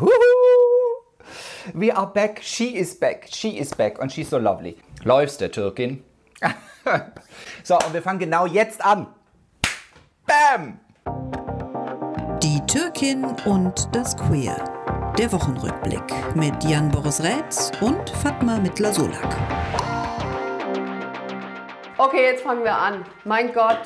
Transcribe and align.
Huhu. 0.00 0.10
We 1.72 1.90
are 1.92 2.06
back. 2.06 2.40
She 2.42 2.76
is 2.76 2.94
back. 2.94 3.28
She 3.30 3.58
is 3.58 3.72
back. 3.74 3.98
Und 4.00 4.10
she's 4.10 4.28
so 4.28 4.38
lovely. 4.38 4.76
Läufst 5.04 5.40
der 5.40 5.50
Türkin? 5.50 6.02
so, 7.62 7.74
und 7.74 7.94
wir 7.94 8.02
fangen 8.02 8.18
genau 8.18 8.46
jetzt 8.46 8.84
an. 8.84 9.06
Bam! 10.26 10.80
Die 12.42 12.60
Türkin 12.66 13.24
und 13.46 13.88
das 13.92 14.16
Queer. 14.16 14.56
Der 15.16 15.30
Wochenrückblick 15.32 16.34
mit 16.34 16.64
Jan 16.64 16.90
Boris 16.90 17.22
Rätz 17.22 17.70
und 17.80 18.10
Fatma 18.10 18.58
Mittler-Solak. 18.58 19.36
Okay, 21.98 22.24
jetzt 22.24 22.42
fangen 22.42 22.64
wir 22.64 22.76
an. 22.76 23.04
Mein 23.24 23.52
Gott, 23.52 23.82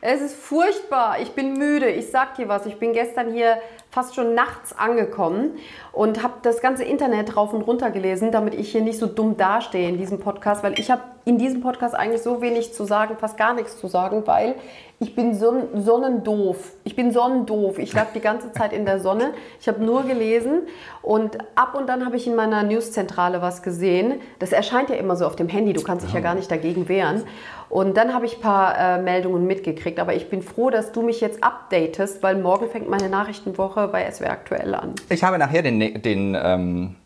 es 0.00 0.20
ist 0.20 0.36
furchtbar. 0.36 1.20
Ich 1.20 1.32
bin 1.32 1.54
müde. 1.54 1.88
Ich 1.88 2.10
sag 2.10 2.36
dir 2.36 2.48
was. 2.48 2.66
Ich 2.66 2.78
bin 2.78 2.92
gestern 2.92 3.32
hier 3.32 3.58
fast 3.90 4.14
schon 4.14 4.34
nachts 4.34 4.76
angekommen 4.76 5.52
und 5.92 6.22
habe 6.22 6.34
das 6.42 6.60
ganze 6.60 6.84
Internet 6.84 7.36
rauf 7.36 7.52
und 7.52 7.62
runter 7.62 7.90
gelesen, 7.90 8.32
damit 8.32 8.54
ich 8.54 8.70
hier 8.70 8.82
nicht 8.82 8.98
so 8.98 9.06
dumm 9.06 9.36
dastehe 9.36 9.88
in 9.88 9.96
diesem 9.96 10.18
Podcast, 10.18 10.62
weil 10.62 10.78
ich 10.78 10.90
habe 10.90 11.02
in 11.24 11.38
diesem 11.38 11.60
Podcast 11.60 11.94
eigentlich 11.94 12.22
so 12.22 12.40
wenig 12.40 12.72
zu 12.74 12.84
sagen, 12.84 13.16
fast 13.18 13.36
gar 13.36 13.54
nichts 13.54 13.78
zu 13.78 13.86
sagen, 13.86 14.26
weil 14.26 14.54
ich 15.00 15.14
bin 15.14 15.34
son 15.34 15.68
sonnendoof. 15.74 16.72
Ich 16.82 16.96
bin 16.96 17.12
sonnendoof. 17.12 17.78
Ich 17.78 17.92
lag 17.92 18.06
die 18.14 18.20
ganze 18.20 18.50
Zeit 18.52 18.72
in 18.72 18.84
der 18.84 18.98
Sonne. 18.98 19.32
Ich 19.60 19.68
habe 19.68 19.84
nur 19.84 20.02
gelesen 20.02 20.62
und 21.02 21.38
ab 21.54 21.76
und 21.76 21.88
dann 21.88 22.04
habe 22.04 22.16
ich 22.16 22.26
in 22.26 22.34
meiner 22.34 22.64
Newszentrale 22.64 23.40
was 23.40 23.62
gesehen. 23.62 24.14
Das 24.40 24.50
erscheint 24.50 24.90
ja 24.90 24.96
immer 24.96 25.14
so 25.14 25.24
auf 25.24 25.36
dem 25.36 25.48
Handy. 25.48 25.72
Du 25.72 25.82
kannst 25.82 26.04
dich 26.04 26.12
ja 26.12 26.20
gar 26.20 26.34
nicht 26.34 26.50
dagegen 26.50 26.88
wehren. 26.88 27.22
Und 27.70 27.96
dann 27.96 28.12
habe 28.12 28.26
ich 28.26 28.36
ein 28.36 28.40
paar 28.40 28.76
äh, 28.76 29.00
Meldungen 29.00 29.46
mitgekriegt. 29.46 30.00
Aber 30.00 30.14
ich 30.14 30.30
bin 30.30 30.42
froh, 30.42 30.70
dass 30.70 30.90
du 30.90 31.02
mich 31.02 31.20
jetzt 31.20 31.44
updatest, 31.44 32.22
weil 32.24 32.36
morgen 32.36 32.68
fängt 32.68 32.88
meine 32.88 33.08
Nachrichtenwoche 33.08 33.88
bei 33.88 34.10
SWR 34.10 34.32
aktuell 34.32 34.74
an. 34.74 34.94
Ich 35.10 35.22
habe 35.22 35.38
nachher 35.38 35.62
den, 35.62 36.02
den 36.02 36.36
ähm, 36.40 36.96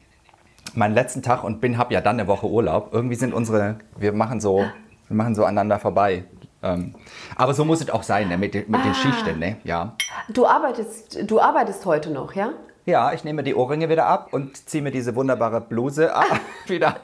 meinen 0.74 0.95
letzten 0.95 1.22
Tag 1.22 1.45
und 1.45 1.61
bin 1.61 1.77
habe 1.77 1.92
ja 1.92 2.00
dann 2.00 2.19
eine 2.19 2.27
Woche 2.27 2.47
Urlaub. 2.47 2.88
Irgendwie 2.92 3.16
sind 3.16 3.34
unsere, 3.34 3.77
wir 3.98 4.12
machen 4.12 4.41
so, 4.41 4.64
wir 5.09 5.16
machen 5.16 5.34
so 5.34 5.44
aneinander 5.44 5.78
vorbei. 5.78 6.25
Ähm, 6.62 6.94
aber 7.36 7.55
so 7.55 7.64
muss 7.64 7.80
es 7.80 7.91
auch 7.91 8.02
sein, 8.02 8.28
ne? 8.28 8.38
mit, 8.38 8.55
den- 8.55 8.70
mit 8.70 8.80
Ah. 8.80 8.84
den 8.84 8.94
Schichten, 8.94 9.38
ne? 9.38 9.56
Ja. 9.64 9.96
Du 10.28 10.46
arbeitest, 10.46 11.28
du 11.30 11.41
arbeitest 11.41 11.84
heute 11.86 12.10
noch, 12.10 12.34
ja? 12.34 12.50
Ja, 12.84 13.12
ich 13.12 13.24
nehme 13.24 13.42
die 13.42 13.54
Ohrringe 13.54 13.88
wieder 13.88 14.06
ab 14.06 14.28
und 14.32 14.69
ziehe 14.69 14.82
mir 14.82 14.91
diese 14.91 15.14
wunderbare 15.14 15.60
Bluse 15.60 16.12
wieder 16.66 16.96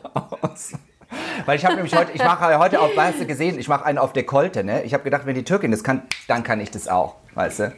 aus. 0.43 0.73
Weil 1.47 1.57
ich 1.57 1.65
habe 1.65 1.77
nämlich 1.77 1.97
heute, 1.97 2.13
ich 2.13 2.23
mache 2.23 2.59
heute 2.59 2.81
auf, 2.81 2.97
weißt 2.97 3.21
du 3.21 3.27
gesehen, 3.27 3.59
ich 3.59 3.69
mache 3.69 3.85
einen 3.85 3.99
auf 3.99 4.13
Dekolte, 4.13 4.63
ne? 4.65 4.83
Ich 4.83 4.93
habe 4.95 5.05
gedacht, 5.05 5.25
wenn 5.27 5.35
die 5.35 5.45
Türkin 5.45 5.71
das 5.71 5.83
kann, 5.83 6.03
dann 6.29 6.43
kann 6.43 6.61
ich 6.61 6.71
das 6.71 6.87
auch, 6.89 7.15
weißt 7.35 7.61
du? 7.61 7.73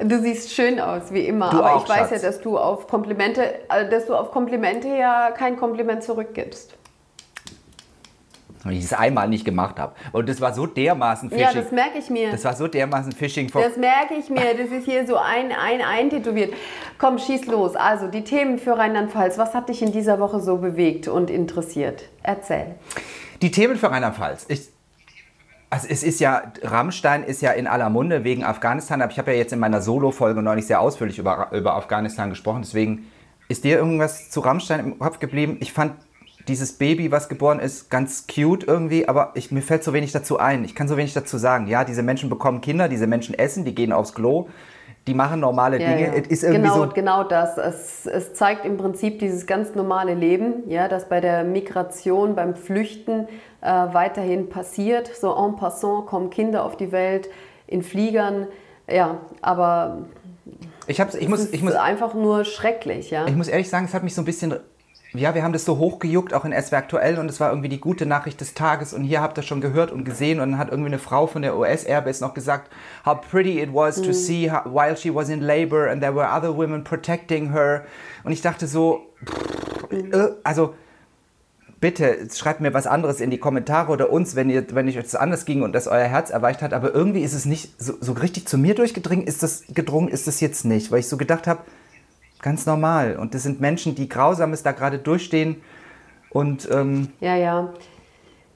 Du 0.00 0.18
siehst 0.20 0.52
schön 0.52 0.80
aus, 0.80 1.12
wie 1.12 1.26
immer. 1.26 1.50
Du 1.50 1.58
aber 1.58 1.74
auch, 1.76 1.84
ich 1.84 1.88
weiß 1.88 2.08
Schatz. 2.10 2.22
ja, 2.22 2.28
dass 2.28 2.40
du 2.40 2.58
auf 2.58 2.86
Komplimente, 2.88 3.68
äh, 3.70 3.88
dass 3.88 4.06
du 4.06 4.14
auf 4.14 4.30
Komplimente 4.32 4.88
ja 4.88 5.30
kein 5.30 5.56
Kompliment 5.56 6.02
zurückgibst. 6.02 6.74
Weil 8.64 8.74
ich 8.74 8.84
es 8.84 8.92
einmal 8.92 9.28
nicht 9.28 9.44
gemacht 9.44 9.78
habe. 9.78 9.94
Und 10.12 10.28
das 10.28 10.40
war 10.40 10.54
so 10.54 10.66
dermaßen 10.66 11.30
Ja, 11.30 11.48
Fishing. 11.48 11.62
das 11.62 11.72
merke 11.72 11.98
ich 11.98 12.10
mir. 12.10 12.30
das 12.30 12.44
war 12.44 12.54
so 12.54 12.68
dermaßen 12.68 13.12
Fishing 13.12 13.48
for 13.48 13.62
Das 13.62 13.76
merke 13.76 14.14
ich 14.14 14.28
mir. 14.30 14.54
Das 14.56 14.70
ist 14.70 14.84
hier 14.84 15.06
so 15.06 15.16
ein, 15.16 15.50
ein, 15.52 15.80
eintätowiert. 15.80 16.54
Komm, 16.98 17.18
schieß 17.18 17.46
los. 17.46 17.74
Also, 17.74 18.06
die 18.06 18.22
Themen 18.22 18.58
für 18.58 18.78
Rheinland-Pfalz. 18.78 19.38
Was 19.38 19.54
hat 19.54 19.68
dich 19.68 19.82
in 19.82 19.90
dieser 19.92 20.20
Woche 20.20 20.40
so 20.40 20.58
bewegt 20.58 21.08
und 21.08 21.30
interessiert? 21.30 22.04
Erzähl. 22.22 22.76
Die 23.40 23.50
Themen 23.50 23.76
für 23.76 23.90
Rheinland-Pfalz. 23.90 24.46
Also 25.70 25.88
es 25.88 26.02
ist 26.02 26.20
ja, 26.20 26.52
Rammstein 26.62 27.24
ist 27.24 27.40
ja 27.40 27.50
in 27.52 27.66
aller 27.66 27.88
Munde 27.88 28.24
wegen 28.24 28.44
Afghanistan, 28.44 29.00
aber 29.00 29.10
ich 29.10 29.18
habe 29.18 29.32
ja 29.32 29.38
jetzt 29.38 29.54
in 29.54 29.58
meiner 29.58 29.80
Solo-Folge 29.80 30.42
neulich 30.42 30.66
sehr 30.66 30.82
ausführlich 30.82 31.18
über, 31.18 31.48
über 31.52 31.76
Afghanistan 31.76 32.28
gesprochen, 32.28 32.60
deswegen 32.62 33.10
ist 33.48 33.64
dir 33.64 33.78
irgendwas 33.78 34.28
zu 34.28 34.40
Rammstein 34.40 34.80
im 34.80 34.98
Kopf 34.98 35.18
geblieben? 35.18 35.56
Ich 35.60 35.72
fand 35.72 35.94
dieses 36.48 36.72
Baby, 36.72 37.10
was 37.12 37.28
geboren 37.28 37.60
ist, 37.60 37.90
ganz 37.90 38.26
cute 38.26 38.64
irgendwie, 38.64 39.08
aber 39.08 39.32
ich, 39.34 39.50
mir 39.52 39.62
fällt 39.62 39.84
so 39.84 39.92
wenig 39.92 40.12
dazu 40.12 40.38
ein. 40.38 40.64
Ich 40.64 40.74
kann 40.74 40.88
so 40.88 40.96
wenig 40.96 41.14
dazu 41.14 41.38
sagen. 41.38 41.66
Ja, 41.66 41.84
diese 41.84 42.02
Menschen 42.02 42.28
bekommen 42.28 42.60
Kinder, 42.60 42.88
diese 42.88 43.06
Menschen 43.06 43.34
essen, 43.34 43.64
die 43.64 43.74
gehen 43.74 43.92
aufs 43.92 44.14
Klo, 44.14 44.48
die 45.06 45.14
machen 45.14 45.40
normale 45.40 45.78
Dinge. 45.78 46.14
Es 46.14 46.28
ist 46.28 46.42
irgendwie 46.44 46.62
genau, 46.62 46.84
so, 46.84 46.88
genau 46.88 47.24
das. 47.24 47.58
Es, 47.58 48.06
es 48.06 48.34
zeigt 48.34 48.64
im 48.64 48.76
Prinzip 48.76 49.18
dieses 49.18 49.46
ganz 49.46 49.74
normale 49.74 50.14
Leben, 50.14 50.68
ja, 50.68 50.88
das 50.88 51.08
bei 51.08 51.20
der 51.20 51.44
Migration, 51.44 52.34
beim 52.34 52.54
Flüchten 52.54 53.26
äh, 53.60 53.66
weiterhin 53.66 54.48
passiert. 54.48 55.08
So 55.14 55.34
en 55.34 55.56
passant 55.56 56.06
kommen 56.06 56.30
Kinder 56.30 56.64
auf 56.64 56.76
die 56.76 56.92
Welt 56.92 57.28
in 57.66 57.82
Fliegern. 57.82 58.46
Ja, 58.88 59.18
aber 59.40 60.06
ich, 60.86 61.00
hab's, 61.00 61.14
ich, 61.14 61.28
muss, 61.28 61.40
es 61.40 61.46
ist 61.46 61.54
ich 61.54 61.62
muss 61.62 61.74
einfach 61.74 62.14
nur 62.14 62.44
schrecklich, 62.44 63.10
ja. 63.10 63.26
Ich 63.26 63.36
muss 63.36 63.48
ehrlich 63.48 63.68
sagen, 63.68 63.86
es 63.86 63.94
hat 63.94 64.02
mich 64.02 64.14
so 64.14 64.22
ein 64.22 64.24
bisschen. 64.24 64.54
Ja, 65.14 65.34
wir 65.34 65.42
haben 65.42 65.52
das 65.52 65.66
so 65.66 65.76
hochgejuckt, 65.76 66.32
auch 66.32 66.46
in 66.46 66.52
SWR 66.52 66.78
aktuell, 66.78 67.18
und 67.18 67.28
es 67.28 67.38
war 67.38 67.50
irgendwie 67.50 67.68
die 67.68 67.80
gute 67.80 68.06
Nachricht 68.06 68.40
des 68.40 68.54
Tages. 68.54 68.94
Und 68.94 69.04
hier 69.04 69.20
habt 69.20 69.36
ihr 69.36 69.42
schon 69.42 69.60
gehört 69.60 69.90
und 69.90 70.04
gesehen. 70.04 70.40
Und 70.40 70.52
dann 70.52 70.58
hat 70.58 70.70
irgendwie 70.70 70.88
eine 70.88 70.98
Frau 70.98 71.26
von 71.26 71.42
der 71.42 71.56
US 71.58 71.84
Airbase 71.84 72.24
noch 72.24 72.32
gesagt, 72.32 72.70
how 73.04 73.20
pretty 73.20 73.60
it 73.60 73.74
was 73.74 74.00
to 74.00 74.12
see 74.12 74.50
how, 74.50 74.64
while 74.64 74.96
she 74.96 75.14
was 75.14 75.28
in 75.28 75.40
labor 75.40 75.90
and 75.90 76.00
there 76.00 76.14
were 76.14 76.26
other 76.26 76.56
women 76.56 76.82
protecting 76.82 77.52
her. 77.52 77.84
Und 78.24 78.32
ich 78.32 78.40
dachte 78.40 78.66
so, 78.66 79.02
pff, 79.24 79.92
äh, 79.92 80.28
also 80.44 80.74
bitte 81.78 82.28
schreibt 82.32 82.62
mir 82.62 82.72
was 82.72 82.86
anderes 82.86 83.20
in 83.20 83.30
die 83.30 83.38
Kommentare 83.38 83.92
oder 83.92 84.10
uns, 84.10 84.34
wenn 84.34 84.48
ihr, 84.48 84.64
wenn 84.74 84.88
euch 84.88 84.94
das 84.94 85.14
anders 85.14 85.44
ging 85.44 85.62
und 85.62 85.74
das 85.74 85.88
euer 85.88 86.06
Herz 86.06 86.30
erweicht 86.30 86.62
hat. 86.62 86.72
Aber 86.72 86.94
irgendwie 86.94 87.20
ist 87.20 87.34
es 87.34 87.44
nicht 87.44 87.74
so, 87.78 87.94
so 88.00 88.12
richtig 88.12 88.48
zu 88.48 88.56
mir 88.56 88.74
durchgedrungen. 88.74 89.26
Ist 89.26 89.42
das 89.42 89.64
gedrungen? 89.68 90.08
Ist 90.08 90.26
das 90.26 90.40
jetzt 90.40 90.64
nicht, 90.64 90.90
weil 90.90 91.00
ich 91.00 91.08
so 91.08 91.18
gedacht 91.18 91.46
habe, 91.46 91.60
ganz 92.42 92.66
normal. 92.66 93.16
Und 93.16 93.34
das 93.34 93.44
sind 93.44 93.60
Menschen, 93.60 93.94
die 93.94 94.08
Grausames 94.08 94.62
da 94.62 94.72
gerade 94.72 94.98
durchstehen. 94.98 95.62
Und 96.30 96.68
ähm, 96.70 97.08
Ja, 97.20 97.36
ja. 97.36 97.72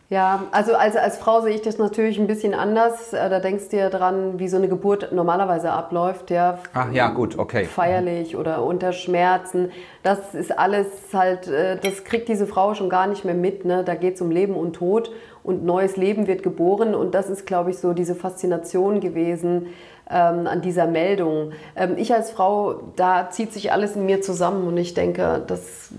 Ja, 0.09 0.45
also 0.53 0.77
als, 0.77 0.95
als 0.95 1.19
Frau 1.19 1.41
sehe 1.41 1.55
ich 1.57 1.63
das 1.63 1.79
natürlich 1.79 2.21
ein 2.21 2.29
bisschen 2.29 2.55
anders. 2.55 3.13
Äh, 3.13 3.29
Da 3.29 3.41
denkst 3.41 3.71
du 3.71 3.77
ja 3.77 3.91
dran, 3.91 4.39
wie 4.39 4.47
so 4.47 4.57
eine 4.57 4.69
Geburt 4.69 5.11
normalerweise 5.11 5.73
abläuft. 5.73 6.31
Ja, 6.31 6.59
ach 6.75 6.93
ja, 6.93 7.09
gut, 7.09 7.37
okay. 7.37 7.65
feierlich 7.65 8.37
oder 8.37 8.63
unter 8.65 8.93
Schmerzen. 8.93 9.73
Das 10.05 10.33
ist 10.33 10.57
alles 10.57 10.87
halt, 11.13 11.49
äh, 11.49 11.77
das 11.83 12.05
kriegt 12.05 12.29
diese 12.29 12.47
Frau 12.47 12.75
schon 12.75 12.89
gar 12.89 13.09
nicht 13.09 13.25
mehr 13.25 13.35
mit. 13.35 13.65
Ne? 13.65 13.83
Da 13.83 13.97
geht 13.97 14.15
es 14.15 14.21
um 14.21 14.31
Leben 14.31 14.55
und 14.55 14.75
Tod 14.75 15.11
und 15.47 15.65
neues 15.65 15.97
Leben 15.97 16.27
wird 16.27 16.43
geboren. 16.43 16.95
Und 16.95 17.15
das 17.15 17.31
ist, 17.31 17.47
glaube 17.47 17.71
ich, 17.71 17.79
so 17.79 17.93
diese 17.93 18.17
Faszination 18.17 19.01
gewesen 19.01 19.69
ähm, 20.11 20.47
an 20.47 20.61
dieser 20.61 20.87
Meldung. 20.87 21.53
Ähm, 21.77 21.95
ich 21.97 22.13
als 22.13 22.33
Frau, 22.33 22.83
da 22.97 23.31
zieht 23.31 23.53
sich 23.53 23.71
alles 23.71 23.95
in 23.95 24.07
mir 24.07 24.21
zusammen 24.21 24.67
und 24.67 24.77
ich 24.77 24.95
denke, 24.95 25.43
das 25.47 25.91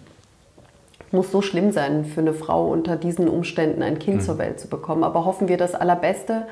muss 1.11 1.31
so 1.31 1.41
schlimm 1.41 1.71
sein 1.71 2.03
für 2.03 2.19
eine 2.19 2.33
Frau 2.33 2.67
unter 2.67 2.97
diesen 2.97 3.29
Umständen 3.29 3.81
ein 3.81 3.97
Kind 3.97 4.21
zur 4.21 4.37
Welt 4.37 4.59
zu 4.59 4.67
bekommen. 4.67 5.05
Aber 5.05 5.23
hoffen 5.23 5.47
wir 5.47 5.57
das 5.57 5.73
Allerbeste 5.73 6.47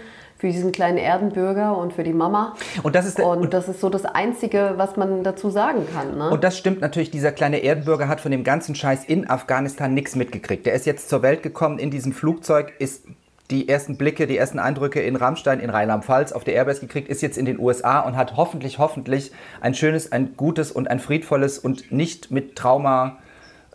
für 0.45 0.51
diesen 0.51 0.71
kleinen 0.71 0.99
Erdenbürger 0.99 1.75
und 1.75 1.91
für 1.91 2.03
die 2.03 2.13
Mama. 2.13 2.53
Und 2.83 2.93
das 2.93 3.07
ist 3.07 3.19
und 3.19 3.51
das 3.51 3.67
ist 3.67 3.81
so 3.81 3.89
das 3.89 4.05
Einzige, 4.05 4.75
was 4.77 4.95
man 4.95 5.23
dazu 5.23 5.49
sagen 5.49 5.87
kann. 5.91 6.19
Ne? 6.19 6.29
Und 6.29 6.43
das 6.43 6.55
stimmt 6.55 6.81
natürlich, 6.81 7.09
dieser 7.09 7.31
kleine 7.31 7.63
Erdenbürger 7.63 8.07
hat 8.07 8.21
von 8.21 8.29
dem 8.29 8.43
ganzen 8.43 8.75
Scheiß 8.75 9.05
in 9.05 9.27
Afghanistan 9.27 9.95
nichts 9.95 10.15
mitgekriegt. 10.15 10.67
Der 10.67 10.73
ist 10.73 10.85
jetzt 10.85 11.09
zur 11.09 11.23
Welt 11.23 11.41
gekommen 11.41 11.79
in 11.79 11.89
diesem 11.89 12.13
Flugzeug, 12.13 12.73
ist 12.77 13.05
die 13.49 13.67
ersten 13.67 13.97
Blicke, 13.97 14.27
die 14.27 14.37
ersten 14.37 14.59
Eindrücke 14.59 15.01
in 15.01 15.15
Rammstein, 15.15 15.59
in 15.59 15.71
Rheinland-Pfalz 15.71 16.31
auf 16.31 16.43
der 16.43 16.53
Airbus 16.53 16.79
gekriegt, 16.79 17.09
ist 17.09 17.23
jetzt 17.23 17.39
in 17.39 17.45
den 17.45 17.59
USA 17.59 18.01
und 18.01 18.15
hat 18.15 18.37
hoffentlich, 18.37 18.77
hoffentlich 18.77 19.31
ein 19.61 19.73
schönes, 19.73 20.11
ein 20.11 20.37
gutes 20.37 20.71
und 20.71 20.91
ein 20.91 20.99
friedvolles 20.99 21.57
und 21.57 21.91
nicht 21.91 22.29
mit 22.29 22.55
Trauma 22.55 23.17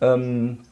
ähm, 0.01 0.59
äh, 0.61 0.70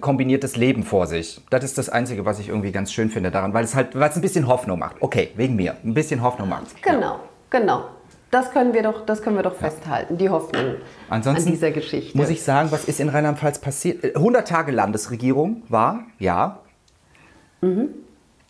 kombiniertes 0.00 0.56
Leben 0.56 0.82
vor 0.82 1.06
sich. 1.06 1.40
Das 1.50 1.64
ist 1.64 1.78
das 1.78 1.88
Einzige, 1.88 2.24
was 2.24 2.38
ich 2.38 2.48
irgendwie 2.48 2.72
ganz 2.72 2.92
schön 2.92 3.10
finde 3.10 3.30
daran, 3.30 3.54
weil 3.54 3.64
es 3.64 3.74
halt, 3.74 3.98
weil 3.98 4.10
es 4.10 4.16
ein 4.16 4.22
bisschen 4.22 4.46
Hoffnung 4.46 4.78
macht. 4.78 4.96
Okay, 5.00 5.30
wegen 5.36 5.56
mir. 5.56 5.76
Ein 5.84 5.94
bisschen 5.94 6.22
Hoffnung 6.22 6.48
macht. 6.48 6.82
Genau, 6.82 7.20
genau. 7.50 7.84
Das 8.30 8.50
können 8.50 8.74
wir 8.74 8.82
doch, 8.82 9.06
das 9.06 9.22
können 9.22 9.36
wir 9.36 9.44
doch 9.44 9.54
festhalten, 9.54 10.18
die 10.18 10.28
Hoffnung 10.28 10.74
Ansonsten 11.08 11.48
an 11.48 11.52
dieser 11.52 11.70
Geschichte. 11.70 12.16
Muss 12.18 12.28
ich 12.28 12.42
sagen, 12.42 12.72
was 12.72 12.84
ist 12.84 12.98
in 12.98 13.08
Rheinland-Pfalz 13.08 13.60
passiert? 13.60 14.02
Äh, 14.02 14.14
100 14.16 14.46
Tage 14.46 14.72
Landesregierung 14.72 15.62
war, 15.68 16.04
ja. 16.18 16.60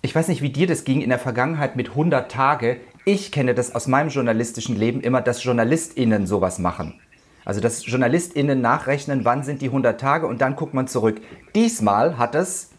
Ich 0.03 0.15
weiß 0.15 0.29
nicht, 0.29 0.43
wie 0.43 0.51
dir 0.51 0.67
das 0.67 0.85
ging 0.85 1.01
in 1.01 1.09
der 1.09 1.19
Vergangenheit 1.19 1.77
mit 1.77 1.91
100 1.91 2.31
Tage. 2.31 2.79
Ich 3.05 3.33
kenne 3.33 3.55
das 3.55 3.75
aus 3.75 3.87
meinem 3.87 4.09
journalistischen 4.09 4.77
Leben 4.77 5.01
immer, 5.01 5.21
dass 5.21 5.45
JournalistInnen 5.45 6.27
sowas 6.27 6.59
machen. 6.59 7.01
Also, 7.47 7.61
dass 7.61 7.87
JournalistInnen 7.87 8.61
nachrechnen, 8.61 9.25
wann 9.25 9.45
sind 9.45 9.63
die 9.63 9.67
100 9.67 9.99
Tage 9.99 10.27
und 10.27 10.41
dann 10.41 10.57
guckt 10.57 10.75
man 10.75 10.89
zurück. 10.89 11.21
Diesmal 11.55 12.19
hat 12.19 12.35
es, 12.35 12.71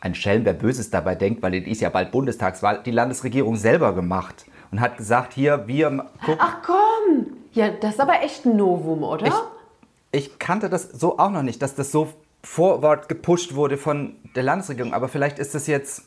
ein 0.00 0.14
Schelm, 0.14 0.44
wer 0.44 0.54
Böses 0.54 0.90
dabei 0.90 1.16
denkt, 1.16 1.42
weil 1.42 1.54
es 1.54 1.66
ist 1.66 1.80
ja 1.80 1.88
bald 1.90 2.12
Bundestagswahl, 2.12 2.82
die 2.84 2.92
Landesregierung 2.92 3.56
selber 3.56 3.94
gemacht 3.94 4.46
und 4.70 4.80
hat 4.80 4.96
gesagt, 4.96 5.32
hier, 5.34 5.66
wir 5.66 6.06
gucken. 6.24 6.38
Ach 6.38 6.56
komm! 6.64 7.26
Ja, 7.52 7.70
das 7.70 7.94
ist 7.94 8.00
aber 8.00 8.22
echt 8.22 8.46
ein 8.46 8.56
Novum, 8.56 9.02
oder? 9.02 9.26
Ich, 10.12 10.26
ich 10.26 10.38
kannte 10.38 10.68
das 10.70 10.84
so 10.84 11.18
auch 11.18 11.30
noch 11.30 11.42
nicht, 11.42 11.60
dass 11.60 11.74
das 11.74 11.90
so 11.90 12.08
vorwärts 12.44 13.08
gepusht 13.08 13.54
wurde 13.56 13.76
von 13.76 14.16
der 14.36 14.44
Landesregierung. 14.44 14.94
Aber 14.94 15.08
vielleicht 15.08 15.40
ist 15.40 15.54
das 15.54 15.66
jetzt, 15.66 16.04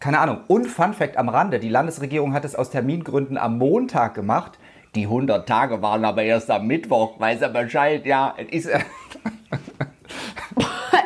keine 0.00 0.18
Ahnung. 0.20 0.40
Und 0.48 0.66
Fun 0.66 0.92
Fact 0.92 1.16
am 1.16 1.30
Rande, 1.30 1.60
die 1.60 1.70
Landesregierung 1.70 2.34
hat 2.34 2.44
es 2.44 2.54
aus 2.54 2.70
Termingründen 2.70 3.38
am 3.38 3.58
Montag 3.58 4.14
gemacht. 4.14 4.58
Die 4.96 5.04
100 5.04 5.48
Tage 5.48 5.82
waren 5.82 6.04
aber 6.04 6.22
erst 6.22 6.50
am 6.50 6.66
Mittwoch, 6.66 7.20
weiß 7.20 7.42
er 7.42 7.50
Bescheid, 7.50 8.04
ja, 8.06 8.34
ist 8.50 8.68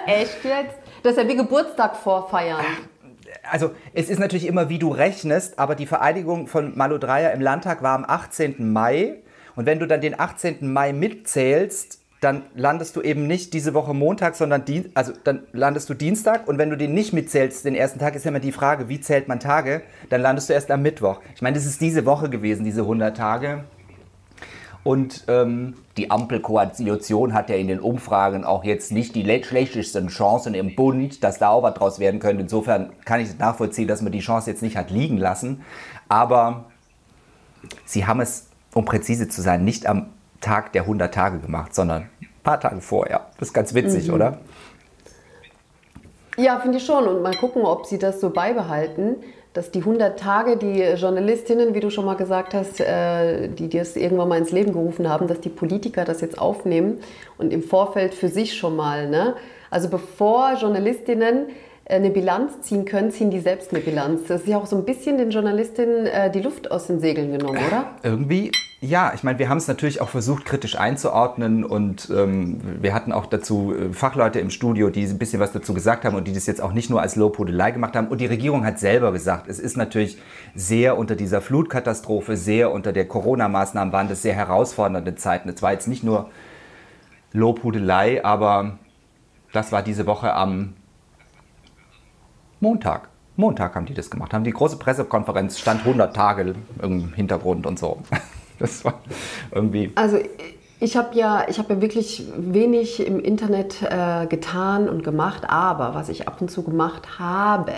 Echt 0.06 0.44
jetzt? 0.44 0.76
Das 1.02 1.12
ist 1.12 1.18
ja 1.22 1.28
wie 1.28 1.36
Geburtstag 1.36 1.96
vorfeiern. 1.96 2.64
Also 3.50 3.72
es 3.94 4.08
ist 4.08 4.18
natürlich 4.18 4.46
immer, 4.46 4.68
wie 4.68 4.78
du 4.78 4.90
rechnest, 4.90 5.58
aber 5.58 5.74
die 5.74 5.86
Vereidigung 5.86 6.46
von 6.46 6.76
Malu 6.76 6.98
Dreyer 6.98 7.32
im 7.32 7.40
Landtag 7.40 7.82
war 7.82 7.94
am 7.94 8.04
18. 8.06 8.72
Mai. 8.72 9.16
Und 9.56 9.66
wenn 9.66 9.78
du 9.78 9.86
dann 9.86 10.00
den 10.00 10.18
18. 10.18 10.72
Mai 10.72 10.92
mitzählst, 10.92 12.00
dann 12.20 12.42
landest 12.54 12.96
du 12.96 13.02
eben 13.02 13.26
nicht 13.26 13.54
diese 13.54 13.72
Woche 13.72 13.94
Montag, 13.94 14.36
sondern 14.36 14.64
Dien 14.64 14.90
also 14.94 15.12
dann 15.24 15.44
landest 15.52 15.88
du 15.88 15.94
Dienstag. 15.94 16.46
Und 16.48 16.58
wenn 16.58 16.70
du 16.70 16.76
den 16.76 16.92
nicht 16.92 17.12
mitzählst, 17.12 17.64
den 17.64 17.74
ersten 17.74 17.98
Tag, 17.98 18.14
ist 18.14 18.24
ja 18.24 18.28
immer 18.28 18.40
die 18.40 18.52
Frage, 18.52 18.88
wie 18.88 19.00
zählt 19.00 19.26
man 19.26 19.40
Tage, 19.40 19.82
dann 20.10 20.20
landest 20.20 20.48
du 20.50 20.52
erst 20.52 20.70
am 20.70 20.82
Mittwoch. 20.82 21.20
Ich 21.34 21.42
meine, 21.42 21.56
das 21.56 21.66
ist 21.66 21.80
diese 21.80 22.04
Woche 22.04 22.28
gewesen, 22.28 22.64
diese 22.64 22.82
100 22.82 23.16
Tage. 23.16 23.64
Und 24.82 25.24
ähm, 25.28 25.74
die 25.98 26.10
Ampelkoalition 26.10 27.34
hat 27.34 27.50
ja 27.50 27.56
in 27.56 27.68
den 27.68 27.80
Umfragen 27.80 28.44
auch 28.44 28.64
jetzt 28.64 28.92
nicht 28.92 29.14
die 29.14 29.24
schlechtesten 29.42 30.08
Chancen 30.08 30.54
im 30.54 30.74
Bund, 30.74 31.22
dass 31.22 31.38
da 31.38 31.50
auch 31.50 31.62
was 31.62 31.74
draus 31.74 31.98
werden 31.98 32.18
könnte. 32.18 32.42
Insofern 32.42 32.90
kann 33.04 33.20
ich 33.20 33.38
nachvollziehen, 33.38 33.88
dass 33.88 34.00
man 34.00 34.12
die 34.12 34.20
Chance 34.20 34.50
jetzt 34.50 34.62
nicht 34.62 34.76
hat 34.76 34.90
liegen 34.90 35.18
lassen. 35.18 35.62
Aber 36.08 36.64
sie 37.84 38.06
haben 38.06 38.20
es, 38.20 38.48
um 38.72 38.86
präzise 38.86 39.28
zu 39.28 39.42
sein, 39.42 39.64
nicht 39.64 39.86
am 39.86 40.06
Tag 40.40 40.72
der 40.72 40.82
100 40.82 41.12
Tage 41.12 41.38
gemacht, 41.40 41.74
sondern 41.74 42.08
ein 42.22 42.28
paar 42.42 42.58
Tage 42.58 42.80
vorher. 42.80 43.26
Das 43.38 43.48
ist 43.48 43.54
ganz 43.54 43.74
witzig, 43.74 44.08
mhm. 44.08 44.14
oder? 44.14 44.38
Ja, 46.38 46.58
finde 46.58 46.78
ich 46.78 46.86
schon. 46.86 47.06
Und 47.06 47.22
mal 47.22 47.36
gucken, 47.36 47.62
ob 47.62 47.84
sie 47.84 47.98
das 47.98 48.18
so 48.18 48.30
beibehalten 48.30 49.16
dass 49.52 49.70
die 49.70 49.80
100 49.80 50.18
Tage, 50.18 50.56
die 50.56 50.80
Journalistinnen, 50.80 51.74
wie 51.74 51.80
du 51.80 51.90
schon 51.90 52.04
mal 52.04 52.14
gesagt 52.14 52.54
hast, 52.54 52.80
äh, 52.80 53.48
die 53.48 53.68
das 53.68 53.96
irgendwann 53.96 54.28
mal 54.28 54.38
ins 54.38 54.52
Leben 54.52 54.72
gerufen 54.72 55.08
haben, 55.08 55.26
dass 55.26 55.40
die 55.40 55.48
Politiker 55.48 56.04
das 56.04 56.20
jetzt 56.20 56.38
aufnehmen 56.38 57.00
und 57.36 57.52
im 57.52 57.62
Vorfeld 57.62 58.14
für 58.14 58.28
sich 58.28 58.56
schon 58.56 58.76
mal, 58.76 59.08
ne? 59.08 59.34
Also 59.70 59.88
bevor 59.88 60.54
Journalistinnen 60.54 61.46
eine 61.90 62.10
Bilanz 62.10 62.60
ziehen 62.62 62.84
können, 62.84 63.10
ziehen 63.10 63.30
die 63.30 63.40
selbst 63.40 63.72
eine 63.72 63.80
Bilanz. 63.80 64.22
Das 64.28 64.42
ist 64.42 64.48
ja 64.48 64.58
auch 64.58 64.66
so 64.66 64.76
ein 64.76 64.84
bisschen 64.84 65.18
den 65.18 65.30
Journalistinnen 65.30 66.06
äh, 66.06 66.30
die 66.30 66.40
Luft 66.40 66.70
aus 66.70 66.86
den 66.86 67.00
Segeln 67.00 67.32
genommen, 67.32 67.58
oder? 67.66 67.86
Irgendwie, 68.02 68.52
ja. 68.80 69.12
Ich 69.14 69.22
meine, 69.22 69.38
wir 69.38 69.48
haben 69.48 69.58
es 69.58 69.68
natürlich 69.68 70.00
auch 70.00 70.08
versucht, 70.08 70.44
kritisch 70.44 70.78
einzuordnen 70.78 71.64
und 71.64 72.08
ähm, 72.10 72.60
wir 72.80 72.94
hatten 72.94 73.12
auch 73.12 73.26
dazu 73.26 73.74
äh, 73.74 73.92
Fachleute 73.92 74.40
im 74.40 74.50
Studio, 74.50 74.90
die 74.90 75.04
ein 75.04 75.18
bisschen 75.18 75.40
was 75.40 75.52
dazu 75.52 75.74
gesagt 75.74 76.04
haben 76.04 76.16
und 76.16 76.28
die 76.28 76.32
das 76.32 76.46
jetzt 76.46 76.62
auch 76.62 76.72
nicht 76.72 76.90
nur 76.90 77.02
als 77.02 77.16
Lobhudelei 77.16 77.72
gemacht 77.72 77.96
haben. 77.96 78.08
Und 78.08 78.20
die 78.20 78.26
Regierung 78.26 78.64
hat 78.64 78.78
selber 78.78 79.12
gesagt, 79.12 79.48
es 79.48 79.58
ist 79.58 79.76
natürlich 79.76 80.18
sehr 80.54 80.96
unter 80.96 81.16
dieser 81.16 81.40
Flutkatastrophe, 81.40 82.36
sehr 82.36 82.70
unter 82.72 82.92
der 82.92 83.06
Corona-Maßnahmen 83.06 83.92
waren 83.92 84.08
das 84.08 84.22
sehr 84.22 84.34
herausfordernde 84.34 85.16
Zeiten. 85.16 85.48
Es 85.48 85.60
war 85.60 85.72
jetzt 85.72 85.88
nicht 85.88 86.04
nur 86.04 86.30
Lobhudelei, 87.32 88.24
aber 88.24 88.78
das 89.52 89.72
war 89.72 89.82
diese 89.82 90.06
Woche 90.06 90.32
am 90.34 90.74
Montag. 92.60 93.08
Montag 93.36 93.74
haben 93.74 93.86
die 93.86 93.94
das 93.94 94.10
gemacht. 94.10 94.34
Haben 94.34 94.44
die 94.44 94.52
große 94.52 94.76
Pressekonferenz, 94.76 95.58
stand 95.58 95.80
100 95.80 96.14
Tage 96.14 96.54
im 96.82 97.12
Hintergrund 97.14 97.66
und 97.66 97.78
so. 97.78 97.98
Das 98.58 98.84
war 98.84 99.00
irgendwie. 99.52 99.90
Also 99.94 100.18
ich 100.80 100.94
habe 100.94 101.16
ja, 101.16 101.46
ich 101.48 101.56
ja 101.56 101.64
wirklich 101.68 102.26
wenig 102.36 103.06
im 103.06 103.18
Internet 103.18 103.80
äh, 103.80 104.26
getan 104.26 104.86
und 104.88 105.02
gemacht, 105.02 105.44
aber 105.48 105.94
was 105.94 106.10
ich 106.10 106.28
ab 106.28 106.42
und 106.42 106.50
zu 106.50 106.62
gemacht 106.62 107.18
habe, 107.18 107.72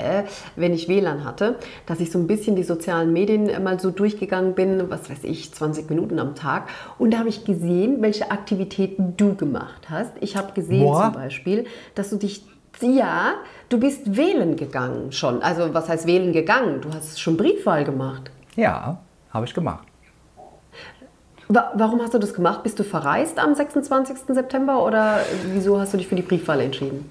wenn 0.57 0.73
ich 0.73 0.89
WLAN 0.89 1.25
hatte, 1.25 1.61
dass 1.87 2.01
ich 2.01 2.11
so 2.11 2.19
ein 2.19 2.27
bisschen 2.27 2.57
die 2.57 2.65
sozialen 2.65 3.13
Medien 3.13 3.63
mal 3.63 3.79
so 3.79 3.93
durchgegangen 3.93 4.57
bin, 4.57 4.91
was 4.91 5.09
weiß 5.09 5.23
ich, 5.23 5.55
20 5.55 5.89
Minuten 5.89 6.19
am 6.19 6.35
Tag. 6.35 6.69
Und 6.99 7.13
da 7.13 7.19
habe 7.19 7.29
ich 7.29 7.45
gesehen, 7.45 8.03
welche 8.03 8.33
Aktivitäten 8.33 9.17
du 9.17 9.37
gemacht 9.37 9.89
hast. 9.89 10.13
Ich 10.21 10.37
habe 10.37 10.53
gesehen 10.53 10.83
Boah. 10.83 11.05
zum 11.05 11.13
Beispiel, 11.13 11.67
dass 11.95 12.11
du 12.11 12.17
dich 12.17 12.45
ja, 12.81 13.35
du 13.73 13.79
bist 13.79 14.17
wählen 14.17 14.57
gegangen 14.57 15.13
schon. 15.13 15.43
Also 15.43 15.73
was 15.73 15.89
heißt 15.89 16.07
wählen 16.07 16.33
gegangen? 16.33 16.81
Du 16.81 16.93
hast 16.93 17.21
schon 17.21 17.37
Briefwahl 17.37 17.85
gemacht. 17.85 18.31
Ja, 18.57 18.99
habe 19.31 19.47
ich 19.47 19.55
gemacht. 19.55 19.87
Warum 21.49 22.01
hast 22.01 22.15
du 22.15 22.19
das 22.19 22.33
gemacht? 22.33 22.63
Bist 22.63 22.79
du 22.79 22.85
verreist 22.85 23.39
am 23.39 23.55
26. 23.55 24.19
September 24.29 24.85
oder 24.85 25.21
wieso 25.53 25.79
hast 25.79 25.93
du 25.93 25.99
dich 25.99 26.09
für 26.09 26.15
die 26.15 26.23
Briefwahl 26.23 26.61
entschieden? 26.61 27.11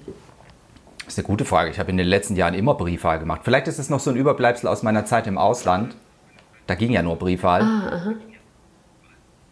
Das 1.04 1.14
ist 1.14 1.18
eine 1.18 1.26
gute 1.26 1.44
Frage. 1.44 1.70
Ich 1.70 1.78
habe 1.78 1.90
in 1.90 1.96
den 1.96 2.06
letzten 2.06 2.34
Jahren 2.36 2.54
immer 2.54 2.74
Briefwahl 2.74 3.18
gemacht. 3.18 3.42
Vielleicht 3.44 3.68
ist 3.68 3.78
es 3.78 3.90
noch 3.90 4.00
so 4.00 4.10
ein 4.10 4.16
Überbleibsel 4.16 4.68
aus 4.68 4.82
meiner 4.82 5.04
Zeit 5.04 5.26
im 5.26 5.38
Ausland. 5.38 5.94
Da 6.66 6.74
ging 6.74 6.92
ja 6.92 7.02
nur 7.02 7.16
Briefwahl. 7.16 7.62
Ah, 7.62 8.14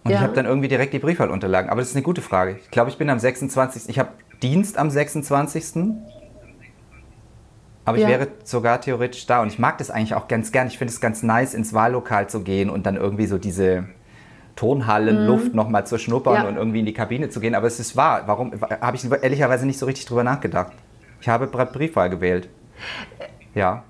Und 0.04 0.10
ja. 0.10 0.16
ich 0.16 0.22
habe 0.22 0.32
dann 0.32 0.46
irgendwie 0.46 0.68
direkt 0.68 0.92
die 0.92 0.98
Briefwahlunterlagen. 0.98 1.70
Aber 1.70 1.80
das 1.80 1.90
ist 1.90 1.96
eine 1.96 2.02
gute 2.02 2.22
Frage. 2.22 2.58
Ich 2.62 2.70
glaube, 2.70 2.90
ich 2.90 2.98
bin 2.98 3.10
am 3.10 3.18
26. 3.18 3.88
Ich 3.88 3.98
habe 3.98 4.10
Dienst 4.42 4.78
am 4.78 4.90
26. 4.90 5.96
Aber 7.84 7.96
ich 7.96 8.02
ja. 8.02 8.08
wäre 8.08 8.28
sogar 8.44 8.80
theoretisch 8.80 9.26
da. 9.26 9.42
Und 9.42 9.48
ich 9.48 9.58
mag 9.58 9.78
das 9.78 9.90
eigentlich 9.90 10.14
auch 10.14 10.28
ganz 10.28 10.52
gern. 10.52 10.66
Ich 10.66 10.78
finde 10.78 10.92
es 10.92 11.00
ganz 11.00 11.22
nice, 11.22 11.54
ins 11.54 11.72
Wahllokal 11.72 12.28
zu 12.28 12.40
gehen 12.40 12.70
und 12.70 12.86
dann 12.86 12.96
irgendwie 12.96 13.26
so 13.26 13.38
diese 13.38 13.84
Tonhallenluft 14.56 15.48
mhm. 15.48 15.56
nochmal 15.56 15.86
zu 15.86 15.98
schnuppern 15.98 16.34
ja. 16.34 16.48
und 16.48 16.56
irgendwie 16.56 16.80
in 16.80 16.86
die 16.86 16.92
Kabine 16.92 17.30
zu 17.30 17.40
gehen. 17.40 17.54
Aber 17.54 17.66
es 17.66 17.80
ist 17.80 17.96
wahr. 17.96 18.24
Warum 18.26 18.52
habe 18.80 18.96
ich 18.96 19.10
ehrlicherweise 19.10 19.66
nicht 19.66 19.78
so 19.78 19.86
richtig 19.86 20.06
drüber 20.06 20.24
nachgedacht? 20.24 20.72
Ich 21.20 21.28
habe 21.28 21.46
Briefwahl 21.46 22.10
gewählt. 22.10 22.48
Ja. 23.54 23.84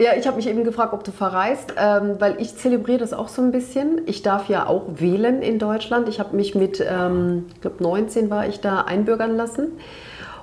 Ja, 0.00 0.10
ich 0.18 0.26
habe 0.26 0.36
mich 0.36 0.48
eben 0.48 0.64
gefragt, 0.64 0.92
ob 0.92 1.04
du 1.04 1.12
verreist, 1.12 1.74
ähm, 1.78 2.16
weil 2.18 2.40
ich 2.40 2.56
zelebriere 2.56 2.98
das 2.98 3.12
auch 3.12 3.28
so 3.28 3.42
ein 3.42 3.52
bisschen. 3.52 4.02
Ich 4.06 4.22
darf 4.22 4.48
ja 4.48 4.66
auch 4.66 4.86
wählen 4.96 5.40
in 5.40 5.60
Deutschland. 5.60 6.08
Ich 6.08 6.18
habe 6.18 6.36
mich 6.36 6.56
mit, 6.56 6.84
ähm, 6.86 7.46
ich 7.54 7.60
glaube 7.60 7.82
19 7.82 8.28
war 8.28 8.48
ich 8.48 8.60
da 8.60 8.80
einbürgern 8.82 9.36
lassen. 9.36 9.68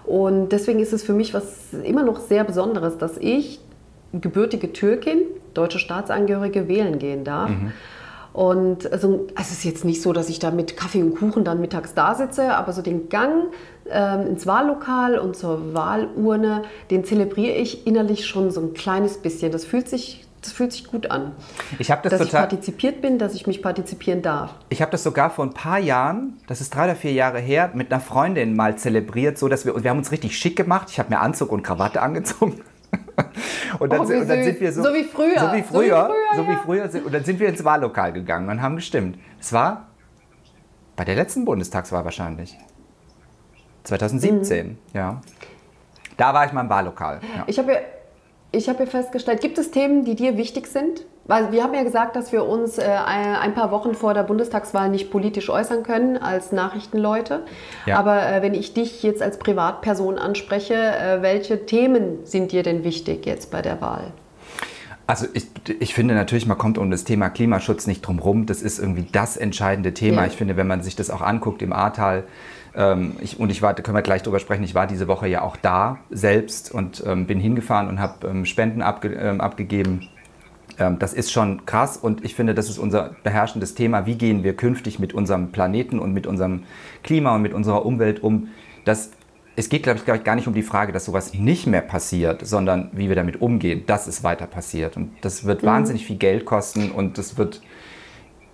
Und 0.05 0.49
deswegen 0.49 0.79
ist 0.79 0.93
es 0.93 1.03
für 1.03 1.13
mich 1.13 1.33
was 1.33 1.73
immer 1.83 2.03
noch 2.03 2.19
sehr 2.19 2.43
Besonderes, 2.43 2.97
dass 2.97 3.17
ich, 3.17 3.59
gebürtige 4.13 4.73
Türkin, 4.73 5.19
deutsche 5.53 5.79
Staatsangehörige, 5.79 6.67
wählen 6.67 6.99
gehen 6.99 7.23
darf. 7.23 7.49
Mhm. 7.49 7.71
Und 8.33 8.91
also, 8.91 9.27
es 9.37 9.51
ist 9.51 9.65
jetzt 9.65 9.83
nicht 9.83 10.01
so, 10.01 10.13
dass 10.13 10.29
ich 10.29 10.39
da 10.39 10.51
mit 10.51 10.77
Kaffee 10.77 11.03
und 11.03 11.15
Kuchen 11.15 11.43
dann 11.43 11.59
mittags 11.59 11.93
da 11.93 12.15
sitze, 12.15 12.55
aber 12.55 12.71
so 12.71 12.81
den 12.81 13.09
Gang 13.09 13.47
ähm, 13.89 14.27
ins 14.27 14.47
Wahllokal 14.47 15.17
und 15.17 15.35
zur 15.35 15.73
Wahlurne, 15.73 16.63
den 16.91 17.03
zelebriere 17.03 17.55
ich 17.55 17.85
innerlich 17.85 18.25
schon 18.25 18.49
so 18.51 18.61
ein 18.61 18.73
kleines 18.73 19.17
bisschen. 19.17 19.51
Das 19.51 19.65
fühlt 19.65 19.89
sich 19.89 20.25
das 20.41 20.53
fühlt 20.53 20.71
sich 20.71 20.87
gut 20.87 21.11
an. 21.11 21.33
Ich 21.77 21.91
habe 21.91 22.01
das 22.01 22.17
dass 22.17 22.27
total, 22.27 22.43
ich 22.43 22.49
partizipiert 22.49 23.01
bin, 23.01 23.19
dass 23.19 23.35
ich 23.35 23.45
mich 23.45 23.61
partizipieren 23.61 24.21
darf. 24.21 24.55
Ich 24.69 24.81
habe 24.81 24.91
das 24.91 25.03
sogar 25.03 25.29
vor 25.29 25.45
ein 25.45 25.53
paar 25.53 25.77
Jahren, 25.77 26.39
das 26.47 26.61
ist 26.61 26.73
drei 26.73 26.85
oder 26.85 26.95
vier 26.95 27.13
Jahre 27.13 27.39
her, 27.39 27.71
mit 27.73 27.91
einer 27.91 28.01
Freundin 28.01 28.55
mal 28.55 28.75
zelebriert, 28.75 29.37
so 29.37 29.47
dass 29.47 29.65
wir 29.65 29.83
wir 29.83 29.89
haben 29.89 29.99
uns 29.99 30.11
richtig 30.11 30.37
schick 30.37 30.55
gemacht. 30.55 30.89
Ich 30.89 30.99
habe 30.99 31.09
mir 31.09 31.19
Anzug 31.19 31.51
und 31.51 31.61
Krawatte 31.61 32.01
angezogen. 32.01 32.61
und, 33.79 33.91
dann, 33.91 33.99
oh, 33.99 34.03
und, 34.03 34.27
dann, 34.27 34.43
sind 34.43 34.59
wir 34.59 34.73
so, 34.73 34.83
so 34.83 34.93
wie 34.93 35.03
früher, 35.03 35.39
so 35.39 35.53
wie 35.53 35.61
früher, 35.61 36.11
so 36.35 36.47
wie 36.47 36.55
früher, 36.55 36.89
so 36.89 36.93
wie 36.93 36.93
früher 36.95 37.01
ja. 37.01 37.05
und 37.05 37.13
dann 37.13 37.23
sind 37.23 37.39
wir 37.39 37.47
ins 37.47 37.63
Wahllokal 37.63 38.11
gegangen 38.11 38.49
und 38.49 38.61
haben 38.61 38.75
gestimmt. 38.75 39.17
Es 39.39 39.53
war 39.53 39.87
bei 40.95 41.05
der 41.05 41.15
letzten 41.15 41.45
Bundestagswahl 41.45 42.03
wahrscheinlich. 42.03 42.57
2017, 43.83 44.67
mhm. 44.67 44.77
ja. 44.93 45.21
Da 46.17 46.33
war 46.33 46.45
ich 46.45 46.51
mal 46.51 46.61
im 46.61 46.69
Wahllokal. 46.69 47.21
Ja. 47.35 47.43
Ich 47.47 47.57
habe 47.57 47.71
ja, 47.71 47.79
hab 48.53 48.79
ja 48.79 48.85
festgestellt, 48.85 49.41
gibt 49.41 49.57
es 49.57 49.71
Themen, 49.71 50.03
die 50.05 50.15
dir 50.15 50.37
wichtig 50.37 50.67
sind? 50.67 51.05
Weil 51.25 51.51
wir 51.51 51.63
haben 51.63 51.73
ja 51.73 51.83
gesagt, 51.83 52.15
dass 52.15 52.31
wir 52.31 52.45
uns 52.45 52.77
äh, 52.77 52.83
ein 52.83 53.53
paar 53.53 53.71
Wochen 53.71 53.93
vor 53.93 54.13
der 54.13 54.23
Bundestagswahl 54.23 54.89
nicht 54.89 55.11
politisch 55.11 55.49
äußern 55.49 55.83
können 55.83 56.17
als 56.17 56.51
Nachrichtenleute. 56.51 57.43
Ja. 57.85 57.97
Aber 57.97 58.27
äh, 58.27 58.41
wenn 58.41 58.53
ich 58.53 58.73
dich 58.73 59.03
jetzt 59.03 59.21
als 59.21 59.37
Privatperson 59.37 60.17
anspreche, 60.17 60.73
äh, 60.73 61.21
welche 61.21 61.65
Themen 61.65 62.25
sind 62.25 62.51
dir 62.51 62.63
denn 62.63 62.83
wichtig 62.83 63.25
jetzt 63.25 63.51
bei 63.51 63.61
der 63.61 63.79
Wahl? 63.79 64.11
Also 65.07 65.27
ich, 65.33 65.47
ich 65.79 65.93
finde 65.93 66.15
natürlich, 66.15 66.47
man 66.47 66.57
kommt 66.57 66.77
um 66.77 66.89
das 66.89 67.03
Thema 67.03 67.29
Klimaschutz 67.29 67.85
nicht 67.85 68.01
drum 68.01 68.19
rum. 68.19 68.45
Das 68.45 68.61
ist 68.61 68.79
irgendwie 68.79 69.05
das 69.11 69.37
entscheidende 69.37 69.93
Thema. 69.93 70.21
Ja. 70.21 70.27
Ich 70.27 70.37
finde, 70.37 70.57
wenn 70.57 70.67
man 70.67 70.81
sich 70.81 70.95
das 70.95 71.09
auch 71.09 71.21
anguckt 71.21 71.61
im 71.61 71.73
Ahrtal, 71.73 72.23
ähm, 72.75 73.15
ich, 73.21 73.39
und 73.39 73.49
ich 73.49 73.61
war, 73.61 73.73
da 73.73 73.81
können 73.81 73.97
wir 73.97 74.01
gleich 74.01 74.23
drüber 74.23 74.39
sprechen, 74.39 74.63
ich 74.63 74.75
war 74.75 74.87
diese 74.87 75.07
Woche 75.07 75.27
ja 75.27 75.41
auch 75.41 75.57
da 75.57 75.99
selbst 76.09 76.71
und 76.71 77.03
ähm, 77.05 77.25
bin 77.25 77.39
hingefahren 77.39 77.87
und 77.87 77.99
habe 77.99 78.27
ähm, 78.27 78.45
Spenden 78.45 78.81
abge, 78.81 79.09
ähm, 79.09 79.41
abgegeben. 79.41 80.09
Ähm, 80.79 80.99
das 80.99 81.13
ist 81.13 81.31
schon 81.31 81.65
krass 81.65 81.97
und 81.97 82.23
ich 82.23 82.35
finde, 82.35 82.53
das 82.53 82.69
ist 82.69 82.77
unser 82.77 83.15
beherrschendes 83.23 83.75
Thema. 83.75 84.05
Wie 84.05 84.15
gehen 84.15 84.43
wir 84.43 84.55
künftig 84.55 84.99
mit 84.99 85.13
unserem 85.13 85.51
Planeten 85.51 85.99
und 85.99 86.13
mit 86.13 86.27
unserem 86.27 86.63
Klima 87.03 87.35
und 87.35 87.41
mit 87.41 87.53
unserer 87.53 87.85
Umwelt 87.85 88.23
um? 88.23 88.49
Das 88.85 89.11
es 89.55 89.69
geht, 89.69 89.83
glaube 89.83 89.99
ich, 89.99 90.05
glaub 90.05 90.17
ich, 90.17 90.23
gar 90.23 90.35
nicht 90.35 90.47
um 90.47 90.53
die 90.53 90.63
Frage, 90.63 90.93
dass 90.93 91.05
sowas 91.05 91.33
nicht 91.33 91.67
mehr 91.67 91.81
passiert, 91.81 92.45
sondern 92.47 92.89
wie 92.93 93.09
wir 93.09 93.15
damit 93.15 93.41
umgehen, 93.41 93.83
dass 93.85 94.07
es 94.07 94.23
weiter 94.23 94.47
passiert. 94.47 94.95
Und 94.95 95.11
das 95.21 95.45
wird 95.45 95.61
mhm. 95.61 95.67
wahnsinnig 95.67 96.05
viel 96.05 96.15
Geld 96.15 96.45
kosten 96.45 96.89
und 96.91 97.17
das 97.17 97.37
wird 97.37 97.61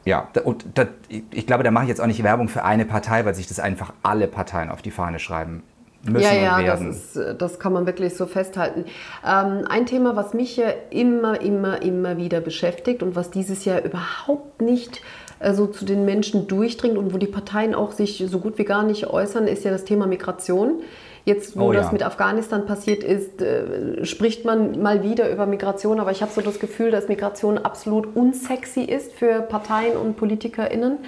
ja, 0.08 0.30
und 0.46 0.66
das, 0.76 0.88
ich 1.10 1.46
glaube, 1.46 1.64
da 1.64 1.72
mache 1.72 1.84
ich 1.84 1.90
jetzt 1.90 2.00
auch 2.00 2.08
nicht 2.08 2.24
Werbung 2.24 2.48
für 2.48 2.64
eine 2.64 2.86
Partei, 2.86 3.26
weil 3.26 3.36
sich 3.36 3.48
das 3.48 3.60
einfach 3.60 3.92
alle 4.04 4.28
Parteien 4.28 4.70
auf 4.70 4.82
die 4.82 4.92
Fahne 4.92 5.20
schreiben 5.20 5.64
müssen 6.04 6.24
ja, 6.24 6.34
ja, 6.34 6.58
werden. 6.60 6.88
Das, 6.88 7.16
ist, 7.16 7.42
das 7.42 7.60
kann 7.60 7.74
man 7.74 7.86
wirklich 7.86 8.16
so 8.16 8.26
festhalten. 8.26 8.86
Ähm, 9.26 9.66
ein 9.68 9.86
Thema, 9.86 10.16
was 10.16 10.34
mich 10.34 10.56
ja 10.56 10.70
immer, 10.92 11.42
immer, 11.42 11.82
immer 11.82 12.16
wieder 12.16 12.40
beschäftigt 12.40 13.04
und 13.04 13.18
was 13.18 13.32
dieses 13.32 13.66
Jahr 13.66 13.84
überhaupt 13.84 14.62
nicht 14.62 15.02
äh, 15.40 15.54
so 15.54 15.68
zu 15.68 15.84
den 15.84 16.06
Menschen 16.06 16.48
durchdringt 16.48 16.98
und 16.98 17.14
wo 17.14 17.18
die 17.18 17.28
Parteien 17.28 17.76
auch 17.76 17.92
sich 17.92 18.24
so 18.28 18.40
gut 18.40 18.58
wie 18.58 18.66
gar 18.66 18.84
nicht 18.84 19.08
äußern, 19.08 19.48
ist 19.48 19.66
ja 19.66 19.72
das 19.72 19.84
Thema 19.84 20.08
Migration. 20.08 20.84
Jetzt, 21.28 21.60
wo 21.60 21.66
Oh 21.66 21.74
ja. 21.74 21.82
das 21.82 21.92
mit 21.92 22.04
Afghanistan 22.04 22.66
passiert 22.66 23.04
ist, 23.04 23.42
äh, 23.42 24.06
spricht 24.06 24.46
man 24.46 24.82
mal 24.82 25.04
wieder 25.04 25.30
über 25.30 25.46
Migration, 25.46 26.00
aber 26.00 26.12
ich 26.12 26.22
habe 26.22 26.32
so 26.32 26.40
das 26.40 26.58
Gefühl, 26.58 26.90
dass 26.90 27.10
Migration 27.10 27.58
absolut 27.58 28.16
unsexy 28.16 28.84
ist 28.84 29.12
für 29.12 29.42
Parteien 29.42 29.98
und 29.98 30.16
PolitikerInnen. 30.16 31.00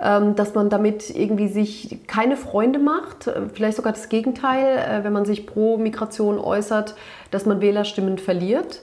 Ähm, 0.00 0.34
dass 0.34 0.54
man 0.54 0.70
damit 0.70 1.08
irgendwie 1.08 1.46
sich 1.46 2.00
keine 2.08 2.36
Freunde 2.36 2.80
macht, 2.80 3.28
äh, 3.28 3.42
vielleicht 3.52 3.76
sogar 3.76 3.92
das 3.92 4.08
Gegenteil, 4.08 4.76
äh, 4.76 5.04
wenn 5.04 5.12
man 5.12 5.24
sich 5.24 5.46
pro 5.46 5.76
Migration 5.76 6.40
äußert, 6.40 6.96
dass 7.30 7.46
man 7.46 7.60
Wählerstimmen 7.60 8.18
verliert. 8.18 8.82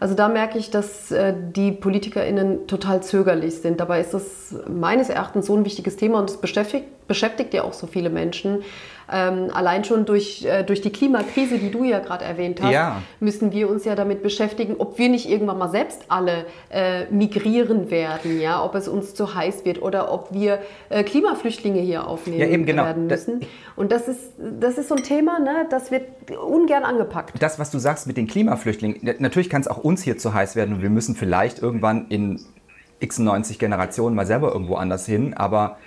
Also 0.00 0.16
da 0.16 0.28
merke 0.28 0.58
ich, 0.58 0.70
dass 0.70 1.12
äh, 1.12 1.32
die 1.54 1.70
PolitikerInnen 1.70 2.66
total 2.66 3.04
zögerlich 3.04 3.58
sind. 3.58 3.78
Dabei 3.78 4.00
ist 4.00 4.14
das 4.14 4.56
meines 4.68 5.10
Erachtens 5.10 5.46
so 5.46 5.56
ein 5.56 5.64
wichtiges 5.64 5.94
Thema 5.94 6.18
und 6.18 6.28
es 6.28 6.38
beschäftigt, 6.38 7.06
beschäftigt 7.06 7.54
ja 7.54 7.62
auch 7.62 7.72
so 7.72 7.86
viele 7.86 8.10
Menschen. 8.10 8.62
Ähm, 9.10 9.48
allein 9.54 9.84
schon 9.84 10.04
durch, 10.04 10.44
äh, 10.44 10.64
durch 10.64 10.82
die 10.82 10.90
Klimakrise, 10.90 11.58
die 11.58 11.70
du 11.70 11.82
ja 11.84 11.98
gerade 11.98 12.24
erwähnt 12.26 12.60
hast, 12.62 12.72
Ja. 12.72 13.00
müssen 13.20 13.52
wir 13.52 13.70
uns 13.70 13.84
ja 13.86 13.94
damit 13.94 14.22
beschäftigen, 14.22 14.74
ob 14.78 14.98
wir 14.98 15.08
nicht 15.08 15.28
irgendwann 15.30 15.56
mal 15.56 15.70
selbst 15.70 16.02
alle 16.08 16.44
äh, 16.70 17.06
migrieren 17.10 17.90
werden, 17.90 18.40
ja, 18.40 18.62
ob 18.62 18.74
es 18.74 18.86
uns 18.86 19.14
zu 19.14 19.34
heiß 19.34 19.64
wird 19.64 19.80
oder 19.80 20.12
ob 20.12 20.32
wir 20.34 20.58
äh, 20.90 21.02
Klimaflüchtlinge 21.04 21.80
hier 21.80 22.06
aufnehmen 22.06 22.40
Ja, 22.40 22.46
eben 22.48 22.66
genau. 22.66 22.84
werden 22.84 23.06
müssen. 23.06 23.40
Und 23.76 23.92
das 23.92 24.08
ist, 24.08 24.32
das 24.60 24.76
ist 24.76 24.88
so 24.88 24.94
ein 24.96 25.02
Thema, 25.02 25.38
ne, 25.38 25.66
das 25.70 25.90
wird 25.90 26.04
ungern 26.46 26.84
angepackt. 26.84 27.40
das, 27.40 27.58
was 27.58 27.70
du 27.70 27.78
sagst 27.78 28.06
mit 28.06 28.16
den 28.18 28.26
Klimaflüchtlingen, 28.26 28.98
na- 29.00 29.12
natürlich 29.20 29.48
kann 29.48 29.62
es 29.62 29.68
auch 29.68 29.78
uns 29.78 30.02
hier 30.02 30.18
zu 30.18 30.34
heiß 30.34 30.54
werden 30.54 30.74
und 30.74 30.82
wir 30.82 30.90
müssen 30.90 31.14
vielleicht 31.14 31.60
irgendwann 31.62 32.06
in 32.10 32.40
x 33.00 33.18
90 33.18 33.58
Generationen 33.58 34.14
mal 34.16 34.26
selber 34.26 34.52
irgendwo 34.52 34.74
anders 34.74 35.06
hin, 35.06 35.32
aber 35.34 35.78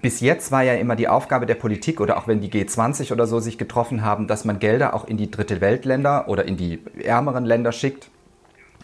bis 0.00 0.20
jetzt 0.20 0.52
war 0.52 0.62
ja 0.62 0.74
immer 0.74 0.94
die 0.94 1.08
Aufgabe 1.08 1.46
der 1.46 1.56
Politik 1.56 2.00
oder 2.00 2.16
auch 2.16 2.28
wenn 2.28 2.40
die 2.40 2.50
G20 2.50 3.12
oder 3.12 3.26
so 3.26 3.40
sich 3.40 3.58
getroffen 3.58 4.04
haben, 4.04 4.28
dass 4.28 4.44
man 4.44 4.60
Gelder 4.60 4.94
auch 4.94 5.04
in 5.06 5.16
die 5.16 5.30
dritte 5.30 5.60
Weltländer 5.60 6.28
oder 6.28 6.44
in 6.44 6.56
die 6.56 6.80
ärmeren 7.02 7.44
Länder 7.44 7.72
schickt, 7.72 8.10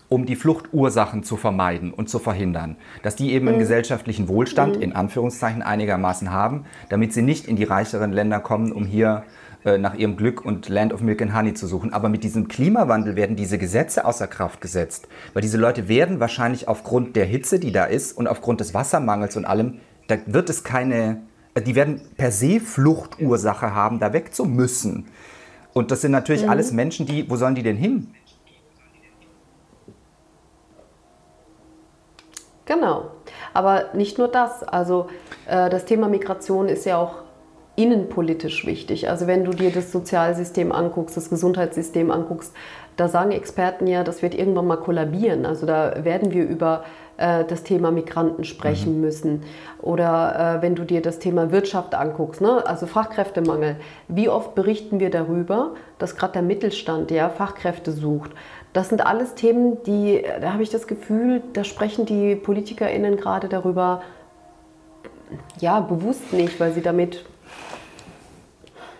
um 0.08 0.26
die 0.26 0.34
Fluchtursachen 0.34 1.22
zu 1.22 1.36
vermeiden 1.36 1.92
und 1.92 2.08
zu 2.08 2.18
verhindern. 2.18 2.76
Dass 3.04 3.14
die 3.14 3.32
eben 3.32 3.46
einen 3.46 3.60
gesellschaftlichen 3.60 4.26
Wohlstand 4.26 4.76
in 4.76 4.92
Anführungszeichen 4.92 5.62
einigermaßen 5.62 6.32
haben, 6.32 6.64
damit 6.88 7.12
sie 7.12 7.22
nicht 7.22 7.46
in 7.46 7.54
die 7.54 7.64
reicheren 7.64 8.12
Länder 8.12 8.40
kommen, 8.40 8.72
um 8.72 8.84
hier 8.84 9.22
äh, 9.64 9.78
nach 9.78 9.94
ihrem 9.94 10.16
Glück 10.16 10.44
und 10.44 10.68
Land 10.68 10.92
of 10.92 11.02
Milk 11.02 11.22
and 11.22 11.32
Honey 11.32 11.54
zu 11.54 11.68
suchen. 11.68 11.92
Aber 11.92 12.08
mit 12.08 12.24
diesem 12.24 12.48
Klimawandel 12.48 13.14
werden 13.14 13.36
diese 13.36 13.58
Gesetze 13.58 14.04
außer 14.04 14.26
Kraft 14.26 14.60
gesetzt. 14.60 15.06
Weil 15.34 15.42
diese 15.42 15.58
Leute 15.58 15.86
werden 15.86 16.18
wahrscheinlich 16.18 16.66
aufgrund 16.66 17.14
der 17.14 17.26
Hitze, 17.26 17.60
die 17.60 17.70
da 17.70 17.84
ist 17.84 18.16
und 18.18 18.26
aufgrund 18.26 18.60
des 18.60 18.74
Wassermangels 18.74 19.36
und 19.36 19.44
allem, 19.44 19.80
da 20.10 20.18
wird 20.26 20.50
es 20.50 20.64
keine, 20.64 21.22
äh, 21.54 21.62
die 21.62 21.74
werden 21.74 22.00
per 22.16 22.32
se 22.32 22.60
Fluchtursache 22.60 23.74
haben, 23.74 24.00
da 24.00 24.12
weg 24.12 24.34
zu 24.34 24.44
müssen. 24.44 25.08
Und 25.72 25.90
das 25.90 26.00
sind 26.00 26.10
natürlich 26.10 26.48
alles 26.48 26.72
Menschen, 26.72 27.06
die, 27.06 27.30
wo 27.30 27.36
sollen 27.36 27.54
die 27.54 27.62
denn 27.62 27.76
hin? 27.76 28.12
Genau. 32.64 33.10
Aber 33.52 33.86
nicht 33.94 34.18
nur 34.18 34.28
das. 34.28 34.62
Also 34.62 35.08
äh, 35.46 35.70
das 35.70 35.84
Thema 35.84 36.08
Migration 36.08 36.68
ist 36.68 36.86
ja 36.86 36.98
auch 36.98 37.22
innenpolitisch 37.76 38.66
wichtig. 38.66 39.08
Also 39.08 39.26
wenn 39.26 39.44
du 39.44 39.52
dir 39.52 39.70
das 39.70 39.90
Sozialsystem 39.92 40.72
anguckst, 40.72 41.16
das 41.16 41.30
Gesundheitssystem 41.30 42.10
anguckst, 42.10 42.52
da 42.96 43.08
sagen 43.08 43.30
Experten 43.30 43.86
ja, 43.86 44.04
das 44.04 44.22
wird 44.22 44.34
irgendwann 44.34 44.66
mal 44.66 44.76
kollabieren. 44.76 45.46
Also 45.46 45.66
da 45.66 46.04
werden 46.04 46.32
wir 46.32 46.44
über 46.44 46.84
äh, 47.20 47.44
das 47.44 47.62
Thema 47.62 47.90
Migranten 47.90 48.44
sprechen 48.44 49.00
müssen. 49.00 49.42
Oder 49.80 50.56
äh, 50.58 50.62
wenn 50.62 50.74
du 50.74 50.84
dir 50.84 51.02
das 51.02 51.18
Thema 51.18 51.52
Wirtschaft 51.52 51.94
anguckst, 51.94 52.40
ne? 52.40 52.66
also 52.66 52.86
Fachkräftemangel. 52.86 53.76
Wie 54.08 54.28
oft 54.28 54.54
berichten 54.54 55.00
wir 55.00 55.10
darüber, 55.10 55.74
dass 55.98 56.16
gerade 56.16 56.32
der 56.32 56.42
Mittelstand 56.42 57.10
ja, 57.10 57.28
Fachkräfte 57.28 57.92
sucht? 57.92 58.30
Das 58.72 58.88
sind 58.88 59.04
alles 59.04 59.34
Themen, 59.34 59.82
die, 59.84 60.24
da 60.40 60.54
habe 60.54 60.62
ich 60.62 60.70
das 60.70 60.86
Gefühl, 60.86 61.42
da 61.52 61.62
sprechen 61.64 62.06
die 62.06 62.36
PolitikerInnen 62.36 63.16
gerade 63.16 63.48
darüber, 63.48 64.00
ja, 65.58 65.80
bewusst 65.80 66.32
nicht, 66.32 66.58
weil 66.58 66.72
sie 66.72 66.82
damit 66.82 67.24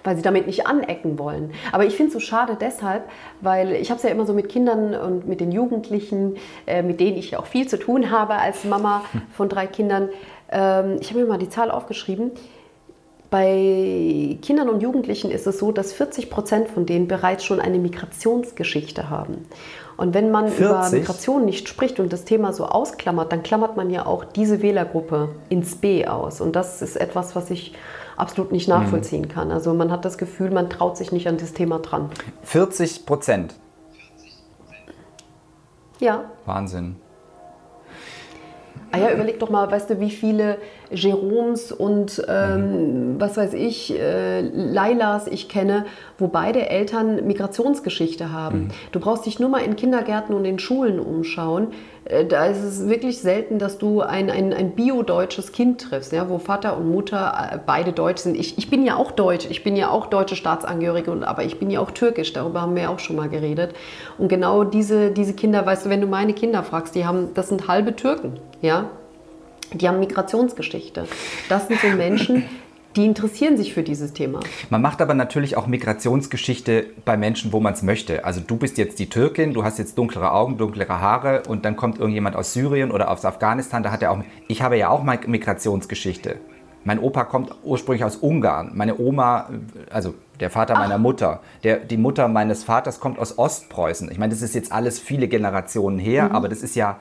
weil 0.05 0.17
sie 0.17 0.23
damit 0.23 0.47
nicht 0.47 0.67
anecken 0.67 1.19
wollen. 1.19 1.53
Aber 1.73 1.85
ich 1.85 1.95
finde 1.95 2.09
es 2.09 2.15
so 2.15 2.21
schade 2.21 2.57
deshalb, 2.61 3.05
weil 3.41 3.73
ich 3.73 3.91
habe 3.91 3.99
es 3.99 4.03
ja 4.03 4.11
immer 4.11 4.27
so 4.27 4.33
mit 4.33 4.49
Kindern 4.49 4.95
und 4.95 5.27
mit 5.29 5.41
den 5.41 5.53
Jugendlichen, 5.53 6.37
äh, 6.67 6.83
mit 6.83 7.01
denen 7.01 7.17
ich 7.17 7.33
ja 7.33 7.39
auch 7.39 7.47
viel 7.47 7.69
zu 7.69 7.79
tun 7.79 8.11
habe 8.11 8.35
als 8.35 8.65
Mama 8.65 9.03
von 9.33 9.49
drei 9.49 9.67
Kindern. 9.67 10.09
Ähm, 10.51 10.97
ich 11.01 11.11
habe 11.11 11.21
mir 11.21 11.27
mal 11.27 11.39
die 11.39 11.49
Zahl 11.49 11.71
aufgeschrieben. 11.71 12.33
Bei 13.31 14.37
Kindern 14.43 14.69
und 14.69 14.83
Jugendlichen 14.83 15.31
ist 15.31 15.47
es 15.47 15.61
so, 15.61 15.71
dass 15.71 15.93
40 15.93 16.31
Prozent 16.31 16.69
von 16.69 16.85
denen 16.85 17.07
bereits 17.07 17.45
schon 17.45 17.61
eine 17.61 17.79
Migrationsgeschichte 17.79 19.09
haben. 19.09 19.47
Und 19.97 20.15
wenn 20.15 20.33
man 20.33 20.47
über 20.47 20.83
40? 20.83 21.01
Migration 21.01 21.45
nicht 21.45 21.69
spricht 21.69 22.01
und 22.01 22.13
das 22.13 22.25
Thema 22.25 22.53
so 22.53 22.65
ausklammert, 22.65 23.31
dann 23.31 23.45
klammert 23.45 23.77
man 23.77 23.91
ja 23.91 24.05
auch 24.05 24.25
diese 24.25 24.63
Wählergruppe 24.63 25.29
ins 25.49 25.77
B 25.77 26.07
aus. 26.07 26.41
Und 26.41 26.57
das 26.57 26.83
ist 26.83 26.97
etwas, 26.97 27.37
was 27.37 27.51
ich 27.51 27.75
absolut 28.21 28.53
nicht 28.53 28.69
nachvollziehen 28.69 29.29
kann. 29.29 29.51
Also 29.51 29.75
man 29.75 29.91
hat 29.91 30.05
das 30.05 30.19
Gefühl, 30.19 30.51
man 30.51 30.71
traut 30.71 30.97
sich 30.97 31.13
nicht 31.13 31.27
an 31.27 31.39
das 31.39 31.53
Thema 31.53 31.79
dran. 31.79 32.11
40 32.43 33.07
Prozent. 33.07 33.55
Ja, 35.99 36.25
Wahnsinn. 36.47 36.97
Ah 38.93 38.99
ja, 38.99 39.13
überleg 39.13 39.39
doch 39.39 39.51
mal, 39.51 39.71
weißt 39.71 39.91
du, 39.91 40.01
wie 40.01 40.11
viele 40.11 40.59
Jeroms 40.91 41.71
und 41.71 42.25
ähm, 42.29 43.17
was 43.21 43.37
weiß 43.37 43.55
ich, 43.55 43.97
äh, 43.97 44.41
Lailas 44.41 45.29
ich 45.29 45.49
kenne, 45.49 45.87
wo 46.19 46.27
beide 46.27 46.69
Eltern 46.69 47.25
Migrationsgeschichte 47.25 48.33
haben. 48.33 48.71
Du 48.91 48.99
brauchst 48.99 49.27
dich 49.27 49.39
nur 49.39 49.49
mal 49.49 49.61
in 49.61 49.77
Kindergärten 49.77 50.35
und 50.35 50.45
in 50.45 50.59
Schulen 50.59 50.99
umschauen. 50.99 51.69
Äh, 52.05 52.25
da 52.25 52.47
ist 52.47 52.63
es 52.63 52.89
wirklich 52.89 53.21
selten, 53.21 53.59
dass 53.59 53.79
du 53.79 54.01
ein, 54.01 54.31
ein, 54.31 54.53
ein 54.53 54.73
bio-deutsches 54.73 55.53
Kind 55.53 55.81
triffst, 55.81 56.13
ja, 56.13 56.29
wo 56.29 56.39
Vater 56.39 56.77
und 56.77 56.91
Mutter 56.91 57.51
äh, 57.53 57.59
beide 57.65 57.93
deutsch 57.93 58.23
sind. 58.23 58.37
Ich, 58.37 58.59
ich 58.59 58.71
bin 58.71 58.85
ja 58.85 58.97
auch 58.97 59.13
deutsch, 59.13 59.47
ich 59.51 59.63
bin 59.63 59.77
ja 59.77 59.91
auch 59.91 60.07
deutsche 60.07 60.37
Staatsangehörige, 60.37 61.11
und, 61.11 61.25
aber 61.25 61.45
ich 61.45 61.59
bin 61.59 61.71
ja 61.71 61.81
auch 61.81 61.91
türkisch, 61.91 62.33
darüber 62.33 62.63
haben 62.63 62.75
wir 62.75 62.85
ja 62.85 62.89
auch 62.89 62.99
schon 62.99 63.17
mal 63.17 63.29
geredet. 63.29 63.75
Und 64.19 64.29
genau 64.29 64.65
diese, 64.65 65.11
diese 65.11 65.35
Kinder, 65.35 65.65
weißt 65.65 65.87
du, 65.87 65.91
wenn 65.91 66.01
du 66.01 66.07
meine 66.07 66.33
Kinder 66.33 66.63
fragst, 66.63 66.95
die 66.95 67.05
haben, 67.05 67.35
das 67.35 67.49
sind 67.49 67.69
halbe 67.69 67.97
Türken, 67.97 68.39
ja, 68.63 68.91
die 69.73 69.89
haben 69.89 70.01
Migrationsgeschichte. 70.01 71.07
Das 71.49 71.69
sind 71.69 71.81
so 71.81 71.89
Menschen, 71.89 72.45
die 72.97 73.05
interessieren 73.05 73.57
sich 73.57 73.73
für 73.73 73.83
dieses 73.83 74.13
Thema. 74.13 74.41
Man 74.69 74.83
macht 74.83 75.01
aber 75.01 75.15
natürlich 75.15 75.57
auch 75.57 75.67
Migrationsgeschichte 75.67 76.87
bei 77.05 77.17
Menschen, 77.17 77.53
wo 77.53 77.61
man 77.61 77.75
es 77.75 77.83
möchte. 77.83 78.25
Also 78.25 78.41
du 78.41 78.57
bist 78.57 78.79
jetzt 78.79 78.99
die 78.99 79.09
Türkin, 79.09 79.55
du 79.55 79.63
hast 79.65 79.79
jetzt 79.79 79.97
dunklere 79.97 80.33
Augen, 80.33 80.59
dunklere 80.59 81.01
Haare 81.01 81.43
und 81.49 81.65
dann 81.65 81.77
kommt 81.77 81.99
irgendjemand 81.99 82.37
aus 82.37 82.53
Syrien 82.53 82.91
oder 82.91 83.11
aus 83.11 83.25
Afghanistan, 83.25 83.83
da 83.83 83.93
hat 83.93 84.03
er 84.03 84.11
auch. 84.11 84.19
Ich 84.49 84.63
habe 84.63 84.77
ja 84.77 84.89
auch 84.89 85.03
mal 85.03 85.19
Migrationsgeschichte. 85.25 86.37
Mein 86.83 86.99
Opa 86.99 87.25
kommt 87.25 87.55
ursprünglich 87.63 88.05
aus 88.05 88.17
Ungarn. 88.17 88.73
Meine 88.75 88.99
Oma, 88.99 89.51
also 89.91 90.15
der 90.41 90.51
Vater 90.51 90.75
meiner 90.75 90.97
Mutter, 90.97 91.41
der, 91.63 91.77
die 91.77 91.99
Mutter 91.99 92.27
meines 92.27 92.65
Vaters 92.65 93.01
kommt 93.01 93.19
aus 93.19 93.39
Ostpreußen. 93.39 94.11
Ich 94.11 94.19
meine, 94.19 94.33
das 94.33 94.41
ist 94.41 94.55
jetzt 94.55 94.73
alles 94.73 94.99
viele 94.99 95.29
Generationen 95.29 95.99
her, 95.99 96.33
aber 96.33 96.49
das 96.49 96.63
ist 96.63 96.75
ja 96.75 96.99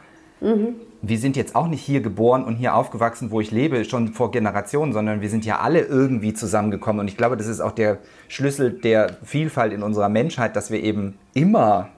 wir 1.02 1.18
sind 1.18 1.38
jetzt 1.38 1.56
auch 1.56 1.68
nicht 1.68 1.82
hier 1.82 2.02
geboren 2.02 2.44
und 2.44 2.56
hier 2.56 2.76
aufgewachsen, 2.76 3.32
wo 3.32 3.40
ich 3.40 3.52
lebe, 3.52 3.86
schon 3.86 4.10
vor 4.10 4.32
Generationen, 4.32 4.92
sondern 4.92 5.22
wir 5.22 5.30
sind 5.30 5.46
ja 5.46 5.60
alle 5.60 5.82
irgendwie 5.82 6.34
zusammengekommen. 6.34 7.00
Und 7.00 7.08
ich 7.08 7.16
glaube, 7.16 7.38
das 7.38 7.48
ist 7.48 7.62
auch 7.62 7.72
der 7.72 8.00
Schlüssel 8.28 8.72
der 8.72 9.18
Vielfalt 9.24 9.72
in 9.72 9.82
unserer 9.82 10.10
Menschheit, 10.10 10.56
dass 10.56 10.72
wir 10.72 10.84
eben 10.84 11.18
immer 11.34 11.90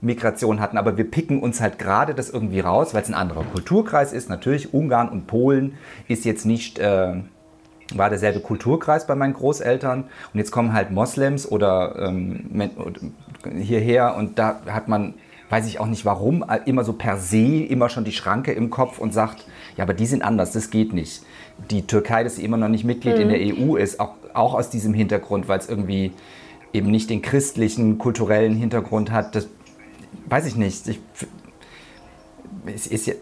Migration 0.00 0.60
hatten. 0.60 0.76
Aber 0.76 0.96
wir 0.96 1.08
picken 1.08 1.40
uns 1.40 1.60
halt 1.60 1.78
gerade 1.78 2.14
das 2.14 2.30
irgendwie 2.30 2.60
raus, 2.60 2.94
weil 2.94 3.02
es 3.02 3.08
ein 3.08 3.14
anderer 3.14 3.44
Kulturkreis 3.44 4.12
ist. 4.12 4.28
Natürlich, 4.28 4.74
Ungarn 4.74 5.08
und 5.08 5.26
Polen 5.26 5.74
ist 6.08 6.24
jetzt 6.24 6.44
nicht. 6.44 6.78
Äh, 6.78 7.22
war 7.94 8.10
derselbe 8.10 8.40
Kulturkreis 8.40 9.06
bei 9.06 9.14
meinen 9.14 9.32
Großeltern 9.32 10.04
und 10.32 10.38
jetzt 10.38 10.50
kommen 10.50 10.74
halt 10.74 10.90
Moslems 10.90 11.50
oder 11.50 11.96
ähm, 11.98 12.70
hierher 13.56 14.14
und 14.16 14.38
da 14.38 14.60
hat 14.66 14.88
man, 14.88 15.14
weiß 15.50 15.66
ich 15.66 15.80
auch 15.80 15.86
nicht 15.86 16.04
warum, 16.04 16.44
immer 16.66 16.84
so 16.84 16.92
per 16.92 17.18
se 17.18 17.64
immer 17.64 17.88
schon 17.88 18.04
die 18.04 18.12
Schranke 18.12 18.52
im 18.52 18.70
Kopf 18.70 18.98
und 18.98 19.14
sagt, 19.14 19.46
ja, 19.76 19.84
aber 19.84 19.94
die 19.94 20.06
sind 20.06 20.22
anders, 20.22 20.52
das 20.52 20.70
geht 20.70 20.92
nicht. 20.92 21.22
Die 21.70 21.86
Türkei, 21.86 22.24
dass 22.24 22.36
sie 22.36 22.44
immer 22.44 22.56
noch 22.56 22.68
nicht 22.68 22.84
Mitglied 22.84 23.18
in 23.18 23.28
der 23.28 23.40
EU 23.40 23.76
ist, 23.76 23.98
auch, 24.00 24.14
auch 24.34 24.54
aus 24.54 24.70
diesem 24.70 24.94
Hintergrund, 24.94 25.48
weil 25.48 25.58
es 25.58 25.68
irgendwie 25.68 26.12
eben 26.72 26.90
nicht 26.90 27.10
den 27.10 27.22
christlichen, 27.22 27.98
kulturellen 27.98 28.54
Hintergrund 28.54 29.10
hat, 29.10 29.34
das 29.34 29.48
weiß 30.28 30.46
ich 30.46 30.56
nicht. 30.56 30.86
Ich, 30.88 31.00
es 32.74 32.86
ist 32.86 33.06
ja, 33.06 33.14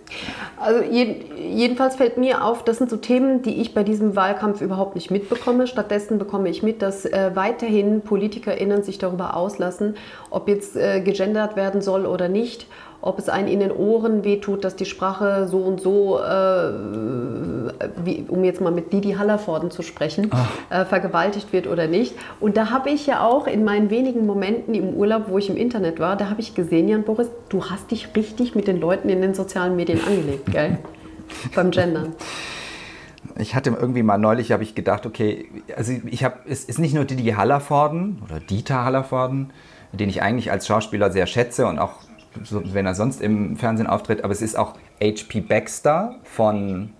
Also 0.58 0.82
jeden, 0.82 1.36
jedenfalls 1.36 1.96
fällt 1.96 2.16
mir 2.16 2.44
auf, 2.44 2.64
das 2.64 2.78
sind 2.78 2.90
so 2.90 2.96
Themen, 2.96 3.42
die 3.42 3.60
ich 3.60 3.74
bei 3.74 3.82
diesem 3.82 4.16
Wahlkampf 4.16 4.60
überhaupt 4.60 4.94
nicht 4.94 5.10
mitbekomme. 5.10 5.66
Stattdessen 5.66 6.18
bekomme 6.18 6.48
ich 6.48 6.62
mit, 6.62 6.82
dass 6.82 7.04
äh, 7.04 7.30
weiterhin 7.34 8.02
PolitikerInnen 8.02 8.82
sich 8.82 8.98
darüber 8.98 9.36
auslassen, 9.36 9.96
ob 10.30 10.48
jetzt 10.48 10.76
äh, 10.76 11.00
gegendert 11.00 11.56
werden 11.56 11.80
soll 11.80 12.06
oder 12.06 12.28
nicht, 12.28 12.66
ob 13.06 13.18
es 13.20 13.28
einen 13.28 13.46
in 13.46 13.60
den 13.60 13.70
Ohren 13.70 14.24
wehtut, 14.24 14.64
dass 14.64 14.74
die 14.74 14.84
Sprache 14.84 15.46
so 15.48 15.58
und 15.58 15.80
so, 15.80 16.18
äh, 16.18 16.70
wie, 18.04 18.24
um 18.28 18.42
jetzt 18.42 18.60
mal 18.60 18.72
mit 18.72 18.92
Didi 18.92 19.12
Hallervorden 19.12 19.70
zu 19.70 19.82
sprechen, 19.82 20.30
äh, 20.70 20.84
vergewaltigt 20.84 21.52
wird 21.52 21.68
oder 21.68 21.86
nicht. 21.86 22.14
Und 22.40 22.56
da 22.56 22.70
habe 22.70 22.90
ich 22.90 23.06
ja 23.06 23.24
auch 23.24 23.46
in 23.46 23.64
meinen 23.64 23.90
wenigen 23.90 24.26
Momenten 24.26 24.74
im 24.74 24.94
Urlaub, 24.94 25.28
wo 25.28 25.38
ich 25.38 25.48
im 25.48 25.56
Internet 25.56 26.00
war, 26.00 26.16
da 26.16 26.30
habe 26.30 26.40
ich 26.40 26.54
gesehen, 26.54 26.88
Jan 26.88 27.04
Boris, 27.04 27.28
du 27.48 27.64
hast 27.64 27.92
dich 27.92 28.08
richtig 28.16 28.56
mit 28.56 28.66
den 28.66 28.80
Leuten 28.80 29.08
in 29.08 29.20
den 29.20 29.34
sozialen 29.34 29.76
Medien 29.76 30.00
angelegt, 30.04 30.50
gell? 30.50 30.78
Beim 31.54 31.70
Gendern. 31.70 32.14
Ich 33.38 33.54
hatte 33.54 33.70
irgendwie 33.70 34.02
mal 34.02 34.18
neulich, 34.18 34.50
habe 34.50 34.62
ich 34.62 34.74
gedacht, 34.74 35.06
okay, 35.06 35.48
also 35.76 35.92
ich 36.06 36.24
habe, 36.24 36.38
es 36.48 36.64
ist 36.64 36.78
nicht 36.78 36.94
nur 36.94 37.04
Didi 37.04 37.30
Hallervorden 37.30 38.22
oder 38.24 38.40
Dieter 38.40 38.84
Hallervorden, 38.84 39.52
den 39.92 40.08
ich 40.08 40.22
eigentlich 40.22 40.50
als 40.50 40.66
Schauspieler 40.66 41.10
sehr 41.10 41.26
schätze 41.26 41.66
und 41.66 41.78
auch 41.78 42.05
so, 42.44 42.62
wenn 42.74 42.86
er 42.86 42.94
sonst 42.94 43.20
im 43.20 43.56
Fernsehen 43.56 43.86
auftritt, 43.86 44.24
aber 44.24 44.32
es 44.32 44.42
ist 44.42 44.56
auch 44.56 44.74
H.P. 45.02 45.40
Baxter 45.40 46.16
von, 46.24 46.90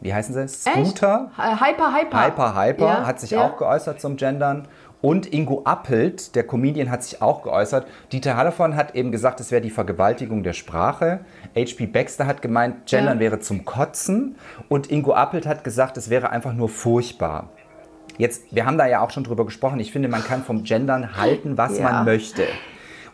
wie 0.00 0.12
heißen 0.14 0.34
sie? 0.34 0.48
Scooter? 0.48 1.30
Echt? 1.36 1.60
Hyper, 1.60 1.94
Hyper. 1.94 2.26
Hyper, 2.26 2.62
Hyper 2.62 2.86
Ja, 2.86 3.06
hat 3.06 3.20
sich 3.20 3.30
ja. 3.32 3.46
auch 3.46 3.56
geäußert 3.56 4.00
zum 4.00 4.16
Gendern. 4.16 4.68
Und 5.02 5.32
Ingo 5.32 5.62
Appelt, 5.64 6.34
der 6.34 6.44
Comedian, 6.46 6.90
hat 6.90 7.02
sich 7.04 7.20
auch 7.22 7.42
geäußert. 7.42 7.86
Dieter 8.12 8.36
Hallervorden 8.36 8.76
hat 8.76 8.94
eben 8.94 9.12
gesagt, 9.12 9.40
es 9.40 9.50
wäre 9.50 9.60
die 9.60 9.70
Vergewaltigung 9.70 10.42
der 10.42 10.54
Sprache. 10.54 11.20
H.P. 11.54 11.86
Baxter 11.86 12.26
hat 12.26 12.40
gemeint, 12.42 12.86
Gendern 12.86 13.18
Ja. 13.18 13.20
wäre 13.20 13.38
zum 13.40 13.64
Kotzen. 13.64 14.36
Und 14.68 14.90
Ingo 14.90 15.12
Appelt 15.12 15.46
hat 15.46 15.64
gesagt, 15.64 15.96
es 15.96 16.08
wäre 16.10 16.30
einfach 16.30 16.54
nur 16.54 16.68
furchtbar. 16.68 17.50
Jetzt, 18.18 18.44
wir 18.54 18.64
haben 18.64 18.78
da 18.78 18.86
ja 18.86 19.00
auch 19.02 19.10
schon 19.10 19.24
drüber 19.24 19.44
gesprochen. 19.44 19.78
Ich 19.78 19.92
finde, 19.92 20.08
man 20.08 20.24
kann 20.24 20.42
vom 20.42 20.62
Gendern 20.64 21.16
halten, 21.16 21.58
was 21.58 21.78
man 21.78 22.04
möchte. 22.06 22.44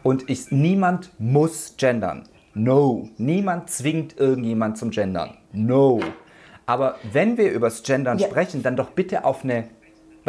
Und 0.02 0.28
ich, 0.28 0.50
niemand 0.50 1.10
muss 1.18 1.74
gendern. 1.76 2.24
No. 2.54 3.08
Niemand 3.18 3.70
zwingt 3.70 4.18
irgendjemand 4.18 4.76
zum 4.76 4.90
Gendern. 4.90 5.38
No. 5.52 6.00
Aber 6.66 6.96
wenn 7.12 7.36
wir 7.38 7.50
übers 7.52 7.82
Gendern 7.82 8.18
Ja. 8.18 8.28
sprechen, 8.28 8.62
dann 8.62 8.76
doch 8.76 8.90
bitte 8.90 9.24
auf 9.24 9.44
eine. 9.44 9.64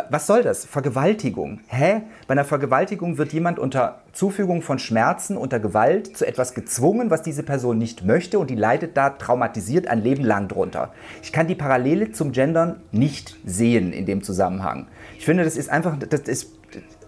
Was 0.10 0.26
soll 0.26 0.42
das? 0.42 0.66
Vergewaltigung. 0.66 1.60
Hä? 1.68 2.02
Bei 2.26 2.32
einer 2.32 2.46
Vergewaltigung 2.46 3.20
wird 3.20 3.32
jemand 3.32 3.60
unter 3.60 4.02
Zufügung 4.12 4.64
von 4.64 4.80
Schmerzen, 4.80 5.38
unter 5.38 5.60
Gewalt 5.60 6.18
zu 6.18 6.26
etwas 6.26 6.56
gezwungen, 6.56 7.12
was 7.12 7.22
diese 7.22 7.44
Person 7.44 7.78
nicht 7.78 8.04
möchte 8.04 8.40
und 8.40 8.50
die 8.50 8.56
leidet 8.56 8.98
da 8.98 9.12
traumatisiert 9.12 9.88
ein 9.88 10.02
Leben 10.02 10.24
lang 10.24 10.48
drunter. 10.48 10.92
Ich 11.22 11.32
kann 11.32 11.46
die 11.46 11.54
Parallele 11.54 12.12
zum 12.12 12.32
Gendern 12.32 12.82
nicht 12.92 13.38
sehen 13.46 13.94
in 13.94 14.08
dem 14.08 14.24
Zusammenhang. 14.24 14.88
Ich 15.20 15.26
finde, 15.26 15.44
das 15.44 15.58
ist 15.58 15.70
einfach, 15.70 15.96
das 16.00 16.22
ist, 16.22 16.54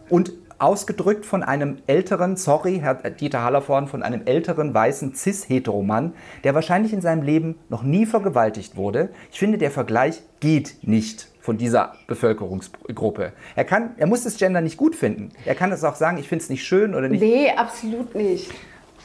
und 0.09 0.33
ausgedrückt 0.59 1.25
von 1.25 1.43
einem 1.43 1.77
älteren, 1.87 2.37
sorry, 2.37 2.79
Herr 2.81 2.95
Dieter 2.95 3.43
Hallervorden, 3.43 3.87
von 3.87 4.03
einem 4.03 4.21
älteren 4.25 4.73
weißen 4.73 5.13
Cis-Heteromann, 5.13 6.13
der 6.43 6.55
wahrscheinlich 6.55 6.93
in 6.93 7.01
seinem 7.01 7.23
Leben 7.23 7.55
noch 7.69 7.83
nie 7.83 8.05
vergewaltigt 8.05 8.75
wurde. 8.75 9.09
Ich 9.31 9.39
finde, 9.39 9.57
der 9.57 9.71
Vergleich 9.71 10.21
geht 10.39 10.77
nicht 10.81 11.27
von 11.39 11.57
dieser 11.57 11.93
Bevölkerungsgruppe. 12.07 13.33
Er, 13.55 13.65
kann, 13.65 13.91
er 13.97 14.07
muss 14.07 14.23
das 14.23 14.37
Gender 14.37 14.61
nicht 14.61 14.77
gut 14.77 14.95
finden. 14.95 15.31
Er 15.45 15.55
kann 15.55 15.71
es 15.71 15.83
auch 15.83 15.95
sagen, 15.95 16.17
ich 16.17 16.27
finde 16.27 16.43
es 16.43 16.49
nicht 16.49 16.63
schön 16.63 16.95
oder 16.95 17.07
nicht. 17.07 17.21
Nee, 17.21 17.51
absolut 17.55 18.15
nicht. 18.15 18.51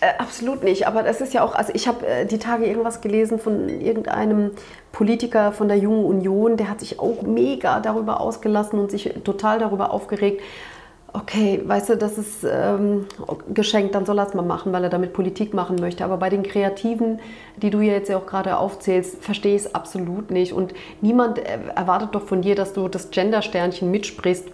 Äh, 0.01 0.17
absolut 0.19 0.65
nicht. 0.65 0.87
Aber 0.87 1.03
das 1.03 1.21
ist 1.21 1.35
ja 1.35 1.43
auch, 1.43 1.55
also 1.55 1.73
ich 1.75 1.87
habe 1.87 2.07
äh, 2.07 2.25
die 2.25 2.39
Tage 2.39 2.65
irgendwas 2.65 3.03
gelesen 3.03 3.39
von 3.39 3.69
irgendeinem 3.69 4.53
Politiker 4.93 5.53
von 5.53 5.69
der 5.69 5.77
Jungen 5.77 6.05
Union, 6.05 6.57
der 6.57 6.71
hat 6.71 6.81
sich 6.81 6.99
auch 6.99 7.23
mega 7.23 7.81
darüber 7.81 8.21
ausgelassen 8.21 8.79
und 8.79 8.91
sich 8.91 9.13
total 9.25 9.59
darüber 9.59 9.91
aufgeregt. 9.91 10.41
Okay, 11.13 11.61
weißt 11.65 11.91
du, 11.91 11.97
das 11.97 12.19
ist 12.19 12.47
ähm, 12.49 13.07
geschenkt, 13.53 13.97
dann 13.97 14.07
soll 14.07 14.19
er 14.21 14.29
es 14.29 14.35
mal 14.35 14.43
machen, 14.43 14.73
weil 14.73 14.85
er 14.85 14.91
damit 14.91 15.13
Politik 15.13 15.55
machen 15.55 15.77
möchte. 15.81 16.05
Aber 16.05 16.19
bei 16.19 16.29
den 16.29 16.45
Kreativen, 16.45 17.19
die 17.57 17.71
du 17.71 17.81
ja 17.81 17.95
jetzt 17.95 18.09
ja 18.09 18.17
auch 18.17 18.27
gerade 18.27 18.57
aufzählst, 18.57 19.23
verstehe 19.23 19.57
ich 19.57 19.63
es 19.63 19.75
absolut 19.75 20.31
nicht. 20.31 20.53
Und 20.53 20.73
niemand 21.01 21.39
äh, 21.39 21.59
erwartet 21.75 22.15
doch 22.15 22.23
von 22.23 22.43
dir, 22.43 22.55
dass 22.55 22.75
du 22.75 22.87
das 22.87 23.11
Gender-Sternchen 23.11 23.91
mitsprichst. 23.91 24.49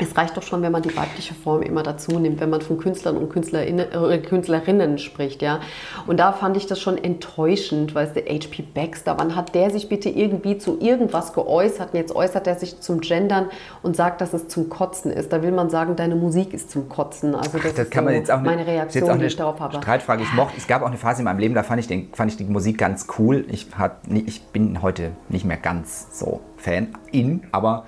Es 0.00 0.16
reicht 0.16 0.36
doch 0.36 0.42
schon, 0.42 0.62
wenn 0.62 0.72
man 0.72 0.82
die 0.82 0.96
weibliche 0.96 1.34
Form 1.34 1.62
immer 1.62 1.82
dazu 1.82 2.18
nimmt, 2.18 2.40
wenn 2.40 2.50
man 2.50 2.60
von 2.60 2.78
Künstlern 2.78 3.16
und 3.16 3.28
Künstlerinnen, 3.30 3.86
äh, 3.92 4.18
Künstlerinnen 4.18 4.98
spricht, 4.98 5.42
ja. 5.42 5.60
Und 6.06 6.18
da 6.18 6.32
fand 6.32 6.56
ich 6.56 6.66
das 6.66 6.80
schon 6.80 6.96
enttäuschend, 6.98 7.94
weißt 7.94 8.16
du, 8.16 8.20
H.P. 8.20 8.64
Baxter, 8.74 9.16
wann 9.18 9.36
hat 9.36 9.54
der 9.54 9.70
sich 9.70 9.88
bitte 9.88 10.08
irgendwie 10.08 10.58
zu 10.58 10.78
irgendwas 10.80 11.32
geäußert? 11.32 11.92
Und 11.92 11.98
jetzt 11.98 12.14
äußert 12.14 12.46
er 12.46 12.54
sich 12.56 12.80
zum 12.80 13.00
Gendern 13.00 13.50
und 13.82 13.96
sagt, 13.96 14.20
dass 14.20 14.32
es 14.32 14.48
zum 14.48 14.68
Kotzen 14.68 15.10
ist. 15.10 15.32
Da 15.32 15.42
will 15.42 15.52
man 15.52 15.70
sagen, 15.70 15.96
deine 15.96 16.16
Musik 16.16 16.54
ist 16.54 16.70
zum 16.70 16.88
Kotzen. 16.88 17.34
Also 17.34 17.58
das, 17.58 17.74
Das 17.74 17.84
ist 17.86 17.90
kann 17.90 18.04
man 18.04 18.14
so 18.14 18.18
jetzt 18.18 18.30
auch 18.30 18.40
meine 18.40 18.62
ist 18.62 18.68
jetzt 18.68 18.76
Reaktion, 18.76 19.10
auch 19.10 19.18
die 19.18 19.24
ich 19.26 19.36
darauf 19.36 19.60
habe. 19.60 19.76
Streitfrage. 19.76 20.22
Ich 20.22 20.32
mochte, 20.32 20.56
es 20.56 20.66
gab 20.66 20.82
auch 20.82 20.88
eine 20.88 20.96
Phase 20.96 21.20
in 21.20 21.24
meinem 21.24 21.38
Leben, 21.38 21.54
da 21.54 21.62
fand 21.62 21.80
ich, 21.80 21.86
den, 21.86 22.08
fand 22.12 22.30
ich 22.30 22.36
die 22.36 22.44
Musik 22.44 22.78
ganz 22.78 23.06
cool. 23.18 23.44
Ich, 23.50 23.68
hat, 23.76 23.98
ich 24.08 24.42
bin 24.46 24.82
heute 24.82 25.12
nicht 25.28 25.44
mehr 25.44 25.56
ganz 25.56 26.18
so 26.18 26.40
Fan 26.56 26.88
in, 27.10 27.42
aber 27.52 27.84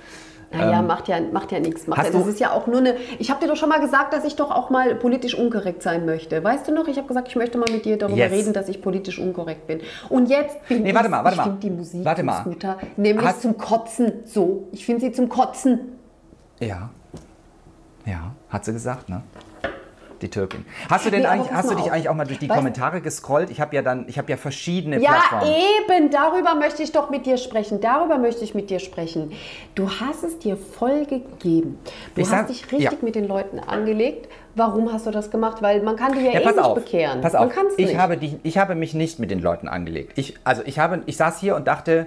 Naja, 0.52 0.82
macht 0.82 1.08
ja, 1.08 1.20
macht 1.32 1.52
ja 1.52 1.60
nichts. 1.60 1.86
Macht 1.86 2.06
Ähm, 2.06 2.12
ja, 2.12 2.18
das 2.18 2.28
ist 2.28 2.40
ja 2.40 2.52
auch 2.52 2.66
nur 2.66 2.78
eine. 2.78 2.96
Ich 3.18 3.30
habe 3.30 3.40
dir 3.40 3.48
doch 3.48 3.56
schon 3.56 3.68
mal 3.68 3.80
gesagt, 3.80 4.12
dass 4.12 4.24
ich 4.24 4.36
doch 4.36 4.50
auch 4.50 4.70
mal 4.70 4.94
politisch 4.94 5.34
unkorrekt 5.34 5.82
sein 5.82 6.04
möchte. 6.06 6.42
Weißt 6.44 6.68
du 6.68 6.72
noch? 6.72 6.88
Ich 6.88 6.96
habe 6.98 7.08
gesagt, 7.08 7.28
ich 7.28 7.36
möchte 7.36 7.58
mal 7.58 7.70
mit 7.70 7.84
dir 7.84 7.96
darüber 7.98 8.16
Yes. 8.18 8.32
reden, 8.32 8.52
dass 8.52 8.68
ich 8.68 8.80
politisch 8.82 9.18
unkorrekt 9.18 9.66
bin. 9.66 9.80
Und 10.08 10.28
jetzt 10.28 10.56
bin 10.68 10.82
Nee, 10.82 10.90
ich. 10.90 10.94
warte 10.94 11.08
mal, 11.08 11.24
warte 11.24 11.30
ich 11.34 11.36
mal. 11.38 11.44
finde 11.44 11.60
die 11.60 11.70
Musik 11.70 12.04
Warte 12.04 12.22
mal. 12.22 12.40
Scooter 12.42 12.78
nämlich 12.96 13.26
Hast- 13.26 13.42
zum 13.42 13.56
Kotzen. 13.56 14.12
So, 14.26 14.68
ich 14.72 14.84
finde 14.84 15.00
sie 15.02 15.12
zum 15.12 15.28
Kotzen. 15.28 15.80
ja. 16.60 16.90
Ja, 18.04 18.32
hat 18.48 18.64
sie 18.64 18.72
gesagt, 18.72 19.08
ne? 19.08 19.22
Die 20.22 20.30
Türkin. 20.30 20.64
Hast 20.88 21.04
du 21.04 21.10
denn 21.10 21.22
Nee, 21.22 21.26
eigentlich, 21.26 21.52
hast 21.52 21.68
du 21.68 21.74
dich 21.74 21.84
auf. 21.86 21.90
eigentlich 21.92 22.08
auch 22.08 22.14
mal 22.14 22.24
durch 22.24 22.38
die 22.38 22.48
Weißt- 22.48 22.54
Kommentare 22.54 23.00
gescrollt? 23.00 23.50
Ich 23.50 23.60
habe 23.60 23.74
ja 23.74 23.82
dann, 23.82 24.04
ich 24.08 24.18
habe 24.18 24.30
ja 24.30 24.36
verschiedene 24.36 25.00
Ja, 25.02 25.10
Plattformen. 25.28 25.54
eben, 25.90 26.10
darüber 26.10 26.54
möchte 26.54 26.82
ich 26.84 26.92
doch 26.92 27.10
mit 27.10 27.26
dir 27.26 27.36
sprechen. 27.38 27.80
Darüber 27.80 28.18
möchte 28.18 28.44
ich 28.44 28.54
mit 28.54 28.70
dir 28.70 28.78
sprechen. 28.78 29.32
Du 29.74 29.90
hast 29.90 30.22
es 30.22 30.38
dir 30.38 30.56
voll 30.56 31.06
gegeben. 31.06 31.78
Du 32.14 32.20
Ich 32.20 32.28
hast 32.28 32.30
sag- 32.38 32.46
dich 32.46 32.62
richtig 32.70 32.82
ja. 32.92 32.98
mit 33.02 33.16
den 33.16 33.26
Leuten 33.26 33.58
angelegt. 33.58 34.28
Warum 34.54 34.92
hast 34.92 35.06
du 35.06 35.10
das 35.10 35.30
gemacht? 35.30 35.60
Weil 35.60 35.82
man 35.82 35.96
kann 35.96 36.12
dich 36.12 36.22
ja, 36.22 36.32
Ja, 36.34 36.40
eh 36.40 36.44
pass 36.44 36.54
nicht 36.56 36.64
auf, 36.64 36.74
bekehren. 36.76 37.20
pass 37.20 37.34
auf. 37.34 37.50
Ich 37.76 37.86
nicht. 37.88 37.98
habe, 37.98 38.16
die, 38.16 38.38
ich 38.44 38.58
habe 38.58 38.74
mich 38.76 38.94
nicht 38.94 39.18
mit 39.18 39.30
den 39.32 39.40
Leuten 39.40 39.66
angelegt. 39.66 40.12
Ich, 40.16 40.36
also 40.44 40.62
ich, 40.64 40.78
habe, 40.78 41.02
ich 41.06 41.16
saß 41.16 41.40
hier 41.40 41.56
und 41.56 41.66
dachte, 41.66 42.06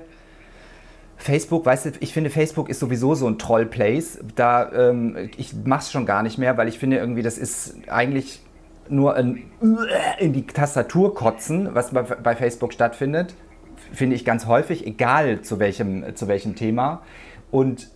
Facebook, 1.18 1.66
weißt 1.66 1.86
du, 1.86 1.92
ich 2.00 2.14
finde 2.14 2.30
Facebook 2.30 2.70
ist 2.70 2.80
sowieso 2.80 3.16
so 3.16 3.28
ein 3.28 3.38
Troll-Place. 3.38 4.20
Da, 4.36 4.72
ähm, 4.72 5.30
ich 5.38 5.54
mach's 5.64 5.92
schon 5.92 6.06
gar 6.06 6.24
nicht 6.24 6.38
mehr, 6.38 6.58
weil 6.58 6.68
ich 6.68 6.78
finde 6.78 6.98
irgendwie, 6.98 7.22
das 7.22 7.38
ist 7.38 7.76
eigentlich 7.88 8.42
nur 8.90 9.16
ein 9.16 9.44
in 10.20 10.34
die 10.34 10.46
Tastatur 10.46 11.16
kotzen, 11.16 11.74
was 11.74 11.92
bei, 11.92 12.04
bei 12.04 12.36
Facebook 12.36 12.74
stattfindet. 12.74 13.34
Finde 13.92 14.16
ich 14.16 14.26
ganz 14.26 14.46
häufig, 14.46 14.86
egal 14.86 15.42
zu 15.42 15.60
welchem, 15.60 16.16
zu 16.16 16.28
welchem 16.28 16.56
Thema. 16.56 17.02
Und 17.52 17.90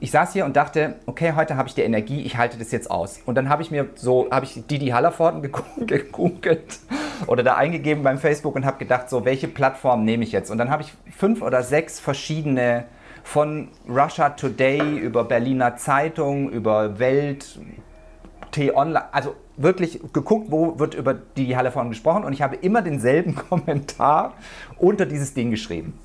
ich, 0.00 0.10
saß 0.10 0.32
hier 0.32 0.44
und 0.44 0.56
dachte, 0.56 0.96
okay, 1.06 1.32
heute 1.36 1.56
habe 1.56 1.68
ich 1.68 1.74
die 1.74 1.82
Energie, 1.82 2.22
ich 2.22 2.36
halte 2.36 2.58
das 2.58 2.70
jetzt 2.72 2.90
aus. 2.90 3.20
Und 3.26 3.34
dann 3.36 3.48
habe 3.48 3.62
ich 3.62 3.70
mir 3.70 3.88
so, 3.94 4.28
habe 4.30 4.44
ich 4.44 4.66
Didi 4.66 4.88
Hallervorden 4.88 5.42
gegu- 5.44 5.84
gegoogelt 5.86 6.80
oder 7.26 7.42
da 7.42 7.56
eingegeben 7.56 8.02
beim 8.02 8.18
Facebook 8.18 8.54
und 8.54 8.64
habe 8.64 8.78
gedacht, 8.78 9.08
so, 9.10 9.24
welche 9.24 9.48
Plattform 9.48 10.04
nehme 10.04 10.24
ich 10.24 10.32
jetzt? 10.32 10.50
Und 10.50 10.58
dann 10.58 10.70
habe 10.70 10.82
ich 10.82 10.92
fünf 11.16 11.42
oder 11.42 11.62
sechs 11.62 12.00
verschiedene 12.00 12.84
von 13.24 13.68
Russia 13.88 14.30
Today 14.30 14.98
über 14.98 15.24
Berliner 15.24 15.76
Zeitung, 15.76 16.50
über 16.50 16.98
Welt, 16.98 17.60
T-Online, 18.50 19.12
also 19.14 19.34
wirklich 19.56 20.00
geguckt, 20.12 20.50
wo 20.50 20.78
wird 20.78 20.94
über 20.94 21.14
die 21.14 21.56
Hallervorden 21.56 21.90
gesprochen 21.90 22.24
und 22.24 22.32
ich 22.32 22.42
habe 22.42 22.56
immer 22.56 22.82
denselben 22.82 23.34
Kommentar 23.48 24.34
unter 24.78 25.06
dieses 25.06 25.34
Ding 25.34 25.50
geschrieben. 25.50 25.98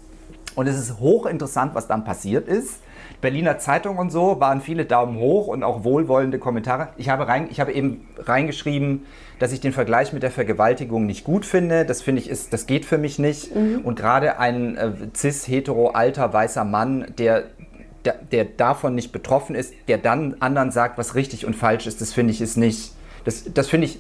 Und 0.56 0.68
es 0.68 0.78
ist 0.78 1.00
hochinteressant, 1.00 1.76
was 1.76 1.88
dann 1.88 2.04
passiert 2.04 2.48
ist. 2.48 2.82
Berliner 3.22 3.58
Zeitung 3.58 3.98
und 3.98 4.12
so 4.12 4.40
waren 4.40 4.62
viele 4.62 4.86
Daumen 4.86 5.18
hoch 5.18 5.48
und 5.48 5.64
auch 5.64 5.84
wohlwollende 5.84 6.38
Kommentare. 6.38 6.90
Ich 6.98 7.10
habe, 7.10 7.28
rein, 7.28 7.48
ich 7.50 7.60
habe 7.60 7.72
eben 7.72 8.08
reingeschrieben, 8.20 9.06
dass 9.40 9.52
ich 9.52 9.60
den 9.60 9.74
Vergleich 9.74 10.14
mit 10.14 10.24
der 10.24 10.32
Vergewaltigung 10.32 11.06
nicht 11.06 11.24
gut 11.24 11.46
finde. 11.46 11.86
Das 11.86 12.02
finde 12.02 12.22
ich 12.22 12.30
ist, 12.30 12.54
das 12.54 12.68
geht 12.68 12.86
für 12.86 12.98
mich 12.98 13.18
nicht. 13.18 13.52
Und 13.84 13.96
gerade 13.96 14.40
ein 14.40 14.78
äh, 14.78 14.92
cis 15.16 15.48
hetero 15.48 15.90
alter 15.90 16.32
weißer 16.32 16.64
Mann, 16.64 17.08
der 17.18 17.46
der, 18.06 18.14
der 18.32 18.46
davon 18.46 18.96
nicht 18.96 19.12
betroffen 19.12 19.56
ist, 19.56 19.74
der 19.88 19.98
dann 19.98 20.38
anderen 20.40 20.72
sagt, 20.72 20.98
was 20.98 21.16
richtig 21.16 21.46
und 21.46 21.56
falsch 21.56 21.88
ist, 21.88 22.00
das 22.00 22.14
finde 22.14 22.32
ich 22.32 22.42
ist 22.42 22.56
nicht. 22.56 22.94
Das, 23.26 23.52
das 23.54 23.68
finde 23.68 23.88
ich. 23.88 24.00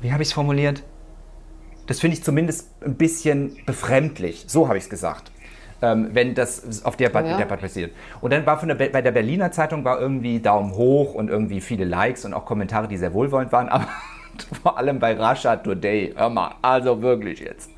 Wie 0.00 0.12
habe 0.12 0.22
ich 0.22 0.30
es 0.30 0.32
formuliert? 0.32 0.82
Das 1.86 2.00
finde 2.00 2.16
ich 2.16 2.24
zumindest 2.24 2.70
ein 2.82 2.94
bisschen 2.94 3.56
befremdlich. 3.66 4.44
So 4.48 4.68
habe 4.68 4.78
ich 4.78 4.84
es 4.84 4.90
gesagt. 4.90 5.30
Ähm, 5.84 6.10
wenn 6.12 6.34
das 6.34 6.84
auf 6.84 6.96
der 6.96 7.08
Debatte 7.08 7.28
ja. 7.28 7.44
Passiert. 7.44 7.90
Und 8.20 8.32
dann 8.32 8.46
war 8.46 8.56
von 8.58 8.68
der, 8.68 8.76
Be- 8.76 8.90
bei 8.90 9.02
der 9.02 9.10
Berliner 9.10 9.50
Zeitung 9.50 9.84
war 9.84 10.00
irgendwie 10.00 10.38
Daumen 10.38 10.72
hoch 10.74 11.14
und 11.14 11.28
irgendwie 11.28 11.60
viele 11.60 11.84
Likes 11.84 12.24
und 12.24 12.34
auch 12.34 12.44
Kommentare, 12.44 12.86
die 12.86 12.96
sehr 12.96 13.12
wohlwollend 13.12 13.50
waren, 13.50 13.68
aber 13.68 13.88
vor 14.62 14.78
allem 14.78 15.00
bei 15.00 15.18
Russia 15.18 15.56
Today, 15.56 16.14
hör 16.16 16.30
mal, 16.30 16.54
also 16.62 17.02
wirklich 17.02 17.40
jetzt. 17.40 17.70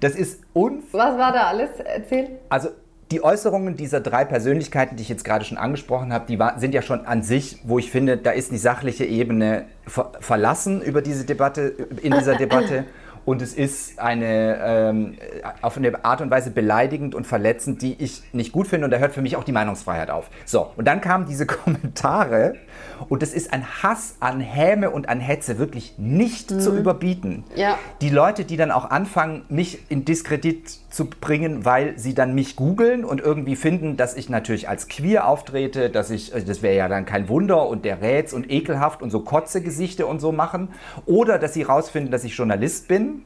Das 0.00 0.14
ist 0.14 0.42
unfassbar. 0.52 1.12
Was 1.12 1.18
war 1.18 1.32
da 1.32 1.46
alles? 1.46 1.70
Erzähl. 1.82 2.28
Also 2.50 2.68
die 3.10 3.24
Äußerungen 3.24 3.74
dieser 3.74 4.00
drei 4.00 4.24
Persönlichkeiten, 4.24 4.96
die 4.96 5.02
ich 5.02 5.08
jetzt 5.08 5.24
gerade 5.24 5.44
schon 5.44 5.58
angesprochen 5.58 6.12
habe, 6.12 6.26
die 6.28 6.38
war, 6.38 6.58
sind 6.60 6.74
ja 6.74 6.82
schon 6.82 7.06
an 7.06 7.22
sich, 7.22 7.58
wo 7.64 7.78
ich 7.78 7.90
finde, 7.90 8.16
da 8.16 8.30
ist 8.30 8.52
die 8.52 8.58
sachliche 8.58 9.04
Ebene 9.04 9.64
ver 9.86 10.12
verlassen 10.20 10.80
über 10.80 11.02
diese 11.02 11.24
Debatte, 11.24 11.74
in 12.02 12.12
dieser 12.12 12.36
Debatte. 12.36 12.84
Und 13.24 13.42
es 13.42 13.54
ist 13.54 13.98
eine 13.98 14.58
ähm, 14.62 15.16
auf 15.62 15.76
eine 15.76 16.04
Art 16.04 16.20
und 16.20 16.30
Weise 16.30 16.50
beleidigend 16.50 17.14
und 17.14 17.26
verletzend, 17.26 17.82
die 17.82 18.02
ich 18.02 18.22
nicht 18.32 18.52
gut 18.52 18.66
finde. 18.66 18.86
Und 18.86 18.90
da 18.90 18.98
hört 18.98 19.12
für 19.12 19.22
mich 19.22 19.36
auch 19.36 19.44
die 19.44 19.52
Meinungsfreiheit 19.52 20.10
auf. 20.10 20.30
So, 20.46 20.70
und 20.76 20.86
dann 20.86 21.00
kamen 21.00 21.26
diese 21.26 21.46
Kommentare. 21.46 22.54
Und 23.08 23.22
es 23.22 23.32
ist 23.32 23.52
ein 23.52 23.64
Hass 23.82 24.16
an 24.20 24.40
Häme 24.40 24.90
und 24.90 25.08
an 25.08 25.20
Hetze 25.20 25.58
wirklich 25.58 25.94
nicht 25.96 26.50
mhm. 26.50 26.60
zu 26.60 26.76
überbieten. 26.76 27.44
Ja. 27.54 27.78
Die 28.00 28.10
Leute, 28.10 28.44
die 28.44 28.56
dann 28.56 28.70
auch 28.70 28.90
anfangen, 28.90 29.42
mich 29.48 29.90
in 29.90 30.04
Diskredit 30.04 30.68
zu 30.90 31.06
bringen, 31.06 31.64
weil 31.64 31.98
sie 31.98 32.14
dann 32.14 32.34
mich 32.34 32.56
googeln 32.56 33.04
und 33.04 33.20
irgendwie 33.20 33.56
finden, 33.56 33.96
dass 33.96 34.16
ich 34.16 34.28
natürlich 34.28 34.68
als 34.68 34.88
queer 34.88 35.26
auftrete, 35.26 35.88
dass 35.88 36.10
ich, 36.10 36.34
äh, 36.34 36.42
das 36.42 36.62
wäre 36.62 36.76
ja 36.76 36.88
dann 36.88 37.06
kein 37.06 37.28
Wunder 37.28 37.68
und 37.68 37.84
der 37.84 38.02
Räts 38.02 38.32
und 38.32 38.50
ekelhaft 38.50 39.02
und 39.02 39.10
so 39.10 39.20
Kotzegesichte 39.20 40.06
und 40.06 40.20
so 40.20 40.32
machen. 40.32 40.68
Oder 41.06 41.38
dass 41.38 41.54
sie 41.54 41.62
rausfinden, 41.62 42.10
dass 42.10 42.24
ich 42.24 42.36
Journalist 42.36 42.88
bin 42.88 43.19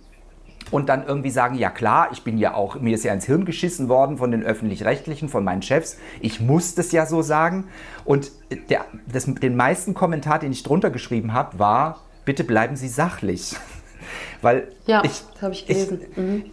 und 0.71 0.89
dann 0.89 1.07
irgendwie 1.07 1.31
sagen, 1.31 1.57
ja 1.57 1.71
klar, 1.71 2.09
ich 2.13 2.23
bin 2.23 2.39
ja 2.39 2.55
auch, 2.55 2.81
mir 2.81 2.95
ist 2.95 3.05
ja 3.05 3.13
ins 3.13 3.27
Hirn 3.27 3.45
geschissen 3.45 3.89
worden 3.89 4.19
von 4.19 4.31
den 4.31 4.43
öffentlich-rechtlichen, 4.43 5.29
von 5.29 5.45
meinen 5.45 5.63
Chefs, 5.63 5.99
ich 6.21 6.41
muss 6.41 6.75
das 6.75 6.93
ja 6.93 7.07
so 7.07 7.23
sagen. 7.23 7.69
Und 8.05 8.33
der, 8.71 8.85
das, 9.11 9.27
den 9.27 9.57
meisten 9.57 9.95
Kommentar, 9.95 10.39
den 10.39 10.53
ich 10.53 10.63
drunter 10.63 10.91
geschrieben 10.91 11.33
habe, 11.33 11.59
war, 11.59 12.01
bitte 12.25 12.45
bleiben 12.45 12.77
Sie 12.77 12.89
sachlich. 12.89 13.55
Weil 14.43 14.69
ja, 14.87 15.03
ich, 15.05 15.23
das 15.35 15.43
habe 15.43 15.55
ich 15.55 15.67
gelesen. 15.67 16.01
Ich, 16.11 16.17
mhm. 16.17 16.45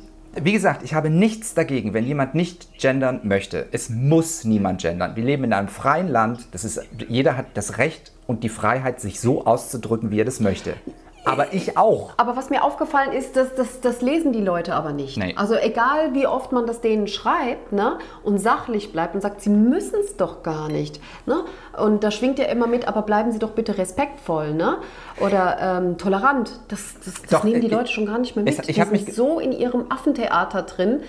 Wie 0.41 0.53
gesagt, 0.53 0.83
ich 0.83 0.93
habe 0.93 1.09
nichts 1.09 1.55
dagegen, 1.55 1.93
wenn 1.93 2.05
jemand 2.05 2.35
nicht 2.35 2.79
gendern 2.79 3.19
möchte. 3.23 3.67
Es 3.73 3.89
muss 3.89 4.45
niemand 4.45 4.81
gendern. 4.81 5.17
Wir 5.17 5.25
leben 5.25 5.43
in 5.43 5.51
einem 5.51 5.67
freien 5.67 6.07
Land. 6.07 6.47
Das 6.51 6.63
ist, 6.63 6.81
jeder 7.09 7.35
hat 7.35 7.47
das 7.55 7.77
Recht 7.77 8.13
und 8.27 8.45
die 8.45 8.49
Freiheit, 8.49 9.01
sich 9.01 9.19
so 9.19 9.45
auszudrücken, 9.45 10.09
wie 10.09 10.21
er 10.21 10.25
das 10.25 10.39
möchte. 10.39 10.75
Aber 11.23 11.53
ich 11.53 11.77
auch. 11.77 12.13
Aber 12.17 12.35
was 12.35 12.49
mir 12.49 12.63
aufgefallen 12.63 13.11
ist, 13.11 13.35
dass, 13.35 13.53
dass, 13.53 13.79
das 13.79 14.01
lesen 14.01 14.33
die 14.33 14.41
Leute 14.41 14.73
aber 14.73 14.91
nicht. 14.91 15.17
Nee. 15.17 15.35
Also 15.37 15.55
egal 15.55 16.13
wie 16.13 16.25
oft 16.25 16.51
man 16.51 16.65
das 16.65 16.81
denen 16.81 17.07
schreibt 17.07 17.71
ne, 17.71 17.99
und 18.23 18.39
sachlich 18.39 18.91
bleibt 18.91 19.13
und 19.13 19.21
sagt, 19.21 19.41
sie 19.41 19.51
müssen 19.51 19.99
es 19.99 20.17
doch 20.17 20.41
gar 20.41 20.67
nicht. 20.67 20.99
Ne? 21.27 21.43
Und 21.77 22.03
da 22.03 22.09
schwingt 22.09 22.39
ja 22.39 22.45
immer 22.45 22.65
mit, 22.65 22.87
aber 22.87 23.03
bleiben 23.03 23.31
Sie 23.31 23.39
doch 23.39 23.51
bitte 23.51 23.77
respektvoll 23.77 24.53
ne? 24.53 24.77
oder 25.19 25.57
ähm, 25.61 25.97
tolerant. 25.97 26.59
Das, 26.69 26.95
das, 27.05 27.21
das 27.21 27.29
doch, 27.29 27.43
nehmen 27.43 27.61
die 27.61 27.67
Leute 27.67 27.91
schon 27.91 28.07
gar 28.07 28.17
nicht 28.17 28.35
mehr 28.35 28.43
mit. 28.43 28.53
Ich, 28.53 28.59
ich 28.59 28.75
die 28.75 28.81
sind 28.81 28.91
mich 28.91 29.13
so 29.13 29.39
in 29.39 29.51
ihrem 29.51 29.85
Affentheater 29.89 30.63
drin, 30.63 31.01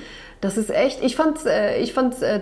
das 0.42 0.56
ist 0.56 0.70
echt, 0.70 1.02
ich 1.04 1.14
fand 1.14 1.38
es 1.38 1.46
äh, 1.46 1.76
ich 1.76 1.94
fand's, 1.94 2.20
äh, 2.20 2.40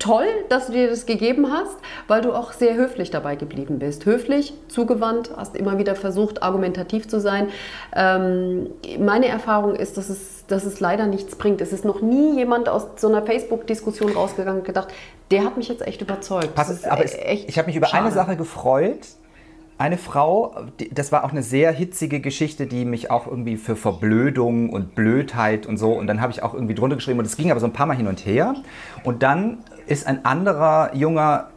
toll, 0.00 0.26
dass 0.48 0.66
du 0.66 0.72
dir 0.72 0.90
das 0.90 1.06
gegeben 1.06 1.52
hast, 1.52 1.76
weil 2.08 2.20
du 2.20 2.32
auch 2.32 2.52
sehr 2.52 2.74
höflich 2.74 3.12
dabei 3.12 3.36
geblieben 3.36 3.78
bist. 3.78 4.04
Höflich, 4.04 4.52
zugewandt, 4.66 5.30
hast 5.36 5.54
immer 5.54 5.78
wieder 5.78 5.94
versucht, 5.94 6.42
argumentativ 6.42 7.06
zu 7.06 7.20
sein. 7.20 7.48
Ähm, 7.94 8.70
meine 8.98 9.28
Erfahrung 9.28 9.76
ist, 9.76 9.96
dass 9.96 10.08
es, 10.08 10.44
dass 10.48 10.64
es 10.64 10.80
leider 10.80 11.06
nichts 11.06 11.36
bringt. 11.36 11.60
Es 11.60 11.72
ist 11.72 11.84
noch 11.84 12.02
nie 12.02 12.34
jemand 12.34 12.68
aus 12.68 12.88
so 12.96 13.06
einer 13.06 13.22
Facebook-Diskussion 13.22 14.12
rausgegangen 14.12 14.62
und 14.62 14.66
gedacht, 14.66 14.88
der 15.30 15.44
hat 15.44 15.56
mich 15.56 15.68
jetzt 15.68 15.86
echt 15.86 16.02
überzeugt. 16.02 16.52
Pass, 16.56 16.82
aber 16.84 17.04
es, 17.04 17.14
ich 17.14 17.56
habe 17.56 17.68
mich 17.68 17.76
über 17.76 17.86
schade. 17.86 18.06
eine 18.06 18.12
Sache 18.12 18.36
gefreut, 18.36 19.06
eine 19.78 19.98
Frau, 19.98 20.54
das 20.90 21.12
war 21.12 21.24
auch 21.24 21.32
eine 21.32 21.42
sehr 21.42 21.70
hitzige 21.70 22.20
Geschichte, 22.20 22.66
die 22.66 22.84
mich 22.84 23.10
auch 23.10 23.26
irgendwie 23.26 23.56
für 23.56 23.76
Verblödung 23.76 24.70
und 24.70 24.94
Blödheit 24.94 25.66
und 25.66 25.76
so, 25.76 25.92
und 25.92 26.06
dann 26.06 26.20
habe 26.20 26.32
ich 26.32 26.42
auch 26.42 26.54
irgendwie 26.54 26.74
drunter 26.74 26.96
geschrieben 26.96 27.18
und 27.18 27.26
es 27.26 27.36
ging 27.36 27.50
aber 27.50 27.60
so 27.60 27.66
ein 27.66 27.72
paar 27.72 27.86
Mal 27.86 27.96
hin 27.96 28.06
und 28.06 28.24
her. 28.24 28.54
Und 29.04 29.22
dann 29.22 29.58
ist 29.86 30.06
ein 30.06 30.24
anderer 30.24 30.94
junger, 30.94 31.50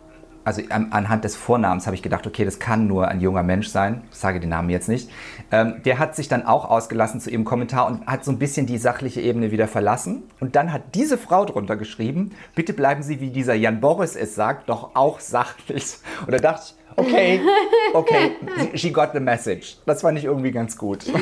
also 0.44 0.62
anhand 0.70 1.24
des 1.24 1.38
Vornamens 1.38 1.86
habe 1.86 1.96
ich 1.96 2.02
gedacht, 2.02 2.28
okay, 2.28 2.44
das 2.44 2.60
kann 2.60 2.88
nur 2.88 3.08
ein 3.08 3.22
junger 3.22 3.44
Mensch 3.44 3.70
sein, 3.70 4.02
ich 4.12 4.18
sage 4.18 4.42
den 4.42 4.50
Namen 4.50 4.70
jetzt 4.70 4.90
nicht, 4.90 5.10
ähm, 5.52 5.76
der 5.86 5.98
hat 5.98 6.16
sich 6.16 6.28
dann 6.28 6.46
auch 6.46 6.70
ausgelassen 6.70 7.22
zu 7.22 7.30
ihrem 7.30 7.46
Kommentar 7.46 7.88
und 7.88 8.06
hat 8.06 8.26
so 8.26 8.32
ein 8.32 8.40
bisschen 8.40 8.66
die 8.66 8.78
sachliche 8.78 9.22
Ebene 9.22 9.52
wieder 9.52 9.70
verlassen. 9.70 10.24
Und 10.42 10.58
dann 10.58 10.74
hat 10.74 10.94
diese 10.94 11.18
Frau 11.18 11.46
drunter 11.46 11.78
geschrieben, 11.78 12.32
bitte 12.54 12.74
bleiben 12.74 13.02
Sie, 13.02 13.22
wie 13.22 13.30
dieser 13.30 13.54
Jan 13.54 13.80
Boris 13.80 14.18
es 14.18 14.36
sagt, 14.36 14.68
doch 14.68 14.96
auch 14.96 15.22
sachlich. 15.22 15.98
Und 16.26 16.34
da 16.34 16.38
dachte 16.40 16.64
ich, 16.66 16.79
okay, 17.00 17.42
okay, 17.94 18.32
she 18.76 18.92
got 18.92 19.10
the 19.14 19.20
message. 19.20 19.78
Das 19.86 20.02
fand 20.02 20.18
ich 20.18 20.26
irgendwie 20.26 20.52
ganz 20.52 20.78
gut. 20.78 21.06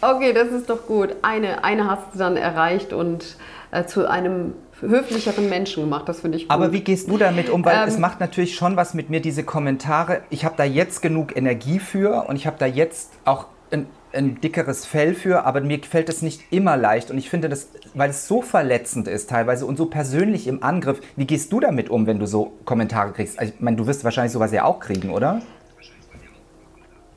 Okay, 0.00 0.32
das 0.32 0.48
ist 0.52 0.70
doch 0.70 0.86
gut. 0.86 1.16
Eine, 1.22 1.64
eine 1.64 1.90
hast 1.90 2.14
du 2.14 2.18
dann 2.18 2.36
erreicht 2.36 2.92
und 2.92 3.36
äh, 3.72 3.84
zu 3.84 4.08
einem 4.08 4.54
höflicheren 4.80 5.48
Menschen 5.48 5.82
gemacht. 5.82 6.08
Das 6.08 6.20
finde 6.20 6.38
ich 6.38 6.44
gut. 6.44 6.52
Aber 6.52 6.72
wie 6.72 6.82
gehst 6.82 7.10
du 7.10 7.18
damit 7.18 7.50
um? 7.50 7.64
Weil 7.64 7.82
ähm, 7.82 7.88
es 7.88 7.98
macht 7.98 8.20
natürlich 8.20 8.54
schon 8.54 8.76
was 8.76 8.94
mit 8.94 9.10
mir, 9.10 9.20
diese 9.20 9.42
Kommentare. 9.42 10.22
Ich 10.30 10.44
habe 10.44 10.54
da 10.56 10.62
jetzt 10.62 11.02
genug 11.02 11.36
Energie 11.36 11.80
für 11.80 12.28
und 12.28 12.36
ich 12.36 12.46
habe 12.46 12.56
da 12.58 12.66
jetzt 12.66 13.12
auch 13.24 13.46
ein 13.72 13.86
ein 14.12 14.40
dickeres 14.40 14.86
Fell 14.86 15.14
für, 15.14 15.44
aber 15.44 15.60
mir 15.60 15.80
fällt 15.82 16.08
es 16.08 16.22
nicht 16.22 16.42
immer 16.50 16.76
leicht. 16.76 17.10
Und 17.10 17.18
ich 17.18 17.28
finde 17.28 17.48
das, 17.48 17.68
weil 17.94 18.10
es 18.10 18.28
so 18.28 18.42
verletzend 18.42 19.08
ist 19.08 19.30
teilweise 19.30 19.66
und 19.66 19.76
so 19.76 19.86
persönlich 19.86 20.46
im 20.46 20.62
Angriff. 20.62 21.00
Wie 21.16 21.26
gehst 21.26 21.52
du 21.52 21.60
damit 21.60 21.90
um, 21.90 22.06
wenn 22.06 22.18
du 22.18 22.26
so 22.26 22.52
Kommentare 22.64 23.12
kriegst? 23.12 23.40
Ich 23.40 23.60
meine, 23.60 23.76
du 23.76 23.86
wirst 23.86 24.04
wahrscheinlich 24.04 24.32
sowas 24.32 24.52
ja 24.52 24.64
auch 24.64 24.80
kriegen, 24.80 25.10
oder? 25.10 25.42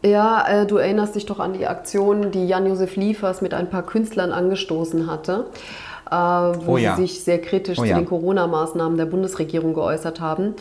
Ja, 0.04 0.48
äh, 0.48 0.66
du 0.66 0.78
erinnerst 0.78 1.16
dich 1.16 1.28
doch 1.28 1.40
an 1.40 1.54
die 1.54 1.68
Aktion, 1.68 2.32
die 2.32 2.48
Jan-Josef 2.48 2.96
Liefers 2.96 3.42
mit 3.42 3.54
ein 3.54 3.70
paar 3.70 3.84
Künstlern 3.84 4.32
angestoßen 4.32 5.10
hatte, 5.10 5.46
wo 6.12 6.74
oh 6.74 6.78
ja. 6.78 6.96
sie 6.96 7.04
sich 7.04 7.24
sehr 7.24 7.40
kritisch 7.40 7.80
oh 7.80 7.84
ja. 7.84 7.96
zu 7.96 8.02
den 8.02 8.08
Corona-Maßnahmen 8.08 8.98
der 8.98 9.06
Bundesregierung 9.06 9.74
geäußert 9.74 10.20
haben. 10.20 10.56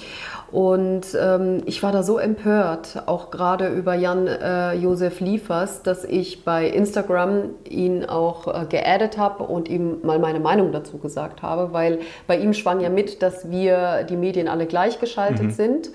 Und 0.52 1.06
ähm, 1.20 1.62
ich 1.66 1.82
war 1.82 1.92
da 1.92 2.02
so 2.02 2.18
empört, 2.18 3.02
auch 3.06 3.30
gerade 3.30 3.68
über 3.68 3.94
Jan 3.94 4.26
äh, 4.26 4.74
Josef 4.74 5.20
Liefers, 5.20 5.82
dass 5.82 6.04
ich 6.04 6.44
bei 6.44 6.66
Instagram 6.66 7.50
ihn 7.68 8.04
auch 8.04 8.48
äh, 8.48 8.66
geaddet 8.66 9.18
habe 9.18 9.44
und 9.44 9.68
ihm 9.68 9.98
mal 10.02 10.18
meine 10.18 10.40
Meinung 10.40 10.72
dazu 10.72 10.98
gesagt 10.98 11.42
habe, 11.42 11.72
weil 11.72 12.00
bei 12.26 12.38
ihm 12.38 12.52
schwang 12.52 12.80
ja 12.80 12.88
mit, 12.88 13.22
dass 13.22 13.50
wir 13.50 14.04
die 14.08 14.16
Medien 14.16 14.48
alle 14.48 14.66
gleichgeschaltet 14.66 15.42
mhm. 15.42 15.50
sind 15.50 15.90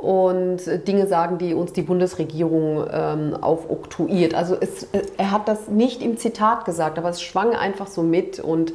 und 0.00 0.60
Dinge 0.88 1.06
sagen, 1.06 1.36
die 1.36 1.52
uns 1.52 1.74
die 1.74 1.82
Bundesregierung 1.82 2.86
ähm, 2.90 3.36
aufoktroyiert. 3.38 4.34
Also 4.34 4.56
es, 4.58 4.88
er 5.18 5.30
hat 5.30 5.46
das 5.46 5.68
nicht 5.68 6.00
im 6.00 6.16
Zitat 6.16 6.64
gesagt, 6.64 6.98
aber 6.98 7.10
es 7.10 7.20
schwang 7.20 7.54
einfach 7.54 7.86
so 7.86 8.02
mit 8.02 8.40
und 8.40 8.72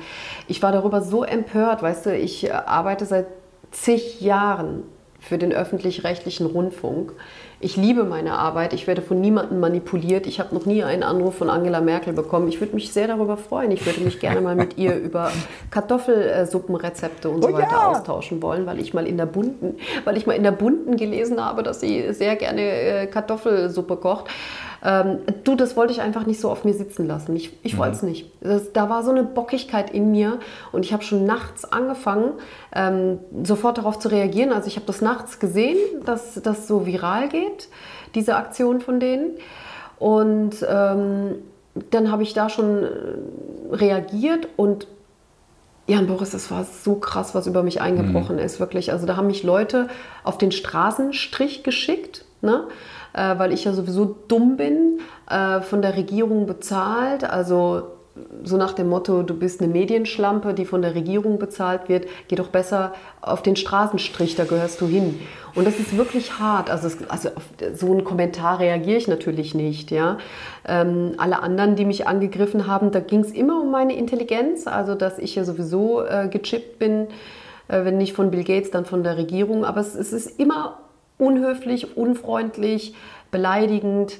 ich 0.47 0.61
war 0.61 0.71
darüber 0.71 1.01
so 1.01 1.23
empört, 1.23 1.81
weißt 1.81 2.05
du, 2.05 2.15
ich 2.15 2.45
äh, 2.45 2.51
arbeite 2.51 3.05
seit 3.05 3.25
zig 3.71 4.21
Jahren 4.21 4.83
für 5.19 5.39
den 5.39 5.51
öffentlich-rechtlichen 5.51 6.45
Rundfunk. 6.45 7.13
Ich 7.59 7.77
liebe 7.77 8.03
meine 8.03 8.37
Arbeit, 8.37 8.73
ich 8.73 8.85
werde 8.85 9.01
von 9.01 9.21
niemandem 9.21 9.59
manipuliert. 9.59 10.27
Ich 10.27 10.39
habe 10.39 10.53
noch 10.53 10.65
nie 10.65 10.83
einen 10.83 11.03
Anruf 11.03 11.35
von 11.35 11.49
Angela 11.49 11.79
Merkel 11.79 12.13
bekommen. 12.13 12.49
Ich 12.49 12.59
würde 12.59 12.75
mich 12.75 12.91
sehr 12.91 13.07
darüber 13.07 13.37
freuen. 13.37 13.71
Ich 13.71 13.85
würde 13.85 14.01
mich 14.01 14.19
gerne 14.19 14.41
mal 14.41 14.55
mit 14.55 14.77
ihr 14.77 14.95
über 14.99 15.31
Kartoffelsuppenrezepte 15.71 17.29
und 17.29 17.41
so 17.41 17.49
oh, 17.49 17.53
weiter 17.53 17.71
ja. 17.71 17.87
austauschen 17.91 18.41
wollen, 18.41 18.65
weil 18.65 18.79
ich 18.79 18.93
mal 18.93 19.07
in 19.07 19.17
der 19.17 19.25
bunten, 19.25 19.77
weil 20.03 20.17
ich 20.17 20.27
mal 20.27 20.33
in 20.33 20.43
der 20.43 20.51
bunten 20.51 20.97
gelesen 20.97 21.43
habe, 21.43 21.63
dass 21.63 21.79
sie 21.79 22.13
sehr 22.13 22.35
gerne 22.35 22.61
äh, 22.61 23.07
Kartoffelsuppe 23.07 23.95
kocht. 23.97 24.25
Ähm, 24.85 25.17
du, 25.43 25.55
das 25.55 25.75
wollte 25.75 25.91
ich 25.93 26.01
einfach 26.01 26.27
nicht 26.27 26.39
so 26.39 26.51
auf 26.51 26.63
mir 26.63 26.75
sitzen 26.75 27.07
lassen. 27.07 27.35
Ich, 27.35 27.57
ich 27.63 27.73
mhm. 27.73 27.77
wollte 27.79 27.95
es 27.95 28.03
nicht. 28.03 28.31
Das, 28.41 28.71
da 28.71 28.87
war 28.87 29.03
so 29.03 29.09
eine 29.09 29.23
Bockigkeit 29.23 29.89
in 29.89 30.11
mir 30.11 30.39
und 30.71 30.85
ich 30.85 30.93
habe 30.93 31.03
schon 31.03 31.25
nachts 31.25 31.65
angefangen, 31.65 32.33
ähm, 32.71 33.17
sofort 33.43 33.79
darauf 33.79 33.97
zu 33.97 34.09
reagieren. 34.09 34.53
Also 34.53 34.67
ich 34.67 34.75
habe 34.75 34.85
das 34.85 35.01
nachts 35.01 35.39
gesehen, 35.39 35.77
dass 36.05 36.39
das 36.41 36.67
so 36.67 36.85
viral 36.85 37.29
geht, 37.29 37.67
diese 38.13 38.35
Aktion 38.35 38.79
von 38.79 38.99
denen. 38.99 39.31
Und 39.97 40.63
ähm, 40.69 41.35
dann 41.89 42.11
habe 42.11 42.21
ich 42.21 42.35
da 42.35 42.49
schon 42.49 42.83
äh, 42.83 42.89
reagiert 43.71 44.47
und 44.55 44.87
Jan 45.87 46.07
Boris, 46.07 46.31
das 46.31 46.49
war 46.49 46.63
so 46.63 46.95
krass, 46.95 47.35
was 47.35 47.47
über 47.47 47.61
mich 47.63 47.81
eingebrochen 47.81 48.37
mhm. 48.37 48.41
ist, 48.41 48.59
wirklich. 48.59 48.91
Also 48.91 49.07
da 49.07 49.17
haben 49.17 49.27
mich 49.27 49.43
Leute 49.43 49.87
auf 50.23 50.37
den 50.37 50.51
Straßenstrich 50.51 51.63
geschickt. 51.63 52.25
Ne? 52.41 52.63
Äh, 53.15 53.39
weil 53.39 53.53
ich 53.53 53.63
ja 53.63 53.73
sowieso 53.73 54.15
dumm 54.27 54.57
bin, 54.57 54.99
äh, 55.29 55.61
von 55.61 55.81
der 55.81 55.95
Regierung 55.95 56.45
bezahlt. 56.45 57.23
Also 57.23 57.95
so 58.43 58.57
nach 58.57 58.73
dem 58.73 58.87
Motto, 58.87 59.23
du 59.23 59.33
bist 59.33 59.61
eine 59.61 59.71
Medienschlampe, 59.71 60.53
die 60.53 60.65
von 60.65 60.81
der 60.81 60.95
Regierung 60.95 61.37
bezahlt 61.37 61.89
wird, 61.89 62.05
geh 62.27 62.35
doch 62.35 62.47
besser 62.47 62.93
auf 63.21 63.41
den 63.41 63.55
Straßenstrich, 63.55 64.35
da 64.35 64.45
gehörst 64.45 64.79
du 64.79 64.87
hin. 64.87 65.19
Und 65.53 65.67
das 65.67 65.79
ist 65.79 65.97
wirklich 65.97 66.39
hart. 66.39 66.69
Also, 66.69 66.87
es, 66.87 66.97
also 67.09 67.29
auf 67.29 67.43
so 67.73 67.91
einen 67.91 68.03
Kommentar 68.03 68.59
reagiere 68.59 68.97
ich 68.97 69.07
natürlich 69.07 69.53
nicht. 69.53 69.91
Ja? 69.91 70.17
Ähm, 70.65 71.13
alle 71.17 71.41
anderen, 71.41 71.75
die 71.75 71.85
mich 71.85 72.07
angegriffen 72.07 72.67
haben, 72.67 72.91
da 72.91 72.99
ging 72.99 73.21
es 73.21 73.31
immer 73.31 73.61
um 73.61 73.71
meine 73.71 73.95
Intelligenz, 73.95 74.67
also 74.67 74.95
dass 74.95 75.19
ich 75.19 75.35
ja 75.35 75.43
sowieso 75.43 76.03
äh, 76.03 76.29
gechippt 76.29 76.79
bin, 76.79 77.07
äh, 77.67 77.83
wenn 77.83 77.97
nicht 77.97 78.13
von 78.13 78.31
Bill 78.31 78.43
Gates, 78.43 78.71
dann 78.71 78.85
von 78.85 79.03
der 79.03 79.17
Regierung. 79.17 79.65
Aber 79.65 79.81
es, 79.81 79.95
es 79.95 80.13
ist 80.13 80.39
immer 80.39 80.77
unhöflich, 81.17 81.97
unfreundlich, 81.97 82.95
beleidigend. 83.31 84.19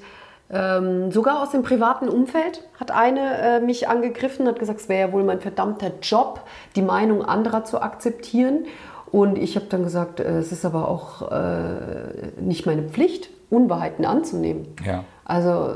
Ähm, 0.49 1.11
sogar 1.11 1.41
aus 1.41 1.51
dem 1.51 1.63
privaten 1.63 2.07
Umfeld 2.07 2.63
hat 2.79 2.91
eine 2.91 3.37
äh, 3.39 3.59
mich 3.59 3.87
angegriffen, 3.87 4.47
hat 4.47 4.59
gesagt, 4.59 4.81
es 4.81 4.89
wäre 4.89 5.07
ja 5.07 5.13
wohl 5.13 5.23
mein 5.23 5.41
verdammter 5.41 5.91
Job, 6.01 6.41
die 6.75 6.83
Meinung 6.83 7.23
anderer 7.25 7.63
zu 7.63 7.81
akzeptieren. 7.81 8.65
Und 9.11 9.37
ich 9.37 9.55
habe 9.55 9.65
dann 9.67 9.83
gesagt, 9.83 10.19
äh, 10.19 10.39
es 10.39 10.51
ist 10.51 10.65
aber 10.65 10.87
auch 10.87 11.31
äh, 11.31 12.31
nicht 12.39 12.65
meine 12.65 12.83
Pflicht, 12.83 13.29
Unwahrheiten 13.49 14.05
anzunehmen. 14.05 14.67
Ja. 14.85 15.03
Also 15.23 15.75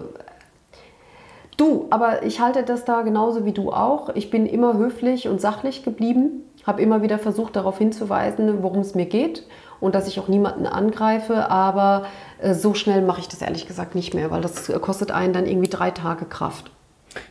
du, 1.58 1.88
aber 1.90 2.24
ich 2.24 2.40
halte 2.40 2.64
das 2.64 2.86
da 2.86 3.02
genauso 3.02 3.46
wie 3.46 3.54
du 3.54 3.72
auch. 3.72 4.10
Ich 4.16 4.30
bin 4.30 4.46
immer 4.46 4.78
höflich 4.78 5.28
und 5.28 5.42
sachlich 5.42 5.84
geblieben, 5.84 6.44
habe 6.66 6.82
immer 6.82 7.02
wieder 7.02 7.18
versucht 7.18 7.56
darauf 7.56 7.78
hinzuweisen, 7.80 8.62
worum 8.62 8.82
es 8.82 8.94
mir 8.94 9.06
geht 9.06 9.46
und 9.80 9.96
dass 9.96 10.08
ich 10.08 10.20
auch 10.20 10.28
niemanden 10.28 10.66
angreife, 10.68 11.50
aber 11.50 12.06
äh, 12.42 12.54
so 12.54 12.74
schnell 12.74 13.02
mache 13.02 13.22
ich 13.22 13.28
das 13.28 13.42
ehrlich 13.42 13.68
gesagt 13.68 13.96
nicht 13.96 14.14
mehr, 14.14 14.32
weil 14.32 14.42
das 14.42 14.72
kostet 14.82 15.12
einen 15.12 15.34
dann 15.34 15.46
irgendwie 15.46 15.70
drei 15.70 15.92
Tage 15.92 16.26
Kraft. 16.26 16.72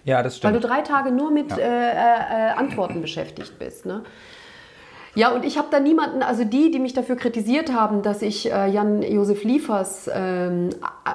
Ja, 0.05 0.23
das 0.23 0.43
Weil 0.43 0.51
stimmt. 0.51 0.65
du 0.65 0.69
drei 0.69 0.81
Tage 0.83 1.13
nur 1.13 1.31
mit 1.31 1.51
Ja. 1.51 1.57
äh, 1.59 1.63
äh, 1.63 2.49
äh, 2.49 2.51
Antworten 2.57 3.01
beschäftigt 3.01 3.59
bist. 3.59 3.87
Ne? 3.87 4.03
Ja, 5.15 5.31
und 5.31 5.45
ich 5.45 5.57
habe 5.59 5.69
da 5.71 5.81
niemanden, 5.81 6.23
also 6.23 6.45
die, 6.45 6.71
die 6.71 6.79
mich 6.79 6.95
dafür 6.95 7.17
kritisiert 7.17 7.73
haben, 7.73 8.03
dass 8.03 8.23
ich 8.23 8.53
äh, 8.53 8.69
Jan-Josef 8.69 9.43
Liefers, 9.45 10.09
ähm, 10.13 10.71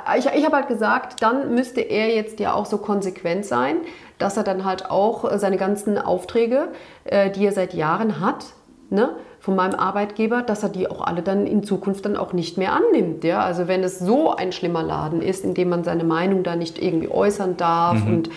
äh, 0.07 0.19
ich, 0.19 0.25
ich 0.25 0.45
habe 0.45 0.55
halt 0.57 0.67
gesagt, 0.67 1.21
dann 1.21 1.53
müsste 1.53 1.81
er 1.81 2.13
jetzt 2.13 2.39
ja 2.39 2.53
auch 2.53 2.65
so 2.65 2.77
konsequent 2.79 3.45
sein, 3.45 3.77
dass 4.17 4.35
er 4.37 4.43
dann 4.43 4.65
halt 4.65 4.89
auch 4.89 5.29
äh, 5.29 5.37
seine 5.39 5.57
ganzen 5.57 5.97
Aufträge, 5.97 6.69
äh, 7.05 7.29
die 7.31 7.45
er 7.45 7.51
seit 7.51 7.73
Jahren 7.73 8.19
hat, 8.19 8.45
ne, 8.89 9.11
von 9.43 9.57
meinem 9.57 9.77
Arbeitgeber, 9.77 10.41
dass 10.41 10.63
er 10.63 10.69
die 10.69 10.89
auch 10.89 11.01
alle 11.01 11.21
dann 11.21 11.45
in 11.45 11.63
Zukunft 11.63 12.05
dann 12.05 12.15
auch 12.15 12.31
nicht 12.31 12.57
mehr 12.57 12.71
annimmt. 12.71 13.25
Ja? 13.25 13.41
Also 13.41 13.67
wenn 13.67 13.83
es 13.83 13.99
so 13.99 14.33
ein 14.33 14.53
schlimmer 14.53 14.83
Laden 14.83 15.21
ist, 15.21 15.43
in 15.43 15.53
dem 15.53 15.67
man 15.67 15.83
seine 15.83 16.05
Meinung 16.05 16.43
da 16.43 16.55
nicht 16.55 16.81
irgendwie 16.81 17.09
äußern 17.09 17.57
darf 17.57 17.97
und 18.07 18.29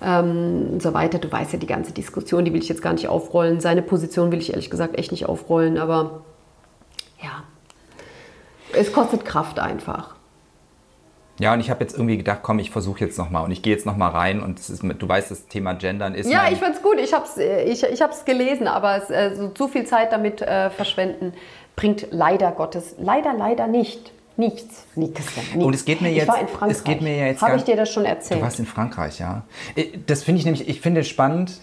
ähm, 0.00 0.78
so 0.78 0.94
weiter. 0.94 1.18
Du 1.18 1.32
weißt 1.32 1.52
ja 1.52 1.58
die 1.58 1.66
ganze 1.66 1.90
Diskussion, 1.90 2.44
die 2.44 2.52
will 2.52 2.62
ich 2.62 2.68
jetzt 2.68 2.80
gar 2.80 2.92
nicht 2.92 3.08
aufrollen. 3.08 3.58
Seine 3.58 3.82
Position 3.82 4.30
will 4.30 4.38
ich 4.38 4.50
ehrlich 4.50 4.70
gesagt 4.70 4.96
echt 4.96 5.10
nicht 5.10 5.26
aufrollen, 5.26 5.78
aber 5.78 6.22
ja, 7.20 7.42
es 8.72 8.92
kostet 8.92 9.24
Kraft 9.24 9.58
einfach. 9.58 10.14
Ja, 11.38 11.54
und 11.54 11.60
ich 11.60 11.70
habe 11.70 11.80
jetzt 11.82 11.94
irgendwie 11.94 12.18
gedacht, 12.18 12.40
komm, 12.42 12.58
ich 12.58 12.70
versuche 12.70 13.00
jetzt 13.00 13.18
nochmal 13.18 13.44
und 13.44 13.50
ich 13.50 13.62
gehe 13.62 13.72
jetzt 13.72 13.86
nochmal 13.86 14.10
rein 14.10 14.40
und 14.42 14.58
es 14.60 14.68
ist, 14.70 14.82
du 14.82 15.08
weißt, 15.08 15.30
das 15.30 15.46
Thema 15.48 15.72
Gendern 15.74 16.14
ist 16.14 16.30
Ja, 16.30 16.48
ich 16.50 16.58
fand's 16.58 16.82
gut. 16.82 16.98
Ich 17.00 17.12
hab's, 17.14 17.36
äh, 17.38 17.64
ich, 17.64 17.82
ich 17.82 18.02
hab's 18.02 18.24
gelesen, 18.24 18.68
aber 18.68 18.96
es, 19.02 19.10
äh, 19.10 19.34
so 19.34 19.48
zu 19.48 19.66
viel 19.68 19.84
Zeit 19.86 20.12
damit 20.12 20.42
äh, 20.42 20.70
verschwenden 20.70 21.32
bringt 21.74 22.08
leider 22.10 22.52
Gottes, 22.52 22.94
leider, 22.98 23.32
leider 23.32 23.66
nicht. 23.66 24.12
Nichts. 24.36 24.86
Nichts. 24.94 25.20
nichts. 25.36 25.54
Und 25.56 25.74
es 25.74 25.84
geht 25.84 26.00
mir 26.00 26.08
ich 26.10 26.16
jetzt- 26.16 26.28
war 26.28 26.40
in 26.40 26.48
Frankreich. 26.48 26.70
es 26.78 26.84
geht 26.84 27.00
mir 27.02 27.16
ja 27.16 27.26
jetzt 27.26 27.42
Habe 27.42 27.56
ich 27.56 27.64
dir 27.64 27.76
das 27.76 27.90
schon 27.92 28.04
Du 28.04 28.08
erzählt? 28.10 28.40
warst 28.40 28.58
in 28.58 28.66
Frankreich, 28.66 29.18
ja. 29.18 29.42
Äh, 29.74 29.98
Das 30.06 30.22
finde 30.24 30.38
ich 30.38 30.44
nämlich, 30.44 30.68
ich 30.68 30.80
finde 30.80 31.02
spannend. 31.04 31.60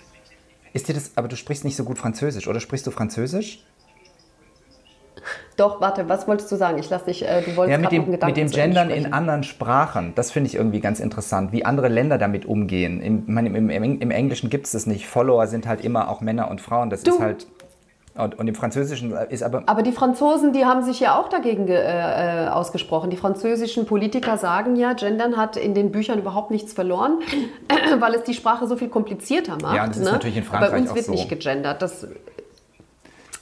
Ist 0.74 0.88
dir 0.88 0.94
das, 0.94 1.12
aber 1.16 1.28
du 1.28 1.36
sprichst 1.36 1.64
nicht 1.66 1.76
so 1.76 1.84
gut 1.84 1.98
Französisch, 1.98 2.48
oder 2.48 2.60
sprichst 2.60 2.86
du 2.86 2.92
Französisch? 2.92 3.64
Doch, 5.58 5.82
warte, 5.82 6.08
was 6.10 6.28
wolltest 6.28 6.52
du 6.52 6.56
sagen? 6.56 6.78
Ich 6.78 6.90
lass 6.90 7.04
dich, 7.06 7.28
äh, 7.28 7.42
du 7.42 7.56
wolltest 7.56 7.72
Ja, 7.72 7.78
mit 7.78 7.92
dem, 7.92 8.06
Gedanken 8.12 8.26
mit 8.28 8.38
dem 8.38 8.50
Gendern 8.52 8.90
in 8.90 9.12
anderen 9.14 9.44
Sprachen, 9.44 10.14
das 10.16 10.32
finde 10.32 10.48
ich 10.50 10.56
irgendwie 10.56 10.80
ganz 10.80 11.00
interessant, 11.00 11.52
wie 11.52 11.66
andere 11.66 11.88
Länder 11.90 12.18
damit 12.18 12.46
umgehen. 12.46 13.02
Im, 13.02 13.24
ich 13.28 13.28
meine, 13.34 13.50
im, 13.50 13.70
im, 13.70 14.00
Im 14.02 14.12
Englischen 14.12 14.50
gibt 14.50 14.66
es 14.68 14.72
das 14.74 14.86
nicht. 14.86 15.08
Follower 15.08 15.48
sind 15.48 15.68
halt 15.68 15.82
immer 15.84 16.10
auch 16.10 16.22
Männer 16.22 16.50
und 16.50 16.62
Frauen. 16.62 16.90
Das 16.90 17.04
Du. 17.04 17.12
ist 17.16 17.20
halt. 17.20 17.48
Und, 18.16 18.38
und 18.38 18.48
im 18.50 18.56
Französischen 18.56 19.14
ist 19.30 19.44
aber. 19.44 19.64
Aber 19.68 19.82
die 19.82 19.94
Franzosen, 19.94 20.52
die 20.52 20.66
haben 20.66 20.82
sich 20.84 21.00
ja 21.00 21.18
auch 21.18 21.30
dagegen 21.30 21.68
ge- 21.68 21.78
äh, 21.78 22.46
äh, 22.46 22.48
ausgesprochen. 22.50 23.10
Die 23.10 23.16
französischen 23.16 23.86
Politiker 23.86 24.38
sagen 24.38 24.76
ja, 24.76 24.92
Gendern 24.94 25.38
hat 25.38 25.56
in 25.56 25.74
den 25.74 25.92
Büchern 25.92 26.20
überhaupt 26.20 26.52
nichts 26.52 26.74
verloren, 26.74 27.20
weil 28.00 28.16
es 28.16 28.24
die 28.24 28.34
Sprache 28.34 28.68
so 28.68 28.76
viel 28.76 28.90
komplizierter 28.90 29.58
macht. 29.62 29.76
Ja, 29.76 29.88
das 29.88 29.98
ist 29.98 30.06
ne? 30.06 30.12
natürlich 30.12 30.36
in 30.38 30.44
Frankreich 30.44 30.72
Bei 30.72 30.78
uns 30.80 30.96
wird 30.96 31.06
so. 31.06 31.12
nicht 31.14 31.30
gegendert. 31.30 31.82
Das, 31.82 32.08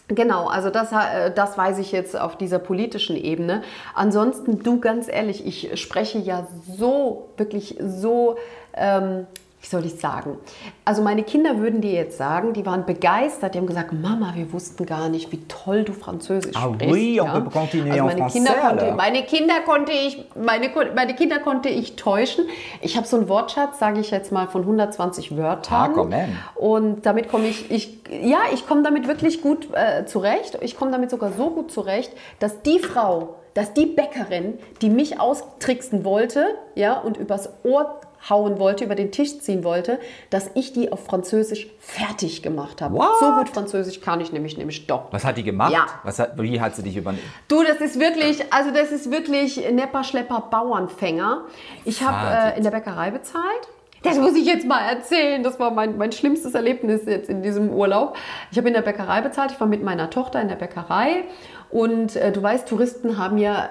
genau, 0.08 0.48
also 0.48 0.70
das, 0.70 0.92
äh, 0.92 1.32
das 1.34 1.58
weiß 1.58 1.80
ich 1.80 1.92
jetzt 1.92 2.20
auf 2.20 2.38
dieser 2.38 2.60
politischen 2.60 3.16
Ebene. 3.16 3.64
Ansonsten, 3.94 4.64
du 4.64 4.80
ganz 4.80 5.08
ehrlich, 5.08 5.46
ich 5.46 5.80
spreche 5.82 6.20
ja 6.20 6.48
so, 6.78 7.30
wirklich 7.38 7.78
so... 7.80 8.38
Ähm, 8.74 9.28
wie 9.60 9.68
soll 9.68 9.86
ich 9.86 10.00
sagen? 10.00 10.38
Also 10.86 11.02
meine 11.02 11.24
Kinder 11.24 11.58
würden 11.58 11.82
dir 11.82 11.92
jetzt 11.92 12.18
sagen, 12.18 12.54
die 12.54 12.66
waren 12.66 12.86
begeistert, 12.86 13.56
die 13.56 13.58
haben 13.58 13.66
gesagt, 13.66 13.92
Mama, 13.92 14.34
wir 14.36 14.54
wussten 14.54 14.86
gar 14.86 15.10
nicht, 15.10 15.32
wie 15.32 15.42
toll 15.48 15.84
du 15.84 15.94
Französisch 15.94 16.56
Ah 16.56 16.72
sprichst. 16.74 16.94
oui, 16.94 17.20
on 17.20 17.32
peut 17.32 17.52
continuer 17.52 17.92
also 17.94 18.08
en 18.08 18.20
meine 18.20 18.32
Kinder, 18.32 18.52
français, 18.52 18.68
konnte, 18.68 18.94
meine 18.96 19.24
Kinder 19.24 19.54
konnte 19.66 19.92
ich, 19.92 20.24
meine, 20.36 20.70
meine 20.96 21.16
Kinder 21.16 21.40
konnte 21.40 21.70
ich 21.70 21.96
täuschen. 21.96 22.46
Ich 22.82 22.98
habe 22.98 23.08
so 23.08 23.18
einen 23.18 23.30
Wortschatz, 23.30 23.80
sage 23.80 24.00
ich 24.00 24.12
jetzt 24.12 24.32
mal, 24.32 24.48
von 24.48 24.62
120 24.62 25.36
Wörtern. 25.36 25.94
Ah, 25.98 26.04
même. 26.04 26.30
Und 26.56 27.06
damit 27.08 27.28
komme 27.28 27.48
ich, 27.48 27.72
ich, 27.72 28.00
ja, 28.22 28.40
ich 28.54 28.68
komme 28.68 28.84
damit 28.84 29.08
wirklich 29.08 29.42
gut 29.42 29.70
äh, 29.74 30.06
zurecht. 30.06 30.60
Ich 30.62 30.78
komme 30.78 30.92
damit 30.92 31.10
sogar 31.10 31.32
so 31.32 31.50
gut 31.50 31.72
zurecht, 31.72 32.12
dass 32.40 32.62
die 32.62 32.80
Frau, 32.80 33.36
dass 33.56 33.74
die 33.74 33.88
Bäckerin, 33.88 34.60
die 34.82 34.90
mich 34.92 35.20
austricksen 35.20 36.06
wollte, 36.06 36.46
ja, 36.76 37.00
und 37.00 37.18
übers 37.18 37.50
Ohr 37.64 38.02
hauen 38.30 38.60
wollte, 38.60 38.86
über 38.86 38.96
den 38.96 39.12
Tisch 39.12 39.40
ziehen 39.40 39.64
wollte, 39.64 40.00
dass 40.30 40.50
ich 40.54 40.74
die 40.74 40.92
auf 40.92 41.06
Französisch 41.06 41.68
fertig 41.80 42.42
gemacht 42.44 42.82
habe. 42.82 42.96
What? 42.96 43.20
So 43.20 43.32
gut 43.34 43.50
Französisch 43.50 44.02
kann 44.02 44.22
ich 44.22 44.32
nämlich, 44.32 44.58
nämlich 44.58 44.88
doch. 44.88 45.12
Was 45.12 45.24
hat 45.24 45.38
die 45.38 45.44
gemacht? 45.44 45.74
Ja. 45.74 45.86
Was 46.04 46.20
hat, 46.20 46.42
wie 46.42 46.60
hat 46.60 46.76
sie 46.76 46.84
dich 46.84 46.98
übernommen? 46.98 47.24
Du, 47.48 47.64
das 47.64 47.78
ist 47.78 48.00
wirklich, 48.00 48.42
also 48.52 48.72
das 48.72 48.92
ist 48.92 49.12
wirklich 49.12 49.70
Nepper, 49.72 50.04
Schlepper, 50.04 50.48
Bauernfänger. 50.50 51.42
Ich 51.86 52.04
habe 52.04 52.54
äh, 52.54 52.58
in 52.58 52.64
der 52.64 52.72
Bäckerei 52.72 53.12
bezahlt. 53.12 53.68
Das 54.04 54.18
muss 54.18 54.36
ich 54.36 54.46
jetzt 54.46 54.66
mal 54.66 54.82
erzählen. 54.82 55.44
Das 55.44 55.60
war 55.60 55.72
mein, 55.72 55.98
mein 55.98 56.12
schlimmstes 56.12 56.54
Erlebnis 56.54 57.02
jetzt 57.06 57.30
in 57.30 57.42
diesem 57.42 57.72
Urlaub. 57.72 58.16
Ich 58.52 58.58
habe 58.58 58.68
in 58.68 58.74
der 58.74 58.82
Bäckerei 58.82 59.22
bezahlt. 59.22 59.52
Ich 59.52 59.60
war 59.60 59.68
mit 59.68 59.84
meiner 59.84 60.10
Tochter 60.10 60.42
in 60.42 60.48
der 60.48 60.56
Bäckerei. 60.56 61.24
Und 61.70 62.16
äh, 62.16 62.32
du 62.32 62.42
weißt, 62.42 62.68
Touristen 62.68 63.18
haben 63.18 63.38
ja 63.38 63.70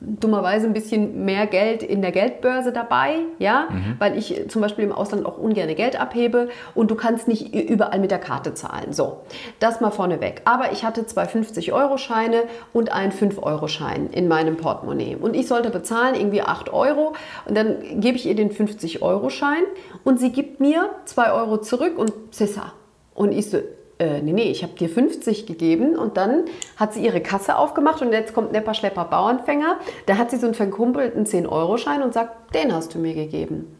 dummerweise 0.00 0.66
ein 0.66 0.72
bisschen 0.72 1.24
mehr 1.24 1.46
Geld 1.46 1.82
in 1.82 2.02
der 2.02 2.12
Geldbörse 2.12 2.72
dabei, 2.72 3.16
ja, 3.38 3.68
weil 3.98 4.16
ich 4.16 4.48
zum 4.48 4.62
Beispiel 4.62 4.84
im 4.84 4.92
Ausland 4.92 5.26
auch 5.26 5.38
ungern 5.38 5.74
Geld 5.74 6.00
abhebe 6.00 6.48
und 6.74 6.90
du 6.90 6.94
kannst 6.94 7.26
nicht 7.26 7.54
überall 7.54 7.98
mit 7.98 8.10
der 8.10 8.18
Karte 8.18 8.54
zahlen. 8.54 8.92
So, 8.92 9.22
das 9.60 9.80
mal 9.80 9.90
vorneweg. 9.90 10.42
Aber 10.44 10.72
ich 10.72 10.84
hatte 10.84 11.06
zwei 11.06 11.24
50-Euro-Scheine 11.24 12.42
und 12.72 12.92
einen 12.92 13.12
5-Euro-Schein 13.12 14.10
in 14.10 14.28
meinem 14.28 14.56
Portemonnaie 14.56 15.16
und 15.16 15.34
ich 15.34 15.48
sollte 15.48 15.70
bezahlen 15.70 16.14
irgendwie 16.14 16.42
8 16.42 16.72
Euro 16.72 17.14
und 17.46 17.56
dann 17.56 18.00
gebe 18.00 18.16
ich 18.16 18.26
ihr 18.26 18.36
den 18.36 18.50
50-Euro-Schein 18.50 19.62
und 20.04 20.20
sie 20.20 20.32
gibt 20.32 20.60
mir 20.60 20.90
2 21.06 21.32
Euro 21.32 21.58
zurück 21.58 21.98
und 21.98 22.12
Cessa. 22.32 22.72
Und 23.14 23.32
ich 23.32 23.50
so, 23.50 23.58
äh, 23.98 24.20
nee, 24.20 24.32
nee, 24.32 24.50
ich 24.50 24.62
habe 24.62 24.74
dir 24.74 24.88
50 24.88 25.46
gegeben 25.46 25.96
und 25.96 26.16
dann 26.16 26.44
hat 26.76 26.94
sie 26.94 27.04
ihre 27.04 27.20
Kasse 27.20 27.56
aufgemacht 27.56 28.02
und 28.02 28.12
jetzt 28.12 28.34
kommt 28.34 28.52
Nepper, 28.52 28.74
Schlepper, 28.74 29.04
Bauernfänger. 29.04 29.76
Da 30.06 30.16
hat 30.16 30.30
sie 30.30 30.36
so 30.36 30.46
einen 30.46 30.54
verkumpelten 30.54 31.26
10-Euro-Schein 31.26 32.02
und 32.02 32.12
sagt, 32.12 32.54
den 32.54 32.74
hast 32.74 32.94
du 32.94 32.98
mir 32.98 33.14
gegeben. 33.14 33.76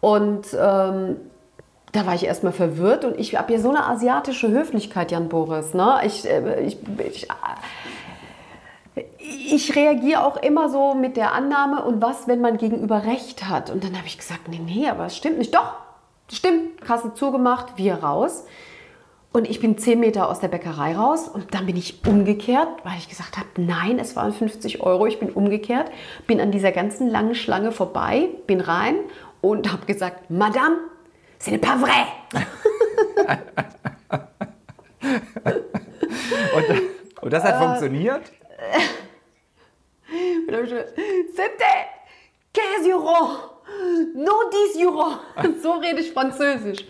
Und 0.00 0.46
ähm, 0.58 1.16
da 1.92 2.06
war 2.06 2.14
ich 2.14 2.24
erstmal 2.24 2.52
verwirrt 2.52 3.04
und 3.04 3.18
ich 3.18 3.36
habe 3.36 3.52
ja 3.52 3.58
so 3.58 3.70
eine 3.70 3.86
asiatische 3.86 4.48
Höflichkeit, 4.48 5.10
Jan 5.10 5.28
Boris. 5.28 5.74
Ne? 5.74 6.00
Ich, 6.04 6.28
äh, 6.28 6.60
ich, 6.62 6.78
ich, 7.10 7.28
ich 9.26 9.74
reagiere 9.74 10.24
auch 10.24 10.36
immer 10.36 10.68
so 10.68 10.94
mit 10.94 11.16
der 11.16 11.32
Annahme 11.32 11.82
und 11.84 12.00
was, 12.00 12.28
wenn 12.28 12.40
man 12.40 12.58
gegenüber 12.58 13.04
Recht 13.04 13.48
hat. 13.48 13.70
Und 13.70 13.82
dann 13.82 13.96
habe 13.96 14.06
ich 14.06 14.18
gesagt, 14.18 14.48
nee, 14.48 14.60
nee, 14.64 14.88
aber 14.88 15.06
es 15.06 15.16
stimmt 15.16 15.38
nicht. 15.38 15.54
Doch, 15.54 15.74
stimmt. 16.30 16.80
Kasse 16.82 17.14
zugemacht, 17.14 17.76
wir 17.76 17.94
raus. 17.94 18.44
Und 19.32 19.48
ich 19.48 19.60
bin 19.60 19.76
10 19.76 20.00
Meter 20.00 20.28
aus 20.30 20.40
der 20.40 20.48
Bäckerei 20.48 20.96
raus 20.96 21.28
und 21.28 21.54
dann 21.54 21.66
bin 21.66 21.76
ich 21.76 22.00
umgekehrt, 22.06 22.68
weil 22.84 22.96
ich 22.98 23.08
gesagt 23.08 23.36
habe, 23.36 23.46
nein, 23.58 23.98
es 23.98 24.16
waren 24.16 24.32
50 24.32 24.80
Euro. 24.82 25.06
Ich 25.06 25.18
bin 25.20 25.30
umgekehrt, 25.30 25.90
bin 26.26 26.40
an 26.40 26.50
dieser 26.50 26.72
ganzen 26.72 27.08
langen 27.08 27.34
Schlange 27.34 27.70
vorbei, 27.70 28.28
bin 28.46 28.60
rein 28.60 28.96
und 29.42 29.70
habe 29.70 29.84
gesagt, 29.86 30.30
Madame, 30.30 30.78
ce 31.38 31.50
n'est 31.50 31.58
pas 31.60 31.76
vrai. 31.76 32.06
Und, 36.54 36.64
und 37.22 37.32
das 37.32 37.44
hat 37.44 37.54
Äh. 37.54 37.58
funktioniert? 37.64 38.22
C'était 41.36 41.86
15 42.52 42.92
Euro, 42.92 43.38
no 44.14 44.32
10 44.74 44.86
Euro. 44.86 45.12
So 45.62 45.72
rede 45.72 46.00
ich 46.00 46.12
Französisch. 46.12 46.84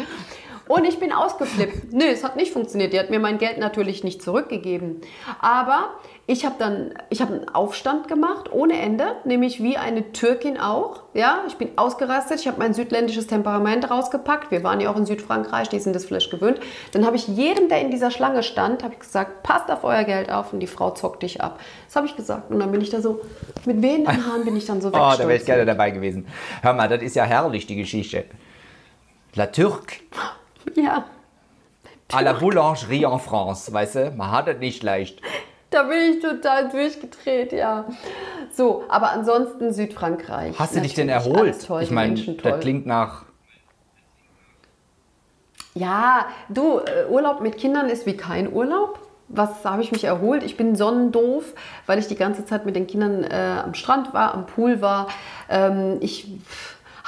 Und 0.69 0.85
ich 0.85 1.01
bin 1.01 1.13
ausgeflippt. 1.13 1.93
Nö, 1.93 2.05
es 2.05 2.23
hat 2.23 2.37
nicht 2.37 2.53
funktioniert. 2.53 2.93
Die 2.93 2.99
hat 2.99 3.11
mir 3.11 3.19
mein 3.19 3.39
Geld 3.39 3.59
natürlich 3.59 4.05
nicht 4.05 4.23
zurückgegeben. 4.23 5.01
Aber 5.41 5.95
ich 6.27 6.45
habe 6.45 6.57
dann, 6.59 6.93
ich 7.09 7.23
habe 7.23 7.33
einen 7.35 7.49
Aufstand 7.49 8.07
gemacht 8.07 8.53
ohne 8.53 8.79
Ende, 8.79 9.17
nämlich 9.25 9.63
wie 9.63 9.79
eine 9.79 10.13
Türkin 10.13 10.59
auch. 10.59 11.05
Ja, 11.15 11.43
ich 11.47 11.57
bin 11.57 11.71
ausgerastet. 11.77 12.41
Ich 12.41 12.47
habe 12.47 12.59
mein 12.59 12.75
südländisches 12.75 13.27
Temperament 13.27 13.91
rausgepackt. 13.91 14.51
Wir 14.51 14.63
waren 14.63 14.79
ja 14.81 14.91
auch 14.91 14.97
in 14.97 15.07
Südfrankreich, 15.07 15.71
die 15.71 15.79
sind 15.81 15.97
das 15.97 16.05
vielleicht 16.05 16.31
gewöhnt. 16.31 16.61
Dann 16.93 17.07
habe 17.07 17.17
ich 17.17 17.29
jedem, 17.29 17.71
der 17.71 17.81
in 17.81 17.91
dieser 17.91 18.11
Schlange 18.11 18.43
stand, 18.43 18.83
habe 18.83 18.93
ich 18.93 19.01
gesagt, 19.01 19.43
passt 19.43 19.71
auf 19.71 19.85
euer 19.85 20.05
Geld 20.05 20.31
auf 20.31 20.53
und 20.53 20.61
die 20.61 20.67
Frau 20.67 20.91
zockt 20.91 21.23
dich 21.23 21.41
ab. 21.41 21.61
Das 21.87 21.97
habe 21.97 22.07
ich 22.07 22.15
gesagt. 22.15 22.51
Und 22.51 22.61
dann 22.61 22.71
bin 22.71 22.83
ich 22.83 22.91
da 22.91 23.01
so, 23.01 23.23
mit 23.65 23.81
wehenden 23.81 24.27
Haaren 24.27 24.45
bin 24.45 24.55
ich 24.55 24.67
dann 24.67 24.83
so 24.83 24.89
Oh, 24.93 24.93
da 24.93 25.21
wäre 25.21 25.37
ich 25.37 25.47
gerne 25.47 25.65
dabei 25.65 25.91
gewesen. 25.93 26.27
Hör 26.61 26.75
mal, 26.75 26.89
das 26.89 27.01
ist 27.03 27.17
ja 27.17 27.25
herrlich, 27.25 27.67
die 27.67 27.77
Geschichte. 27.77 28.27
La 29.35 29.47
Turque 29.47 29.97
Ja, 30.77 31.05
à 32.13 32.23
la 32.23 32.33
Boulangerie 32.33 33.07
en 33.07 33.19
France, 33.19 33.73
weißt 33.73 33.95
du? 33.97 34.11
Man 34.17 34.31
hat 34.31 34.49
es 34.49 34.59
nicht 34.59 34.83
leicht. 34.83 35.21
da 35.71 35.83
bin 35.83 35.99
ich 36.15 36.21
total 36.21 36.69
durchgedreht, 36.71 37.53
ja. 37.53 37.85
So, 38.53 38.85
aber 38.89 39.13
ansonsten 39.13 39.73
Südfrankreich. 39.73 40.59
Hast 40.59 40.75
du 40.75 40.81
dich 40.81 40.95
denn 40.95 41.09
erholt? 41.09 41.67
toll, 41.67 41.83
ich 41.83 41.91
meine, 41.91 42.15
das 42.15 42.61
klingt 42.61 42.87
nach. 42.87 43.25
Ja, 45.75 46.27
du, 46.49 46.79
äh, 46.79 47.07
Urlaub 47.09 47.41
mit 47.41 47.59
Kindern 47.59 47.89
ist 47.89 48.07
wie 48.07 48.17
kein 48.17 48.53
Urlaub. 48.53 48.99
Was 49.29 49.63
habe 49.67 49.83
ich 49.83 49.93
mich 49.93 50.05
erholt? 50.05 50.43
Ich 50.43 50.57
bin 50.57 50.75
sonnendoof, 50.75 51.53
weil 51.85 51.99
ich 51.99 52.07
die 52.07 52.17
ganze 52.17 52.47
Zeit 52.47 52.65
mit 52.65 52.75
den 52.75 52.87
Kindern 52.87 53.23
äh, 53.25 53.61
am 53.63 53.75
Strand 53.75 54.15
war, 54.15 54.33
am 54.33 54.47
Pool 54.47 54.81
war. 54.81 55.09
Ähm, 55.51 55.99
ich 56.01 56.27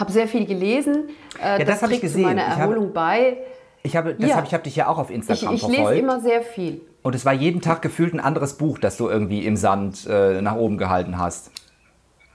habe 0.01 0.11
sehr 0.13 0.27
viel 0.29 0.47
gelesen. 0.47 1.09
Äh, 1.43 1.61
Ja, 1.61 1.65
das 1.65 1.83
habe 1.83 1.93
ich 1.95 2.01
gesehen. 2.01 2.23
zu 2.23 2.29
meiner 2.29 2.43
Ich 2.43 2.49
habe- 2.49 2.63
Erholung 2.75 2.93
bei. 2.93 3.37
Ich 3.83 3.97
habe, 3.97 4.15
das 4.15 4.31
Ja. 4.31 4.37
habe 4.37 4.47
ich 4.47 4.53
habe 4.55 4.63
dich 4.65 4.77
ja 4.77 4.89
auch 4.89 4.99
auf 4.99 5.11
Ich, 5.11 5.17
Instagram 5.17 5.55
ich 5.55 5.67
lese 5.67 5.95
immer 5.95 6.21
sehr 6.21 6.43
viel. 6.43 6.81
Und 7.03 7.15
es 7.15 7.25
war 7.25 7.33
jeden 7.33 7.61
Tag 7.63 7.81
gefühlt 7.81 8.13
ein 8.13 8.21
anderes 8.21 8.55
Buch, 8.59 8.79
das 8.79 8.97
du 8.99 9.09
irgendwie 9.09 9.47
im 9.47 9.57
Sand 9.57 10.07
äh, 10.09 10.43
nach 10.43 10.57
oben 10.57 10.77
gehalten 10.77 11.17
hast. 11.19 11.51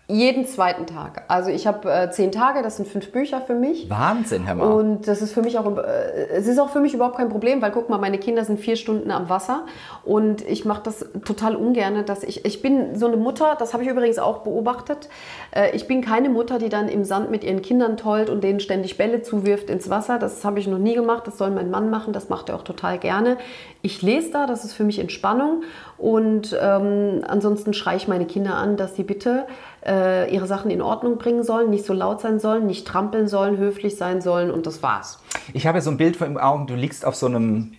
Jeden 0.07 0.45
zweiten 0.45 0.85
Tag. 0.85 1.23
Also 1.29 1.49
ich 1.49 1.65
habe 1.65 1.91
äh, 1.91 2.11
zehn 2.11 2.31
Tage, 2.31 2.61
das 2.61 2.77
sind 2.77 2.87
fünf 2.87 3.11
Bücher 3.11 3.41
für 3.41 3.55
mich. 3.55 3.89
Wahnsinn, 3.89 4.45
hör 4.45 4.53
mal. 4.53 4.71
Und 4.71 5.07
das 5.07 5.23
ist 5.23 5.33
für 5.33 5.41
mich 5.41 5.57
auch, 5.57 5.65
äh, 5.77 6.27
es 6.31 6.45
ist 6.45 6.59
auch 6.59 6.69
für 6.69 6.79
mich 6.79 6.93
überhaupt 6.93 7.17
kein 7.17 7.29
Problem, 7.29 7.59
weil 7.63 7.71
guck 7.71 7.89
mal, 7.89 7.97
meine 7.97 8.19
Kinder 8.19 8.45
sind 8.45 8.59
vier 8.59 8.75
Stunden 8.75 9.09
am 9.09 9.29
Wasser 9.29 9.65
und 10.03 10.47
ich 10.47 10.63
mache 10.63 10.83
das 10.83 11.07
total 11.25 11.55
ungern, 11.55 12.05
dass 12.05 12.21
ich, 12.23 12.45
ich 12.45 12.61
bin 12.61 12.95
so 12.95 13.07
eine 13.07 13.17
Mutter, 13.17 13.55
das 13.57 13.73
habe 13.73 13.81
ich 13.81 13.89
übrigens 13.89 14.19
auch 14.19 14.43
beobachtet, 14.43 15.09
äh, 15.55 15.75
ich 15.75 15.87
bin 15.87 16.01
keine 16.01 16.29
Mutter, 16.29 16.59
die 16.59 16.69
dann 16.69 16.87
im 16.87 17.03
Sand 17.03 17.31
mit 17.31 17.43
ihren 17.43 17.63
Kindern 17.63 17.97
tollt 17.97 18.29
und 18.29 18.43
denen 18.43 18.59
ständig 18.59 18.97
Bälle 18.97 19.23
zuwirft 19.23 19.71
ins 19.71 19.89
Wasser. 19.89 20.19
Das 20.19 20.45
habe 20.45 20.59
ich 20.59 20.67
noch 20.67 20.77
nie 20.77 20.93
gemacht, 20.93 21.25
das 21.25 21.39
soll 21.39 21.49
mein 21.49 21.71
Mann 21.71 21.89
machen, 21.89 22.13
das 22.13 22.29
macht 22.29 22.49
er 22.49 22.57
auch 22.57 22.63
total 22.63 22.99
gerne. 22.99 23.37
Ich 23.81 24.03
lese 24.03 24.29
da, 24.29 24.45
das 24.45 24.65
ist 24.65 24.73
für 24.73 24.83
mich 24.83 24.99
Entspannung 24.99 25.63
und 25.97 26.55
ähm, 26.61 27.23
ansonsten 27.27 27.73
schreie 27.73 27.97
ich 27.97 28.07
meine 28.07 28.25
Kinder 28.25 28.55
an, 28.55 28.77
dass 28.77 28.95
sie 28.95 29.03
bitte 29.03 29.47
äh, 29.85 30.33
ihre 30.33 30.47
Sachen 30.47 30.71
in 30.71 30.81
Ordnung 30.81 31.17
bringen 31.17 31.43
sollen, 31.43 31.69
nicht 31.69 31.85
so 31.85 31.93
laut 31.93 32.21
sein 32.21 32.39
sollen, 32.39 32.65
nicht 32.65 32.87
trampeln 32.87 33.27
sollen, 33.27 33.57
höflich 33.57 33.97
sein 33.97 34.21
sollen 34.21 34.51
und 34.51 34.65
das 34.65 34.81
war's. 34.83 35.19
Ich 35.53 35.67
habe 35.67 35.79
so 35.81 35.91
ein 35.91 35.97
Bild 35.97 36.15
vor 36.17 36.27
den 36.27 36.37
Augen, 36.37 36.67
du 36.67 36.75
liegst 36.75 37.05
auf 37.05 37.15
so 37.15 37.27
einem, 37.27 37.73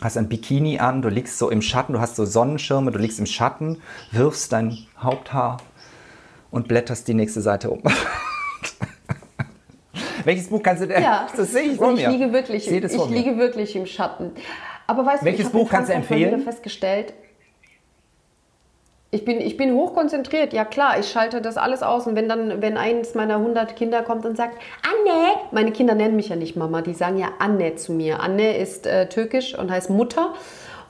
hast 0.00 0.16
ein 0.18 0.28
Bikini 0.28 0.78
an, 0.78 1.02
du 1.02 1.08
liegst 1.08 1.38
so 1.38 1.50
im 1.50 1.62
Schatten, 1.62 1.92
du 1.94 2.00
hast 2.00 2.16
so 2.16 2.24
Sonnenschirme, 2.24 2.90
du 2.90 2.98
liegst 2.98 3.18
im 3.18 3.26
Schatten, 3.26 3.80
wirfst 4.12 4.52
dein 4.52 4.76
Haupthaar 5.00 5.58
und 6.50 6.68
blätterst 6.68 7.08
die 7.08 7.14
nächste 7.14 7.40
Seite 7.40 7.70
um. 7.70 7.82
Welches 10.24 10.48
Buch 10.48 10.62
kannst 10.62 10.82
du 10.82 10.86
denn? 10.88 11.02
Ja, 11.02 11.26
das 11.36 11.52
sehe 11.52 11.62
ich 11.72 11.76
vor 11.76 11.92
ich 11.92 12.00
mir. 12.00 12.10
liege 12.10 12.32
wirklich, 12.32 12.70
Ich 12.70 12.84
ich 12.84 13.08
liege 13.08 13.38
wirklich 13.38 13.74
im 13.76 13.86
Schatten. 13.86 14.32
Aber 14.86 15.04
weißt 15.06 15.24
Welches 15.24 15.50
du, 15.50 15.58
ich 15.58 15.64
Buch 15.64 15.70
kannst 15.70 15.90
du 15.90 15.94
empfehlen? 15.94 16.40
festgestellt, 16.42 17.14
ich 19.10 19.24
bin, 19.24 19.40
ich 19.40 19.56
bin 19.56 19.72
hochkonzentriert, 19.72 20.52
ja 20.52 20.66
klar, 20.66 20.98
ich 20.98 21.10
schalte 21.10 21.40
das 21.40 21.56
alles 21.56 21.82
aus 21.82 22.06
und 22.06 22.14
wenn 22.14 22.28
dann, 22.28 22.60
wenn 22.60 22.76
eins 22.76 23.14
meiner 23.14 23.36
100 23.36 23.74
Kinder 23.74 24.02
kommt 24.02 24.26
und 24.26 24.36
sagt, 24.36 24.58
Anne, 24.82 25.36
meine 25.50 25.72
Kinder 25.72 25.94
nennen 25.94 26.14
mich 26.14 26.28
ja 26.28 26.36
nicht 26.36 26.56
Mama, 26.56 26.82
die 26.82 26.92
sagen 26.92 27.16
ja 27.16 27.28
Anne 27.38 27.74
zu 27.76 27.92
mir. 27.92 28.20
Anne 28.20 28.58
ist 28.58 28.86
äh, 28.86 29.08
türkisch 29.08 29.58
und 29.58 29.70
heißt 29.70 29.88
Mutter 29.88 30.34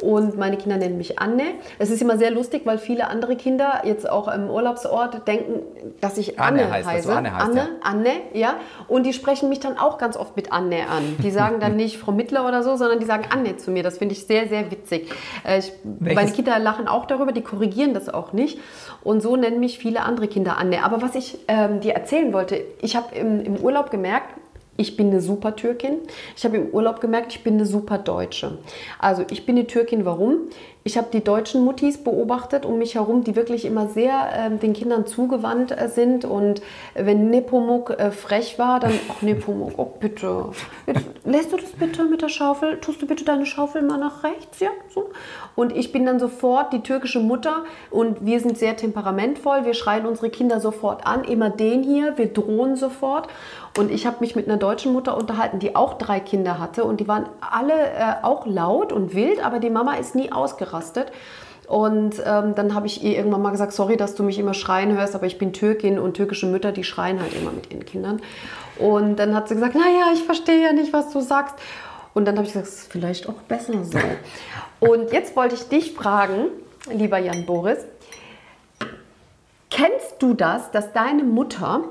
und 0.03 0.37
meine 0.37 0.57
Kinder 0.57 0.77
nennen 0.77 0.97
mich 0.97 1.19
Anne. 1.19 1.45
Es 1.79 1.91
ist 1.91 2.03
immer 2.03 2.19
sehr 2.19 2.31
lustig, 2.31 2.63
weil 2.65 2.79
viele 2.79 3.09
andere 3.09 3.37
Kinder 3.37 3.83
jetzt 3.85 4.09
auch 4.09 4.29
im 4.29 4.49
Urlaubsort 4.51 5.27
denken, 5.27 5.63
dass 6.01 6.19
ich 6.19 6.39
Anne 6.39 6.63
Anne, 6.63 6.73
heißt, 6.73 6.89
heiße. 6.89 7.13
Anne 7.13 7.35
heißt, 7.35 7.47
Anne, 7.47 7.61
ja. 7.61 7.67
Anne, 7.83 8.11
ja. 8.33 8.55
Und 8.87 9.05
die 9.05 9.13
sprechen 9.13 9.49
mich 9.49 9.61
dann 9.61 9.79
auch 9.79 9.99
ganz 9.99 10.17
oft 10.17 10.37
mit 10.37 10.53
Anne 10.53 10.89
an. 10.89 11.17
Die 11.23 11.31
sagen 11.31 11.61
dann 11.61 11.77
nicht 11.77 11.99
Frau 11.99 12.13
Mittler 12.13 12.47
oder 12.47 12.63
so, 12.63 12.77
sondern 12.77 13.01
die 13.01 13.07
sagen 13.07 13.25
Anne 13.31 13.57
zu 13.57 13.71
mir. 13.71 13.83
Das 13.83 13.99
finde 13.99 14.15
ich 14.15 14.27
sehr, 14.27 14.49
sehr 14.49 14.71
witzig. 14.71 15.11
Äh, 15.45 15.59
Ich, 15.59 15.73
meine 16.01 16.31
Kinder 16.31 16.59
lachen 16.59 16.89
auch 16.89 17.07
darüber, 17.07 17.33
die 17.33 17.43
korrigieren 17.43 17.95
das 17.95 18.09
auch 18.09 18.33
nicht. 18.33 18.59
Und 19.03 19.23
so 19.23 19.37
nennen 19.37 19.61
mich 19.61 19.79
viele 19.79 20.03
andere 20.03 20.29
Kinder 20.29 20.59
Anne. 20.59 20.85
Aber 20.85 21.03
was 21.03 21.15
ich 21.15 21.39
ähm, 21.49 21.81
dir 21.81 21.95
erzählen 21.95 22.33
wollte, 22.33 22.61
ich 22.81 22.97
habe 22.97 23.15
im, 23.15 23.41
im 23.41 23.57
Urlaub 23.57 23.91
gemerkt, 23.91 24.35
ich 24.79 24.97
bin 24.97 25.09
eine 25.09 25.21
super 25.21 25.57
Türkin. 25.57 25.99
Ich 26.37 26.45
habe 26.45 26.57
im 26.57 26.71
Urlaub 26.71 27.01
gemerkt, 27.01 27.33
ich 27.33 27.43
bin 27.43 27.55
eine 27.55 27.67
super 27.67 27.99
Deutsche. 27.99 28.59
Also 29.01 29.25
ich 29.29 29.45
bin 29.45 29.57
eine 29.57 29.67
Türkin, 29.67 30.05
warum? 30.05 30.49
Ich 30.85 30.97
habe 30.97 31.09
die 31.13 31.23
deutschen 31.23 31.65
Muttis 31.65 31.99
beobachtet 31.99 32.65
um 32.65 32.79
mich 32.79 32.95
herum, 32.95 33.25
die 33.25 33.35
wirklich 33.35 33.65
immer 33.65 33.89
sehr 33.89 34.31
ähm, 34.33 34.61
den 34.61 34.75
Kindern 34.75 35.05
zugewandt 35.05 35.73
äh, 35.73 35.89
sind. 35.89 36.25
Und 36.25 36.63
wenn 36.95 37.29
Nepomuk 37.29 37.91
äh, 37.91 38.13
frech 38.13 38.59
war, 38.61 38.79
dann, 38.79 38.93
ach 39.11 39.21
Nepomuk, 39.21 39.73
oh 39.77 39.93
bitte, 39.99 40.47
Jetzt, 40.87 41.05
lässt 41.25 41.53
du 41.53 41.57
das 41.57 41.73
bitte 41.73 42.05
mit 42.05 42.23
der 42.23 42.29
Schaufel? 42.29 42.79
Tust 42.81 43.03
du 43.03 43.07
bitte 43.07 43.25
deine 43.25 43.47
Schaufel 43.47 43.83
mal 43.83 43.99
nach 43.99 44.23
rechts? 44.23 44.61
Ja, 44.61 44.71
so. 44.95 45.11
Und 45.59 45.75
ich 45.75 45.91
bin 45.91 46.07
dann 46.07 46.21
sofort 46.21 46.73
die 46.73 46.85
türkische 46.85 47.19
Mutter 47.19 47.65
und 47.91 48.25
wir 48.25 48.39
sind 48.39 48.57
sehr 48.57 48.77
temperamentvoll. 48.77 49.65
Wir 49.65 49.75
schreien 49.75 50.07
unsere 50.07 50.31
Kinder 50.31 50.61
sofort 50.61 51.05
an, 51.05 51.25
immer 51.25 51.51
den 51.51 51.83
hier, 51.83 52.17
wir 52.17 52.33
drohen 52.33 52.77
sofort. 52.77 53.27
Und 53.77 53.91
ich 53.91 54.07
habe 54.07 54.19
mich 54.21 54.37
mit 54.37 54.47
einer 54.47 54.57
deutschen 54.57 54.93
Mutter 54.93 55.17
unterhalten, 55.17 55.59
die 55.59 55.75
auch 55.75 55.95
drei 55.95 56.21
Kinder 56.21 56.61
hatte 56.61 56.85
und 56.85 57.01
die 57.01 57.09
waren 57.09 57.29
alle 57.41 57.73
äh, 57.73 58.23
auch 58.23 58.47
laut 58.47 58.93
und 58.93 59.17
wild, 59.17 59.45
aber 59.45 59.59
die 59.59 59.69
Mama 59.69 59.95
ist 59.95 60.15
nie 60.15 60.31
ausgerastet. 60.31 61.11
Und 61.67 62.23
ähm, 62.25 62.55
dann 62.55 62.73
habe 62.73 62.87
ich 62.87 63.03
ihr 63.03 63.17
irgendwann 63.17 63.43
mal 63.43 63.51
gesagt, 63.51 63.73
sorry, 63.73 63.97
dass 63.97 64.15
du 64.15 64.23
mich 64.23 64.39
immer 64.39 64.55
schreien 64.55 64.97
hörst, 64.97 65.17
aber 65.17 65.27
ich 65.27 65.39
bin 65.39 65.53
Türkin 65.53 65.99
und 65.99 66.15
türkische 66.15 66.47
Mütter, 66.47 66.71
die 66.71 66.85
schreien 66.85 67.21
halt 67.21 67.35
immer 67.35 67.51
mit 67.51 67.73
ihren 67.73 67.85
Kindern. 67.85 68.23
Und 68.79 69.17
dann 69.17 69.35
hat 69.35 69.49
sie 69.49 69.55
gesagt, 69.55 69.75
naja, 69.75 70.13
ich 70.15 70.23
verstehe 70.23 70.63
ja 70.63 70.73
nicht, 70.73 70.93
was 70.93 71.11
du 71.11 71.21
sagst. 71.21 71.57
Und 72.15 72.25
dann 72.25 72.37
habe 72.37 72.47
ich 72.47 72.53
gesagt, 72.53 72.69
es 72.69 72.81
ist 72.81 72.93
vielleicht 72.93 73.29
auch 73.29 73.41
besser 73.49 73.85
so. 73.85 73.99
Und 74.81 75.13
jetzt 75.13 75.37
wollte 75.37 75.55
ich 75.55 75.69
dich 75.69 75.93
fragen, 75.93 76.47
lieber 76.91 77.19
Jan 77.19 77.47
Boris, 77.47 77.79
kennst 79.71 80.17
du 80.21 80.35
das, 80.35 80.71
dass 80.71 80.93
deine 80.93 81.25
Mutter 81.25 81.83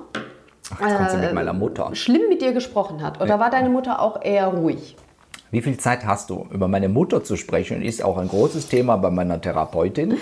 Ach, 0.69 0.81
jetzt 0.81 0.97
kommt 0.97 1.11
sie 1.11 1.17
mit 1.17 1.29
äh, 1.29 1.33
meiner 1.33 1.53
Mutter. 1.53 1.95
schlimm 1.95 2.29
mit 2.29 2.41
dir 2.41 2.53
gesprochen 2.53 3.01
hat? 3.01 3.21
Oder 3.21 3.39
war 3.39 3.49
deine 3.49 3.69
Mutter 3.69 4.01
auch 4.01 4.21
eher 4.21 4.47
ruhig? 4.47 4.95
Wie 5.49 5.61
viel 5.61 5.77
Zeit 5.77 6.05
hast 6.05 6.29
du? 6.29 6.45
Über 6.51 6.67
meine 6.67 6.89
Mutter 6.89 7.23
zu 7.23 7.37
sprechen 7.37 7.81
ist 7.81 8.03
auch 8.03 8.17
ein 8.17 8.27
großes 8.27 8.67
Thema 8.67 8.97
bei 8.97 9.09
meiner 9.09 9.39
Therapeutin. 9.39 10.17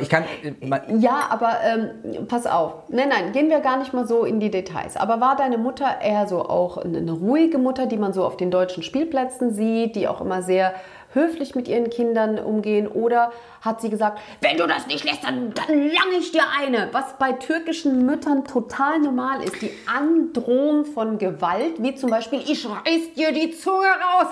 Ich 0.00 0.08
kann, 0.08 0.24
äh, 0.42 0.52
Ja, 0.98 1.28
aber 1.30 1.58
ähm, 1.64 2.26
pass 2.26 2.46
auf. 2.46 2.74
Nein, 2.88 3.08
nein, 3.08 3.32
gehen 3.32 3.50
wir 3.50 3.60
gar 3.60 3.76
nicht 3.78 3.92
mal 3.92 4.06
so 4.06 4.24
in 4.24 4.40
die 4.40 4.50
Details. 4.50 4.96
Aber 4.96 5.20
war 5.20 5.36
deine 5.36 5.58
Mutter 5.58 6.00
eher 6.00 6.26
so 6.26 6.48
auch 6.48 6.78
eine, 6.78 7.12
ruhige 7.12 7.58
Mutter, 7.58 7.86
die 7.86 7.96
man 7.96 8.12
so 8.12 8.24
auf 8.24 8.36
den 8.36 8.50
deutschen 8.50 8.82
Spielplätzen 8.82 9.52
sieht, 9.52 9.96
die 9.96 10.08
auch 10.08 10.20
immer 10.20 10.42
sehr 10.42 10.74
höflich 11.14 11.54
mit 11.54 11.68
ihren 11.68 11.90
Kindern 11.90 12.38
umgehen? 12.38 12.86
Oder 12.88 13.32
hat 13.60 13.80
sie 13.80 13.90
gesagt, 13.90 14.20
wenn 14.40 14.56
du 14.56 14.66
das 14.66 14.86
nicht 14.86 15.04
lässt, 15.04 15.24
dann, 15.24 15.52
dann 15.54 15.68
lange 15.68 16.16
ich 16.18 16.32
dir 16.32 16.44
eine? 16.60 16.88
Was 16.92 17.18
bei 17.18 17.32
türkischen 17.32 18.06
Müttern 18.06 18.44
total 18.44 18.98
normal 19.00 19.42
ist, 19.42 19.60
die 19.60 19.72
Androhung 19.86 20.84
von 20.84 21.18
Gewalt, 21.18 21.82
wie 21.82 21.94
zum 21.94 22.10
Beispiel, 22.10 22.40
ich 22.40 22.66
reiß 22.66 23.14
dir 23.16 23.32
die 23.32 23.50
Zunge 23.52 23.86
raus. 23.86 24.28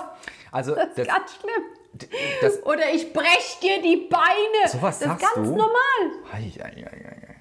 also 0.51 0.75
Das 0.75 0.89
das, 0.95 0.97
ist 0.97 1.07
ganz 1.07 1.31
schlimm. 1.39 1.80
Das, 2.41 2.63
Oder 2.63 2.93
ich 2.93 3.11
brech 3.13 3.57
dir 3.61 3.81
die 3.81 4.07
Beine. 4.09 4.67
Sowas 4.69 4.99
das 4.99 5.01
ist 5.13 5.19
sagst 5.21 5.35
ganz 5.35 5.47
du? 5.49 5.55
normal. 5.55 5.73
Ei, 6.33 6.51
ei, 6.59 6.65
ei, 6.65 6.85
ei, 6.85 7.05
ei. 7.05 7.35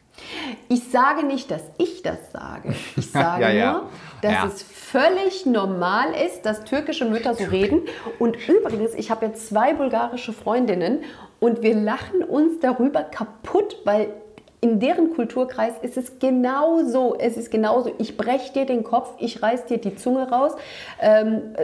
Ich 0.69 0.91
sage 0.91 1.25
nicht, 1.25 1.51
dass 1.51 1.63
ich 1.79 2.03
das 2.03 2.19
sage. 2.33 2.75
Ich 2.97 3.11
sage 3.11 3.43
Ja, 3.43 3.51
ja. 3.51 3.73
nur, 3.73 3.89
dass 4.23 4.33
Ja. 4.33 4.47
es 4.47 4.63
völlig 4.63 5.47
normal 5.47 6.13
ist, 6.15 6.43
dass 6.43 6.65
türkische 6.65 7.05
Mütter 7.07 7.35
so 7.35 7.45
reden. 7.45 7.83
Und 8.19 8.37
übrigens, 8.49 8.95
ich 8.95 9.11
habe 9.11 9.27
jetzt 9.27 9.49
zwei 9.49 9.73
bulgarische 9.73 10.33
Freundinnen 10.33 11.05
und 11.39 11.63
wir 11.63 11.75
lachen 11.75 12.23
uns 12.23 12.61
darüber 12.61 13.03
kaputt, 13.03 13.79
weil 13.85 14.13
in 14.61 14.79
deren 14.79 15.15
Kulturkreis 15.15 15.73
ist 15.81 15.97
es 15.97 16.19
genauso. 16.19 17.17
Es 17.19 17.39
ist 17.39 17.51
genauso. 17.51 17.95
Ich 17.97 18.19
brech 18.19 18.53
dir 18.53 18.67
den 18.67 18.85
Kopf, 18.85 19.15
ich 19.19 19.43
reiß 19.43 19.65
dir 19.67 19.79
die 19.79 19.97
Zunge 19.97 20.31
raus. 20.31 20.53
Ähm, 21.01 21.55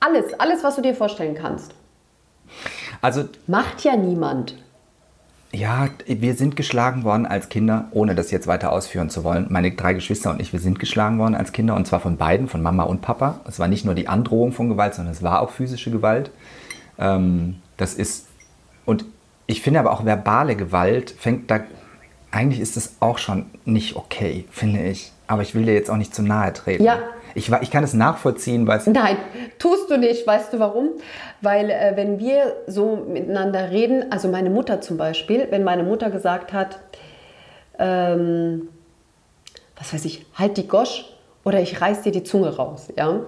alles, 0.00 0.32
alles, 0.40 0.64
was 0.64 0.76
du 0.76 0.80
dir 0.82 0.94
vorstellen 0.94 1.34
kannst. 1.34 1.74
Also 3.00 3.24
Macht 3.46 3.84
ja 3.84 3.96
niemand. 3.96 4.54
Ja, 5.50 5.88
wir 6.06 6.34
sind 6.34 6.56
geschlagen 6.56 7.04
worden 7.04 7.24
als 7.24 7.48
Kinder, 7.48 7.86
ohne 7.92 8.14
das 8.14 8.30
jetzt 8.30 8.46
weiter 8.46 8.70
ausführen 8.70 9.08
zu 9.08 9.24
wollen. 9.24 9.46
Meine 9.48 9.70
drei 9.72 9.94
Geschwister 9.94 10.30
und 10.30 10.42
ich, 10.42 10.52
wir 10.52 10.60
sind 10.60 10.78
geschlagen 10.78 11.18
worden 11.18 11.34
als 11.34 11.52
Kinder 11.52 11.74
und 11.74 11.86
zwar 11.86 12.00
von 12.00 12.18
beiden, 12.18 12.48
von 12.48 12.60
Mama 12.60 12.82
und 12.82 13.00
Papa. 13.00 13.40
Es 13.48 13.58
war 13.58 13.66
nicht 13.66 13.86
nur 13.86 13.94
die 13.94 14.08
Androhung 14.08 14.52
von 14.52 14.68
Gewalt, 14.68 14.94
sondern 14.94 15.12
es 15.12 15.22
war 15.22 15.40
auch 15.40 15.50
physische 15.50 15.90
Gewalt. 15.90 16.30
Ähm, 16.98 17.56
das 17.78 17.94
ist, 17.94 18.26
und 18.84 19.06
ich 19.46 19.62
finde 19.62 19.80
aber 19.80 19.92
auch 19.92 20.04
verbale 20.04 20.54
Gewalt 20.54 21.14
fängt 21.18 21.50
da, 21.50 21.60
eigentlich 22.30 22.60
ist 22.60 22.76
das 22.76 22.96
auch 23.00 23.16
schon 23.16 23.46
nicht 23.64 23.96
okay, 23.96 24.44
finde 24.50 24.82
ich. 24.82 25.12
Aber 25.28 25.40
ich 25.40 25.54
will 25.54 25.64
dir 25.64 25.72
jetzt 25.72 25.90
auch 25.90 25.96
nicht 25.96 26.14
zu 26.14 26.22
nahe 26.22 26.52
treten. 26.52 26.84
Ja. 26.84 26.98
Ich, 27.34 27.50
ich 27.50 27.70
kann 27.70 27.84
es 27.84 27.94
nachvollziehen, 27.94 28.66
weil 28.66 28.78
es 28.78 28.86
Nein, 28.86 29.16
tust 29.58 29.90
du 29.90 29.96
nicht. 29.96 30.26
Weißt 30.26 30.52
du 30.52 30.58
warum? 30.58 30.90
Weil 31.40 31.70
äh, 31.70 31.92
wenn 31.94 32.18
wir 32.18 32.56
so 32.66 32.96
miteinander 32.96 33.70
reden, 33.70 34.10
also 34.10 34.28
meine 34.28 34.50
Mutter 34.50 34.80
zum 34.80 34.96
Beispiel, 34.96 35.46
wenn 35.50 35.64
meine 35.64 35.82
Mutter 35.82 36.10
gesagt 36.10 36.52
hat, 36.52 36.78
ähm, 37.78 38.68
was 39.76 39.94
weiß 39.94 40.04
ich, 40.04 40.26
halt 40.34 40.56
die 40.56 40.66
Gosch 40.66 41.04
oder 41.44 41.60
ich 41.60 41.80
reiß 41.80 42.02
dir 42.02 42.12
die 42.12 42.24
Zunge 42.24 42.56
raus, 42.56 42.88
ja. 42.96 43.20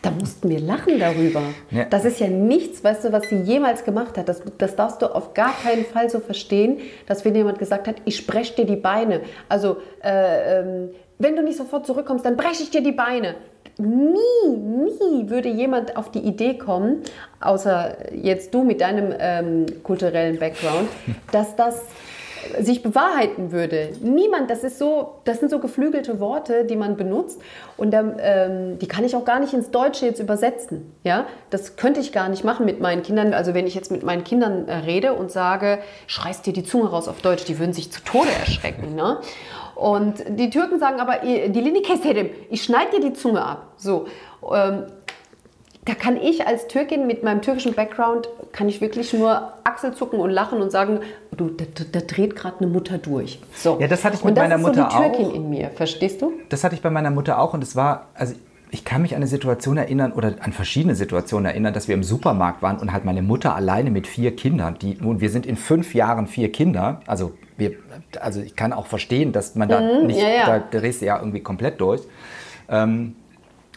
Da 0.00 0.12
mussten 0.12 0.48
wir 0.48 0.60
lachen 0.60 1.00
darüber. 1.00 1.42
Ja. 1.70 1.84
Das 1.84 2.04
ist 2.04 2.20
ja 2.20 2.28
nichts, 2.28 2.84
weißt 2.84 3.04
du, 3.04 3.12
was 3.12 3.28
sie 3.28 3.40
jemals 3.40 3.84
gemacht 3.84 4.16
hat. 4.16 4.28
Das, 4.28 4.42
das 4.56 4.76
darfst 4.76 5.02
du 5.02 5.12
auf 5.12 5.34
gar 5.34 5.52
keinen 5.60 5.84
Fall 5.84 6.08
so 6.08 6.20
verstehen, 6.20 6.78
dass 7.06 7.24
wenn 7.24 7.34
jemand 7.34 7.58
gesagt 7.58 7.88
hat, 7.88 7.96
ich 8.04 8.16
spreche 8.16 8.54
dir 8.54 8.64
die 8.64 8.76
Beine. 8.76 9.22
Also, 9.48 9.78
äh, 10.04 10.60
ähm, 10.60 10.90
wenn 11.18 11.36
du 11.36 11.42
nicht 11.42 11.58
sofort 11.58 11.86
zurückkommst, 11.86 12.24
dann 12.24 12.36
breche 12.36 12.62
ich 12.62 12.70
dir 12.70 12.82
die 12.82 12.92
Beine. 12.92 13.34
Nie, 13.76 14.48
nie 14.48 15.30
würde 15.30 15.48
jemand 15.48 15.96
auf 15.96 16.10
die 16.10 16.18
Idee 16.18 16.58
kommen, 16.58 17.02
außer 17.40 18.12
jetzt 18.12 18.52
du 18.52 18.64
mit 18.64 18.80
deinem 18.80 19.14
ähm, 19.18 19.66
kulturellen 19.84 20.38
Background, 20.38 20.88
dass 21.30 21.54
das 21.54 21.82
sich 22.60 22.82
bewahrheiten 22.82 23.52
würde. 23.52 23.90
Niemand, 24.00 24.50
das 24.50 24.64
ist 24.64 24.78
so, 24.78 25.14
das 25.24 25.40
sind 25.40 25.50
so 25.50 25.58
geflügelte 25.58 26.20
Worte, 26.20 26.64
die 26.64 26.76
man 26.76 26.96
benutzt 26.96 27.40
und 27.76 27.90
dann, 27.92 28.16
ähm, 28.20 28.78
die 28.78 28.86
kann 28.88 29.04
ich 29.04 29.14
auch 29.16 29.24
gar 29.24 29.40
nicht 29.40 29.52
ins 29.54 29.70
Deutsche 29.70 30.06
jetzt 30.06 30.20
übersetzen. 30.20 30.92
Ja, 31.04 31.26
das 31.50 31.76
könnte 31.76 32.00
ich 32.00 32.12
gar 32.12 32.28
nicht 32.28 32.44
machen 32.44 32.66
mit 32.66 32.80
meinen 32.80 33.02
Kindern. 33.02 33.34
Also 33.34 33.54
wenn 33.54 33.66
ich 33.66 33.74
jetzt 33.74 33.90
mit 33.90 34.02
meinen 34.02 34.24
Kindern 34.24 34.68
äh, 34.68 34.74
rede 34.78 35.14
und 35.14 35.30
sage, 35.30 35.78
schreist 36.06 36.46
dir 36.46 36.52
die 36.52 36.64
Zunge 36.64 36.88
raus 36.90 37.08
auf 37.08 37.20
Deutsch, 37.20 37.44
die 37.44 37.58
würden 37.58 37.72
sich 37.72 37.90
zu 37.92 38.02
Tode 38.02 38.30
erschrecken. 38.40 38.94
Ne? 38.94 39.18
Und 39.74 40.24
die 40.28 40.50
Türken 40.50 40.78
sagen 40.80 40.98
aber, 41.00 41.22
"İ- 41.24 41.48
die 41.50 41.60
Lini 41.60 41.82
keserim, 41.82 42.30
ich 42.50 42.62
schneide 42.64 42.96
dir 42.98 43.10
die 43.10 43.12
Zunge 43.12 43.44
ab. 43.44 43.74
So. 43.76 44.06
Ähm, 44.52 44.86
da 45.88 45.94
kann 45.94 46.18
ich 46.18 46.46
als 46.46 46.68
Türkin 46.68 47.06
mit 47.06 47.24
meinem 47.24 47.40
türkischen 47.40 47.72
Background, 47.72 48.28
kann 48.52 48.68
ich 48.68 48.82
wirklich 48.82 49.14
nur 49.14 49.54
Achselzucken 49.64 50.20
und 50.20 50.28
lachen 50.28 50.60
und 50.60 50.70
sagen, 50.70 51.00
du, 51.34 51.48
da, 51.48 51.64
da, 51.90 52.00
dreht 52.00 52.36
gerade 52.36 52.58
eine 52.58 52.66
Mutter 52.66 52.98
durch. 52.98 53.40
So. 53.54 53.78
Ja, 53.80 53.88
das 53.88 54.04
hatte 54.04 54.16
ich 54.16 54.22
mit 54.22 54.32
und 54.32 54.36
das 54.36 54.44
meiner 54.44 54.56
ist 54.56 54.62
Mutter 54.62 54.90
so 54.90 54.98
die 54.98 55.02
Türkin 55.02 55.26
auch. 55.26 55.34
in 55.34 55.48
mir, 55.48 55.70
verstehst 55.70 56.20
du? 56.20 56.32
das 56.50 56.62
hatte 56.62 56.74
ich 56.74 56.82
bei 56.82 56.90
meiner 56.90 57.10
Mutter 57.10 57.40
auch 57.40 57.54
und 57.54 57.62
es 57.62 57.74
war, 57.74 58.08
also 58.12 58.34
ich 58.70 58.84
kann 58.84 59.00
mich 59.00 59.12
an 59.12 59.16
eine 59.16 59.28
Situation 59.28 59.78
erinnern 59.78 60.12
oder 60.12 60.34
an 60.40 60.52
verschiedene 60.52 60.94
Situationen 60.94 61.46
erinnern, 61.46 61.72
dass 61.72 61.88
wir 61.88 61.94
im 61.94 62.02
Supermarkt 62.02 62.60
waren 62.60 62.76
und 62.76 62.92
halt 62.92 63.06
meine 63.06 63.22
Mutter 63.22 63.56
alleine 63.56 63.90
mit 63.90 64.06
vier 64.06 64.36
Kindern, 64.36 64.76
die, 64.78 64.98
nun 65.00 65.22
wir 65.22 65.30
sind 65.30 65.46
in 65.46 65.56
fünf 65.56 65.94
Jahren 65.94 66.26
vier 66.26 66.52
Kinder, 66.52 67.00
also 67.06 67.32
wir, 67.56 67.72
also 68.20 68.42
ich 68.42 68.56
kann 68.56 68.74
auch 68.74 68.86
verstehen, 68.86 69.32
dass 69.32 69.54
man 69.54 69.70
da 69.70 69.80
nicht, 69.80 70.18
Mhm, 70.18 70.22
ja, 70.22 70.28
ja. 70.28 70.58
da 70.58 70.78
drehst 70.78 71.00
du 71.00 71.06
ja 71.06 71.18
irgendwie 71.18 71.40
komplett 71.40 71.80
durch. 71.80 72.02
Ähm, 72.68 73.16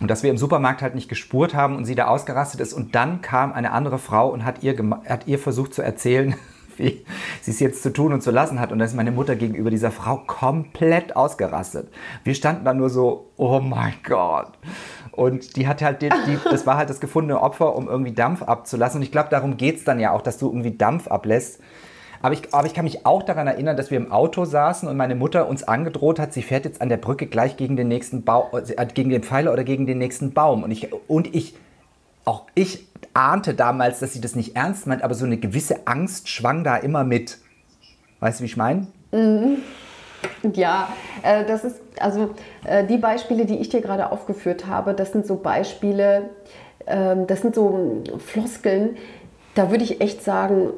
und 0.02 0.10
dass 0.10 0.24
wir 0.24 0.32
im 0.32 0.38
Supermarkt 0.38 0.82
halt 0.82 0.96
nicht 0.96 1.08
gespurt 1.08 1.54
haben 1.54 1.78
und 1.78 1.86
sie 1.86 1.94
da 1.94 2.08
ausgerastet 2.08 2.60
ist. 2.60 2.74
Und 2.74 2.96
dann 2.96 3.22
kam 3.22 3.54
eine 3.54 3.72
andere 3.72 4.00
Frau 4.00 4.30
und 4.30 4.44
hat 4.44 4.64
ihr, 4.64 4.76
hat 5.08 5.28
ihr 5.28 5.38
versucht 5.38 5.76
zu 5.76 5.84
erzählen, 5.84 6.36
wie 6.78 7.06
sie 7.42 7.52
es 7.52 7.60
jetzt 7.60 7.84
zu 7.84 7.94
tun 7.94 8.12
und 8.12 8.22
zu 8.22 8.32
lassen 8.32 8.60
hat. 8.60 8.72
Und 8.72 8.80
dann 8.80 8.88
ist 8.88 8.96
meine 8.96 9.12
Mutter 9.12 9.36
gegenüber 9.36 9.70
dieser 9.70 9.92
Frau 9.92 10.18
komplett 10.26 11.16
ausgerastet. 11.16 11.90
Wir 12.24 12.34
standen 12.34 12.66
da 12.66 12.74
nur 12.74 12.90
so, 12.90 13.30
oh 13.38 13.60
mein 13.60 13.94
Gott. 14.04 14.54
Und 15.12 15.56
die 15.56 15.68
hat 15.68 15.84
halt, 15.84 16.02
die, 16.02 16.10
die, 16.10 16.38
das 16.50 16.66
war 16.66 16.78
halt 16.78 16.90
das 16.90 17.00
gefundene 17.00 17.40
Opfer, 17.40 17.76
um 17.76 17.88
irgendwie 17.88 18.14
Dampf 18.14 18.42
abzulassen. 18.42 19.00
Und 19.00 19.04
ich 19.04 19.12
glaube, 19.12 19.30
darum 19.30 19.56
geht 19.56 19.78
es 19.78 19.84
dann 19.84 20.00
ja 20.00 20.12
auch, 20.14 20.24
dass 20.24 20.40
du 20.40 20.48
irgendwie 20.48 20.76
Dampf 20.76 21.08
ablässt. 21.10 21.60
Aber 22.22 22.34
ich, 22.34 22.54
aber 22.54 22.68
ich 22.68 22.74
kann 22.74 22.86
mich 22.86 23.06
auch 23.06 23.24
daran 23.24 23.48
erinnern, 23.48 23.78
dass 23.78 23.90
wir 23.90 23.98
im 23.98 24.12
Auto 24.12 24.46
saßen 24.46 24.88
und 24.88 24.98
meine 24.98 25.16
Mutter 25.16 25.48
uns 25.48 25.64
angedroht 25.64 26.20
hat, 26.20 26.34
sie 26.34 26.42
fährt 26.42 26.66
jetzt 26.66 26.82
an 26.82 26.90
der 26.90 26.98
Brücke 26.98 27.28
gleich 27.28 27.58
gegen 27.58 27.76
den 27.76 27.88
nächsten 27.88 28.24
Baum, 28.24 28.46
gegen 28.94 29.10
den 29.10 29.24
Pfeiler 29.24 29.54
oder 29.54 29.64
gegen 29.64 29.88
den 29.88 29.98
nächsten 29.98 30.34
Baum. 30.34 30.64
Und 30.64 30.72
ich, 30.72 30.90
und 31.08 31.34
ich, 31.34 31.56
auch 32.26 32.46
ich 32.54 32.88
ahnte 33.14 33.54
damals, 33.54 34.00
dass 34.00 34.14
sie 34.14 34.22
das 34.22 34.36
nicht 34.36 34.56
ernst 34.56 34.88
meint, 34.88 35.04
aber 35.04 35.16
so 35.16 35.26
eine 35.26 35.38
gewisse 35.38 35.88
Angst 35.88 36.30
schwang 36.30 36.64
da 36.64 36.78
immer 36.78 37.04
mit. 37.04 37.40
Weißt 38.20 38.40
du, 38.40 38.44
wie 38.44 38.48
ich 38.48 38.58
meine? 38.58 38.88
Ja, 40.54 40.90
äh, 41.24 41.46
das 41.46 41.64
ist, 41.64 41.82
also 42.00 42.36
äh, 42.64 42.86
die 42.86 42.98
Beispiele, 42.98 43.46
die 43.46 43.58
ich 43.58 43.70
dir 43.70 43.82
gerade 43.82 44.12
aufgeführt 44.12 44.68
habe, 44.68 44.94
das 44.94 45.12
sind 45.12 45.26
so 45.26 45.36
Beispiele, 45.36 46.30
ähm, 46.86 47.26
das 47.26 47.42
sind 47.42 47.56
so 47.56 48.04
Floskeln, 48.20 48.98
da 49.56 49.72
würde 49.72 49.84
ich 49.84 50.00
echt 50.00 50.24
sagen, 50.24 50.70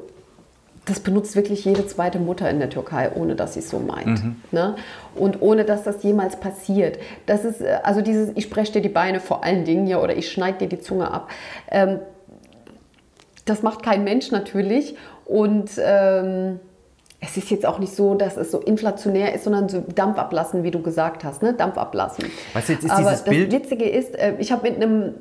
das 0.85 0.99
benutzt 0.99 1.35
wirklich 1.37 1.63
jede 1.63 1.87
zweite 1.87 2.19
Mutter 2.19 2.49
in 2.49 2.59
der 2.59 2.69
Türkei, 2.69 3.09
ohne 3.15 3.35
dass 3.35 3.53
sie 3.53 3.59
es 3.59 3.69
so 3.69 3.79
meint. 3.79 4.21
Ne? 4.51 4.75
Und 5.15 5.41
ohne 5.41 5.63
dass 5.63 5.83
das 5.83 6.03
jemals 6.03 6.35
passiert. 6.39 6.99
Das 7.25 7.45
ist, 7.45 7.61
äh, 7.61 7.77
also 7.83 8.01
dieses, 8.01 8.31
ich 8.35 8.43
spreche 8.43 8.73
dir 8.73 8.81
die 8.81 8.89
Beine 8.89 9.19
vor 9.21 9.43
allen 9.45 9.63
Dingen, 9.63 9.87
ja, 9.87 10.01
oder 10.01 10.15
ich 10.17 10.29
schneide 10.29 10.57
dir 10.59 10.67
die 10.67 10.79
Zunge 10.81 11.09
ab. 11.09 11.29
Ähm, 11.71 11.99
das 13.45 13.61
macht 13.63 13.83
kein 13.83 14.03
Mensch 14.03 14.31
natürlich. 14.31 14.95
Und 15.25 15.69
ähm, 15.77 16.59
es 17.21 17.37
ist 17.37 17.49
jetzt 17.49 17.65
auch 17.65 17.79
nicht 17.79 17.95
so, 17.95 18.15
dass 18.15 18.35
es 18.35 18.51
so 18.51 18.59
inflationär 18.59 19.33
ist, 19.33 19.45
sondern 19.45 19.69
so 19.69 19.81
Dampf 19.95 20.17
ablassen, 20.17 20.63
wie 20.63 20.71
du 20.71 20.81
gesagt 20.81 21.23
hast, 21.23 21.41
ne? 21.41 21.53
Dampf 21.53 21.77
ablassen. 21.77 22.25
Du, 22.53 22.59
jetzt 22.59 22.69
ist 22.69 22.89
Aber 22.91 22.99
dieses 22.99 23.11
das 23.11 23.23
Bild- 23.23 23.51
Witzige 23.53 23.87
ist, 23.87 24.15
äh, 24.15 24.33
ich 24.39 24.51
habe 24.51 24.69
mit 24.69 24.75
einem, 24.81 25.13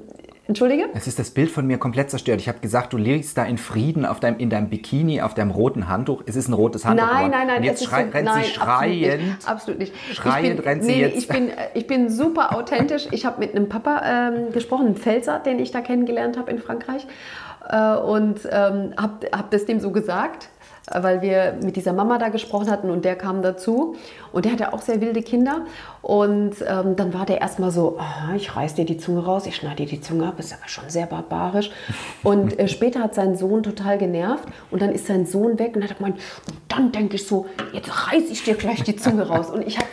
entschuldige? 0.53 0.89
Es 0.95 1.07
ist 1.07 1.19
das 1.19 1.31
Bild 1.31 1.51
von 1.51 1.67
mir 1.67 1.79
komplett 1.79 2.11
zerstört. 2.11 2.41
Ich 2.41 2.49
habe 2.49 2.59
gesagt, 2.61 2.93
du 2.93 2.99
liegst 2.99 3.37
da 3.39 3.45
in 3.45 3.57
Frieden 3.59 4.05
auf 4.05 4.21
deinem, 4.21 4.39
in 4.39 4.51
deinem 4.51 4.69
Bikini, 4.69 5.23
auf 5.23 5.35
deinem 5.35 5.51
roten 5.51 5.89
Handtuch. 5.89 6.23
Es 6.27 6.37
ist 6.37 6.49
ein 6.49 6.53
rotes 6.53 6.85
Handtuch. 6.85 7.07
Nein, 7.07 7.31
nein, 7.31 7.47
nein. 7.47 7.59
Und 7.59 7.65
jetzt 7.65 7.85
schrei, 7.85 8.05
so, 8.05 8.11
rennt 8.11 8.27
nein, 8.27 8.45
sie 8.45 8.51
schreiend. 8.51 9.49
Absolut 9.49 9.79
nicht. 9.81 9.95
Schreiend 10.13 10.49
ich 10.49 10.57
bin, 10.57 10.65
rennt 10.65 10.85
sie 10.85 10.91
nee, 10.91 11.01
jetzt. 11.01 11.17
Ich 11.17 11.29
bin, 11.29 11.51
ich 11.75 11.87
bin 11.87 12.11
super 12.11 12.55
authentisch. 12.55 13.09
Ich 13.11 13.25
habe 13.25 13.41
mit 13.41 13.55
einem 13.55 13.69
Papa 13.69 14.03
ähm, 14.05 14.53
gesprochen, 14.53 14.87
einem 14.87 14.97
Pfälzer, 14.97 15.39
den 15.39 15.59
ich 15.59 15.71
da 15.71 15.81
kennengelernt 15.81 16.37
habe 16.37 16.51
in 16.51 16.59
Frankreich. 16.59 17.07
Äh, 17.69 17.97
und 17.97 18.41
ähm, 18.51 18.93
habe 18.97 19.27
hab 19.33 19.51
das 19.51 19.65
dem 19.65 19.81
so 19.81 19.91
gesagt, 19.91 20.49
weil 20.91 21.23
wir 21.23 21.55
mit 21.63 21.77
dieser 21.77 21.93
Mama 21.93 22.19
da 22.19 22.29
gesprochen 22.29 22.71
hatten 22.71 22.91
und 22.91 23.05
der 23.05 23.17
kam 23.17 23.43
dazu. 23.43 23.97
Und 24.33 24.45
der 24.45 24.53
hatte 24.53 24.73
auch 24.73 24.83
sehr 24.83 25.01
wilde 25.01 25.23
Kinder. 25.23 25.67
Und 26.01 26.57
ähm, 26.67 26.97
dann 26.97 27.15
war 27.15 27.27
der 27.27 27.41
erstmal 27.41 27.71
so, 27.71 27.99
"Ah, 27.99 28.35
ich 28.35 28.57
reiß 28.57 28.75
dir 28.75 28.85
die 28.85 28.97
Zunge 28.97 29.25
raus, 29.25 29.47
ich 29.47 29.57
schneide 29.57 29.77
dir 29.77 29.87
die 29.87 30.01
Zunge 30.01 30.27
ab, 30.27 30.39
ist 30.39 30.53
aber 30.53 30.69
schon 30.69 30.89
sehr 30.89 31.07
barbarisch. 31.07 31.71
Und 32.23 32.59
äh, 32.59 32.67
später 32.69 33.01
hat 33.01 33.15
sein 33.15 33.37
Sohn 33.37 33.63
total 33.63 33.99
genervt 33.99 34.45
und 34.71 34.83
dann 34.83 34.91
ist 34.91 35.07
sein 35.07 35.27
Sohn 35.27 35.59
weg 35.59 35.77
und 35.77 35.85
hat 35.89 35.99
gemeint, 35.99 36.19
dann 36.69 36.91
denke 36.93 37.17
ich 37.17 37.27
so, 37.27 37.47
jetzt 37.73 37.91
reiß 38.11 38.31
ich 38.31 38.43
dir 38.45 38.55
gleich 38.55 38.83
die 38.83 38.97
Zunge 38.97 39.29
raus. 39.29 39.51
Und 39.51 39.67
ich 39.67 39.79
habe 39.79 39.89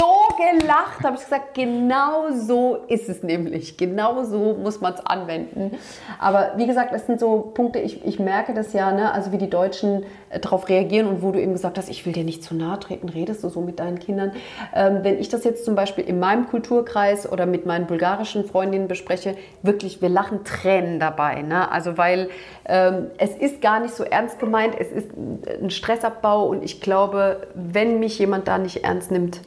so 0.00 0.34
gelacht, 0.36 1.04
habe 1.04 1.16
ich 1.16 1.22
gesagt, 1.22 1.54
genau 1.54 2.30
so 2.32 2.78
ist 2.88 3.08
es 3.08 3.22
nämlich. 3.22 3.76
Genau 3.76 4.24
so 4.24 4.54
muss 4.54 4.80
man 4.80 4.94
es 4.94 5.04
anwenden. 5.04 5.72
Aber 6.18 6.52
wie 6.56 6.66
gesagt, 6.66 6.94
das 6.94 7.06
sind 7.06 7.20
so 7.20 7.50
Punkte, 7.54 7.80
ich, 7.80 8.04
ich 8.06 8.18
merke 8.18 8.54
das 8.54 8.72
ja, 8.72 8.92
ne? 8.92 9.12
also 9.12 9.30
wie 9.32 9.38
die 9.38 9.50
Deutschen 9.50 10.04
äh, 10.30 10.40
darauf 10.40 10.68
reagieren 10.68 11.06
und 11.06 11.22
wo 11.22 11.32
du 11.32 11.40
eben 11.40 11.52
gesagt 11.52 11.76
hast, 11.76 11.90
ich 11.90 12.06
will 12.06 12.14
dir 12.14 12.24
nicht 12.24 12.42
zu 12.42 12.54
nahe 12.54 12.78
treten, 12.78 13.10
redest 13.10 13.44
du 13.44 13.50
so 13.50 13.60
mit 13.60 13.78
deinen 13.78 13.98
Kindern. 13.98 14.32
Ähm, 14.74 15.00
wenn 15.02 15.18
ich 15.18 15.28
das 15.28 15.44
jetzt 15.44 15.66
zum 15.66 15.74
Beispiel 15.74 16.04
in 16.04 16.18
meinem 16.18 16.48
Kulturkreis 16.48 17.30
oder 17.30 17.44
mit 17.44 17.66
meinen 17.66 17.86
bulgarischen 17.86 18.44
Freundinnen 18.46 18.88
bespreche, 18.88 19.36
wirklich, 19.62 20.00
wir 20.00 20.08
lachen 20.08 20.44
Tränen 20.44 20.98
dabei. 20.98 21.42
Ne? 21.42 21.70
Also 21.70 21.98
weil 21.98 22.30
ähm, 22.64 23.08
es 23.18 23.36
ist 23.36 23.60
gar 23.60 23.80
nicht 23.80 23.94
so 23.94 24.04
ernst 24.04 24.38
gemeint, 24.38 24.74
es 24.78 24.90
ist 24.90 25.10
ein 25.14 25.70
Stressabbau 25.70 26.46
und 26.46 26.64
ich 26.64 26.80
glaube, 26.80 27.48
wenn 27.54 28.00
mich 28.00 28.18
jemand 28.18 28.48
da 28.48 28.56
nicht 28.56 28.84
ernst 28.84 29.10
nimmt, 29.10 29.42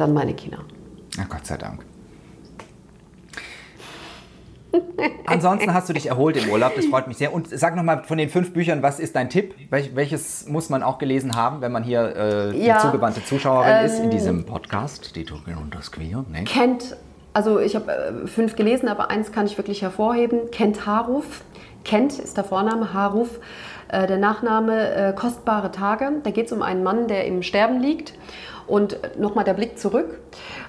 dann 0.00 0.14
meine 0.14 0.34
Kinder. 0.34 0.58
Na 1.16 1.24
Gott 1.28 1.46
sei 1.46 1.56
Dank. 1.56 1.84
Ansonsten 5.26 5.72
hast 5.72 5.88
du 5.88 5.92
dich 5.92 6.06
erholt 6.06 6.36
im 6.36 6.50
Urlaub, 6.50 6.74
das 6.76 6.86
freut 6.86 7.08
mich 7.08 7.16
sehr. 7.16 7.32
Und 7.32 7.48
sag 7.48 7.74
nochmal 7.74 8.04
von 8.04 8.18
den 8.18 8.28
fünf 8.28 8.52
Büchern, 8.52 8.82
was 8.82 9.00
ist 9.00 9.16
dein 9.16 9.30
Tipp? 9.30 9.54
Welch, 9.70 9.96
welches 9.96 10.46
muss 10.46 10.68
man 10.68 10.82
auch 10.82 10.98
gelesen 10.98 11.36
haben, 11.36 11.60
wenn 11.60 11.72
man 11.72 11.82
hier 11.82 12.14
äh, 12.16 12.66
Ja, 12.66 12.76
die 12.76 12.82
zugewandte 12.82 13.24
Zuschauerin 13.24 13.86
ist 13.86 13.98
in 13.98 14.10
diesem 14.10 14.44
Podcast? 14.44 15.16
Die 15.16 15.24
Türkin 15.24 15.56
und 15.56 15.74
das 15.74 15.90
Queer. 15.90 16.24
Ne? 16.30 16.44
Kennt, 16.44 16.96
also 17.32 17.58
ich 17.58 17.76
habe 17.76 17.92
äh, 17.92 18.26
fünf 18.26 18.56
gelesen, 18.56 18.88
aber 18.88 19.10
eins 19.10 19.32
kann 19.32 19.46
ich 19.46 19.56
wirklich 19.56 19.82
hervorheben. 19.82 20.50
Kent 20.50 20.86
Haruf, 20.86 21.42
Kent 21.84 22.18
ist 22.18 22.36
der 22.36 22.44
Vorname, 22.44 22.92
Haruf 22.92 23.40
äh, 23.88 24.06
der 24.06 24.18
Nachname 24.18 24.94
äh, 24.94 25.12
Kostbare 25.14 25.70
Tage. 25.70 26.12
Da 26.22 26.30
geht 26.30 26.46
es 26.46 26.52
um 26.52 26.62
einen 26.62 26.82
Mann, 26.82 27.08
der 27.08 27.26
im 27.26 27.42
Sterben 27.42 27.80
liegt. 27.80 28.14
Und 28.68 29.18
nochmal 29.18 29.44
der 29.44 29.54
Blick 29.54 29.78
zurück. 29.78 30.20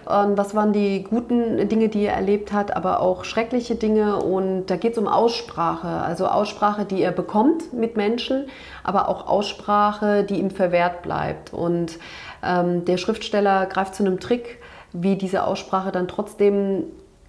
Ähm, 0.10 0.38
was 0.38 0.56
waren 0.56 0.74
die 0.74 1.04
guten 1.04 1.68
Dinge, 1.70 1.90
die 1.90 2.06
er 2.06 2.14
erlebt 2.14 2.54
hat, 2.54 2.76
aber 2.76 3.02
auch 3.02 3.26
schreckliche 3.26 3.76
Dinge. 3.76 4.18
Und 4.18 4.68
da 4.68 4.78
geht 4.78 4.94
es 4.94 4.98
um 4.98 5.08
Aussprache. 5.08 5.88
Also 5.88 6.28
Aussprache, 6.28 6.86
die 6.86 7.04
er 7.04 7.12
bekommt 7.12 7.74
mit 7.74 7.98
Menschen, 7.98 8.48
aber 8.84 9.10
auch 9.10 9.28
Aussprache, 9.28 10.24
die 10.24 10.40
ihm 10.40 10.50
verwehrt 10.50 11.02
bleibt. 11.02 11.54
Und 11.54 12.00
ähm, 12.44 12.86
der 12.86 12.98
Schriftsteller 12.98 13.66
greift 13.66 13.96
zu 13.96 14.04
einem 14.04 14.20
Trick, 14.20 14.60
wie 14.94 15.16
diese 15.16 15.44
Aussprache 15.44 15.92
dann 15.92 16.08
trotzdem 16.08 16.86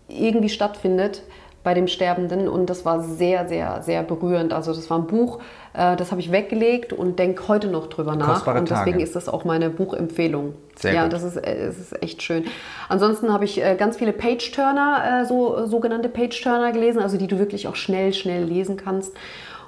irgendwie 0.09 0.49
stattfindet 0.49 1.23
bei 1.62 1.74
dem 1.74 1.88
Sterbenden 1.88 2.48
und 2.48 2.70
das 2.70 2.84
war 2.84 3.02
sehr, 3.02 3.46
sehr, 3.46 3.82
sehr 3.82 4.02
berührend. 4.02 4.52
Also 4.52 4.72
das 4.72 4.88
war 4.88 4.98
ein 4.98 5.06
Buch, 5.06 5.40
äh, 5.74 5.94
das 5.96 6.11
habe 6.11 6.20
ich 6.20 6.32
weggelegt 6.32 6.92
und 6.92 7.18
denke 7.18 7.48
heute 7.48 7.68
noch 7.68 7.88
drüber 7.88 8.16
nach. 8.16 8.28
Kostbare 8.34 8.61
und 8.61 8.70
deswegen 8.70 8.92
Tage. 8.92 9.02
ist 9.02 9.14
das 9.14 9.28
auch 9.28 9.44
meine 9.44 9.68
Buchempfehlung. 9.68 10.54
Sehr 10.76 10.94
ja, 10.94 11.02
gut. 11.04 11.12
das 11.12 11.22
ist, 11.22 11.36
äh, 11.36 11.66
das 11.66 11.78
ist 11.78 12.02
echt 12.02 12.22
schön. 12.22 12.44
Ansonsten 12.88 13.32
habe 13.32 13.44
ich 13.44 13.62
äh, 13.62 13.76
ganz 13.76 13.98
viele 13.98 14.12
Page-Turner, 14.12 15.22
äh, 15.22 15.26
so 15.26 15.66
sogenannte 15.66 16.08
Page-Turner 16.08 16.72
gelesen, 16.72 17.00
also 17.02 17.18
die 17.18 17.26
du 17.26 17.38
wirklich 17.38 17.68
auch 17.68 17.76
schnell, 17.76 18.14
schnell 18.14 18.44
lesen 18.44 18.76
kannst. 18.76 19.14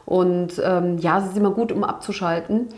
Und 0.06 0.60
ähm, 0.64 0.98
ja, 0.98 1.18
es 1.18 1.26
ist 1.26 1.36
immer 1.36 1.50
gut, 1.50 1.72
um 1.72 1.84
abzuschalten. 1.84 2.68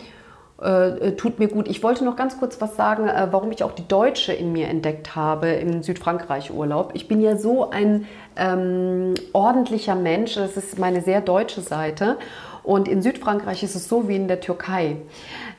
Äh, 0.65 1.13
tut 1.13 1.39
mir 1.39 1.49
gut. 1.49 1.69
Ich 1.69 1.83
wollte 1.83 2.05
noch 2.05 2.17
ganz 2.17 2.39
kurz 2.39 2.59
was 2.61 2.75
sagen, 2.75 3.07
äh, 3.07 3.29
warum 3.31 3.53
ich 3.53 3.63
auch 3.63 3.73
die 3.73 3.87
Deutsche 3.87 4.33
in 4.33 4.53
mir 4.53 4.69
entdeckt 4.69 5.15
habe 5.15 5.49
im 5.49 5.83
Südfrankreich-Urlaub. 5.83 6.93
Ich 6.95 7.07
bin 7.07 7.21
ja 7.21 7.37
so 7.37 7.69
ein 7.71 8.07
ähm, 8.37 9.13
ordentlicher 9.35 9.95
Mensch, 9.95 10.37
das 10.37 10.57
ist 10.57 10.79
meine 10.79 11.03
sehr 11.03 11.21
deutsche 11.21 11.61
Seite. 11.61 12.17
Und 12.63 12.89
in 12.89 13.03
Südfrankreich 13.03 13.63
ist 13.63 13.75
es 13.75 13.91
so 13.91 14.09
wie 14.09 14.17
in 14.17 14.27
der 14.27 14.41
Türkei. 14.41 14.97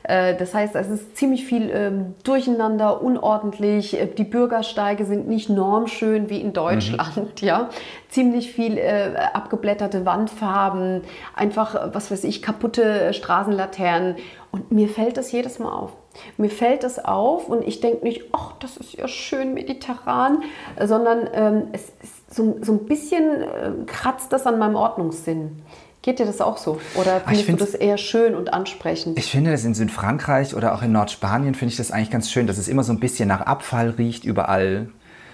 Äh, 0.02 0.34
Das 0.34 0.52
heißt, 0.54 0.74
es 0.74 0.88
ist 0.88 1.16
ziemlich 1.16 1.44
viel 1.44 1.70
ähm, 1.72 2.14
durcheinander, 2.24 3.00
unordentlich. 3.00 3.94
Äh, 3.96 4.06
Die 4.06 4.24
Bürgersteige 4.24 5.04
sind 5.04 5.28
nicht 5.28 5.48
normschön 5.48 6.28
wie 6.30 6.40
in 6.40 6.52
Deutschland. 6.52 7.40
Ja? 7.40 7.70
Ziemlich 8.08 8.50
viel 8.52 8.76
äh, 8.76 9.12
abgeblätterte 9.34 10.04
Wandfarben, 10.04 11.02
einfach, 11.36 11.90
was 11.92 12.10
weiß 12.10 12.24
ich, 12.24 12.42
kaputte 12.42 13.12
Straßenlaternen. 13.12 14.16
Und 14.56 14.72
mir 14.72 14.88
fällt 14.88 15.16
das 15.16 15.32
jedes 15.32 15.58
Mal 15.58 15.70
auf. 15.72 15.92
Mir 16.38 16.50
fällt 16.50 16.82
das 16.82 17.04
auf 17.04 17.48
und 17.48 17.66
ich 17.66 17.80
denke 17.80 18.02
nicht, 18.04 18.22
ach, 18.32 18.52
das 18.60 18.76
ist 18.78 18.94
ja 18.94 19.06
schön 19.06 19.52
mediterran, 19.54 20.42
sondern 20.82 21.28
ähm, 21.34 21.62
es 21.72 21.82
ist 22.02 22.34
so, 22.34 22.56
so 22.62 22.72
ein 22.72 22.86
bisschen 22.86 23.42
äh, 23.42 23.70
kratzt 23.86 24.32
das 24.32 24.46
an 24.46 24.58
meinem 24.58 24.76
Ordnungssinn. 24.76 25.62
Geht 26.02 26.18
dir 26.20 26.26
das 26.26 26.40
auch 26.40 26.56
so? 26.56 26.80
Oder 26.94 27.20
findest 27.20 27.42
du 27.42 27.46
find's- 27.46 27.72
das 27.72 27.74
eher 27.74 27.98
schön 27.98 28.34
und 28.34 28.52
ansprechend? 28.54 29.18
Ich 29.18 29.30
finde 29.30 29.50
das 29.50 29.64
in 29.64 29.74
Südfrankreich 29.74 30.54
oder 30.54 30.74
auch 30.74 30.82
in 30.82 30.92
Nordspanien 30.92 31.54
finde 31.54 31.72
ich 31.72 31.76
das 31.76 31.90
eigentlich 31.90 32.10
ganz 32.10 32.30
schön, 32.30 32.46
dass 32.46 32.58
es 32.58 32.68
immer 32.68 32.82
so 32.84 32.92
ein 32.92 33.00
bisschen 33.00 33.28
nach 33.28 33.40
Abfall 33.42 33.90
riecht 33.90 34.24
überall. 34.24 34.88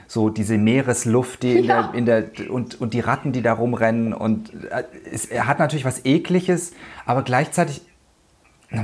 So 0.09 0.29
diese 0.31 0.59
Meeresluft 0.59 1.43
die 1.43 1.59
in 1.59 1.65
Ja. 1.65 1.83
der, 1.85 1.95
in 1.99 2.07
der, 2.07 2.25
und, 2.51 2.81
und 2.81 2.93
die 2.93 3.01
Ratten, 3.01 3.33
die 3.33 3.41
da 3.43 3.53
rumrennen. 3.55 4.13
Und 4.13 4.51
äh, 4.71 4.83
es 5.11 5.27
er 5.27 5.47
hat 5.47 5.59
natürlich 5.59 5.85
was 5.85 6.05
Ekliges, 6.05 6.73
aber 7.07 7.23
gleichzeitig, 7.23 7.83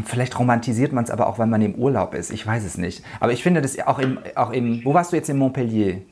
vielleicht 0.05 0.39
romantisiert 0.39 0.93
man 0.93 1.05
es 1.05 1.11
aber 1.11 1.26
auch, 1.26 1.39
wenn 1.39 1.49
man 1.51 1.62
im 1.62 1.74
Urlaub 1.74 2.14
ist. 2.14 2.30
Ich 2.30 2.47
weiß 2.47 2.64
es 2.64 2.76
nicht. 2.78 3.03
Aber 3.20 3.32
ich 3.32 3.43
finde 3.43 3.62
das 3.62 3.78
auch 3.86 3.99
im, 3.99 4.18
auch 4.34 4.51
im 4.51 4.84
wo 4.84 4.95
warst 4.95 5.12
du 5.12 5.16
jetzt 5.16 5.28
in 5.30 5.39
Montpellier? 5.39 6.03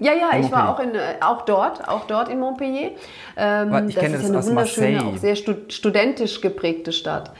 Ja, 0.00 0.12
ja, 0.12 0.30
In 0.30 0.44
ich 0.44 0.52
war 0.52 0.68
auch, 0.68 0.80
in, 0.80 0.94
äh, 0.94 1.16
auch 1.20 1.42
dort, 1.42 1.88
auch 1.88 2.06
dort 2.06 2.28
in 2.28 2.38
Montpellier. 2.38 2.92
Ähm, 3.36 3.70
Weil 3.70 3.88
ich 3.88 3.96
das 3.96 4.04
kenne 4.04 4.16
ist 4.16 4.22
das 4.22 4.22
ja 4.22 4.28
eine 4.28 4.38
aus 4.38 4.46
wunderschöne, 4.48 4.90
Marseille. 4.92 5.14
auch 5.14 5.18
sehr 5.18 5.36
stu 5.36 5.54
studentisch 5.68 6.40
geprägte 6.40 6.92
Stadt. 6.92 7.32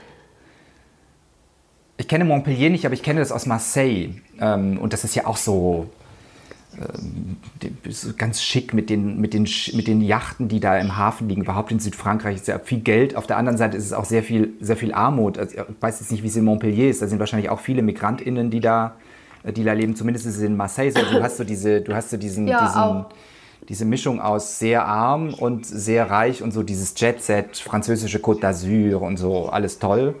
Ich 1.97 2.07
kenne 2.07 2.25
Montpellier 2.25 2.69
nicht, 2.69 2.85
aber 2.85 2.93
ich 2.93 3.03
kenne 3.03 3.21
das 3.21 3.31
aus 3.31 3.45
Marseille. 3.45 4.15
Ähm, 4.41 4.77
und 4.77 4.91
das 4.93 5.03
ist 5.05 5.15
ja 5.15 5.25
auch 5.25 5.37
so 5.37 5.89
ganz 8.17 8.41
schick 8.41 8.73
mit 8.73 8.89
den, 8.89 9.19
mit, 9.19 9.33
den, 9.33 9.47
mit 9.73 9.87
den 9.87 10.01
Yachten, 10.01 10.47
die 10.47 10.59
da 10.59 10.77
im 10.77 10.95
Hafen 10.97 11.27
liegen. 11.27 11.41
Überhaupt 11.41 11.71
in 11.71 11.79
Südfrankreich 11.79 12.35
ist 12.35 12.47
ja 12.47 12.59
viel 12.59 12.79
Geld. 12.79 13.15
Auf 13.15 13.27
der 13.27 13.37
anderen 13.37 13.57
Seite 13.57 13.77
ist 13.77 13.85
es 13.85 13.93
auch 13.93 14.05
sehr 14.05 14.23
viel, 14.23 14.53
sehr 14.61 14.77
viel 14.77 14.93
Armut. 14.93 15.37
Also, 15.37 15.57
ich 15.57 15.63
weiß 15.81 15.99
jetzt 15.99 16.11
nicht, 16.11 16.23
wie 16.23 16.27
es 16.27 16.35
in 16.35 16.45
Montpellier 16.45 16.89
ist. 16.89 17.01
Da 17.01 17.07
sind 17.07 17.19
wahrscheinlich 17.19 17.49
auch 17.49 17.59
viele 17.59 17.81
MigrantInnen, 17.81 18.49
die 18.49 18.59
da, 18.59 18.95
äh, 19.43 19.51
die 19.51 19.63
da 19.63 19.73
leben. 19.73 19.95
Zumindest 19.95 20.25
ist 20.25 20.37
es 20.37 20.41
in 20.41 20.55
Marseille 20.55 20.91
so. 20.91 21.01
Du 21.01 21.21
hast 21.21 21.37
so, 21.37 21.43
diese, 21.43 21.81
du 21.81 21.93
hast 21.93 22.09
so 22.11 22.17
diesen, 22.17 22.47
Ja, 22.47 22.65
diesen 22.65 22.81
auch. 22.81 23.09
diese 23.67 23.85
Mischung 23.85 24.21
aus 24.21 24.59
sehr 24.59 24.85
arm 24.85 25.33
und 25.33 25.65
sehr 25.65 26.09
reich 26.09 26.41
und 26.41 26.51
so 26.51 26.63
dieses 26.63 26.93
Jet-Set, 26.97 27.57
französische 27.57 28.19
Côte 28.19 28.39
d'Azur 28.41 28.95
und 28.95 29.17
so, 29.17 29.49
alles 29.49 29.79
toll. 29.79 30.15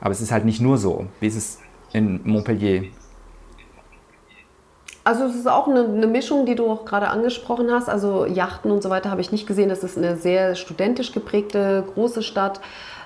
Aber 0.00 0.12
es 0.12 0.20
ist 0.20 0.30
halt 0.30 0.44
nicht 0.44 0.60
nur 0.60 0.78
so. 0.78 1.06
Wie 1.20 1.26
ist 1.26 1.36
es 1.36 1.58
in 1.92 2.20
Montpellier? 2.24 2.84
Also 5.08 5.24
es 5.24 5.36
ist 5.36 5.48
auch 5.48 5.66
eine, 5.66 5.84
eine 5.84 6.06
Mischung, 6.06 6.44
die 6.44 6.54
du 6.54 6.70
auch 6.70 6.84
gerade 6.84 7.08
angesprochen 7.08 7.72
hast. 7.72 7.88
Also 7.88 8.26
Yachten 8.26 8.70
und 8.70 8.82
so 8.82 8.90
weiter 8.90 9.10
habe 9.10 9.22
ich 9.22 9.32
nicht 9.32 9.46
gesehen. 9.46 9.70
Das 9.70 9.82
ist 9.82 9.96
eine 9.96 10.16
sehr 10.16 10.54
studentisch 10.54 11.12
geprägte 11.12 11.82
große 11.94 12.22
Stadt. 12.22 12.60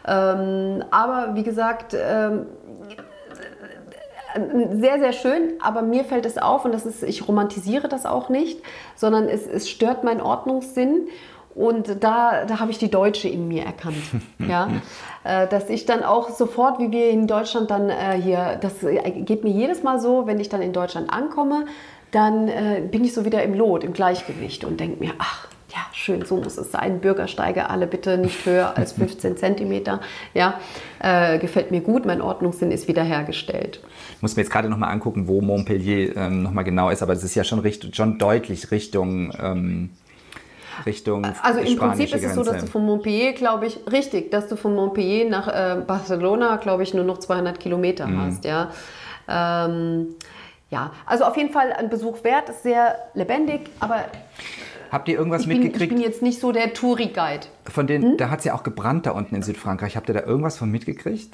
Ähm, 0.04 0.82
aber 0.90 1.36
wie 1.36 1.44
gesagt, 1.44 1.94
ähm, 1.94 2.46
sehr, 4.80 4.98
sehr 4.98 5.12
schön, 5.12 5.52
aber 5.60 5.82
mir 5.82 6.02
fällt 6.02 6.26
es 6.26 6.38
auf 6.38 6.64
und 6.64 6.74
das 6.74 6.86
ist, 6.86 7.04
ich 7.04 7.28
romantisiere 7.28 7.86
das 7.86 8.04
auch 8.04 8.30
nicht, 8.30 8.58
sondern 8.96 9.28
es, 9.28 9.46
es 9.46 9.70
stört 9.70 10.02
meinen 10.02 10.22
Ordnungssinn. 10.22 11.06
Und 11.54 12.02
da, 12.02 12.46
da 12.46 12.58
habe 12.58 12.72
ich 12.72 12.78
die 12.78 12.90
Deutsche 12.90 13.28
in 13.28 13.46
mir 13.46 13.64
erkannt. 13.64 14.02
ja? 14.40 14.68
Äh, 15.24 15.46
Dass 15.48 15.70
ich 15.70 15.86
dann 15.86 16.02
auch 16.02 16.30
sofort, 16.30 16.78
wie 16.78 16.90
wir 16.90 17.10
in 17.10 17.26
Deutschland 17.26 17.70
dann 17.70 17.90
äh, 17.90 18.20
hier, 18.20 18.58
das 18.60 18.82
äh, 18.82 19.10
geht 19.10 19.44
mir 19.44 19.50
jedes 19.50 19.82
Mal 19.82 20.00
so, 20.00 20.26
wenn 20.26 20.40
ich 20.40 20.48
dann 20.48 20.62
in 20.62 20.72
Deutschland 20.72 21.12
ankomme, 21.12 21.66
dann 22.10 22.50
bin 22.90 23.04
ich 23.04 23.14
so 23.14 23.24
wieder 23.24 23.42
im 23.42 23.54
Lot, 23.54 23.84
im 23.84 23.94
Gleichgewicht 23.94 24.64
und 24.64 24.78
denke 24.78 25.02
mir, 25.02 25.12
ach, 25.18 25.48
ja, 25.72 25.78
schön, 25.92 26.24
so 26.24 26.36
muss 26.36 26.58
es 26.58 26.70
sein. 26.70 27.00
Bürgersteige 27.00 27.70
alle 27.70 27.86
bitte 27.86 28.18
nicht 28.18 28.44
höher 28.44 28.76
als 28.76 28.92
15 28.98 29.36
Zentimeter. 29.38 30.00
Ja, 30.34 30.60
äh, 31.00 31.38
gefällt 31.38 31.70
mir 31.70 31.80
gut, 31.80 32.04
mein 32.04 32.20
Ordnungssinn 32.20 32.70
ist 32.70 32.88
wiederhergestellt. 32.88 33.80
Ich 34.16 34.22
muss 34.22 34.36
mir 34.36 34.42
jetzt 34.42 34.52
gerade 34.52 34.68
nochmal 34.68 34.90
angucken, 34.92 35.26
wo 35.28 35.40
Montpellier 35.40 36.16
ähm, 36.16 36.42
nochmal 36.42 36.64
genau 36.64 36.90
ist, 36.90 37.02
aber 37.02 37.14
es 37.14 37.24
ist 37.24 37.34
ja 37.34 37.44
schon, 37.44 37.60
richt 37.60 37.96
schon 37.96 38.18
deutlich 38.18 38.70
Richtung, 38.70 39.32
ähm, 39.42 39.90
Richtung 40.86 41.24
Also 41.42 41.60
im 41.60 41.76
Prinzip 41.76 42.14
ist 42.14 42.24
es 42.24 42.34
so, 42.34 42.42
dass 42.44 42.60
du 42.60 42.66
von 42.66 42.84
Montpellier, 42.84 43.32
glaube 43.32 43.66
ich, 43.66 43.78
richtig, 43.90 44.30
dass 44.30 44.48
du 44.48 44.56
von 44.56 44.74
Montpellier 44.74 45.28
nach 45.28 45.48
äh, 45.48 45.80
Barcelona, 45.86 46.56
glaube 46.56 46.82
ich, 46.82 46.94
nur 46.94 47.04
noch 47.04 47.18
200 47.18 47.58
Kilometer 47.60 48.06
Mhm. 48.06 48.20
hast. 48.20 48.44
Ja. 48.44 48.70
Ähm, 49.28 50.14
ja, 50.70 50.90
also 51.06 51.24
auf 51.24 51.36
jeden 51.36 51.50
Fall 51.52 51.72
ein 51.72 51.90
Besuch 51.90 52.24
wert, 52.24 52.48
ist 52.48 52.62
sehr 52.62 52.96
lebendig, 53.14 53.68
aber 53.80 54.04
Habt 54.90 55.08
ihr 55.08 55.16
irgendwas 55.16 55.42
ich 55.42 55.48
bin, 55.48 55.56
ich 55.58 55.62
mitgekriegt 55.64 55.94
bin 55.94 56.02
jetzt 56.02 56.20
nicht 56.22 56.38
so 56.40 56.52
der 56.52 56.74
Touri-Guide. 56.74 57.46
von 57.70 57.86
den, 57.86 58.16
da 58.18 58.28
hat 58.30 58.40
es 58.40 58.44
ja 58.44 58.54
auch 58.54 58.62
gebrannt 58.62 59.06
da 59.06 59.12
unten 59.12 59.34
in 59.34 59.42
Südfrankreich. 59.42 59.96
Habt 59.96 60.08
ihr 60.10 60.14
da 60.14 60.20
irgendwas 60.22 60.58
von 60.58 60.70
mitgekriegt? 60.70 61.32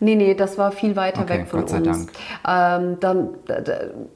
Nee, 0.00 0.16
nee, 0.16 0.34
das 0.34 0.58
war 0.58 0.72
viel 0.72 0.96
weiter 0.96 1.22
Okay, 1.22 1.40
weg 1.40 1.48
von 1.48 1.60
Gott 1.60 1.70
sei 1.70 1.78
uns. 1.78 2.06
Ähm, 2.46 2.96
dann, 3.00 3.28
da, 3.46 3.60
da, 3.60 3.72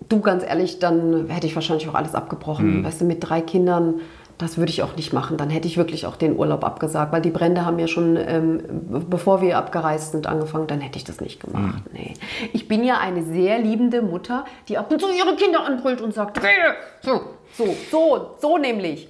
du 0.09 0.21
ganz 0.21 0.45
ehrlich, 0.45 0.79
dann 0.79 1.29
hätte 1.29 1.47
ich 1.47 1.55
wahrscheinlich 1.55 1.89
auch 1.89 1.95
alles 1.95 2.15
abgebrochen. 2.15 2.85
Weißt 2.85 3.01
du, 3.01 3.05
mit 3.05 3.29
drei 3.29 3.41
Kindern, 3.41 4.01
das 4.39 4.57
würde 4.57 4.71
ich 4.71 4.83
auch 4.83 4.97
nicht 4.97 5.13
machen. 5.13 5.37
Dann 5.37 5.51
hätte 5.51 5.67
ich 5.67 5.77
wirklich 5.77 6.07
auch 6.07 6.17
den 6.17 6.37
Urlaub 6.37 6.65
abgesagt, 6.65 7.13
weil 7.13 7.21
die 7.21 7.31
Brände 7.31 7.67
haben 7.67 7.79
ja 7.79 7.89
schon, 7.89 8.17
ähm, 8.17 8.63
bevor 9.11 9.43
wir 9.43 9.59
abgereist 9.59 10.13
sind, 10.13 10.27
angefangen. 10.29 10.69
Dann 10.69 10.81
hätte 10.81 10.97
ich 10.97 11.05
das 11.05 11.21
nicht 11.21 11.41
gemacht. 11.41 11.83
Nee. 11.93 12.15
Ich 12.53 12.69
bin 12.69 12.85
ja 12.85 12.99
eine 12.99 13.25
sehr 13.25 13.59
liebende 13.59 14.01
Mutter, 14.01 14.45
die 14.69 14.79
ab 14.79 14.91
und 14.93 15.01
zu 15.01 15.09
ihre 15.09 15.35
Kinder 15.35 15.65
anbrüllt 15.65 16.01
und 16.01 16.15
sagt, 16.15 16.39
"Rede!" 16.39 16.77
so, 17.03 17.21
so, 17.57 17.75
so, 17.91 18.37
so 18.41 18.59
nämlich. 18.59 19.09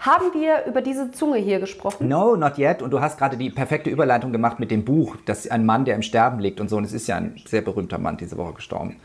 Haben 0.00 0.32
wir 0.32 0.64
über 0.66 0.80
diese 0.80 1.10
Zunge 1.10 1.38
hier 1.38 1.58
gesprochen? 1.58 2.06
No, 2.06 2.36
not 2.36 2.56
yet. 2.58 2.80
Und 2.80 2.92
du 2.92 3.00
hast 3.00 3.18
gerade 3.18 3.36
die 3.36 3.50
perfekte 3.50 3.90
Überleitung 3.90 4.30
gemacht 4.30 4.60
mit 4.60 4.70
dem 4.70 4.84
Buch, 4.84 5.16
dass 5.26 5.48
ein 5.48 5.66
Mann, 5.66 5.84
der 5.84 5.96
im 5.96 6.02
Sterben 6.02 6.38
liegt 6.38 6.60
und 6.60 6.70
so. 6.70 6.76
Und 6.76 6.84
es 6.84 6.92
ist 6.92 7.08
ja 7.08 7.16
ein 7.16 7.34
sehr 7.46 7.62
berühmter 7.62 7.98
Mann 7.98 8.16
diese 8.16 8.36
Woche 8.36 8.54
gestorben. 8.54 8.96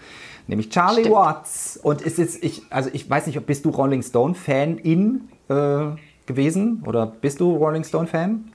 Nämlich 0.47 0.69
Charlie 0.69 1.01
Stimmt. 1.01 1.15
Watts. 1.15 1.79
Und 1.81 2.01
ist, 2.01 2.43
ich, 2.43 2.63
also 2.69 2.89
ich 2.93 3.09
weiß 3.09 3.27
nicht, 3.27 3.37
ob 3.37 3.45
bist 3.45 3.65
du 3.65 3.69
Rolling 3.69 4.03
Stone 4.03 4.35
Fan 4.35 4.77
in 4.77 5.29
äh, 5.49 5.85
gewesen? 6.25 6.83
Oder 6.85 7.05
bist 7.05 7.39
du 7.39 7.55
Rolling 7.55 7.83
Stone 7.83 8.07
Fan? 8.07 8.51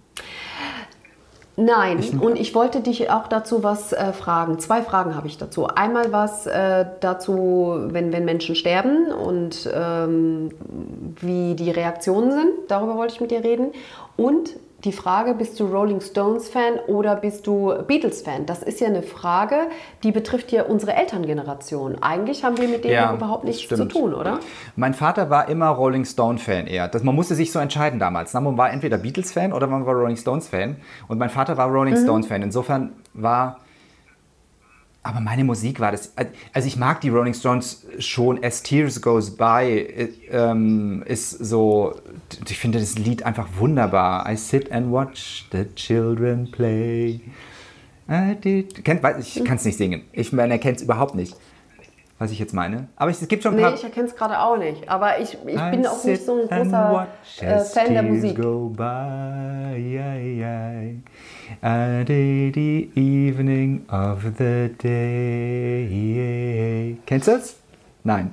Nein, 1.60 1.98
und 2.20 2.38
ich 2.38 2.54
wollte 2.54 2.82
dich 2.82 3.10
auch 3.10 3.26
dazu 3.26 3.64
was 3.64 3.92
äh, 3.92 4.12
fragen. 4.12 4.60
Zwei 4.60 4.80
Fragen 4.80 5.16
habe 5.16 5.26
ich 5.26 5.38
dazu. 5.38 5.66
Einmal 5.66 6.12
was 6.12 6.46
äh, 6.46 6.86
dazu, 7.00 7.74
wenn, 7.88 8.12
wenn 8.12 8.24
Menschen 8.24 8.54
sterben 8.54 9.10
und 9.10 9.68
ähm, 9.74 10.50
wie 11.20 11.56
die 11.56 11.72
Reaktionen 11.72 12.30
sind. 12.30 12.50
Darüber 12.68 12.94
wollte 12.94 13.14
ich 13.14 13.20
mit 13.20 13.32
dir 13.32 13.42
reden. 13.42 13.72
Und 14.16 14.54
die 14.84 14.92
Frage, 14.92 15.34
bist 15.34 15.58
du 15.58 15.66
Rolling 15.66 16.00
Stones 16.00 16.48
Fan 16.48 16.74
oder 16.86 17.16
bist 17.16 17.48
du 17.48 17.74
Beatles 17.86 18.22
Fan? 18.22 18.46
Das 18.46 18.62
ist 18.62 18.80
ja 18.80 18.86
eine 18.86 19.02
Frage, 19.02 19.68
die 20.04 20.12
betrifft 20.12 20.52
ja 20.52 20.62
unsere 20.62 20.94
Elterngeneration. 20.94 21.96
Eigentlich 22.00 22.44
haben 22.44 22.58
wir 22.58 22.68
mit 22.68 22.84
denen 22.84 22.94
Ja, 22.94 23.12
überhaupt 23.12 23.42
nichts 23.42 23.66
zu 23.66 23.84
tun, 23.86 24.14
oder? 24.14 24.38
Mein 24.76 24.94
Vater 24.94 25.30
war 25.30 25.48
immer 25.48 25.68
Rolling 25.68 26.04
Stone 26.04 26.38
Fan 26.38 26.68
eher. 26.68 26.86
Das, 26.86 27.02
man 27.02 27.16
musste 27.16 27.34
sich 27.34 27.50
so 27.50 27.58
entscheiden 27.58 27.98
damals. 27.98 28.32
Man 28.34 28.56
war 28.56 28.70
entweder 28.70 28.98
Beatles 28.98 29.32
Fan 29.32 29.52
oder 29.52 29.66
man 29.66 29.84
war 29.84 29.94
Rolling 29.94 30.16
Stones 30.16 30.46
Fan. 30.48 30.76
Und 31.08 31.18
mein 31.18 31.30
Vater 31.30 31.56
war 31.56 31.68
Rolling 31.68 31.96
Stones 31.96 32.28
Fan. 32.28 32.42
Insofern 32.42 32.92
war. 33.14 33.58
Aber 35.08 35.20
meine 35.20 35.42
Musik 35.42 35.80
war 35.80 35.90
das. 35.90 36.12
Also 36.52 36.68
ich 36.68 36.76
mag 36.76 37.00
die 37.00 37.08
Rolling 37.08 37.32
Stones 37.32 37.86
schon. 37.98 38.44
As 38.44 38.62
Tears 38.62 39.00
Goes 39.00 39.34
By 39.34 39.62
äh, 39.64 40.08
ähm, 40.30 41.02
ist 41.06 41.30
so. 41.30 41.94
Ich 42.46 42.58
finde 42.58 42.78
das 42.78 42.98
Lied 42.98 43.22
einfach 43.22 43.48
wunderbar. 43.56 44.30
I 44.30 44.36
sit 44.36 44.70
and 44.70 44.92
watch 44.92 45.46
the 45.50 45.64
children 45.74 46.50
play. 46.50 47.22
I 48.10 48.64
Kennt, 48.84 49.00
ich 49.18 49.42
kann 49.44 49.56
es 49.56 49.64
nicht 49.64 49.78
singen. 49.78 50.02
Ich 50.12 50.34
meine, 50.34 50.52
er 50.54 50.58
kennt 50.58 50.76
es 50.76 50.82
überhaupt 50.82 51.14
nicht, 51.14 51.34
was 52.18 52.30
ich 52.30 52.38
jetzt 52.38 52.52
meine. 52.52 52.88
Aber 52.96 53.10
es 53.10 53.26
gibt 53.28 53.42
schon 53.42 53.52
ein 53.52 53.56
Nee, 53.56 53.62
paar. 53.62 53.74
ich 53.74 53.84
erkenne 53.84 54.08
es 54.08 54.14
gerade 54.16 54.38
auch 54.38 54.58
nicht. 54.58 54.90
Aber 54.90 55.18
ich, 55.20 55.38
ich 55.46 55.56
I 55.56 55.70
bin 55.70 55.86
auch 55.86 56.04
nicht 56.04 56.22
so 56.22 56.38
ein 56.38 56.48
großer 56.48 57.08
äh, 57.40 57.60
Fan 57.60 57.94
der 57.94 58.02
Musik. 58.02 58.36
Go 58.36 58.68
by, 58.68 58.82
aye, 58.82 60.44
aye. 60.44 60.96
The 61.62 62.90
evening 62.94 63.86
of 63.90 64.22
the 64.38 64.68
day. 64.82 66.96
Kennst 67.06 67.28
du 67.28 67.32
das? 67.32 67.56
Nein. 68.04 68.30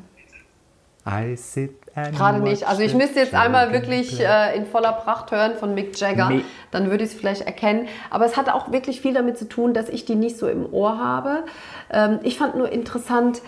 I 1.07 1.35
sit 1.35 1.71
Gerade 1.95 2.39
nicht. 2.41 2.67
Also 2.67 2.81
ich 2.81 2.93
müsste 2.93 3.19
jetzt 3.21 3.33
einmal 3.33 3.71
wirklich 3.71 4.19
äh, 4.19 4.57
in 4.57 4.65
voller 4.65 4.91
Pracht 4.91 5.31
hören 5.31 5.53
von 5.57 5.73
Mick 5.73 5.97
Jagger. 5.97 6.27
Me- 6.29 6.41
Dann 6.71 6.89
würde 6.89 7.05
ich 7.05 7.11
es 7.11 7.15
vielleicht 7.15 7.43
erkennen. 7.43 7.87
Aber 8.09 8.25
es 8.25 8.35
hat 8.35 8.49
auch 8.49 8.73
wirklich 8.73 8.99
viel 8.99 9.13
damit 9.13 9.37
zu 9.37 9.47
tun, 9.47 9.73
dass 9.73 9.87
ich 9.87 10.03
die 10.03 10.15
nicht 10.15 10.37
so 10.37 10.49
im 10.49 10.65
Ohr 10.73 10.97
habe. 10.99 11.45
Ähm, 11.91 12.19
ich 12.23 12.37
fand 12.37 12.57
nur 12.57 12.69
interessant, 12.69 13.41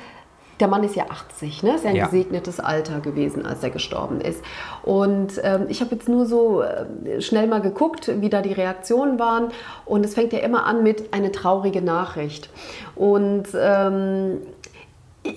der 0.59 0.67
Mann 0.67 0.83
ist 0.83 0.95
ja 0.95 1.05
80, 1.09 1.63
ne? 1.63 1.75
Ist 1.75 1.83
ja 1.83 1.91
ein 1.91 1.95
Ja. 1.95 2.05
gesegnetes 2.05 2.59
Alter 2.59 2.99
gewesen, 2.99 3.45
als 3.45 3.61
er 3.63 3.69
gestorben 3.69 4.21
ist. 4.21 4.41
Und 4.83 5.39
ähm, 5.43 5.65
ich 5.69 5.81
habe 5.81 5.95
jetzt 5.95 6.09
nur 6.09 6.25
so 6.25 6.61
äh, 6.61 7.21
schnell 7.21 7.47
mal 7.47 7.61
geguckt, 7.61 8.11
wie 8.21 8.29
da 8.29 8.41
die 8.41 8.53
Reaktionen 8.53 9.19
waren. 9.19 9.49
Und 9.85 10.03
es 10.05 10.15
fängt 10.15 10.33
ja 10.33 10.39
immer 10.39 10.65
an 10.65 10.83
mit 10.83 11.13
eine 11.13 11.31
traurige 11.31 11.81
Nachricht. 11.81 12.49
Und 12.95 13.45
ähm, 13.53 14.37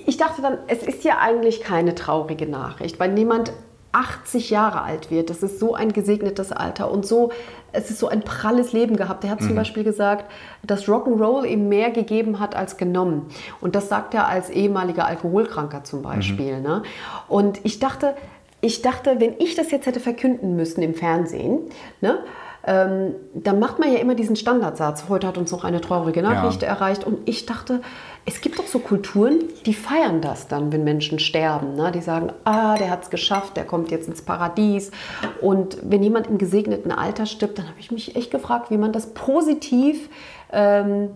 ich 0.06 0.16
dachte 0.16 0.40
dann, 0.42 0.58
es 0.68 0.82
ist 0.82 1.04
ja 1.04 1.18
eigentlich 1.20 1.60
keine 1.60 1.94
traurige 1.94 2.46
Nachricht, 2.46 2.98
weil 3.00 3.16
jemand 3.18 3.52
80 3.92 4.50
Jahre 4.50 4.82
alt 4.82 5.10
wird. 5.10 5.30
Das 5.30 5.42
ist 5.42 5.58
so 5.58 5.74
ein 5.74 5.92
gesegnetes 5.92 6.52
Alter 6.52 6.90
und 6.90 7.06
so, 7.06 7.30
es 7.72 7.90
ist 7.90 7.98
so 7.98 8.08
ein 8.08 8.22
pralles 8.22 8.72
Leben 8.72 8.96
gehabt. 8.96 9.24
Er 9.24 9.30
hat 9.30 9.42
zum 9.42 9.54
Beispiel 9.54 9.84
gesagt, 9.84 10.30
dass 10.62 10.86
Rock'n'Roll 10.86 11.44
ihm 11.44 11.68
mehr 11.68 11.90
gegeben 11.90 12.40
hat 12.40 12.56
als 12.56 12.76
genommen. 12.76 13.26
Und 13.60 13.74
das 13.74 13.88
sagt 13.88 14.14
er 14.14 14.28
als 14.28 14.50
ehemaliger 14.50 15.06
Alkoholkranker 15.06 15.84
zum 15.84 16.02
Beispiel. 16.02 16.60
Ne? 16.60 16.82
Und 17.28 17.60
ich 17.64 17.78
dachte, 17.78 18.14
ich 18.60 18.82
dachte, 18.82 19.16
wenn 19.18 19.34
ich 19.38 19.54
das 19.54 19.70
jetzt 19.70 19.86
hätte 19.86 20.00
verkünden 20.00 20.56
müssen 20.56 20.82
im 20.82 20.94
Fernsehen, 20.94 21.60
ne? 22.00 22.18
Ähm, 22.62 23.14
dann 23.32 23.58
macht 23.58 23.78
man 23.78 23.90
ja 23.90 23.98
immer 24.00 24.14
diesen 24.14 24.36
Standardsatz. 24.36 25.04
Heute 25.08 25.26
hat 25.26 25.38
uns 25.38 25.50
noch 25.50 25.64
eine 25.64 25.80
traurige 25.80 26.20
Nachricht 26.20 26.62
erreicht. 26.62 27.04
Und 27.04 27.26
ich 27.26 27.46
dachte, 27.46 27.80
es 28.26 28.40
gibt 28.40 28.58
doch 28.58 28.66
so 28.66 28.78
Kulturen, 28.78 29.40
die 29.66 29.74
feiern 29.74 30.20
das 30.20 30.46
dann, 30.46 30.72
wenn 30.72 30.84
Menschen 30.84 31.18
sterben. 31.18 31.74
Ne? 31.74 31.90
Die 31.92 32.00
sagen, 32.00 32.32
ah, 32.44 32.76
der 32.76 32.90
hat 32.90 33.04
es 33.04 33.10
geschafft, 33.10 33.56
der 33.56 33.64
kommt 33.64 33.90
jetzt 33.90 34.08
ins 34.08 34.22
Paradies. 34.22 34.90
Und 35.40 35.78
wenn 35.82 36.02
jemand 36.02 36.26
im 36.26 36.38
gesegneten 36.38 36.92
Alter 36.92 37.26
stirbt, 37.26 37.58
dann 37.58 37.68
habe 37.68 37.80
ich 37.80 37.90
mich 37.90 38.16
echt 38.16 38.30
gefragt, 38.30 38.70
wie 38.70 38.78
man 38.78 38.92
das 38.92 39.14
positiv 39.14 40.08
ähm, 40.52 41.10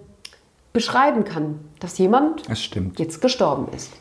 beschreiben 0.73 1.25
kann, 1.25 1.61
dass 1.79 1.99
jemand 1.99 2.43
stimmt. 2.57 2.99
jetzt 2.99 3.21
gestorben 3.21 3.69
ist. 3.75 3.93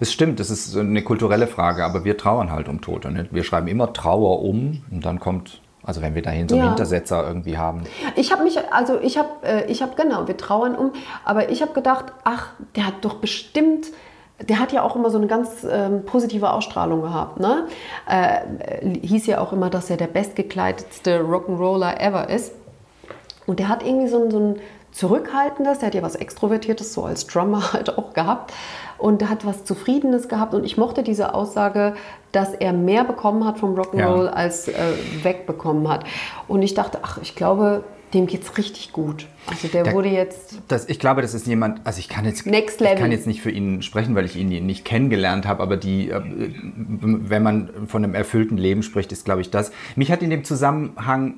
Es 0.00 0.12
stimmt, 0.12 0.40
das 0.40 0.50
ist 0.50 0.76
eine 0.76 1.02
kulturelle 1.02 1.46
Frage, 1.46 1.84
aber 1.84 2.04
wir 2.04 2.16
trauern 2.16 2.50
halt 2.50 2.68
um 2.68 2.80
Tote. 2.80 3.10
Ne? 3.10 3.28
Wir 3.30 3.44
schreiben 3.44 3.68
immer 3.68 3.92
Trauer 3.92 4.42
um 4.42 4.82
und 4.90 5.04
dann 5.04 5.20
kommt, 5.20 5.60
also 5.88 6.02
wenn 6.02 6.14
wir 6.14 6.20
dahin 6.20 6.48
so 6.50 6.54
einen 6.54 6.64
Ja. 6.64 6.68
Hintersetzer 6.68 7.26
irgendwie 7.26 7.56
haben. 7.56 7.84
Ich 8.14 8.30
habe 8.30 8.44
mich, 8.44 8.58
also 8.70 9.00
ich 9.00 9.16
habe, 9.16 9.30
äh, 9.42 9.64
ich 9.70 9.80
habe 9.80 9.92
genau, 9.96 10.28
wir 10.28 10.36
trauern 10.36 10.74
um, 10.76 10.92
aber 11.24 11.48
ich 11.48 11.62
habe 11.62 11.72
gedacht, 11.72 12.12
ach, 12.24 12.50
der 12.76 12.86
hat 12.86 12.96
doch 13.00 13.14
bestimmt, 13.14 13.86
der 14.38 14.60
hat 14.60 14.70
ja 14.70 14.82
auch 14.82 14.96
immer 14.96 15.08
so 15.08 15.16
eine 15.16 15.28
ganz 15.28 15.66
ähm, 15.68 16.04
positive 16.04 16.52
Ausstrahlung 16.52 17.00
gehabt, 17.00 17.40
ne? 17.40 17.66
Äh, 18.06 18.98
hieß 19.00 19.26
ja 19.28 19.40
auch 19.40 19.54
immer, 19.54 19.70
dass 19.70 19.88
er 19.88 19.96
der 19.96 20.08
bestgekleidetste 20.08 21.20
Rock'n'Roller 21.20 21.98
ever 21.98 22.28
ist. 22.28 22.52
Und 23.46 23.58
der 23.58 23.68
hat 23.68 23.82
irgendwie 23.82 24.08
so 24.08 24.22
ein, 24.22 24.30
so 24.30 24.38
ein 24.38 24.56
Zurückhaltendes, 24.92 25.78
der 25.78 25.86
hat 25.86 25.94
ja 25.94 26.02
was 26.02 26.16
Extrovertiertes, 26.16 26.92
so 26.92 27.04
als 27.04 27.26
Drummer 27.26 27.62
halt 27.72 27.96
auch 27.96 28.12
gehabt. 28.12 28.52
Und 28.98 29.28
hat 29.28 29.46
was 29.46 29.64
Zufriedenes 29.64 30.28
gehabt. 30.28 30.54
Und 30.54 30.64
ich 30.64 30.76
mochte 30.76 31.02
diese 31.02 31.34
Aussage, 31.34 31.94
dass 32.32 32.52
er 32.52 32.72
mehr 32.72 33.04
bekommen 33.04 33.44
hat 33.46 33.58
vom 33.58 33.74
Rock'n'Roll, 33.74 34.26
Ja. 34.26 34.32
als 34.32 34.68
äh, 34.68 34.74
wegbekommen 35.22 35.88
hat. 35.88 36.04
Und 36.48 36.62
ich 36.62 36.74
dachte, 36.74 36.98
ach, 37.02 37.18
ich 37.22 37.34
glaube, 37.36 37.84
dem 38.14 38.26
geht's 38.26 38.56
richtig 38.58 38.92
gut. 38.92 39.26
Also 39.46 39.68
der 39.68 39.82
Der- 39.84 39.92
wurde 39.94 40.08
jetzt. 40.08 40.58
Das, 40.68 40.88
ich 40.88 40.98
glaube, 40.98 41.22
das 41.22 41.34
ist 41.34 41.46
jemand, 41.46 41.86
also 41.86 41.98
ich 42.00 42.08
kann 42.08 42.24
jetzt, 42.24 42.46
Next 42.46 42.80
ich 42.80 42.86
level. 42.86 42.98
kann 42.98 43.12
jetzt 43.12 43.26
nicht 43.26 43.40
für 43.40 43.50
ihn 43.50 43.82
sprechen, 43.82 44.14
weil 44.14 44.24
ich 44.24 44.36
ihn 44.36 44.48
nicht 44.66 44.84
kennengelernt 44.84 45.46
habe, 45.46 45.62
aber 45.62 45.76
die, 45.76 46.10
äh, 46.10 46.20
wenn 46.22 47.42
man 47.42 47.70
von 47.86 48.04
einem 48.04 48.14
erfüllten 48.14 48.56
Leben 48.58 48.82
spricht, 48.82 49.12
ist, 49.12 49.24
glaube 49.24 49.40
ich, 49.40 49.50
das. 49.50 49.72
Mich 49.96 50.10
hat 50.12 50.22
in 50.22 50.30
dem 50.30 50.44
Zusammenhang 50.44 51.34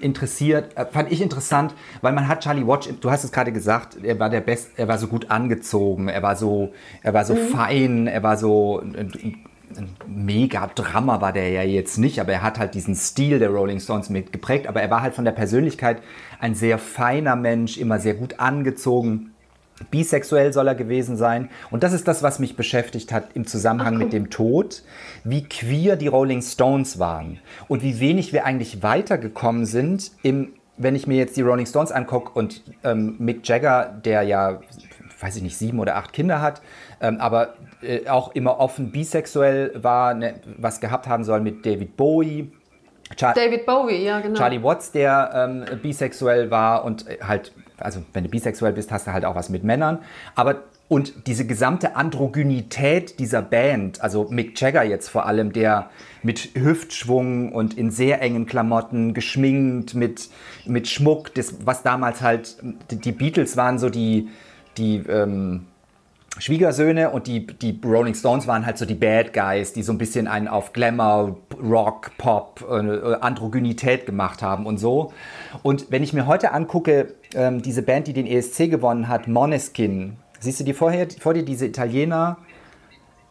interessiert, 0.00 0.76
äh, 0.76 0.86
fand 0.86 1.10
ich 1.12 1.20
interessant, 1.20 1.74
weil 2.00 2.12
man 2.12 2.28
hat 2.28 2.42
Charlie 2.44 2.66
Watch, 2.66 2.88
du 3.00 3.10
hast 3.10 3.24
es 3.24 3.32
gerade 3.32 3.52
gesagt, 3.52 3.96
er 4.02 4.18
war 4.18 4.30
der 4.30 4.40
Best, 4.40 4.70
er 4.76 4.88
war 4.88 4.98
so 4.98 5.06
gut 5.08 5.30
angezogen, 5.30 6.08
er 6.08 6.22
war 6.22 6.36
so, 6.36 6.72
er 7.02 7.14
war 7.14 7.24
so 7.24 7.34
fein, 7.36 8.06
er 8.06 8.22
war 8.22 8.36
so 8.36 8.82
ein, 9.78 9.96
ein 10.06 10.24
mega 10.24 10.66
Drama 10.74 11.20
war 11.20 11.32
der 11.32 11.50
ja 11.50 11.62
jetzt 11.62 11.98
nicht, 11.98 12.20
aber 12.20 12.32
er 12.32 12.42
hat 12.42 12.58
halt 12.58 12.74
diesen 12.74 12.94
Stil 12.94 13.38
der 13.38 13.50
Rolling 13.50 13.80
Stones 13.80 14.10
mitgeprägt, 14.10 14.66
aber 14.66 14.82
er 14.82 14.90
war 14.90 15.02
halt 15.02 15.14
von 15.14 15.24
der 15.24 15.32
Persönlichkeit 15.32 16.02
ein 16.40 16.54
sehr 16.54 16.78
feiner 16.78 17.36
Mensch, 17.36 17.78
immer 17.78 17.98
sehr 17.98 18.14
gut 18.14 18.40
angezogen. 18.40 19.32
Bisexuell 19.90 20.52
soll 20.52 20.68
er 20.68 20.74
gewesen 20.74 21.16
sein. 21.16 21.48
Und 21.70 21.82
das 21.82 21.92
ist 21.92 22.06
das, 22.06 22.22
was 22.22 22.38
mich 22.38 22.56
beschäftigt 22.56 23.12
hat 23.12 23.30
im 23.34 23.46
Zusammenhang 23.46 23.96
mit 23.96 24.12
dem 24.12 24.30
Tod, 24.30 24.82
wie 25.24 25.44
queer 25.44 25.96
die 25.96 26.06
Rolling 26.06 26.42
Stones 26.42 26.98
waren 26.98 27.38
und 27.68 27.82
wie 27.82 27.98
wenig 27.98 28.32
wir 28.32 28.44
eigentlich 28.44 28.82
weitergekommen 28.82 29.66
sind, 29.66 30.12
im, 30.22 30.52
wenn 30.76 30.94
ich 30.94 31.06
mir 31.06 31.16
jetzt 31.16 31.36
die 31.36 31.42
Rolling 31.42 31.66
Stones 31.66 31.90
angucke 31.90 32.38
und 32.38 32.62
ähm, 32.84 33.16
Mick 33.18 33.46
Jagger, 33.48 34.00
der 34.04 34.22
ja, 34.22 34.60
weiß 35.20 35.36
ich 35.36 35.42
nicht, 35.42 35.56
sieben 35.56 35.80
oder 35.80 35.96
acht 35.96 36.12
Kinder 36.12 36.40
hat, 36.40 36.62
ähm, 37.00 37.18
aber 37.18 37.54
äh, 37.82 38.08
auch 38.08 38.34
immer 38.34 38.60
offen 38.60 38.92
bisexuell 38.92 39.72
war, 39.82 40.14
ne, 40.14 40.34
was 40.56 40.80
gehabt 40.80 41.08
haben 41.08 41.24
soll 41.24 41.40
mit 41.40 41.64
David 41.66 41.96
Bowie. 41.96 42.52
Char 43.16 43.34
David 43.34 43.66
Bowie, 43.66 44.04
ja, 44.04 44.20
genau. 44.20 44.38
Charlie 44.38 44.62
Watts, 44.62 44.92
der 44.92 45.30
ähm, 45.34 45.80
bisexuell 45.80 46.50
war 46.50 46.84
und 46.84 47.06
äh, 47.08 47.18
halt, 47.22 47.52
also 47.78 48.02
wenn 48.12 48.24
du 48.24 48.30
bisexuell 48.30 48.72
bist, 48.72 48.90
hast 48.90 49.06
du 49.06 49.12
halt 49.12 49.24
auch 49.24 49.34
was 49.34 49.50
mit 49.50 49.64
Männern. 49.64 49.98
Aber 50.34 50.62
und 50.92 51.26
diese 51.26 51.46
gesamte 51.46 51.96
Androgynität 51.96 53.18
dieser 53.18 53.40
Band, 53.40 54.02
also 54.02 54.26
Mick 54.28 54.60
Jagger 54.60 54.82
jetzt 54.82 55.08
vor 55.08 55.24
allem, 55.24 55.54
der 55.54 55.88
mit 56.22 56.50
Hüftschwung 56.54 57.50
und 57.52 57.78
in 57.78 57.90
sehr 57.90 58.20
engen 58.20 58.44
Klamotten, 58.44 59.14
geschminkt, 59.14 59.94
mit, 59.94 60.28
mit 60.66 60.88
Schmuck, 60.88 61.32
das, 61.34 61.64
was 61.64 61.82
damals 61.82 62.20
halt, 62.20 62.58
die, 62.90 62.96
die 62.96 63.12
Beatles 63.12 63.56
waren 63.56 63.78
so 63.78 63.88
die, 63.88 64.28
die 64.76 64.96
ähm, 65.08 65.66
Schwiegersöhne 66.38 67.10
und 67.10 67.26
die, 67.26 67.46
die 67.46 67.78
Rolling 67.84 68.14
Stones 68.14 68.46
waren 68.46 68.64
halt 68.64 68.78
so 68.78 68.86
die 68.86 68.94
Bad 68.94 69.34
Guys, 69.34 69.74
die 69.74 69.82
so 69.82 69.92
ein 69.92 69.98
bisschen 69.98 70.26
einen 70.26 70.48
auf 70.48 70.72
Glamour, 70.72 71.36
Rock, 71.62 72.12
Pop, 72.16 72.64
äh, 72.68 73.14
Androgynität 73.20 74.06
gemacht 74.06 74.40
haben 74.40 74.64
und 74.64 74.78
so. 74.78 75.12
Und 75.62 75.90
wenn 75.90 76.02
ich 76.02 76.14
mir 76.14 76.26
heute 76.26 76.52
angucke, 76.52 77.14
ähm, 77.34 77.60
diese 77.60 77.82
Band, 77.82 78.06
die 78.06 78.14
den 78.14 78.26
ESC 78.26 78.70
gewonnen 78.70 79.08
hat, 79.08 79.28
Måneskin, 79.28 80.16
siehst 80.40 80.60
du 80.60 80.64
die 80.64 80.72
vorher, 80.72 81.06
vor 81.20 81.34
dir, 81.34 81.44
diese 81.44 81.66
Italiener? 81.66 82.38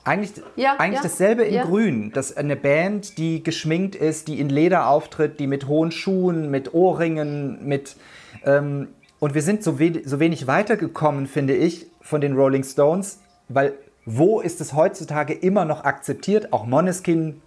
Eigentlich, 0.03 0.33
Ja, 0.55 0.75
eigentlich 0.77 0.99
ja, 0.99 1.03
dasselbe 1.03 1.43
in 1.43 1.55
ja. 1.55 1.63
Grün. 1.63 2.11
Das 2.13 2.31
ist 2.31 2.37
eine 2.37 2.55
Band, 2.55 3.17
die 3.17 3.43
geschminkt 3.43 3.95
ist, 3.95 4.27
die 4.27 4.39
in 4.39 4.49
Leder 4.49 4.87
auftritt, 4.87 5.39
die 5.39 5.47
mit 5.47 5.67
hohen 5.67 5.91
Schuhen, 5.91 6.49
mit 6.49 6.73
Ohrringen, 6.73 7.67
mit. 7.67 7.95
Ähm, 8.45 8.89
und 9.19 9.35
wir 9.35 9.41
sind 9.43 9.63
so, 9.63 9.79
we 9.79 10.01
so 10.03 10.19
wenig 10.19 10.47
weitergekommen, 10.47 11.27
finde 11.27 11.55
ich, 11.55 11.90
von 12.01 12.21
den 12.21 12.35
Rolling 12.35 12.63
Stones, 12.63 13.19
weil 13.49 13.73
wo 14.05 14.41
ist 14.41 14.61
es 14.61 14.73
heutzutage 14.73 15.33
immer 15.33 15.65
noch 15.65 15.83
akzeptiert? 15.83 16.51
Auch 16.51 16.65
Måneskin, 16.65 17.41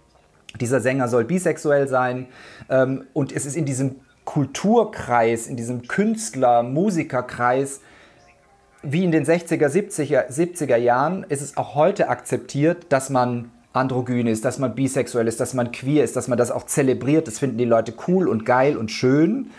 dieser 0.59 0.79
Sänger 0.79 1.07
soll 1.09 1.25
bisexuell 1.25 1.87
sein. 1.87 2.27
Ähm, 2.69 3.05
und 3.13 3.31
es 3.31 3.45
ist 3.45 3.57
in 3.57 3.65
diesem 3.65 3.97
Kulturkreis, 4.23 5.47
in 5.47 5.57
diesem 5.57 5.87
Künstler-Musikerkreis, 5.87 7.81
wie 8.81 9.03
in 9.03 9.11
den 9.11 9.25
60er, 9.25 9.67
70er, 9.67 10.29
70er 10.29 10.77
Jahren, 10.77 11.23
ist 11.27 11.41
es 11.41 11.57
auch 11.57 11.75
heute 11.75 12.07
akzeptiert, 12.07 12.85
dass 12.89 13.09
man 13.09 13.51
androgyn 13.73 14.27
ist, 14.27 14.45
dass 14.45 14.57
man 14.57 14.75
bisexuell 14.75 15.27
ist, 15.27 15.39
dass 15.39 15.53
man 15.53 15.71
queer 15.71 16.03
ist, 16.03 16.15
dass 16.15 16.27
man 16.27 16.37
das 16.37 16.51
auch 16.51 16.63
zelebriert. 16.63 17.27
Das 17.27 17.39
finden 17.39 17.57
die 17.57 17.65
Leute 17.65 17.93
cool 18.07 18.27
und 18.27 18.45
geil 18.45 18.77
und 18.77 18.91
schön. 18.91 19.51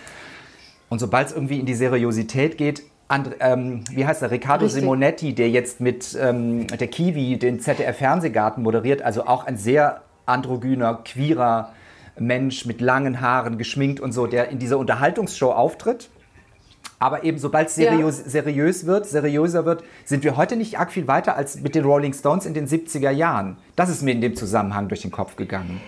Und 0.88 1.00
sobald 1.00 1.28
es 1.28 1.32
irgendwie 1.34 1.60
in 1.60 1.66
die 1.66 1.74
Seriosität 1.74 2.56
geht, 2.56 2.82
And, 3.08 3.36
ähm, 3.38 3.84
wie 3.90 4.04
heißt 4.04 4.22
er, 4.22 4.30
Riccardo 4.30 4.64
Richtig. 4.64 4.80
Simonetti, 4.80 5.34
der 5.34 5.48
jetzt 5.48 5.80
mit 5.80 6.18
ähm, 6.20 6.66
der 6.66 6.88
Kiwi 6.88 7.38
den 7.38 7.60
ZDF-Fernsehgarten 7.60 8.62
moderiert, 8.62 9.02
also 9.02 9.26
auch 9.26 9.46
ein 9.46 9.56
sehr 9.56 10.02
androgyner, 10.26 11.02
queerer 11.04 11.72
Mensch 12.18 12.66
mit 12.66 12.80
langen 12.80 13.20
Haaren, 13.20 13.58
geschminkt 13.58 14.00
und 14.00 14.12
so, 14.12 14.26
der 14.26 14.48
in 14.48 14.58
dieser 14.58 14.78
Unterhaltungsshow 14.78 15.52
auftritt. 15.52 16.08
Aber 16.98 17.24
eben 17.24 17.38
sobald 17.38 17.68
es 17.68 17.74
seriös, 17.74 18.16
seriös 18.16 18.86
wird, 18.86 19.06
seriöser 19.06 19.66
wird, 19.66 19.84
sind 20.04 20.24
wir 20.24 20.36
heute 20.36 20.56
nicht 20.56 20.78
arg 20.78 20.90
viel 20.90 21.06
weiter 21.06 21.36
als 21.36 21.60
mit 21.60 21.74
den 21.74 21.84
Rolling 21.84 22.14
Stones 22.14 22.46
in 22.46 22.54
den 22.54 22.66
70er 22.66 23.10
Jahren. 23.10 23.58
Das 23.76 23.90
ist 23.90 24.02
mir 24.02 24.12
in 24.12 24.22
dem 24.22 24.34
Zusammenhang 24.34 24.88
durch 24.88 25.02
den 25.02 25.10
Kopf 25.10 25.36
gegangen. 25.36 25.80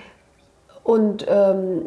Und 0.85 1.27
ähm, 1.29 1.83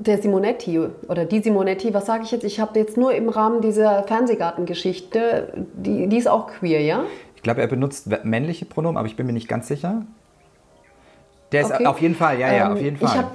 der 0.00 0.18
Simonetti 0.18 0.80
oder 1.08 1.24
die 1.24 1.40
Simonetti, 1.40 1.92
was 1.94 2.06
sage 2.06 2.24
ich 2.24 2.30
jetzt? 2.30 2.44
Ich 2.44 2.60
habe 2.60 2.78
jetzt 2.78 2.96
nur 2.96 3.12
im 3.14 3.28
Rahmen 3.28 3.60
dieser 3.60 4.02
Fernsehgartengeschichte, 4.04 5.52
die, 5.74 6.06
die 6.08 6.16
ist 6.16 6.28
auch 6.28 6.46
queer, 6.48 6.80
ja? 6.80 7.04
Ich 7.36 7.42
glaube, 7.42 7.60
er 7.60 7.66
benutzt 7.68 8.08
männliche 8.24 8.64
Pronomen, 8.64 8.96
aber 8.96 9.06
ich 9.06 9.16
bin 9.16 9.26
mir 9.26 9.32
nicht 9.32 9.48
ganz 9.48 9.68
sicher. 9.68 10.02
Der 11.52 11.62
ist 11.62 11.72
Okay. 11.72 11.86
auf 11.86 12.00
jeden 12.00 12.14
Fall, 12.14 12.38
ja, 12.38 12.52
ja, 12.52 12.66
Ähm, 12.66 12.72
auf 12.72 12.80
jeden 12.80 12.96
Ich 12.96 13.02
Fall. 13.02 13.18
hab, 13.18 13.32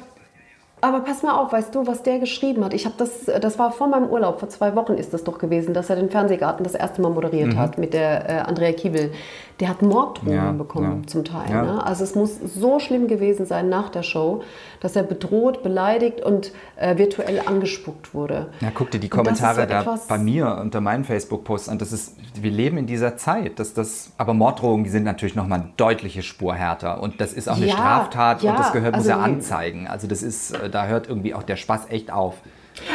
aber 0.82 1.00
pass 1.00 1.24
mal 1.24 1.32
auf, 1.38 1.52
weißt 1.54 1.74
du, 1.74 1.88
was 1.88 2.04
der 2.04 2.20
geschrieben 2.20 2.64
hat? 2.64 2.74
Ich 2.74 2.86
habe 2.86 2.96
das, 2.98 3.26
das 3.26 3.58
war 3.58 3.72
vor 3.72 3.88
meinem 3.88 4.10
Urlaub, 4.10 4.40
vor 4.40 4.50
zwei 4.50 4.76
Wochen 4.76 4.94
ist 4.94 5.14
das 5.14 5.24
doch 5.24 5.38
gewesen, 5.38 5.74
dass 5.74 5.90
er 5.90 5.96
den 5.96 6.10
Fernsehgarten 6.10 6.64
das 6.64 6.76
erste 6.76 7.02
Mal 7.02 7.10
moderiert 7.12 7.56
hat 7.56 7.78
mit 7.78 7.94
der 7.94 8.30
äh, 8.30 8.34
Andrea 8.42 8.74
Kiewel. 8.74 9.12
Der 9.60 9.70
hat 9.70 9.82
Morddrohungen. 9.82 10.36
Ja, 10.36 10.52
bekommen 10.52 11.02
ja. 11.02 11.08
zum 11.08 11.24
Teil. 11.24 11.50
Ja. 11.50 11.62
Ne? 11.64 11.86
Also 11.86 12.04
es 12.04 12.16
muss 12.16 12.40
so 12.40 12.80
schlimm 12.80 13.08
gewesen 13.08 13.46
sein 13.46 13.70
nach 13.70 13.90
der 13.90 14.02
Show, 14.04 14.44
dass 14.80 14.96
er 14.96 15.04
bedroht, 15.04 15.62
beleidigt 15.64 16.22
und 16.22 16.52
äh, 16.76 16.98
virtuell 16.98 17.40
angespuckt 17.46 18.14
wurde. 18.14 18.48
Ja, 18.62 18.72
guck 18.74 18.90
dir 18.92 19.00
die 19.00 19.10
Kommentare 19.10 19.68
da 19.68 20.00
bei 20.08 20.18
mir 20.18 20.58
unter 20.60 20.82
meinen 20.82 21.04
Facebook-Posts 21.04 21.70
an. 21.70 21.78
Das 21.78 21.92
ist, 21.92 22.16
wir 22.42 22.52
leben 22.52 22.78
in 22.78 22.88
dieser 22.88 23.16
Zeit. 23.16 23.60
Dass 23.60 23.74
das, 23.74 24.12
aber 24.18 24.34
Morddrohungen, 24.34 24.84
die 24.84 24.90
sind 24.90 25.04
natürlich 25.04 25.36
nochmal 25.36 25.60
eine 25.60 25.70
deutliche 25.78 26.24
Spur 26.24 26.56
härter. 26.56 27.02
Und 27.02 27.22
das 27.22 27.34
ist 27.34 27.48
auch 27.48 27.58
eine 27.58 27.70
Straftat 27.70 28.44
und 28.44 28.58
das 28.58 28.72
gehört, 28.74 28.96
muss 28.96 29.08
also 29.08 29.12
er 29.12 29.26
wie- 29.28 29.34
anzeigen. 29.34 29.88
Also 29.88 30.08
das 30.08 30.24
ist, 30.24 30.52
äh, 30.52 30.70
da 30.70 30.88
hört 30.88 31.08
irgendwie 31.08 31.34
auch 31.36 31.44
der 31.44 31.56
Spaß 31.58 31.88
echt 31.90 32.12
auf. 32.12 32.36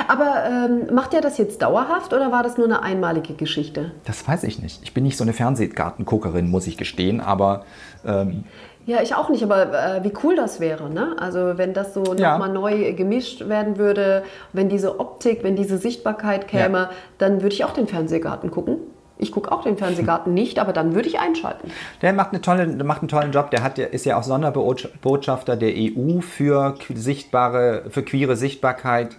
Aber 0.06 0.44
ähm, 0.46 0.94
macht 0.94 1.14
er 1.14 1.20
das 1.20 1.38
jetzt 1.38 1.62
dauerhaft 1.62 2.12
oder 2.12 2.30
war 2.32 2.42
das 2.42 2.56
nur 2.58 2.66
eine 2.66 2.82
einmalige 2.82 3.34
Geschichte? 3.34 3.92
Das 4.04 4.26
weiß 4.26 4.44
ich 4.44 4.60
nicht. 4.62 4.80
Ich 4.82 4.94
bin 4.94 5.04
nicht 5.04 5.16
so 5.16 5.24
eine 5.24 5.32
Fernsehgartenguckerin, 5.32 6.50
muss 6.50 6.66
ich 6.66 6.76
gestehen, 6.76 7.20
aber 7.20 7.64
ähm, 8.06 8.44
Ja, 8.86 9.02
ich 9.02 9.14
auch 9.14 9.28
nicht, 9.28 9.42
aber 9.42 9.72
äh, 9.72 10.04
wie 10.04 10.12
cool 10.22 10.34
das 10.36 10.60
wäre, 10.60 10.88
ne? 10.88 11.14
Also 11.18 11.58
wenn 11.58 11.74
das 11.74 11.92
so 11.94 12.14
Ja. 12.14 12.32
nochmal 12.32 12.52
neu 12.52 12.92
gemischt 12.94 13.48
werden 13.48 13.76
würde, 13.76 14.22
wenn 14.52 14.68
diese 14.68 14.98
Optik, 15.00 15.44
wenn 15.44 15.56
diese 15.56 15.76
Sichtbarkeit 15.78 16.48
käme, 16.48 16.78
Ja. 16.78 16.90
dann 17.18 17.42
würde 17.42 17.54
ich 17.54 17.64
auch 17.64 17.72
den 17.74 17.86
Fernsehgarten 17.86 18.50
gucken. 18.50 18.78
Ich 19.20 19.32
gucke 19.32 19.50
auch 19.50 19.62
den 19.64 19.76
Fernsehgarten 19.76 20.32
nicht, 20.42 20.58
aber 20.60 20.72
dann 20.72 20.94
würde 20.94 21.08
ich 21.08 21.18
einschalten. 21.18 21.70
Der 22.02 22.12
macht, 22.12 22.30
eine 22.30 22.40
tolle, 22.40 22.66
macht 22.84 23.00
einen 23.02 23.08
tollen 23.08 23.32
Job. 23.32 23.50
Der, 23.50 23.62
hat, 23.64 23.76
der 23.76 23.92
ist 23.92 24.06
ja 24.06 24.16
auch 24.16 24.22
Sonderbotschafter 24.22 25.56
der 25.56 25.72
EU 25.76 26.20
für 26.20 26.74
sichtbare, 26.94 27.82
für 27.90 28.02
queere 28.04 28.36
Sichtbarkeit. 28.36 29.16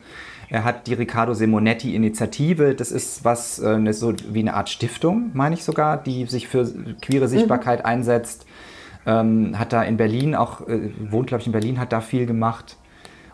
Er 0.50 0.64
hat 0.64 0.88
die 0.88 0.94
Riccardo 0.94 1.34
Simonetti 1.34 1.96
Initiative. 1.96 2.74
Das 2.74 2.92
ist 2.92 3.24
was, 3.24 3.60
äh, 3.60 3.70
eine, 3.70 3.94
so 3.94 4.14
wie 4.32 4.40
eine 4.40 4.56
Art 4.56 4.70
Stiftung, 4.70 5.32
meine 5.34 5.56
ich 5.56 5.64
sogar, 5.64 5.98
die 5.98 6.26
sich 6.26 6.48
für 6.48 6.68
queere 7.02 7.28
Sichtbarkeit 7.28 7.86
einsetzt. 7.86 8.46
Ähm, 9.06 9.58
hat 9.58 9.74
da 9.74 9.84
in 9.84 9.98
Berlin 9.98 10.36
auch, 10.36 10.68
äh, 10.68 10.92
wohnt 11.10 11.28
glaube 11.28 11.42
ich 11.42 11.48
in 11.48 11.54
Berlin, 11.54 11.80
hat 11.80 11.92
da 11.92 12.02
viel 12.02 12.26
gemacht. 12.26 12.78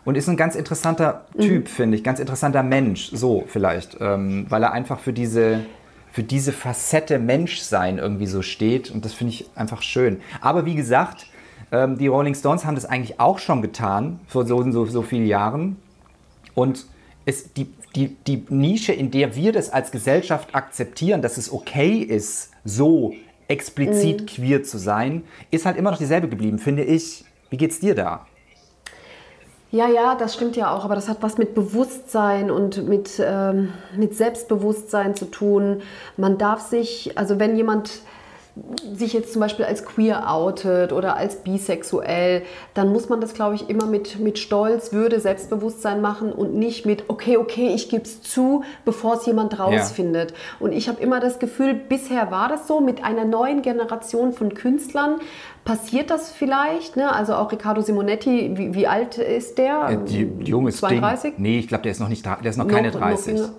Und 0.04 0.16
ist 0.16 0.28
ein 0.28 0.36
ganz 0.36 0.54
interessanter 0.54 1.26
Typ, 1.36 1.68
finde 1.68 1.96
ich. 1.96 2.04
Ganz 2.04 2.20
interessanter 2.20 2.62
Mensch, 2.62 3.10
so 3.12 3.44
vielleicht. 3.48 3.96
Ähm, 4.00 4.46
weil 4.48 4.62
er 4.62 4.72
einfach 4.72 5.00
für 5.00 5.12
diese, 5.12 5.64
für 6.12 6.22
diese 6.22 6.52
Facette 6.52 7.18
Menschsein 7.18 7.98
irgendwie 7.98 8.26
so 8.26 8.42
steht. 8.42 8.90
Und 8.90 9.04
das 9.04 9.14
finde 9.14 9.32
ich 9.32 9.50
einfach 9.56 9.82
schön. 9.82 10.20
Aber 10.40 10.64
wie 10.64 10.76
gesagt, 10.76 11.26
ähm, 11.72 11.98
die 11.98 12.06
Rolling 12.06 12.34
Stones 12.34 12.64
haben 12.64 12.76
das 12.76 12.84
eigentlich 12.84 13.18
auch 13.18 13.40
schon 13.40 13.62
getan, 13.62 14.20
vor 14.28 14.46
so, 14.46 14.70
so, 14.70 14.84
so 14.84 15.02
vielen 15.02 15.26
Jahren. 15.26 15.76
Und 16.54 16.86
es, 17.26 17.52
die, 17.52 17.66
die, 17.94 18.16
die 18.26 18.46
Nische, 18.48 18.92
in 18.92 19.10
der 19.10 19.34
wir 19.34 19.52
das 19.52 19.68
als 19.68 19.90
Gesellschaft 19.90 20.54
akzeptieren, 20.54 21.20
dass 21.20 21.36
es 21.36 21.52
okay 21.52 21.98
ist, 21.98 22.52
so 22.64 23.12
explizit 23.48 24.26
queer 24.26 24.62
zu 24.62 24.78
sein, 24.78 25.24
ist 25.50 25.66
halt 25.66 25.76
immer 25.76 25.90
noch 25.90 25.98
dieselbe 25.98 26.28
geblieben, 26.28 26.58
finde 26.58 26.84
ich. 26.84 27.24
Wie 27.50 27.56
geht's 27.56 27.80
dir 27.80 27.94
da? 27.94 28.26
Ja, 29.72 29.88
ja, 29.88 30.14
das 30.14 30.34
stimmt 30.34 30.56
ja 30.56 30.74
auch, 30.74 30.84
aber 30.84 30.94
das 30.94 31.08
hat 31.08 31.18
was 31.20 31.38
mit 31.38 31.54
Bewusstsein 31.54 32.50
und 32.50 32.88
mit, 32.88 33.20
ähm, 33.22 33.72
mit 33.96 34.16
Selbstbewusstsein 34.16 35.14
zu 35.14 35.26
tun. 35.26 35.82
Man 36.16 36.38
darf 36.38 36.60
sich, 36.60 37.18
also 37.18 37.40
wenn 37.40 37.56
jemand 37.56 38.02
sich 38.94 39.12
jetzt 39.12 39.32
zum 39.32 39.40
Beispiel 39.40 39.64
als 39.66 39.84
queer 39.84 40.32
outet 40.32 40.92
oder 40.92 41.16
als 41.16 41.36
bisexuell, 41.36 42.42
dann 42.74 42.90
muss 42.90 43.08
man 43.08 43.20
das, 43.20 43.34
glaube 43.34 43.54
ich, 43.54 43.68
immer 43.68 43.86
mit, 43.86 44.18
mit 44.18 44.38
Stolz, 44.38 44.92
Würde, 44.92 45.20
Selbstbewusstsein 45.20 46.00
machen 46.00 46.32
und 46.32 46.54
nicht 46.54 46.86
mit, 46.86 47.04
okay, 47.08 47.36
okay, 47.36 47.68
ich 47.74 47.88
gebe 47.90 48.04
es 48.04 48.22
zu, 48.22 48.62
bevor 48.84 49.14
es 49.14 49.26
jemand 49.26 49.58
rausfindet. 49.58 50.32
Und 50.58 50.72
ich 50.72 50.88
habe 50.88 51.02
immer 51.02 51.20
das 51.20 51.38
Gefühl, 51.38 51.74
bisher 51.74 52.30
war 52.30 52.48
das 52.48 52.66
so, 52.66 52.80
mit 52.80 53.04
einer 53.04 53.24
neuen 53.26 53.60
Generation 53.62 54.32
von 54.32 54.54
Künstlern 54.54 55.16
passiert 55.64 56.10
das 56.10 56.30
vielleicht. 56.30 56.96
Ne? 56.96 57.12
Also 57.12 57.34
auch 57.34 57.52
Riccardo 57.52 57.82
Simonetti, 57.82 58.52
wie, 58.56 58.74
wie 58.74 58.86
alt 58.86 59.18
ist 59.18 59.58
der? 59.58 60.00
Äh, 60.06 60.22
junge 60.44 60.70
ist 60.70 60.78
32? 60.78 61.34
Ding. 61.34 61.42
Nee, 61.42 61.58
ich 61.58 61.68
glaube, 61.68 61.82
der 61.82 61.92
ist 61.92 62.00
noch 62.00 62.08
nicht, 62.08 62.24
der 62.24 62.38
ist 62.44 62.56
noch 62.56 62.64
Noch- 62.64 62.72
keine 62.74 62.90
noch 62.90 63.00
30. 63.00 63.36
jünger. 63.36 63.50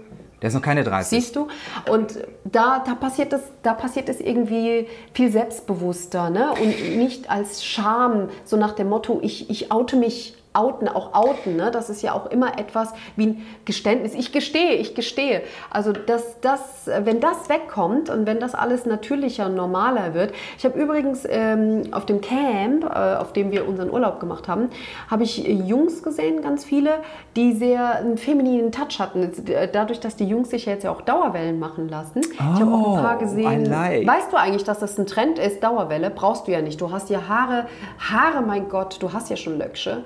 Der 0.42 0.50
ist 0.50 0.54
noch 0.54 0.62
keine 0.62 0.84
30. 0.84 1.20
Siehst 1.20 1.36
du? 1.36 1.48
Und 1.90 2.20
da, 2.44 2.84
da, 2.86 2.96
passiert 2.96 3.34
das, 3.34 3.42
da 3.64 3.74
passiert 3.74 4.08
es 4.10 4.20
irgendwie 4.20 4.88
viel 5.14 5.32
selbstbewusster 5.32 6.30
ne? 6.30 6.52
und 6.52 6.98
nicht 6.98 7.30
als 7.30 7.66
Scham, 7.66 8.30
so 8.46 8.56
nach 8.58 8.74
dem 8.74 8.90
Motto, 8.90 9.20
ich, 9.22 9.50
ich 9.50 9.72
oute 9.72 9.96
mich, 9.96 10.36
outen, 10.54 10.88
auch 10.88 11.14
outen. 11.14 11.56
Ne? 11.56 11.70
Das 11.72 11.90
ist 11.90 12.02
ja 12.02 12.14
auch 12.14 12.26
immer 12.28 12.58
etwas 12.60 12.94
wie 13.16 13.28
ein 13.28 13.46
Geständnis. 13.66 14.14
Ich 14.16 14.32
gestehe, 14.32 14.74
ich 14.74 14.96
gestehe. 14.96 15.42
Also, 15.70 15.92
dass 15.92 16.40
das, 16.42 16.90
wenn 17.02 17.20
das 17.20 17.50
wegkommt 17.50 18.10
und 18.10 18.26
wenn 18.26 18.40
das 18.40 18.56
alles 18.56 18.86
natürlicher 18.86 19.46
und 19.48 19.56
normaler 19.56 20.14
wird. 20.14 20.34
Ich 20.58 20.66
habe 20.66 20.80
übrigens 20.80 21.26
ähm, 21.30 21.84
auf 21.92 22.06
dem 22.06 22.22
Camp, 22.22 22.84
äh, 22.84 23.16
auf 23.16 23.34
dem 23.34 23.52
wir 23.52 23.68
unseren 23.68 23.92
Urlaub 23.92 24.20
gemacht 24.20 24.48
haben, 24.48 24.70
habe 25.10 25.24
ich 25.24 25.48
äh, 25.48 25.52
Jungs 25.54 26.02
gesehen, 26.04 26.42
ganz 26.42 26.66
viele, 26.66 27.00
die 27.36 27.54
sehr 27.54 27.96
einen 27.98 28.18
femininen 28.18 28.72
Touch 28.72 29.00
hatten. 29.00 29.32
Äh, 29.48 29.68
Dadurch, 29.72 30.00
dass 30.00 30.16
die 30.16 30.26
Jungs 30.26 30.50
sich 30.50 30.66
ja 30.66 30.74
jetzt 30.74 30.84
ja 30.84 30.92
auch 30.92 31.02
Dauerwellen 31.02 31.60
machen 31.60 31.90
lassen. 31.90 32.22
ich 32.22 32.40
habe 32.40 32.72
auch 32.72 32.98
ein 32.98 33.04
paar 33.04 33.18
Oh, 33.18 33.20
gesehen. 33.20 33.66
Like. 33.66 34.08
Weißt 34.08 34.32
du 34.32 34.38
eigentlich, 34.38 34.64
dass 34.64 34.80
das 34.80 34.98
ein 34.98 35.06
Trend 35.08 35.40
ist? 35.40 35.64
Dauerwelle 35.64 36.10
brauchst 36.10 36.48
du 36.48 36.52
ja 36.52 36.62
nicht. 36.62 36.80
Du 36.82 36.92
hast 36.92 37.10
ja 37.10 37.28
Haare, 37.28 37.66
Haare, 38.00 38.42
mein 38.46 38.70
Gott, 38.70 38.98
du 39.02 39.12
hast 39.14 39.30
ja 39.30 39.36
schon 39.36 39.58
Löcksche. 39.58 40.04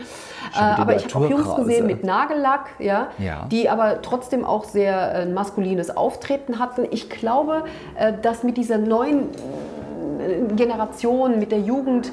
Äh, 0.55 0.59
aber 0.59 0.95
ich 0.95 1.13
habe 1.13 1.25
auch 1.25 1.29
Jungs 1.29 1.55
gesehen 1.55 1.85
mit 1.87 2.03
Nagellack, 2.03 2.69
ja, 2.79 3.07
Ja. 3.19 3.45
die 3.51 3.69
aber 3.69 4.01
trotzdem 4.01 4.43
auch 4.45 4.63
sehr 4.63 5.13
äh, 5.15 5.25
maskulines 5.25 5.95
Auftreten 5.95 6.59
hatten. 6.59 6.87
Ich 6.91 7.09
glaube, 7.09 7.63
äh, 7.95 8.13
dass 8.21 8.43
mit 8.43 8.57
dieser 8.57 8.77
neuen 8.77 9.29
äh, 10.19 10.53
Generation, 10.55 11.39
mit 11.39 11.51
der 11.51 11.59
Jugend, 11.59 12.11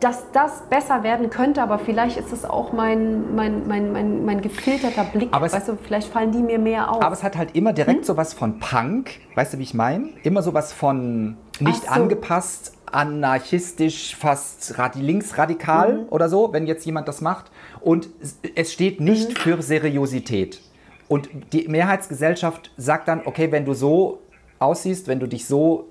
dass 0.00 0.24
das 0.32 0.62
besser 0.70 1.02
werden 1.02 1.28
könnte, 1.28 1.62
aber 1.62 1.78
vielleicht 1.78 2.16
ist 2.16 2.32
es 2.32 2.48
auch 2.48 2.72
mein, 2.72 3.34
mein, 3.34 3.68
mein, 3.68 3.92
mein, 3.92 4.24
mein 4.24 4.40
gefilterter 4.40 5.04
Blick. 5.04 5.28
Aber 5.32 5.44
es- 5.44 5.52
weißt 5.52 5.68
du, 5.68 5.76
vielleicht 5.76 6.08
fallen 6.08 6.32
die 6.32 6.38
mir 6.38 6.58
mehr 6.58 6.90
auf. 6.90 7.02
Aber 7.02 7.12
es 7.12 7.22
hat 7.22 7.36
halt 7.36 7.54
immer 7.54 7.74
direkt 7.74 7.98
Hm? 7.98 8.04
sowas 8.04 8.32
von 8.32 8.58
Punk, 8.60 9.10
weißt 9.34 9.52
du, 9.54 9.58
wie 9.58 9.62
ich 9.64 9.74
meine? 9.74 10.08
Immer 10.22 10.40
sowas 10.40 10.72
von 10.72 11.36
nicht 11.60 11.84
so. 11.84 11.90
angepasst, 11.90 12.72
anarchistisch, 12.94 14.16
fast 14.16 14.78
radi 14.78 15.00
linksradikal 15.00 15.94
Mhm. 15.94 16.06
oder 16.10 16.28
so, 16.28 16.52
wenn 16.52 16.66
jetzt 16.66 16.84
jemand 16.86 17.08
das 17.08 17.20
macht. 17.20 17.50
Und 17.80 18.08
es- 18.22 18.38
es 18.54 18.72
steht 18.72 19.00
nicht 19.00 19.30
Mhm. 19.30 19.34
für 19.36 19.62
Seriosität. 19.62 20.60
Und 21.08 21.28
die 21.52 21.66
Mehrheitsgesellschaft 21.68 22.70
sagt 22.76 23.08
dann, 23.08 23.22
okay, 23.24 23.50
wenn 23.52 23.64
du 23.64 23.74
so 23.74 24.20
aussiehst, 24.58 25.08
wenn 25.08 25.18
du 25.20 25.26
dich 25.26 25.46
so 25.46 25.88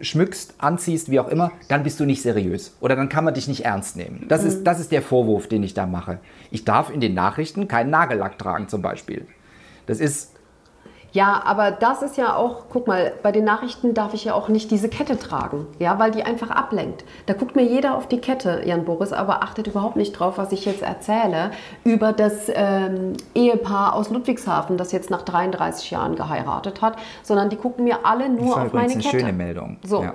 schmückst, 0.00 0.54
anziehst, 0.58 1.10
wie 1.10 1.20
auch 1.20 1.28
immer, 1.28 1.52
dann 1.68 1.82
bist 1.84 2.00
du 2.00 2.04
nicht 2.04 2.20
seriös. 2.22 2.76
Oder 2.80 2.96
dann 2.96 3.08
kann 3.08 3.24
man 3.24 3.34
dich 3.34 3.46
nicht 3.48 3.64
ernst 3.64 3.96
nehmen. 3.96 4.26
Das, 4.28 4.42
Mhm. 4.42 4.48
ist, 4.48 4.64
das 4.64 4.80
ist 4.80 4.90
der 4.92 5.02
Vorwurf, 5.02 5.46
den 5.48 5.62
ich 5.62 5.74
da 5.74 5.86
mache. 5.86 6.18
Ich 6.50 6.64
darf 6.64 6.90
in 6.90 7.00
den 7.00 7.14
Nachrichten 7.14 7.68
keinen 7.68 7.90
Nagellack 7.90 8.38
tragen 8.38 8.68
zum 8.68 8.82
Beispiel. 8.82 9.26
Das 9.86 10.00
ist 10.00 10.33
Ja, 11.14 11.42
aber 11.46 11.70
das 11.70 12.02
ist 12.02 12.16
ja 12.16 12.34
auch, 12.34 12.64
guck 12.70 12.88
mal, 12.88 13.12
bei 13.22 13.30
den 13.30 13.44
Nachrichten 13.44 13.94
darf 13.94 14.14
ich 14.14 14.24
ja 14.24 14.34
auch 14.34 14.48
nicht 14.48 14.72
diese 14.72 14.88
Kette 14.88 15.16
tragen, 15.16 15.68
ja, 15.78 15.96
weil 16.00 16.10
die 16.10 16.24
einfach 16.24 16.50
ablenkt. 16.50 17.04
Da 17.26 17.34
guckt 17.34 17.54
mir 17.54 17.62
jeder 17.62 17.96
auf 17.96 18.08
die 18.08 18.18
Kette, 18.18 18.62
Jan 18.64 18.84
Boris, 18.84 19.12
aber 19.12 19.44
achtet 19.44 19.68
überhaupt 19.68 19.94
nicht 19.94 20.12
drauf, 20.12 20.38
was 20.38 20.50
ich 20.50 20.64
jetzt 20.64 20.82
erzähle 20.82 21.52
über 21.84 22.12
das 22.12 22.50
ähm, 22.52 23.12
Ehepaar 23.32 23.94
aus 23.94 24.10
Ludwigshafen, 24.10 24.76
das 24.76 24.90
jetzt 24.90 25.08
nach 25.08 25.22
33 25.22 25.92
Jahren 25.92 26.16
geheiratet 26.16 26.82
hat, 26.82 26.96
sondern 27.22 27.48
die 27.48 27.56
gucken 27.56 27.84
mir 27.84 28.04
alle 28.04 28.28
nur 28.28 28.56
Das 28.56 28.66
auf 28.66 28.72
meine 28.72 28.86
übrigens 28.86 28.92
eine 28.94 29.02
Kette. 29.04 29.18
schöne 29.20 29.32
Meldung. 29.32 29.76
So. 29.84 30.02
Ja. 30.02 30.14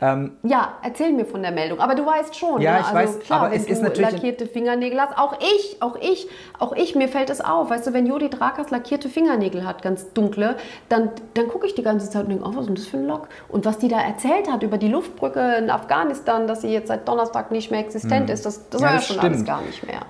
Ähm, 0.00 0.32
ja, 0.42 0.74
erzähl 0.82 1.12
mir 1.12 1.24
von 1.24 1.42
der 1.42 1.50
Meldung. 1.52 1.80
Aber 1.80 1.94
du 1.94 2.04
weißt 2.04 2.36
schon. 2.36 2.60
Ja, 2.60 2.72
ne? 2.74 2.78
ich 2.80 2.86
also, 2.86 2.94
weiß, 2.96 3.18
klar, 3.20 3.40
aber 3.40 3.50
wenn 3.52 3.60
es 3.60 3.66
du 3.66 3.72
ist 3.72 3.82
natürlich- 3.82 4.12
lackierte 4.12 4.46
Fingernägel 4.46 5.00
hast. 5.00 5.16
Auch 5.18 5.36
ich, 5.40 5.82
auch 5.82 5.96
ich, 6.00 6.28
auch 6.58 6.72
ich, 6.74 6.94
mir 6.94 7.08
fällt 7.08 7.30
es 7.30 7.40
auf. 7.40 7.70
Weißt 7.70 7.86
du, 7.86 7.92
wenn 7.92 8.06
Judith 8.06 8.40
Rakers 8.40 8.70
lackierte 8.70 9.08
Fingernägel 9.08 9.66
hat, 9.66 9.82
ganz 9.82 10.12
dunkle, 10.12 10.56
dann, 10.88 11.10
dann 11.34 11.48
gucke 11.48 11.66
ich 11.66 11.74
die 11.74 11.82
ganze 11.82 12.10
Zeit 12.10 12.24
und 12.24 12.30
denke, 12.30 12.44
oh, 12.44 12.50
was 12.54 12.60
ist 12.62 12.66
denn 12.66 12.74
das 12.74 12.86
für 12.86 12.96
ein 12.96 13.06
Lock? 13.06 13.28
Und 13.48 13.64
was 13.64 13.78
die 13.78 13.88
da 13.88 14.00
erzählt 14.00 14.50
hat 14.50 14.62
über 14.62 14.78
die 14.78 14.88
Luftbrücke 14.88 15.56
in 15.58 15.70
Afghanistan, 15.70 16.46
dass 16.46 16.62
sie 16.62 16.68
jetzt 16.68 16.88
seit 16.88 17.06
Donnerstag 17.08 17.50
nicht 17.50 17.70
mehr 17.70 17.80
existent 17.80 18.30
ist, 18.30 18.46
das, 18.46 18.68
das 18.70 18.80
Mhm. 18.80 18.84
Ja, 18.86 18.92
war 18.92 18.96
ja 18.98 19.02
schon 19.02 19.18
alles 19.18 19.32
stimmt. 19.34 19.46
gar 19.48 19.60
nicht 19.62 19.86
mehr. 19.86 20.00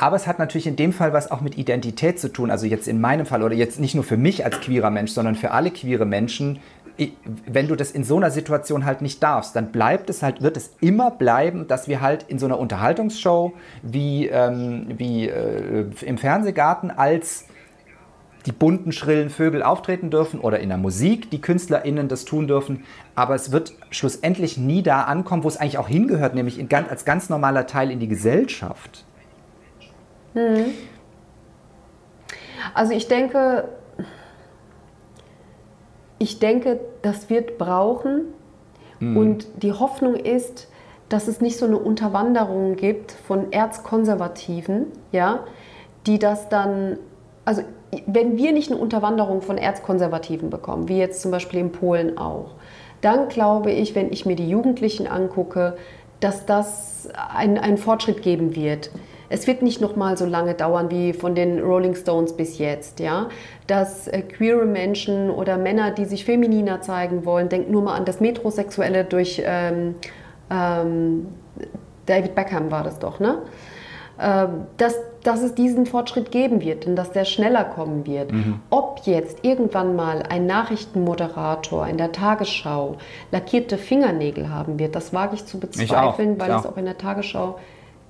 Aber 0.00 0.14
es 0.14 0.28
hat 0.28 0.38
natürlich 0.38 0.68
in 0.68 0.76
dem 0.76 0.92
Fall 0.92 1.12
was 1.12 1.28
auch 1.32 1.40
mit 1.40 1.58
Identität 1.58 2.20
zu 2.20 2.28
tun. 2.28 2.52
Also 2.52 2.66
jetzt 2.66 2.86
in 2.86 3.00
meinem 3.00 3.26
Fall 3.26 3.42
oder 3.42 3.54
jetzt 3.56 3.80
nicht 3.80 3.96
nur 3.96 4.04
für 4.04 4.16
mich 4.16 4.44
als 4.44 4.60
queerer 4.60 4.90
Mensch, 4.90 5.10
sondern 5.10 5.34
für 5.34 5.50
alle 5.50 5.72
queere 5.72 6.04
Menschen. 6.06 6.60
Wenn 7.46 7.68
du 7.68 7.76
das 7.76 7.92
in 7.92 8.04
so 8.04 8.16
einer 8.16 8.30
Situation 8.30 8.84
halt 8.84 9.02
nicht 9.02 9.22
darfst, 9.22 9.54
dann 9.54 9.70
bleibt 9.70 10.10
es 10.10 10.22
halt, 10.22 10.42
wird 10.42 10.56
es 10.56 10.72
immer 10.80 11.10
bleiben, 11.10 11.68
dass 11.68 11.86
wir 11.86 12.00
halt 12.00 12.24
in 12.24 12.38
so 12.38 12.46
einer 12.46 12.58
Unterhaltungsshow 12.58 13.52
wie, 13.82 14.26
ähm, 14.26 14.86
wie 14.96 15.28
äh, 15.28 15.86
im 16.02 16.18
Fernsehgarten 16.18 16.90
als 16.90 17.46
die 18.46 18.52
bunten, 18.52 18.92
schrillen 18.92 19.30
Vögel 19.30 19.62
auftreten 19.62 20.10
dürfen 20.10 20.40
oder 20.40 20.60
in 20.60 20.70
der 20.70 20.78
Musik 20.78 21.30
die 21.30 21.40
KünstlerInnen 21.40 22.08
das 22.08 22.24
tun 22.24 22.48
dürfen. 22.48 22.84
Aber 23.14 23.34
es 23.34 23.52
wird 23.52 23.74
schlussendlich 23.90 24.56
nie 24.56 24.82
da 24.82 25.02
ankommen, 25.02 25.44
wo 25.44 25.48
es 25.48 25.56
eigentlich 25.56 25.78
auch 25.78 25.88
hingehört, 25.88 26.34
nämlich 26.34 26.58
in, 26.58 26.72
als 26.72 27.04
ganz 27.04 27.28
normaler 27.28 27.66
Teil 27.66 27.90
in 27.90 28.00
die 28.00 28.08
Gesellschaft. 28.08 29.04
Also 32.74 32.92
ich 32.92 33.08
denke, 33.08 33.68
ich 36.18 36.38
denke, 36.38 36.80
das 37.02 37.30
wird 37.30 37.58
brauchen. 37.58 38.22
Und 39.00 39.46
die 39.62 39.72
Hoffnung 39.72 40.16
ist, 40.16 40.66
dass 41.08 41.28
es 41.28 41.40
nicht 41.40 41.56
so 41.56 41.66
eine 41.66 41.78
Unterwanderung 41.78 42.74
gibt 42.74 43.12
von 43.12 43.52
Erzkonservativen, 43.52 44.86
ja, 45.12 45.44
die 46.06 46.18
das 46.18 46.48
dann, 46.48 46.98
also 47.44 47.62
wenn 48.06 48.36
wir 48.36 48.52
nicht 48.52 48.70
eine 48.70 48.80
Unterwanderung 48.80 49.40
von 49.40 49.56
Erzkonservativen 49.56 50.50
bekommen, 50.50 50.88
wie 50.88 50.98
jetzt 50.98 51.22
zum 51.22 51.30
Beispiel 51.30 51.60
in 51.60 51.70
Polen 51.70 52.18
auch, 52.18 52.54
dann 53.00 53.28
glaube 53.28 53.70
ich, 53.70 53.94
wenn 53.94 54.12
ich 54.12 54.26
mir 54.26 54.34
die 54.34 54.48
Jugendlichen 54.48 55.06
angucke, 55.06 55.76
dass 56.20 56.44
das 56.44 57.08
einen 57.32 57.78
Fortschritt 57.78 58.22
geben 58.22 58.56
wird. 58.56 58.90
Es 59.30 59.46
wird 59.46 59.62
nicht 59.62 59.80
noch 59.80 59.96
mal 59.96 60.16
so 60.16 60.24
lange 60.24 60.54
dauern 60.54 60.90
wie 60.90 61.12
von 61.12 61.34
den 61.34 61.60
Rolling 61.60 61.94
Stones 61.94 62.36
bis 62.36 62.58
jetzt, 62.58 63.00
ja. 63.00 63.28
Dass 63.66 64.08
äh, 64.08 64.22
queere 64.22 64.64
Menschen 64.64 65.30
oder 65.30 65.56
Männer, 65.58 65.90
die 65.90 66.04
sich 66.04 66.24
femininer 66.24 66.80
zeigen 66.80 67.24
wollen, 67.24 67.48
denkt 67.48 67.70
nur 67.70 67.82
mal 67.82 67.94
an 67.94 68.04
das 68.04 68.20
Metrosexuelle 68.20 69.04
durch 69.04 69.42
ähm, 69.44 69.96
ähm, 70.50 71.26
David 72.06 72.34
Beckham 72.34 72.70
war 72.70 72.84
das 72.84 72.98
doch, 72.98 73.20
ne? 73.20 73.42
Ähm, 74.20 74.66
dass, 74.78 74.96
dass 75.22 75.42
es 75.42 75.54
diesen 75.54 75.86
Fortschritt 75.86 76.32
geben 76.32 76.60
wird 76.60 76.86
und 76.86 76.96
dass 76.96 77.12
der 77.12 77.24
schneller 77.24 77.64
kommen 77.64 78.04
wird. 78.04 78.32
Ob 78.68 79.02
jetzt 79.04 79.44
irgendwann 79.44 79.94
mal 79.94 80.24
ein 80.28 80.46
Nachrichtenmoderator 80.46 81.86
in 81.86 81.98
der 81.98 82.10
Tagesschau 82.10 82.96
lackierte 83.30 83.78
Fingernägel 83.78 84.50
haben 84.50 84.80
wird, 84.80 84.96
das 84.96 85.12
wage 85.12 85.36
ich 85.36 85.46
zu 85.46 85.60
bezweifeln, 85.60 86.32
ich 86.32 86.40
weil 86.40 86.50
es 86.50 86.66
auch. 86.66 86.72
auch 86.72 86.76
in 86.76 86.86
der 86.86 86.98
Tagesschau 86.98 87.58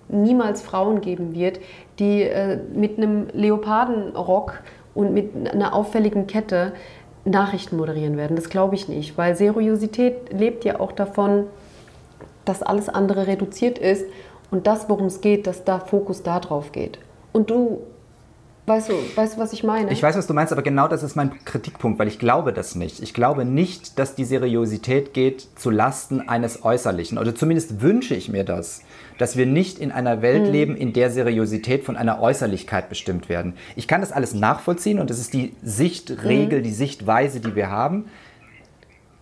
niemals 0.08 0.62
Frauen 0.62 1.00
geben 1.00 1.34
wird, 1.34 1.60
die 1.98 2.22
äh, 2.22 2.58
mit 2.74 2.98
einem 2.98 3.28
Leopardenrock 3.32 4.60
und 4.94 5.12
mit 5.12 5.30
einer 5.52 5.74
auffälligen 5.74 6.26
Kette 6.26 6.72
Nachrichten 7.24 7.76
moderieren 7.76 8.16
werden. 8.16 8.36
Das 8.36 8.48
glaube 8.48 8.74
ich 8.74 8.88
nicht, 8.88 9.18
weil 9.18 9.36
Seriosität 9.36 10.32
lebt 10.32 10.64
ja 10.64 10.80
auch 10.80 10.92
davon, 10.92 11.44
dass 12.44 12.62
alles 12.62 12.88
andere 12.88 13.26
reduziert 13.26 13.78
ist 13.78 14.06
und 14.50 14.66
das, 14.66 14.88
worum 14.88 15.06
es 15.06 15.20
geht, 15.20 15.46
dass 15.46 15.64
da 15.64 15.78
Fokus 15.78 16.22
da 16.22 16.40
drauf 16.40 16.72
geht. 16.72 16.98
Und 17.32 17.50
du, 17.50 17.82
weißt 18.68 18.90
du, 18.90 18.94
weißt 19.16 19.36
du, 19.36 19.40
was 19.40 19.52
ich 19.52 19.64
meine? 19.64 19.90
Ich 19.92 20.02
weiß, 20.02 20.16
was 20.16 20.26
du 20.26 20.34
meinst, 20.34 20.52
aber 20.52 20.62
genau 20.62 20.86
das 20.88 21.02
ist 21.02 21.16
mein 21.16 21.32
Kritikpunkt, 21.44 21.98
weil 21.98 22.08
ich 22.08 22.18
glaube 22.18 22.52
das 22.52 22.74
nicht. 22.74 23.00
Ich 23.02 23.14
glaube 23.14 23.44
nicht, 23.44 23.98
dass 23.98 24.14
die 24.14 24.24
Seriosität 24.24 25.14
geht 25.14 25.48
zu 25.56 25.70
Lasten 25.70 26.28
eines 26.28 26.62
Äußerlichen. 26.64 27.18
Oder 27.18 27.34
zumindest 27.34 27.80
wünsche 27.80 28.14
ich 28.14 28.28
mir 28.28 28.44
das, 28.44 28.82
dass 29.18 29.36
wir 29.36 29.46
nicht 29.46 29.78
in 29.78 29.90
einer 29.90 30.22
Welt 30.22 30.44
Hm. 30.46 30.52
leben, 30.52 30.76
in 30.76 30.92
der 30.92 31.10
Seriosität 31.10 31.84
von 31.84 31.96
einer 31.96 32.20
Äußerlichkeit 32.20 32.88
bestimmt 32.88 33.28
werden. 33.28 33.54
Ich 33.74 33.88
kann 33.88 34.00
das 34.00 34.12
alles 34.12 34.34
nachvollziehen 34.34 34.98
und 35.00 35.10
das 35.10 35.18
ist 35.18 35.32
die 35.32 35.42
Hm. 35.44 35.52
Sichtregel, 35.62 36.62
die 36.62 36.70
Sichtweise, 36.72 37.40
die 37.40 37.54
wir 37.56 37.70
haben. 37.70 38.04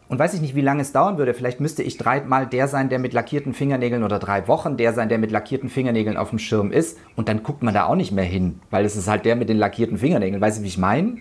Und 0.08 0.20
weiß 0.20 0.34
ich 0.34 0.40
nicht, 0.40 0.54
wie 0.54 0.60
lange 0.60 0.82
es 0.82 0.92
dauern 0.92 1.18
würde. 1.18 1.34
Vielleicht 1.34 1.60
müsste 1.60 1.82
ich 1.82 1.96
dreimal 1.96 2.46
der 2.46 2.68
sein, 2.68 2.88
der 2.88 3.00
mit 3.00 3.12
lackierten 3.12 3.54
Fingernägeln 3.54 4.04
oder 4.04 4.20
drei 4.20 4.46
Wochen 4.46 4.76
der 4.76 4.92
sein, 4.92 5.08
der 5.08 5.18
mit 5.18 5.32
lackierten 5.32 5.68
Fingernägeln 5.68 6.16
auf 6.16 6.30
dem 6.30 6.38
Schirm 6.38 6.70
ist. 6.70 6.98
Und 7.16 7.28
dann 7.28 7.42
guckt 7.42 7.62
man 7.64 7.74
da 7.74 7.86
auch 7.86 7.96
nicht 7.96 8.12
mehr 8.12 8.24
hin, 8.24 8.60
weil 8.70 8.84
es 8.84 8.94
ist 8.94 9.08
halt 9.08 9.24
der 9.24 9.34
mit 9.34 9.48
den 9.48 9.58
lackierten 9.58 9.98
Fingernägeln. 9.98 10.40
Weißt 10.40 10.58
du, 10.58 10.62
wie 10.62 10.68
ich 10.68 10.78
meine? 10.78 11.16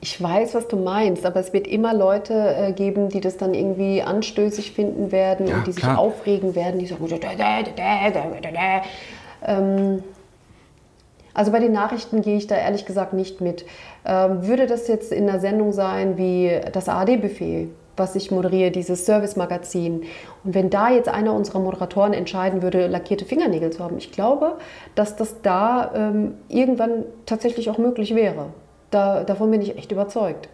Ich 0.00 0.22
weiß, 0.22 0.54
was 0.54 0.68
du 0.68 0.76
meinst, 0.76 1.26
aber 1.26 1.40
es 1.40 1.52
wird 1.52 1.66
immer 1.66 1.92
Leute 1.92 2.32
äh, 2.34 2.72
geben, 2.72 3.08
die 3.08 3.20
das 3.20 3.36
dann 3.38 3.54
irgendwie 3.54 4.02
anstößig 4.02 4.72
finden 4.72 5.10
werden 5.10 5.48
Ja, 5.48 5.56
und 5.56 5.66
die 5.66 5.72
sich 5.72 5.82
klar. 5.82 5.98
aufregen 5.98 6.54
werden, 6.54 6.78
die 6.78 6.86
sagen, 6.86 7.06
"Da, 7.08 7.16
da, 7.16 7.34
da, 7.36 7.62
da, 7.62 8.10
da, 8.10 8.40
da, 8.40 8.50
da." 8.50 8.82
ähm, 9.46 10.04
also 11.34 11.52
bei 11.52 11.58
den 11.58 11.72
Nachrichten 11.72 12.22
gehe 12.22 12.36
ich 12.38 12.46
da 12.46 12.56
ehrlich 12.56 12.86
gesagt 12.86 13.12
nicht 13.12 13.42
mit. 13.42 13.66
Ähm, 14.06 14.46
würde 14.46 14.66
das 14.66 14.88
jetzt 14.88 15.12
in 15.12 15.28
einer 15.28 15.40
Sendung 15.40 15.72
sein 15.72 16.16
wie 16.16 16.60
das 16.72 16.88
ARD-Buffet, 16.88 17.68
was 17.96 18.14
ich 18.14 18.30
moderiere, 18.30 18.70
dieses 18.70 19.04
Service-Magazin, 19.04 20.04
und 20.44 20.54
wenn 20.54 20.70
da 20.70 20.90
jetzt 20.90 21.08
einer 21.08 21.32
unserer 21.32 21.58
Moderatoren 21.58 22.12
entscheiden 22.12 22.62
würde, 22.62 22.86
lackierte 22.86 23.24
Fingernägel 23.24 23.70
zu 23.70 23.82
haben, 23.82 23.98
ich 23.98 24.12
glaube, 24.12 24.58
dass 24.94 25.16
das 25.16 25.42
da 25.42 25.92
ähm, 25.94 26.34
irgendwann 26.48 27.04
tatsächlich 27.24 27.68
auch 27.68 27.78
möglich 27.78 28.14
wäre. 28.14 28.50
Da, 28.90 29.24
davon 29.24 29.50
bin 29.50 29.60
ich 29.60 29.76
echt 29.76 29.90
überzeugt. 29.90 30.48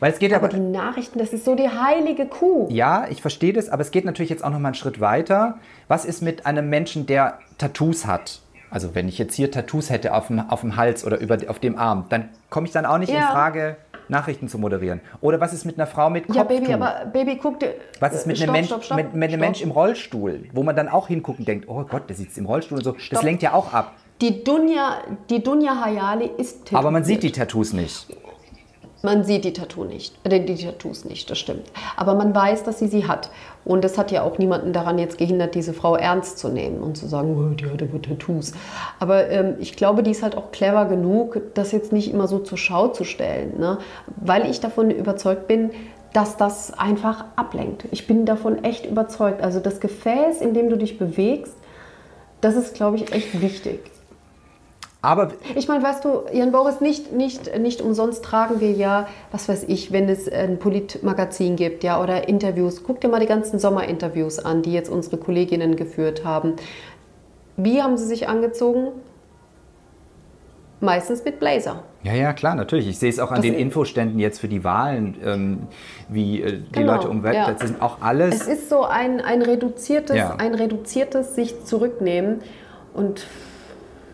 Weil 0.00 0.12
es 0.12 0.18
geht 0.18 0.32
Aber 0.32 0.46
aber. 0.46 0.56
die 0.56 0.60
Nachrichten, 0.60 1.20
das 1.20 1.32
ist 1.32 1.44
so 1.44 1.54
die 1.54 1.68
heilige 1.68 2.26
Kuh. 2.26 2.66
Ja, 2.70 3.06
ich 3.08 3.22
verstehe 3.22 3.52
das, 3.52 3.68
aber 3.68 3.82
es 3.82 3.92
geht 3.92 4.04
natürlich 4.04 4.30
jetzt 4.30 4.42
auch 4.42 4.50
noch 4.50 4.58
mal 4.58 4.68
einen 4.68 4.74
Schritt 4.74 5.00
weiter. 5.00 5.58
Was 5.86 6.04
ist 6.04 6.22
mit 6.22 6.44
einem 6.46 6.68
Menschen, 6.68 7.06
der 7.06 7.38
Tattoos 7.58 8.06
hat? 8.06 8.40
Also 8.70 8.94
wenn 8.94 9.08
ich 9.08 9.18
jetzt 9.18 9.34
hier 9.34 9.50
Tattoos 9.50 9.90
hätte 9.90 10.14
auf 10.14 10.28
dem, 10.28 10.38
auf 10.40 10.60
dem 10.60 10.76
Hals 10.76 11.04
oder 11.04 11.18
über, 11.18 11.38
auf 11.48 11.58
dem 11.58 11.76
Arm, 11.78 12.06
dann 12.08 12.28
komme 12.50 12.66
ich 12.66 12.72
dann 12.72 12.86
auch 12.86 12.98
nicht 12.98 13.08
in 13.10 13.16
Ja. 13.16 13.30
Frage, 13.30 13.76
Nachrichten 14.08 14.48
zu 14.48 14.58
moderieren. 14.58 15.00
Oder 15.20 15.40
was 15.40 15.52
ist 15.52 15.64
mit 15.64 15.78
einer 15.78 15.86
Frau 15.86 16.10
mit 16.10 16.26
Kopftuch? 16.26 16.36
Ja, 16.50 16.58
Baby, 16.60 16.72
aber 16.74 17.06
Baby, 17.12 17.38
guck 17.40 17.60
dir. 17.60 17.74
was 18.00 18.12
ist 18.14 18.26
mit 18.26 18.36
Stopp, 18.36 18.48
einem 18.48 18.52
Mensch, 18.54 18.66
stopp, 18.66 18.84
stopp, 18.84 18.96
mit, 18.96 19.14
mit 19.14 19.30
einem. 19.30 19.40
Mensch 19.40 19.62
im 19.62 19.70
Rollstuhl, 19.70 20.44
wo 20.52 20.62
man 20.62 20.74
dann 20.76 20.88
auch 20.88 21.08
hingucken 21.08 21.44
denkt, 21.44 21.68
oh 21.68 21.84
Gott, 21.84 22.08
der 22.08 22.16
sitzt 22.16 22.36
im 22.38 22.46
Rollstuhl 22.46 22.78
und 22.78 22.84
so. 22.84 22.96
Das 23.10 23.22
lenkt 23.22 23.42
ja 23.42 23.52
auch 23.52 23.72
ab. 23.72 23.92
Die 24.20 24.44
Dunja, 24.44 24.98
die 25.30 25.42
Dunja 25.42 25.80
Hayali 25.82 26.30
ist 26.36 26.66
tätowiert. 26.66 26.78
Aber 26.78 26.90
man 26.90 27.04
sieht 27.04 27.22
die 27.22 27.32
Tattoos 27.32 27.72
nicht. 27.72 28.06
Man 29.02 29.24
sieht 29.24 29.44
die 29.44 29.52
Tattoo 29.52 29.84
nicht, 29.84 30.14
äh, 30.24 30.40
die 30.40 30.56
Tattoos 30.56 31.04
nicht, 31.04 31.30
das 31.30 31.38
stimmt. 31.38 31.66
Aber 31.96 32.14
man 32.14 32.34
weiß, 32.34 32.64
dass 32.64 32.78
sie 32.78 32.88
sie 32.88 33.06
hat. 33.08 33.30
Und 33.64 33.84
es 33.84 33.96
hat 33.96 34.10
ja 34.10 34.22
auch 34.22 34.38
niemanden 34.38 34.72
daran 34.72 34.98
jetzt 34.98 35.18
gehindert, 35.18 35.54
diese 35.54 35.72
Frau 35.72 35.96
ernst 35.96 36.38
zu 36.38 36.48
nehmen 36.48 36.80
und 36.80 36.96
zu 36.96 37.06
sagen, 37.06 37.36
oh, 37.36 37.54
die 37.54 37.66
hat 37.66 37.82
aber 37.82 38.00
Tattoos. 38.00 38.52
Aber 38.98 39.28
ähm, 39.30 39.54
ich 39.58 39.76
glaube, 39.76 40.02
die 40.02 40.10
ist 40.10 40.22
halt 40.22 40.36
auch 40.36 40.50
clever 40.50 40.84
genug, 40.86 41.40
das 41.54 41.72
jetzt 41.72 41.92
nicht 41.92 42.12
immer 42.12 42.28
so 42.28 42.38
zur 42.38 42.58
Schau 42.58 42.88
zu 42.88 43.04
stellen. 43.04 43.58
Ne? 43.58 43.78
Weil 44.16 44.48
ich 44.50 44.60
davon 44.60 44.90
überzeugt 44.90 45.46
bin, 45.46 45.70
dass 46.12 46.36
das 46.36 46.72
einfach 46.72 47.24
ablenkt. 47.36 47.84
Ich 47.92 48.06
bin 48.06 48.26
davon 48.26 48.64
echt 48.64 48.84
überzeugt. 48.84 49.42
Also 49.42 49.60
das 49.60 49.80
Gefäß, 49.80 50.40
in 50.40 50.54
dem 50.54 50.68
du 50.68 50.76
dich 50.76 50.98
bewegst, 50.98 51.54
das 52.40 52.56
ist, 52.56 52.74
glaube 52.74 52.96
ich, 52.96 53.12
echt 53.12 53.40
wichtig. 53.40 53.90
Aber 55.02 55.32
Ich 55.54 55.66
meine, 55.66 55.82
weißt 55.82 56.04
du, 56.04 56.24
Jan 56.32 56.52
Boris, 56.52 56.80
nicht, 56.82 57.12
nicht, 57.12 57.58
nicht 57.58 57.80
umsonst 57.80 58.22
tragen 58.22 58.60
wir 58.60 58.72
ja, 58.72 59.08
was 59.32 59.48
weiß 59.48 59.64
ich, 59.68 59.92
wenn 59.92 60.08
es 60.10 60.30
ein 60.30 60.58
Politmagazin 60.58 61.56
gibt, 61.56 61.82
ja, 61.84 62.02
oder 62.02 62.28
Interviews. 62.28 62.82
Guck 62.84 63.00
dir 63.00 63.08
mal 63.08 63.18
die 63.20 63.26
ganzen 63.26 63.58
Sommerinterviews 63.58 64.38
an, 64.40 64.60
die 64.62 64.72
jetzt 64.74 64.90
unsere 64.90 65.16
Kolleginnen 65.16 65.76
geführt 65.76 66.24
haben. 66.24 66.54
Wie 67.56 67.82
haben 67.82 67.96
sie 67.96 68.04
sich 68.06 68.28
angezogen? 68.28 68.88
Meistens 70.82 71.24
mit 71.24 71.38
Blazer. 71.40 71.82
Ja, 72.02 72.14
ja, 72.14 72.32
klar, 72.32 72.54
natürlich. 72.54 72.88
Ich 72.88 72.98
sehe 72.98 73.10
es 73.10 73.18
auch 73.18 73.30
an 73.30 73.36
Das 73.36 73.42
den 73.44 73.54
Infoständen 73.54 74.18
jetzt 74.18 74.38
für 74.40 74.48
die 74.48 74.64
Wahlen, 74.64 75.16
ähm, 75.24 75.58
wie 76.08 76.40
äh, 76.42 76.58
die 76.58 76.72
Genau, 76.72 76.94
Leute 76.94 77.08
umwelt. 77.10 77.34
ja. 77.34 77.50
Das 77.52 77.60
sind 77.68 77.82
auch 77.82 77.98
alles. 78.00 78.34
Es 78.34 78.46
ist 78.46 78.68
so 78.70 78.84
ein, 78.84 79.20
ein, 79.20 79.42
reduziertes, 79.42 80.16
Ja. 80.16 80.36
ein 80.38 80.54
reduziertes 80.54 81.34
sich 81.34 81.64
zurücknehmen 81.64 82.38
und 82.94 83.26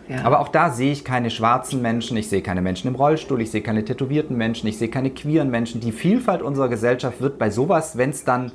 ja. 0.09 0.25
Aber 0.25 0.41
auch 0.41 0.49
da 0.49 0.71
sehe 0.71 0.93
ich 0.93 1.05
keine 1.05 1.31
schwarzen 1.31 1.83
Menschen, 1.83 2.17
ich 2.17 2.29
sehe 2.29 2.43
keine 2.43 2.63
Menschen 2.63 2.89
im 2.89 2.95
Rollstuhl, 2.95 3.41
ich 3.41 3.51
sehe 3.51 3.63
keine 3.63 3.85
tätowierten 3.85 4.37
Menschen, 4.37 4.69
ich 4.69 4.79
sehe 4.79 4.89
keine 4.89 5.11
queeren 5.11 5.51
Menschen. 5.51 5.81
Die 5.81 5.93
Vielfalt 5.93 6.43
unserer 6.43 6.69
Gesellschaft 6.69 7.21
wird 7.21 7.39
bei 7.39 7.51
sowas, 7.51 7.99
wenn 7.99 8.11
es 8.11 8.25
dann 8.25 8.53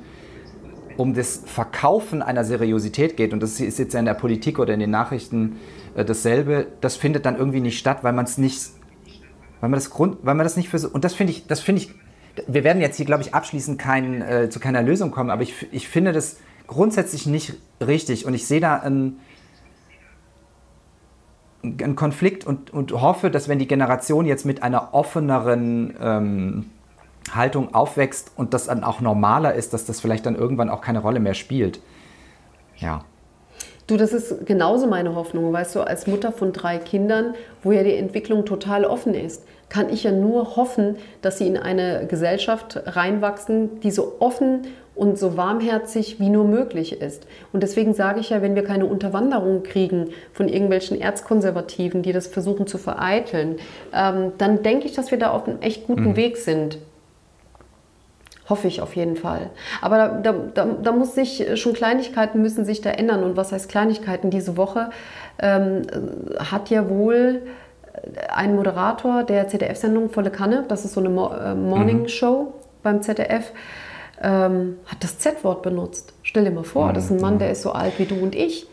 um 0.96 1.14
das 1.14 1.42
Verkaufen 1.46 2.22
einer 2.22 2.44
Seriosität 2.44 3.16
geht, 3.16 3.32
und 3.32 3.42
das 3.42 3.60
ist 3.60 3.78
jetzt 3.78 3.94
ja 3.94 4.00
in 4.00 4.06
der 4.06 4.14
Politik 4.14 4.58
oder 4.58 4.74
in 4.74 4.80
den 4.80 4.90
Nachrichten 4.90 5.56
äh, 5.94 6.04
dasselbe, 6.04 6.66
das 6.80 6.96
findet 6.96 7.26
dann 7.26 7.36
irgendwie 7.36 7.60
nicht 7.60 7.78
statt, 7.78 7.98
weil 8.02 8.12
man 8.12 8.24
es 8.24 8.38
nicht, 8.38 8.70
weil 9.60 9.70
man 9.70 9.78
das 9.78 9.90
Grund, 9.90 10.18
weil 10.22 10.34
man 10.34 10.44
das 10.44 10.56
nicht 10.56 10.68
für 10.68 10.78
so, 10.78 10.88
und 10.88 11.04
das 11.04 11.14
finde 11.14 11.32
ich, 11.32 11.46
das 11.46 11.60
finde 11.60 11.82
ich, 11.82 11.94
wir 12.46 12.64
werden 12.64 12.80
jetzt 12.80 12.96
hier, 12.96 13.06
glaube 13.06 13.22
ich, 13.22 13.34
abschließend 13.34 13.78
kein, 13.78 14.22
äh, 14.22 14.48
zu 14.48 14.58
keiner 14.60 14.82
Lösung 14.82 15.10
kommen, 15.10 15.30
aber 15.30 15.42
ich, 15.42 15.66
ich 15.70 15.88
finde 15.88 16.12
das 16.12 16.38
grundsätzlich 16.66 17.26
nicht 17.26 17.54
richtig 17.86 18.26
und 18.26 18.34
ich 18.34 18.46
sehe 18.46 18.60
da 18.60 18.76
einen, 18.76 19.20
einen 21.62 21.96
Konflikt 21.96 22.46
und, 22.46 22.72
und 22.72 22.92
hoffe, 22.92 23.30
dass 23.30 23.48
wenn 23.48 23.58
die 23.58 23.68
Generation 23.68 24.26
jetzt 24.26 24.44
mit 24.44 24.62
einer 24.62 24.94
offeneren 24.94 25.94
ähm, 26.00 26.70
Haltung 27.32 27.74
aufwächst 27.74 28.32
und 28.36 28.52
das 28.52 28.66
dann 28.66 28.84
auch 28.84 29.00
normaler 29.00 29.54
ist, 29.54 29.72
dass 29.72 29.84
das 29.84 30.00
vielleicht 30.00 30.26
dann 30.26 30.34
irgendwann 30.34 30.68
auch 30.70 30.80
keine 30.80 30.98
Rolle 31.00 31.20
mehr 31.20 31.34
spielt. 31.34 31.80
Ja. 32.76 33.04
Du, 33.86 33.96
das 33.96 34.12
ist 34.12 34.46
genauso 34.46 34.86
meine 34.86 35.14
Hoffnung, 35.14 35.52
weißt 35.52 35.74
du, 35.74 35.80
als 35.80 36.06
Mutter 36.06 36.32
von 36.32 36.52
drei 36.52 36.78
Kindern, 36.78 37.34
wo 37.62 37.72
ja 37.72 37.82
die 37.82 37.94
Entwicklung 37.94 38.44
total 38.44 38.84
offen 38.84 39.14
ist, 39.14 39.44
kann 39.68 39.88
ich 39.88 40.04
ja 40.04 40.12
nur 40.12 40.56
hoffen, 40.56 40.96
dass 41.20 41.38
sie 41.38 41.46
in 41.46 41.56
eine 41.56 42.06
Gesellschaft 42.06 42.80
reinwachsen, 42.84 43.80
die 43.80 43.90
so 43.90 44.16
offen 44.20 44.62
und 44.62 44.81
so 45.14 45.36
warmherzig 45.36 46.20
wie 46.20 46.28
nur 46.28 46.44
möglich 46.44 47.00
ist. 47.00 47.26
Und 47.52 47.62
deswegen 47.62 47.94
sage 47.94 48.20
ich 48.20 48.30
ja, 48.30 48.42
wenn 48.42 48.54
wir 48.54 48.64
keine 48.64 48.86
Unterwanderung 48.86 49.62
kriegen 49.62 50.10
von 50.32 50.48
irgendwelchen 50.48 51.00
Erzkonservativen, 51.00 52.02
die 52.02 52.12
das 52.12 52.26
versuchen 52.26 52.66
zu 52.66 52.78
vereiteln, 52.78 53.56
ähm, 53.94 54.32
dann 54.38 54.62
denke 54.62 54.86
ich, 54.86 54.94
dass 54.94 55.10
wir 55.10 55.18
da 55.18 55.30
auf 55.30 55.48
einem 55.48 55.60
echt 55.60 55.86
guten 55.86 56.10
mhm. 56.10 56.16
Weg 56.16 56.36
sind. 56.36 56.78
Hoffe 58.48 58.66
ich 58.68 58.82
auf 58.82 58.96
jeden 58.96 59.16
Fall. 59.16 59.50
Aber 59.80 59.96
da, 59.96 60.08
da, 60.08 60.32
da, 60.32 60.64
da, 60.82 60.92
muss 60.92 61.14
sich 61.14 61.46
schon 61.54 61.72
Kleinigkeiten 61.72 62.42
müssen 62.42 62.64
sich 62.64 62.80
da 62.80 62.90
ändern. 62.90 63.22
Und 63.22 63.36
was 63.36 63.52
heißt 63.52 63.70
Kleinigkeiten? 63.70 64.30
Diese 64.30 64.56
Woche 64.56 64.90
ähm, 65.38 65.82
hat 66.38 66.68
ja 66.68 66.88
wohl 66.90 67.42
ein 68.28 68.56
Moderator 68.56 69.22
der 69.22 69.48
ZDF-Sendung 69.48 70.10
Volle 70.10 70.30
Kanne, 70.30 70.64
das 70.68 70.84
ist 70.84 70.94
so 70.94 71.00
eine 71.00 71.08
Mo 71.08 71.32
äh, 71.32 71.54
Morning 71.54 72.08
Show 72.08 72.42
mhm. 72.42 72.48
beim 72.82 73.02
ZDF, 73.02 73.52
ähm, 74.20 74.78
hat 74.86 75.02
das 75.02 75.18
Z-Wort 75.18 75.62
benutzt. 75.62 76.12
Stell 76.22 76.44
dir 76.44 76.50
mal 76.50 76.64
vor, 76.64 76.88
mhm. 76.88 76.94
das 76.94 77.04
ist 77.06 77.10
ein 77.12 77.20
Mann, 77.20 77.38
der 77.38 77.50
ist 77.50 77.62
so 77.62 77.72
alt 77.72 77.98
wie 77.98 78.06
du 78.06 78.16
und 78.16 78.34
ich. 78.34 78.66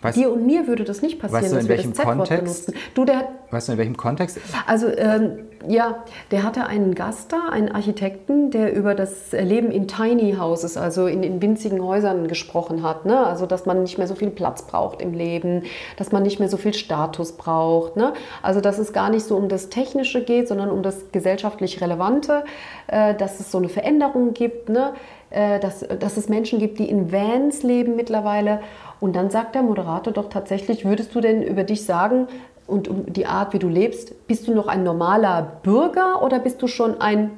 Weißt, 0.00 0.16
Dir 0.16 0.32
und 0.32 0.46
mir 0.46 0.66
würde 0.66 0.84
das 0.84 1.02
nicht 1.02 1.20
passieren, 1.20 1.42
weißt 1.42 1.52
du, 1.52 1.56
dass 1.56 1.68
wir 1.68 1.76
das 1.76 1.92
Z-Wort 1.92 2.28
benutzen. 2.28 2.74
Du, 2.94 3.04
der, 3.04 3.28
weißt 3.50 3.68
du, 3.68 3.72
in 3.72 3.78
welchem 3.78 3.96
Kontext? 3.96 4.38
Also, 4.66 4.88
ähm, 4.88 5.40
ja, 5.68 6.04
der 6.30 6.42
hatte 6.42 6.66
einen 6.66 6.94
Gast 6.94 7.32
da, 7.32 7.48
einen 7.50 7.70
Architekten, 7.70 8.50
der 8.50 8.74
über 8.74 8.94
das 8.94 9.32
Leben 9.32 9.70
in 9.70 9.86
Tiny 9.86 10.36
Houses, 10.38 10.76
also 10.76 11.06
in, 11.06 11.22
in 11.22 11.40
winzigen 11.40 11.82
Häusern 11.82 12.28
gesprochen 12.28 12.82
hat. 12.82 13.04
Ne? 13.04 13.26
Also, 13.26 13.46
dass 13.46 13.66
man 13.66 13.82
nicht 13.82 13.98
mehr 13.98 14.06
so 14.06 14.14
viel 14.14 14.30
Platz 14.30 14.62
braucht 14.62 15.02
im 15.02 15.12
Leben, 15.12 15.64
dass 15.96 16.12
man 16.12 16.22
nicht 16.22 16.38
mehr 16.38 16.48
so 16.48 16.56
viel 16.56 16.74
Status 16.74 17.32
braucht. 17.32 17.96
Ne? 17.96 18.14
Also, 18.42 18.60
dass 18.60 18.78
es 18.78 18.92
gar 18.92 19.10
nicht 19.10 19.24
so 19.24 19.36
um 19.36 19.48
das 19.48 19.68
Technische 19.68 20.24
geht, 20.24 20.48
sondern 20.48 20.70
um 20.70 20.82
das 20.82 21.12
gesellschaftlich 21.12 21.80
Relevante, 21.82 22.44
äh, 22.86 23.14
dass 23.14 23.38
es 23.38 23.50
so 23.50 23.58
eine 23.58 23.68
Veränderung 23.68 24.32
gibt, 24.32 24.70
ne? 24.70 24.94
äh, 25.30 25.60
dass, 25.60 25.80
dass 25.80 26.16
es 26.16 26.28
Menschen 26.28 26.58
gibt, 26.58 26.78
die 26.78 26.88
in 26.88 27.12
Vans 27.12 27.62
leben 27.62 27.96
mittlerweile. 27.96 28.60
Und 29.04 29.14
dann 29.14 29.28
sagt 29.28 29.54
der 29.54 29.62
Moderator 29.62 30.14
doch 30.14 30.30
tatsächlich, 30.30 30.86
würdest 30.86 31.14
du 31.14 31.20
denn 31.20 31.42
über 31.42 31.62
dich 31.62 31.84
sagen, 31.84 32.26
und 32.66 32.88
um 32.88 33.12
die 33.12 33.26
Art, 33.26 33.52
wie 33.52 33.58
du 33.58 33.68
lebst, 33.68 34.26
bist 34.26 34.48
du 34.48 34.54
noch 34.54 34.66
ein 34.66 34.82
normaler 34.82 35.42
Bürger 35.62 36.22
oder 36.22 36.38
bist 36.38 36.62
du 36.62 36.68
schon 36.68 37.02
ein. 37.02 37.32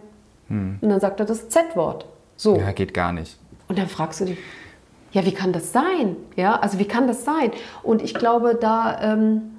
Hm. 0.46 0.78
Und 0.80 0.88
dann 0.88 1.00
sagt 1.00 1.18
er 1.18 1.26
das 1.26 1.48
Z-Wort. 1.48 2.06
So. 2.36 2.54
Ja, 2.54 2.70
geht 2.70 2.94
gar 2.94 3.12
nicht. 3.12 3.36
Und 3.66 3.80
dann 3.80 3.88
fragst 3.88 4.20
du 4.20 4.26
dich, 4.26 4.38
ja, 5.10 5.26
wie 5.26 5.32
kann 5.32 5.52
das 5.52 5.72
sein? 5.72 6.14
Ja, 6.36 6.54
also 6.54 6.78
wie 6.78 6.84
kann 6.84 7.08
das 7.08 7.24
sein? 7.24 7.50
Und 7.82 8.00
ich 8.00 8.14
glaube, 8.14 8.54
da. 8.54 9.02
Ähm, 9.02 9.56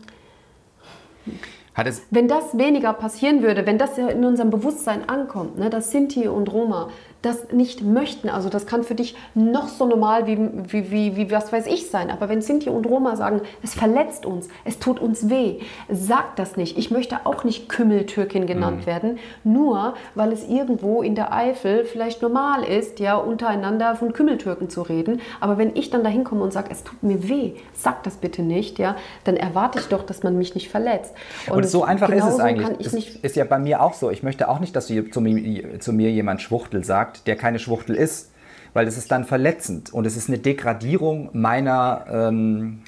wenn 2.09 2.29
das 2.29 2.57
weniger 2.57 2.93
passieren 2.93 3.43
würde, 3.43 3.65
wenn 3.65 3.77
das 3.77 3.97
in 3.97 4.23
unserem 4.23 4.49
Bewusstsein 4.49 5.09
ankommt, 5.09 5.59
ne, 5.59 5.69
dass 5.69 5.91
Sinti 5.91 6.29
und 6.29 6.51
Roma 6.53 6.89
das 7.21 7.51
nicht 7.51 7.81
möchten. 7.81 8.29
Also 8.29 8.49
das 8.49 8.67
kann 8.67 8.83
für 8.83 8.95
dich 8.95 9.15
noch 9.33 9.67
so 9.67 9.85
normal 9.85 10.27
wie, 10.27 10.37
wie, 10.37 10.91
wie, 10.91 11.17
wie 11.17 11.31
was 11.31 11.51
weiß 11.51 11.65
ich 11.67 11.89
sein. 11.89 12.11
Aber 12.11 12.29
wenn 12.29 12.41
Sinti 12.41 12.69
und 12.69 12.85
Roma 12.85 13.15
sagen, 13.15 13.41
es 13.63 13.73
verletzt 13.73 14.25
uns, 14.25 14.47
es 14.65 14.79
tut 14.79 14.99
uns 14.99 15.29
weh, 15.29 15.59
sag 15.89 16.35
das 16.35 16.57
nicht. 16.57 16.77
Ich 16.77 16.91
möchte 16.91 17.25
auch 17.25 17.43
nicht 17.43 17.69
Kümmeltürkin 17.69 18.45
genannt 18.45 18.81
mhm. 18.81 18.85
werden, 18.85 19.19
nur 19.43 19.95
weil 20.15 20.31
es 20.31 20.47
irgendwo 20.47 21.01
in 21.01 21.15
der 21.15 21.33
Eifel 21.33 21.85
vielleicht 21.85 22.21
normal 22.21 22.63
ist, 22.63 22.99
ja, 22.99 23.15
untereinander 23.15 23.95
von 23.95 24.13
Kümmeltürken 24.13 24.69
zu 24.69 24.83
reden. 24.83 25.21
Aber 25.39 25.57
wenn 25.57 25.75
ich 25.75 25.89
dann 25.89 26.03
dahin 26.03 26.23
komme 26.23 26.43
und 26.43 26.53
sage, 26.53 26.69
es 26.71 26.83
tut 26.83 27.01
mir 27.01 27.27
weh, 27.27 27.53
sag 27.73 28.03
das 28.03 28.17
bitte 28.17 28.43
nicht, 28.43 28.77
ja, 28.77 28.95
dann 29.23 29.37
erwarte 29.37 29.79
ich 29.79 29.87
doch, 29.87 30.03
dass 30.03 30.23
man 30.23 30.37
mich 30.37 30.53
nicht 30.53 30.69
verletzt. 30.69 31.13
Und, 31.47 31.57
und 31.57 31.67
so 31.67 31.83
einfach 31.83 32.09
ist 32.09 32.25
es 32.25 32.39
eigentlich. 32.39 33.07
Ist, 33.07 33.23
ist 33.23 33.35
ja 33.35 33.43
bei 33.43 33.57
mir 33.57 33.81
auch 33.81 33.93
so. 33.93 34.11
Ich 34.11 34.21
möchte 34.21 34.49
auch 34.49 34.59
nicht, 34.59 34.75
dass 34.75 34.87
zu 34.87 35.21
mir, 35.21 35.79
zu 35.79 35.93
mir 35.93 36.11
jemand 36.11 36.41
Schwuchtel 36.41 36.83
sagt 36.83 37.06
sagt, 37.07 37.27
der 37.27 37.35
keine 37.35 37.59
Schwuchtel 37.59 37.95
ist, 37.95 38.31
weil 38.73 38.85
das 38.85 38.97
ist 38.97 39.11
dann 39.11 39.25
verletzend 39.25 39.93
und 39.93 40.05
es 40.05 40.17
ist 40.17 40.27
eine 40.29 40.37
Degradierung 40.37 41.29
meiner, 41.33 42.05
ähm, 42.09 42.81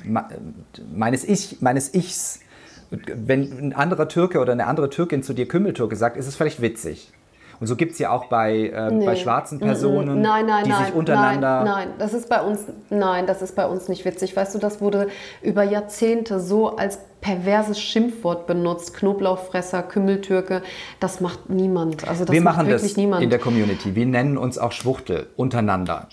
meines, 0.94 1.24
ich, 1.24 1.62
meines 1.62 1.94
Ichs. 1.94 2.42
Wenn 2.92 3.52
ein 3.60 3.74
anderer 3.74 4.08
Türke 4.08 4.40
oder 4.40 4.52
eine 4.52 4.68
andere 4.68 4.90
Türkin 4.90 5.24
zu 5.24 5.34
dir 5.34 5.48
Kümmeltürke 5.48 5.96
sagt, 5.96 6.18
ist 6.18 6.28
es 6.28 6.36
vielleicht 6.36 6.62
witzig. 6.62 7.12
Und 7.60 7.68
so 7.68 7.76
gibt 7.76 7.94
es 7.94 8.00
ja 8.00 8.12
auch 8.12 8.26
bei, 8.26 8.68
äh, 8.68 8.92
nee. 8.92 9.06
bei 9.06 9.16
schwarzen 9.16 9.60
Personen, 9.60 10.22
nein, 10.22 10.46
nein, 10.46 10.64
die 10.64 10.70
nein, 10.70 10.86
sich 10.86 10.94
untereinander. 10.94 11.64
Nein, 11.64 11.88
nein, 11.88 11.88
das 11.98 12.14
ist 12.14 12.30
bei 12.30 12.42
uns, 12.42 12.62
nein, 12.90 13.28
das 13.28 13.42
ist 13.42 13.56
bei 13.56 13.68
uns 13.68 13.90
nicht 13.90 14.06
witzig. 14.06 14.36
Weißt 14.36 14.56
du, 14.56 14.60
das 14.60 14.80
wurde 14.80 15.08
über 15.42 15.64
Jahrzehnte 15.64 16.40
so 16.40 16.78
als 16.78 17.00
perverses 17.22 17.80
Schimpfwort 17.80 18.48
benutzt. 18.48 18.94
Knoblauchfresser, 18.94 19.84
Kümmeltürke, 19.84 20.62
das 21.00 21.20
macht 21.20 21.50
niemand. 21.50 22.08
Also 22.08 22.26
das 22.26 22.34
Wir 22.34 22.42
machen 22.42 22.68
wirklich 22.68 22.92
das 22.92 22.98
niemand. 22.98 23.24
in 23.24 23.30
der 23.30 23.40
Community. 23.40 23.96
Wir 23.96 24.06
nennen 24.06 24.38
uns 24.38 24.58
auch 24.58 24.72
Schwuchtel 24.72 25.28
untereinander. 25.36 26.08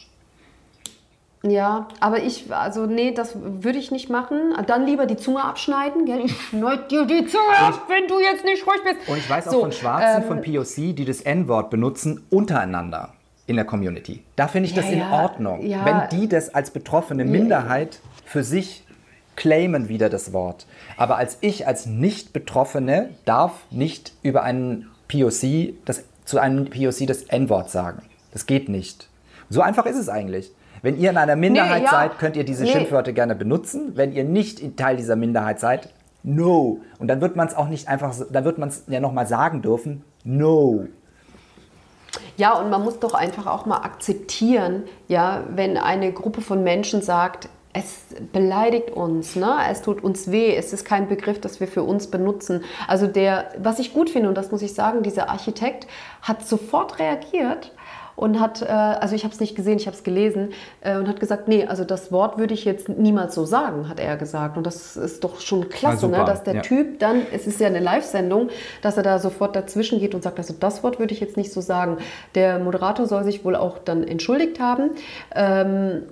Ja, 1.49 1.89
aber 2.01 2.23
ich, 2.23 2.53
also 2.53 2.87
nee, 2.87 3.13
das 3.13 3.37
würde 3.37 3.79
ich 3.79 3.91
nicht 3.91 4.11
machen. 4.11 4.55
Dann 4.67 4.87
lieber 4.87 5.07
die 5.07 5.17
Zunge 5.17 5.45
abschneiden. 5.45 6.07
Gell? 6.07 6.25
Ich 6.25 6.41
schneide 6.49 6.85
dir 6.89 7.05
die 7.07 7.27
Zunge 7.27 7.57
ab, 7.59 7.83
wenn 7.89 8.09
du 8.09 8.21
jetzt 8.21 8.45
nicht 8.45 8.67
ruhig 8.67 8.81
bist. 8.83 9.09
Und 9.09 9.19
ich 9.19 9.29
weiß 9.29 9.49
auch 9.49 9.53
so, 9.53 9.61
von 9.61 9.73
Schwarzen, 9.73 10.23
ähm, 10.23 10.29
von 10.29 10.43
POC, 10.43 10.95
die 10.97 11.05
das 11.05 11.21
N-Wort 11.21 11.71
benutzen, 11.71 12.25
untereinander 12.31 13.13
in 13.47 13.57
der 13.57 13.65
Community. 13.65 14.23
Da 14.35 14.49
finde 14.49 14.69
ich 14.69 14.75
ja, 14.75 14.83
das 14.83 14.91
in 14.91 14.99
ja, 14.99 15.11
Ordnung. 15.11 15.65
Ja. 15.65 15.85
Wenn 15.85 16.21
die 16.21 16.29
das 16.29 16.55
als 16.55 16.71
betroffene 16.71 17.25
Minderheit 17.25 18.01
für 18.25 18.43
sich 18.43 18.85
claimen 19.37 19.89
wieder 19.89 20.09
das 20.09 20.33
Wort. 20.33 20.67
Aber 20.97 21.17
als 21.17 21.39
ich, 21.43 21.67
als 21.67 21.87
Nicht-Betroffene, 21.87 23.11
darf 23.25 23.53
nicht 23.71 24.13
über 24.23 24.43
einen 24.43 24.89
POC, 25.09 25.75
das, 25.85 26.05
zu 26.25 26.39
einem 26.39 26.71
POC 26.71 27.07
das 27.07 27.23
N-Wort 27.25 27.71
sagen. 27.71 28.03
Das 28.33 28.47
geht 28.47 28.69
nicht. 28.69 29.09
So 29.49 29.61
einfach 29.61 29.87
ist 29.87 29.97
es 29.97 30.09
eigentlich. 30.09 30.51
Wenn 30.83 30.99
ihr 30.99 31.11
in 31.11 31.17
einer 31.17 31.37
Minderheit 31.37 31.79
nee, 31.79 31.85
ja. 31.85 31.91
seid, 31.91 32.19
könnt 32.19 32.37
ihr 32.37 32.45
diese 32.45 32.65
nee. 32.65 32.71
Schimpfwörter 32.71 33.13
gerne 33.13 33.35
benutzen. 33.35 33.93
Wenn 33.97 34.13
ihr 34.13 34.25
nicht 34.25 34.77
Teil 34.77 34.97
dieser 34.97 35.17
Minderheit 35.17 35.61
seid, 35.61 35.89
no. 36.23 36.81
Und 36.99 37.09
dann 37.09 37.21
wird 37.21 37.37
man 37.37 37.49
es 37.49 37.55
auch 37.55 37.69
nicht 37.69 37.89
einfach, 37.89 38.15
dann 38.31 38.45
wird 38.45 38.59
man 38.59 38.69
es 38.69 38.85
ja 38.89 39.01
nochmal 39.01 39.27
sagen 39.27 39.63
dürfen, 39.63 40.05
no. 40.25 40.87
Ja, 42.37 42.55
und 42.59 42.71
man 42.71 42.83
muss 42.83 42.99
doch 42.99 43.15
einfach 43.15 43.47
auch 43.47 43.67
mal 43.67 43.79
akzeptieren, 43.79 44.85
ja, 45.09 45.45
wenn 45.51 45.77
eine 45.77 46.13
Gruppe 46.13 46.41
von 46.41 46.63
Menschen 46.63 47.03
sagt, 47.03 47.49
es 47.79 48.07
beleidigt 48.33 48.91
uns, 48.91 49.37
ne? 49.37 49.55
es 49.71 49.83
tut 49.83 50.03
uns 50.03 50.31
weh, 50.31 50.55
es 50.57 50.73
ist 50.73 50.87
kein 50.87 51.09
Begriff, 51.09 51.41
das 51.43 51.61
wir 51.61 51.69
für 51.69 51.83
uns 51.83 52.07
benutzen. 52.07 52.65
Also 52.89 53.07
der, 53.07 53.51
was 53.59 53.79
ich 53.79 53.93
gut 53.93 54.09
finde, 54.09 54.31
und 54.31 54.35
das 54.35 54.51
muss 54.51 54.63
ich 54.63 54.73
sagen, 54.73 55.03
dieser 55.03 55.29
Architekt 55.29 55.87
hat 56.23 56.47
sofort 56.47 56.99
reagiert 56.99 57.73
und 58.17 58.41
hat, 58.41 58.63
äh, 58.63 58.67
also 58.67 59.15
ich 59.15 59.25
habe 59.25 59.33
es 59.33 59.41
nicht 59.41 59.55
gesehen, 59.55 59.77
ich 59.77 59.87
habe 59.87 59.97
es 59.97 60.03
gelesen 60.03 60.51
äh, 60.81 60.97
und 60.97 61.07
hat 61.07 61.21
gesagt, 61.21 61.49
nee, 61.49 61.67
also 61.67 61.85
das 61.85 62.11
Wort 62.11 62.39
würde 62.39 62.55
ich 62.55 62.65
jetzt 62.65 62.89
niemals 62.89 63.35
so 63.35 63.45
sagen, 63.45 63.89
hat 63.89 64.01
er 64.01 64.17
gesagt. 64.17 64.57
Und 64.57 64.67
das 64.67 64.97
ist 64.97 65.23
doch 65.23 65.41
schon 65.41 65.69
klasse, 65.69 66.09
ne? 66.09 66.25
dass 66.25 66.43
der 66.43 66.57
ja. 66.57 66.63
Typ 66.63 66.99
dann, 66.99 67.23
es 67.33 67.47
ist 67.47 67.61
ja 67.61 67.67
eine 67.69 67.81
Live-Sendung, 67.81 68.49
dass 68.81 68.97
er 68.97 69.03
da 69.03 69.19
sofort 69.19 69.55
dazwischen 69.55 70.01
geht 70.01 70.15
und 70.15 70.23
sagt, 70.23 70.39
also 70.39 70.55
das 70.59 70.83
Wort 70.83 70.99
würde 70.99 71.13
ich 71.13 71.21
jetzt 71.21 71.37
nicht 71.37 71.53
so 71.53 71.61
sagen. 71.61 71.99
Der 72.35 72.59
Moderator 72.59 73.07
soll 73.07 73.25
sich 73.25 73.45
wohl 73.45 73.55
auch 73.55 73.79
dann 73.79 74.03
entschuldigt 74.03 74.59
haben. 74.61 74.91
Ähm, 75.35 76.03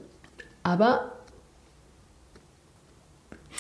aber 0.62 1.13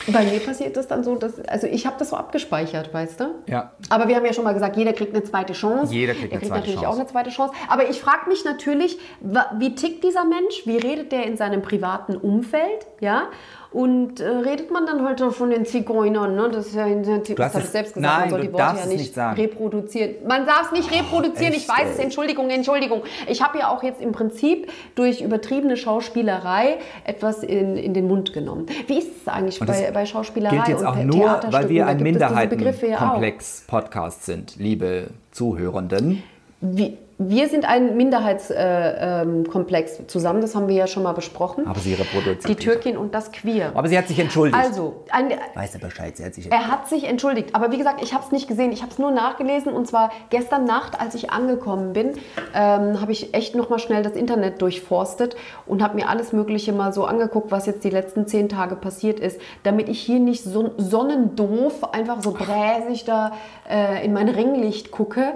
bei 0.08 0.24
mir 0.24 0.40
passiert 0.40 0.76
das 0.76 0.88
dann 0.88 1.04
so, 1.04 1.14
dass, 1.14 1.40
also 1.40 1.66
ich 1.66 1.86
habe 1.86 1.96
das 1.98 2.10
so 2.10 2.16
abgespeichert, 2.16 2.92
weißt 2.92 3.20
du? 3.20 3.34
Ja. 3.46 3.72
Aber 3.88 4.08
wir 4.08 4.16
haben 4.16 4.26
ja 4.26 4.32
schon 4.32 4.44
mal 4.44 4.52
gesagt, 4.52 4.76
jeder 4.76 4.92
kriegt 4.92 5.14
eine 5.14 5.24
zweite 5.24 5.52
Chance. 5.52 5.92
Jeder 5.94 6.14
kriegt, 6.14 6.32
er 6.32 6.38
kriegt 6.38 6.50
natürlich 6.50 6.74
Chance. 6.74 6.88
auch 6.88 6.96
eine 6.96 7.06
zweite 7.06 7.30
Chance. 7.30 7.54
Aber 7.68 7.88
ich 7.88 8.00
frage 8.00 8.28
mich 8.28 8.44
natürlich, 8.44 8.98
wie 9.20 9.74
tickt 9.74 10.04
dieser 10.04 10.24
Mensch? 10.24 10.62
Wie 10.64 10.76
redet 10.76 11.12
der 11.12 11.24
in 11.24 11.36
seinem 11.36 11.62
privaten 11.62 12.16
Umfeld? 12.16 12.86
Ja. 13.00 13.28
Und 13.74 14.20
äh, 14.20 14.28
redet 14.28 14.70
man 14.70 14.86
dann 14.86 15.04
heute 15.04 15.32
von 15.32 15.50
den 15.50 15.66
Zigeunern? 15.66 16.36
Ne? 16.36 16.48
Das 16.52 16.68
ist 16.68 16.76
ja, 16.76 16.86
du 16.86 17.42
hast 17.42 17.56
es 17.56 17.72
selbst 17.72 17.94
gesagt, 17.94 18.12
nein, 18.12 18.20
man 18.20 18.30
soll 18.30 18.42
die 18.42 18.52
Worte 18.52 18.78
ja 18.78 18.86
nicht, 18.86 19.16
nicht 19.16 19.18
reproduzieren. 19.18 20.14
Man 20.28 20.46
darf 20.46 20.66
es 20.66 20.72
nicht 20.78 20.92
reproduzieren, 20.92 21.52
oh, 21.52 21.56
ich 21.56 21.68
weiß 21.68 21.88
es, 21.94 21.98
Entschuldigung, 21.98 22.50
Entschuldigung. 22.50 23.02
Ich 23.26 23.42
habe 23.42 23.58
ja 23.58 23.70
auch 23.70 23.82
jetzt 23.82 24.00
im 24.00 24.12
Prinzip 24.12 24.70
durch 24.94 25.20
übertriebene 25.20 25.76
Schauspielerei 25.76 26.76
etwas 27.02 27.42
in, 27.42 27.76
in 27.76 27.94
den 27.94 28.06
Mund 28.06 28.32
genommen. 28.32 28.66
Wie 28.86 28.98
ist 28.98 29.22
es 29.22 29.28
eigentlich 29.28 29.58
bei, 29.58 29.90
bei 29.92 30.06
Schauspielerei 30.06 30.54
gilt 30.54 30.68
jetzt 30.68 30.86
auch 30.86 30.96
und 30.96 31.08
nur, 31.08 31.40
weil 31.50 31.68
wir 31.68 31.88
ein 31.88 32.00
Minderheitenkomplex-Podcast 32.00 34.24
sind, 34.24 34.54
liebe 34.56 35.08
Zuhörenden. 35.32 36.22
Wie, 36.60 36.96
wir 37.18 37.48
sind 37.48 37.64
ein 37.64 37.96
Minderheitskomplex 37.96 40.00
äh, 40.00 40.06
zusammen, 40.08 40.40
das 40.40 40.56
haben 40.56 40.66
wir 40.66 40.74
ja 40.74 40.88
schon 40.88 41.04
mal 41.04 41.12
besprochen. 41.12 41.66
Aber 41.66 41.78
sie 41.78 41.94
reproduziert. 41.94 42.48
Die 42.48 42.56
Türkin 42.56 42.96
und 42.96 43.14
das 43.14 43.30
Queer. 43.30 43.70
Aber 43.74 43.88
sie 43.88 43.96
hat 43.96 44.08
sich 44.08 44.18
entschuldigt. 44.18 44.58
Also, 44.58 45.04
ein, 45.10 45.32
Weiß 45.54 45.74
er 45.74 45.80
Bescheid, 45.80 46.16
sie 46.16 46.24
hat 46.24 46.34
sich 46.34 46.50
er 46.50 46.68
hat 46.68 46.88
sich 46.88 47.04
entschuldigt. 47.04 47.54
Aber 47.54 47.70
wie 47.70 47.78
gesagt, 47.78 48.02
ich 48.02 48.14
habe 48.14 48.24
es 48.24 48.32
nicht 48.32 48.48
gesehen. 48.48 48.72
Ich 48.72 48.82
habe 48.82 48.90
es 48.90 48.98
nur 48.98 49.12
nachgelesen. 49.12 49.72
Und 49.72 49.86
zwar 49.86 50.10
gestern 50.30 50.64
Nacht, 50.64 51.00
als 51.00 51.14
ich 51.14 51.30
angekommen 51.30 51.92
bin, 51.92 52.14
ähm, 52.52 53.00
habe 53.00 53.12
ich 53.12 53.32
echt 53.32 53.54
noch 53.54 53.70
mal 53.70 53.78
schnell 53.78 54.02
das 54.02 54.14
Internet 54.14 54.60
durchforstet 54.60 55.36
und 55.66 55.82
habe 55.82 55.94
mir 55.94 56.08
alles 56.08 56.32
Mögliche 56.32 56.72
mal 56.72 56.92
so 56.92 57.04
angeguckt, 57.04 57.52
was 57.52 57.66
jetzt 57.66 57.84
die 57.84 57.90
letzten 57.90 58.26
zehn 58.26 58.48
Tage 58.48 58.74
passiert 58.74 59.20
ist, 59.20 59.40
damit 59.62 59.88
ich 59.88 60.00
hier 60.00 60.18
nicht 60.18 60.42
so 60.42 60.72
sonnendoof 60.78 61.94
einfach 61.94 62.22
so 62.22 62.32
bräsig 62.32 63.04
da 63.04 63.32
äh, 63.70 64.04
in 64.04 64.12
mein 64.12 64.28
Ringlicht 64.28 64.90
gucke 64.90 65.34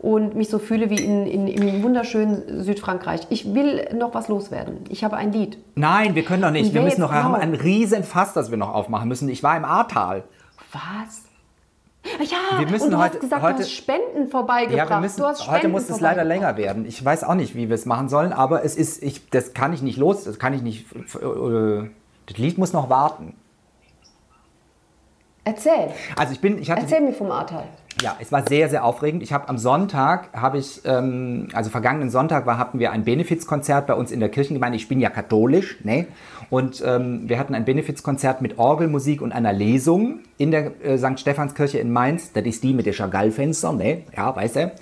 und 0.00 0.34
mich 0.34 0.48
so 0.48 0.58
fühle 0.58 0.88
wie 0.90 0.96
in, 1.04 1.26
in, 1.26 1.46
im 1.46 1.82
wunderschönen 1.82 2.62
Südfrankreich. 2.64 3.26
Ich 3.28 3.54
will 3.54 3.86
noch 3.94 4.14
was 4.14 4.28
loswerden. 4.28 4.84
Ich 4.88 5.04
habe 5.04 5.16
ein 5.16 5.30
Lied. 5.32 5.58
Nein, 5.74 6.14
wir 6.14 6.24
können 6.24 6.42
doch 6.42 6.50
nicht. 6.50 6.72
Wir 6.72 6.80
müssen 6.80 7.00
noch, 7.02 7.12
jetzt 7.12 7.22
haben 7.22 7.34
genau? 7.34 7.42
ein 7.44 7.54
riesen 7.54 8.02
Fass, 8.02 8.32
das 8.32 8.50
wir 8.50 8.56
noch 8.56 8.72
aufmachen 8.72 9.08
müssen. 9.08 9.28
Ich 9.28 9.42
war 9.42 9.56
im 9.56 9.64
Ahrtal. 9.64 10.24
Was? 10.72 11.22
Ja, 12.30 12.58
Wir 12.58 12.66
müssen 12.66 12.84
und 12.86 12.90
du 12.92 12.96
heute- 12.96 13.12
hast 13.14 13.20
gesagt, 13.20 13.42
heute- 13.42 13.56
du 13.56 13.62
hast 13.64 13.72
Spenden 13.72 14.28
vorbeigebracht. 14.28 14.88
Ja, 14.88 14.96
wir 14.96 15.00
müssen, 15.00 15.20
du 15.20 15.26
hast 15.26 15.46
heute 15.50 15.68
muss 15.68 15.90
es 15.90 16.00
leider 16.00 16.24
länger 16.24 16.56
werden. 16.56 16.86
Ich 16.86 17.04
weiß 17.04 17.24
auch 17.24 17.34
nicht, 17.34 17.54
wie 17.54 17.68
wir 17.68 17.74
es 17.74 17.84
machen 17.84 18.08
sollen, 18.08 18.32
aber 18.32 18.64
es 18.64 18.74
ist, 18.76 19.02
ich, 19.02 19.28
das 19.28 19.52
kann 19.52 19.74
ich 19.74 19.82
nicht 19.82 19.98
los, 19.98 20.24
das 20.24 20.38
kann 20.38 20.54
ich 20.54 20.62
nicht, 20.62 20.86
das 21.12 22.38
Lied 22.38 22.56
muss 22.56 22.72
noch 22.72 22.88
warten. 22.88 23.34
Erzähl. 25.44 25.90
Also 26.16 26.32
ich 26.32 26.40
bin, 26.40 26.58
ich 26.58 26.70
hatte, 26.70 26.82
Erzähl 26.82 27.02
mir 27.02 27.12
vom 27.12 27.30
Ahrtal. 27.30 27.64
Ja, 28.02 28.16
es 28.18 28.32
war 28.32 28.46
sehr, 28.48 28.68
sehr 28.68 28.84
aufregend. 28.84 29.22
Ich 29.22 29.32
habe 29.32 29.48
am 29.48 29.58
Sonntag, 29.58 30.28
habe 30.32 30.58
ich, 30.58 30.80
ähm, 30.84 31.48
also 31.52 31.70
vergangenen 31.70 32.10
Sonntag 32.10 32.46
war, 32.46 32.56
hatten 32.56 32.78
wir 32.78 32.92
ein 32.92 33.04
Benefizkonzert 33.04 33.86
bei 33.86 33.94
uns 33.94 34.10
in 34.10 34.20
der 34.20 34.28
Kirchengemeinde. 34.28 34.76
Ich 34.76 34.88
bin 34.88 35.00
ja 35.00 35.10
katholisch, 35.10 35.76
ne? 35.84 36.06
Und 36.48 36.82
ähm, 36.84 37.28
wir 37.28 37.38
hatten 37.38 37.54
ein 37.54 37.64
Benefizkonzert 37.64 38.42
mit 38.42 38.58
Orgelmusik 38.58 39.22
und 39.22 39.32
einer 39.32 39.52
Lesung 39.52 40.20
in 40.38 40.50
der 40.50 40.72
äh, 40.84 40.98
St. 40.98 41.20
Stephanskirche 41.20 41.78
in 41.78 41.92
Mainz. 41.92 42.32
Das 42.32 42.44
ist 42.44 42.62
die 42.64 42.74
mit 42.74 42.86
den 42.86 42.94
Chagall-Fenstern, 42.94 43.76
ne? 43.76 44.02
Ja, 44.16 44.34
weißt 44.34 44.56
du? 44.56 44.72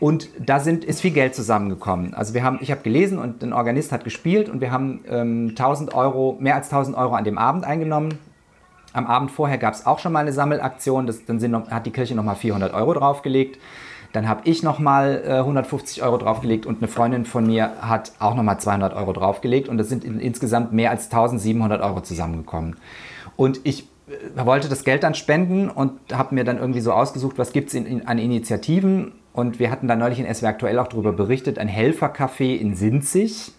Und 0.00 0.28
da 0.38 0.60
sind, 0.60 0.84
ist 0.84 1.00
viel 1.00 1.12
Geld 1.12 1.34
zusammengekommen. 1.34 2.12
Also 2.14 2.34
wir 2.34 2.42
haben, 2.42 2.58
ich 2.60 2.70
habe 2.70 2.82
gelesen 2.82 3.18
und 3.18 3.42
ein 3.42 3.52
Organist 3.52 3.92
hat 3.92 4.04
gespielt 4.04 4.48
und 4.48 4.60
wir 4.60 4.70
haben 4.70 5.00
ähm, 5.08 5.48
1000 5.50 5.94
Euro, 5.94 6.36
mehr 6.40 6.56
als 6.56 6.66
1000 6.66 6.96
Euro 6.96 7.14
an 7.14 7.24
dem 7.24 7.38
Abend 7.38 7.64
eingenommen. 7.64 8.18
Am 8.92 9.06
Abend 9.06 9.30
vorher 9.30 9.58
gab 9.58 9.74
es 9.74 9.86
auch 9.86 9.98
schon 9.98 10.12
mal 10.12 10.20
eine 10.20 10.32
Sammelaktion. 10.32 11.06
Das, 11.06 11.24
dann 11.24 11.40
sind 11.40 11.50
noch, 11.50 11.70
hat 11.70 11.86
die 11.86 11.90
Kirche 11.90 12.14
nochmal 12.14 12.36
400 12.36 12.72
Euro 12.72 12.94
draufgelegt. 12.94 13.58
Dann 14.12 14.28
habe 14.28 14.40
ich 14.44 14.62
nochmal 14.62 15.22
äh, 15.26 15.32
150 15.34 16.02
Euro 16.02 16.16
draufgelegt 16.16 16.64
und 16.64 16.78
eine 16.78 16.88
Freundin 16.88 17.26
von 17.26 17.46
mir 17.46 17.72
hat 17.82 18.12
auch 18.18 18.34
nochmal 18.34 18.58
200 18.58 18.94
Euro 18.94 19.12
draufgelegt. 19.12 19.68
Und 19.68 19.76
das 19.76 19.88
sind 19.88 20.04
in, 20.04 20.18
insgesamt 20.18 20.72
mehr 20.72 20.90
als 20.90 21.04
1700 21.04 21.82
Euro 21.82 22.00
zusammengekommen. 22.00 22.76
Und 23.36 23.60
ich 23.64 23.86
äh, 24.08 24.46
wollte 24.46 24.70
das 24.70 24.84
Geld 24.84 25.02
dann 25.02 25.14
spenden 25.14 25.68
und 25.68 25.92
habe 26.12 26.34
mir 26.34 26.44
dann 26.44 26.58
irgendwie 26.58 26.80
so 26.80 26.92
ausgesucht, 26.92 27.36
was 27.36 27.52
gibt 27.52 27.68
es 27.68 27.74
in, 27.74 27.84
in, 27.84 28.06
an 28.06 28.18
Initiativen. 28.18 29.12
Und 29.34 29.58
wir 29.58 29.70
hatten 29.70 29.86
da 29.86 29.96
neulich 29.96 30.18
in 30.18 30.34
SW 30.34 30.46
aktuell 30.46 30.78
auch 30.78 30.88
darüber 30.88 31.12
berichtet, 31.12 31.58
ein 31.58 31.68
Helfercafé 31.68 32.56
in 32.56 32.74
Sinzig 32.74 33.52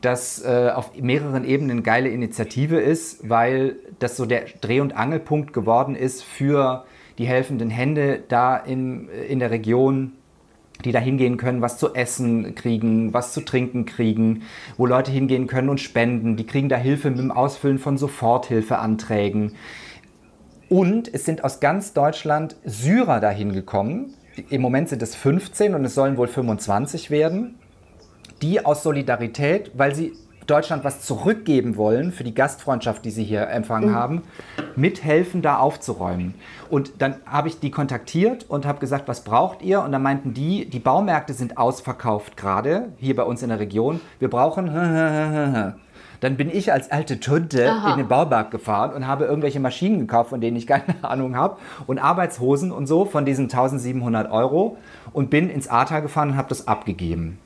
das 0.00 0.42
äh, 0.42 0.70
auf 0.74 0.96
mehreren 0.96 1.44
Ebenen 1.44 1.70
eine 1.70 1.82
geile 1.82 2.08
Initiative 2.08 2.80
ist, 2.80 3.28
weil 3.28 3.76
das 3.98 4.16
so 4.16 4.26
der 4.26 4.44
Dreh- 4.60 4.80
und 4.80 4.96
Angelpunkt 4.96 5.52
geworden 5.52 5.94
ist 5.94 6.22
für 6.22 6.84
die 7.18 7.26
helfenden 7.26 7.70
Hände 7.70 8.22
da 8.28 8.56
in, 8.56 9.08
in 9.08 9.40
der 9.40 9.50
Region, 9.50 10.12
die 10.84 10.92
da 10.92 10.98
hingehen 10.98 11.36
können, 11.36 11.60
was 11.60 11.76
zu 11.76 11.94
essen 11.94 12.54
kriegen, 12.54 13.12
was 13.12 13.34
zu 13.34 13.42
trinken 13.42 13.84
kriegen, 13.84 14.42
wo 14.78 14.86
Leute 14.86 15.10
hingehen 15.10 15.46
können 15.46 15.68
und 15.68 15.80
spenden. 15.80 16.36
Die 16.36 16.46
kriegen 16.46 16.70
da 16.70 16.76
Hilfe 16.76 17.10
mit 17.10 17.18
dem 17.18 17.30
Ausfüllen 17.30 17.78
von 17.78 17.98
Soforthilfeanträgen. 17.98 19.52
Und 20.70 21.12
es 21.12 21.26
sind 21.26 21.44
aus 21.44 21.60
ganz 21.60 21.92
Deutschland 21.92 22.56
Syrer 22.64 23.20
dahin 23.20 23.52
gekommen. 23.52 24.14
Im 24.48 24.62
Moment 24.62 24.88
sind 24.88 25.02
es 25.02 25.14
15 25.14 25.74
und 25.74 25.84
es 25.84 25.94
sollen 25.94 26.16
wohl 26.16 26.28
25 26.28 27.10
werden 27.10 27.56
die 28.42 28.64
aus 28.64 28.82
Solidarität, 28.82 29.70
weil 29.74 29.94
sie 29.94 30.12
Deutschland 30.50 30.82
was 30.82 31.02
zurückgeben 31.02 31.76
wollen 31.76 32.10
für 32.10 32.24
die 32.24 32.34
Gastfreundschaft, 32.34 33.04
die 33.04 33.10
sie 33.10 33.22
hier 33.22 33.48
empfangen 33.48 33.94
haben, 33.94 34.22
mithelfen, 34.74 35.42
da 35.42 35.58
aufzuräumen. 35.58 36.34
Und 36.68 36.94
dann 36.98 37.16
habe 37.24 37.48
ich 37.48 37.60
die 37.60 37.70
kontaktiert 37.70 38.46
und 38.48 38.66
habe 38.66 38.80
gesagt, 38.80 39.06
was 39.06 39.22
braucht 39.22 39.62
ihr? 39.62 39.82
Und 39.82 39.92
dann 39.92 40.02
meinten 40.02 40.34
die, 40.34 40.68
die 40.68 40.80
Baumärkte 40.80 41.34
sind 41.34 41.56
ausverkauft 41.56 42.36
gerade, 42.36 42.88
hier 42.98 43.14
bei 43.14 43.22
uns 43.22 43.42
in 43.42 43.48
der 43.48 43.60
Region. 43.60 44.00
Wir 44.18 44.28
brauchen... 44.28 45.74
Dann 46.20 46.36
bin 46.36 46.50
ich 46.50 46.70
als 46.70 46.90
alte 46.90 47.18
Tunte 47.18 47.72
in 47.92 47.96
den 47.96 48.06
Baumarkt 48.06 48.50
gefahren 48.50 48.92
und 48.92 49.06
habe 49.06 49.24
irgendwelche 49.24 49.58
Maschinen 49.58 50.00
gekauft, 50.00 50.28
von 50.28 50.42
denen 50.42 50.54
ich 50.54 50.66
keine 50.66 50.84
Ahnung 51.02 51.34
habe 51.34 51.56
und 51.86 51.98
Arbeitshosen 51.98 52.72
und 52.72 52.86
so 52.86 53.06
von 53.06 53.24
diesen 53.24 53.44
1700 53.44 54.30
Euro 54.30 54.76
und 55.14 55.30
bin 55.30 55.48
ins 55.48 55.68
Ahrtal 55.68 56.02
gefahren 56.02 56.32
und 56.32 56.36
habe 56.36 56.50
das 56.50 56.68
abgegeben. 56.68 57.38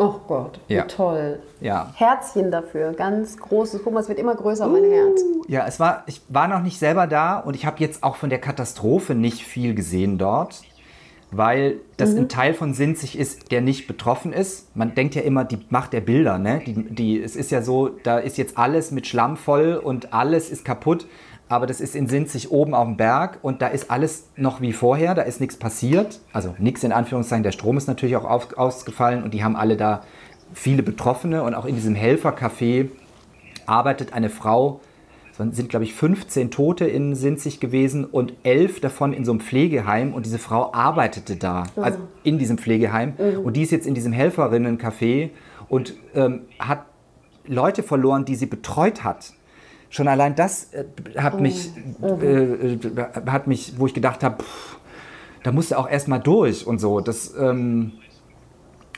Oh 0.00 0.14
Gott, 0.26 0.58
Ja. 0.68 0.84
toll. 0.84 1.40
Ja. 1.60 1.92
Herzchen 1.94 2.50
dafür, 2.50 2.94
ganz 2.94 3.36
großes. 3.36 3.82
Guck 3.84 3.92
mal, 3.92 4.00
es 4.00 4.08
wird 4.08 4.18
immer 4.18 4.34
größer, 4.34 4.66
mein 4.66 4.84
Herz. 4.84 5.20
Ja, 5.46 5.66
es 5.66 5.78
war, 5.78 6.04
ich 6.06 6.22
war 6.28 6.48
noch 6.48 6.62
nicht 6.62 6.78
selber 6.78 7.06
da 7.06 7.38
und 7.38 7.54
ich 7.54 7.66
habe 7.66 7.76
jetzt 7.80 8.02
auch 8.02 8.16
von 8.16 8.30
der 8.30 8.38
Katastrophe 8.40 9.14
nicht 9.14 9.42
viel 9.44 9.74
gesehen 9.74 10.16
dort, 10.16 10.62
weil 11.32 11.76
das 11.98 12.16
ein 12.16 12.30
Teil 12.30 12.54
von 12.54 12.72
Sinzig 12.72 13.18
ist, 13.18 13.52
der 13.52 13.60
nicht 13.60 13.86
betroffen 13.86 14.32
ist. 14.32 14.74
Man 14.74 14.94
denkt 14.94 15.14
ja 15.14 15.20
immer, 15.22 15.44
die 15.44 15.58
Macht 15.68 15.92
der 15.92 16.00
Bilder, 16.00 16.38
ne? 16.38 16.62
Die, 16.66 16.72
die, 16.72 17.22
es 17.22 17.36
ist 17.36 17.50
ja 17.50 17.60
so, 17.60 17.88
da 18.02 18.18
ist 18.18 18.38
jetzt 18.38 18.56
alles 18.56 18.90
mit 18.92 19.06
Schlamm 19.06 19.36
voll 19.36 19.74
und 19.74 20.14
alles 20.14 20.50
ist 20.50 20.64
kaputt, 20.64 21.06
aber 21.50 21.66
das 21.66 21.80
ist 21.80 21.96
in 21.96 22.06
Sinzig 22.06 22.52
oben 22.52 22.74
auf 22.74 22.86
dem 22.86 22.96
Berg 22.96 23.40
und 23.42 23.60
da 23.60 23.66
ist 23.66 23.90
alles 23.90 24.28
noch 24.36 24.60
wie 24.60 24.72
vorher, 24.72 25.16
da 25.16 25.22
ist 25.22 25.40
nichts 25.40 25.56
passiert. 25.56 26.20
Also 26.32 26.54
nichts 26.58 26.84
in 26.84 26.92
Anführungszeichen, 26.92 27.42
der 27.42 27.50
Strom 27.50 27.76
ist 27.76 27.88
natürlich 27.88 28.14
auch 28.14 28.24
auf, 28.24 28.56
ausgefallen 28.56 29.24
und 29.24 29.34
die 29.34 29.42
haben 29.42 29.56
alle 29.56 29.76
da 29.76 30.04
viele 30.54 30.84
Betroffene 30.84 31.42
und 31.42 31.54
auch 31.54 31.66
in 31.66 31.74
diesem 31.74 31.96
Helfercafé 31.96 32.88
arbeitet 33.66 34.12
eine 34.12 34.30
Frau, 34.30 34.80
es 35.38 35.56
sind 35.56 35.68
glaube 35.70 35.84
ich 35.84 35.94
15 35.94 36.52
Tote 36.52 36.84
in 36.84 37.16
Sinzig 37.16 37.58
gewesen 37.58 38.04
und 38.04 38.34
elf 38.44 38.80
davon 38.80 39.12
in 39.12 39.24
so 39.24 39.32
einem 39.32 39.40
Pflegeheim 39.40 40.14
und 40.14 40.26
diese 40.26 40.38
Frau 40.38 40.72
arbeitete 40.72 41.34
da, 41.34 41.64
also 41.74 41.98
in 42.22 42.38
diesem 42.38 42.58
Pflegeheim 42.58 43.14
und 43.42 43.56
die 43.56 43.62
ist 43.62 43.72
jetzt 43.72 43.88
in 43.88 43.94
diesem 43.94 44.12
Helferinnencafé 44.12 45.30
und 45.68 45.94
ähm, 46.14 46.42
hat 46.60 46.84
Leute 47.46 47.82
verloren, 47.82 48.24
die 48.24 48.36
sie 48.36 48.46
betreut 48.46 49.02
hat. 49.02 49.32
Schon 49.90 50.06
allein 50.06 50.36
das 50.36 50.72
äh, 50.72 50.84
hat, 51.18 51.40
mich, 51.40 51.70
äh, 52.00 52.06
äh, 52.06 52.78
hat 53.26 53.48
mich, 53.48 53.74
wo 53.76 53.86
ich 53.86 53.94
gedacht 53.94 54.22
habe, 54.22 54.44
da 55.42 55.50
musst 55.50 55.72
du 55.72 55.78
auch 55.78 55.90
erstmal 55.90 56.20
durch 56.20 56.64
und 56.64 56.78
so. 56.78 57.00
Das, 57.00 57.34
ähm, 57.36 57.92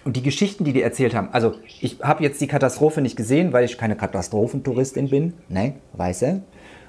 und 0.05 0.17
die 0.17 0.23
Geschichten, 0.23 0.65
die 0.65 0.75
die 0.75 0.83
erzählt 0.83 1.15
haben, 1.15 1.31
also 1.33 1.55
ich 1.81 2.01
habe 2.03 2.23
jetzt 2.23 2.41
die 2.43 2.47
Katastrophe 2.47 3.01
nicht 3.01 3.17
gesehen, 3.17 3.55
weil 3.55 3.65
ich 3.65 3.79
keine 3.79 3.97
Katastrophentouristin 3.97 5.09
bin, 5.09 5.33
ne, 5.49 5.77
weiße. 5.95 6.43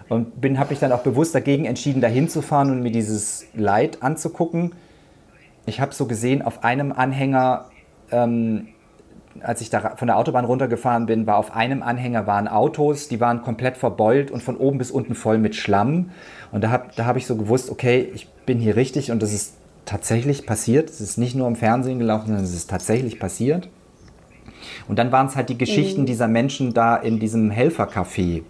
Und 0.10 0.42
bin, 0.42 0.60
habe 0.60 0.72
mich 0.72 0.80
dann 0.80 0.92
auch 0.92 1.04
bewusst 1.04 1.34
dagegen 1.34 1.64
entschieden, 1.64 2.02
da 2.02 2.08
hinzufahren 2.08 2.72
und 2.72 2.84
mir 2.84 2.92
dieses 2.92 3.46
Leid 3.54 4.04
anzugucken. 4.04 4.74
Ich 5.66 5.80
habe 5.80 5.94
so 5.94 6.08
gesehen, 6.08 6.42
auf 6.42 6.66
einem 6.66 6.92
Anhänger, 6.92 7.70
ähm, 8.12 8.68
als 9.42 9.62
ich 9.62 9.70
da 9.70 9.96
von 9.96 10.08
der 10.08 10.18
Autobahn 10.18 10.46
runtergefahren 10.46 11.06
bin, 11.06 11.26
war 11.26 11.38
auf 11.38 11.56
einem 11.56 11.84
Anhänger 11.84 12.28
waren 12.28 12.48
Autos, 12.48 13.08
die 13.08 13.20
waren 13.20 13.42
komplett 13.42 13.78
verbeult 13.78 14.32
und 14.32 14.44
von 14.44 14.58
oben 14.58 14.78
bis 14.78 14.92
unten 14.92 15.16
voll 15.16 15.38
mit 15.38 15.56
Schlamm. 15.56 16.12
Und 16.52 16.64
da 16.64 16.70
habe 16.70 16.86
da 16.96 17.06
hab 17.06 17.18
ich 17.18 17.26
so 17.26 17.36
gewusst, 17.36 17.70
okay, 17.70 18.10
ich 18.14 18.28
bin 18.46 18.60
hier 18.60 18.76
richtig 18.76 19.12
und 19.12 19.24
das 19.24 19.34
ist 19.34 19.56
tatsächlich 19.86 20.46
passiert. 20.46 20.90
Es 20.90 21.02
ist 21.02 21.18
nicht 21.18 21.36
nur 21.36 21.48
im 21.48 21.56
Fernsehen 21.56 22.00
gelaufen, 22.00 22.28
sondern 22.28 22.44
es 22.46 22.54
ist 22.54 22.70
tatsächlich 22.70 23.20
passiert. 23.20 23.70
Und 24.88 25.00
dann 25.00 25.12
waren 25.12 25.28
es 25.28 25.36
halt 25.36 25.50
die 25.50 25.58
Geschichten 25.58 26.06
dieser 26.06 26.28
Menschen 26.28 26.74
da 26.74 26.96
in 26.96 27.20
diesem 27.20 27.52
Helfercafé. 27.52 28.44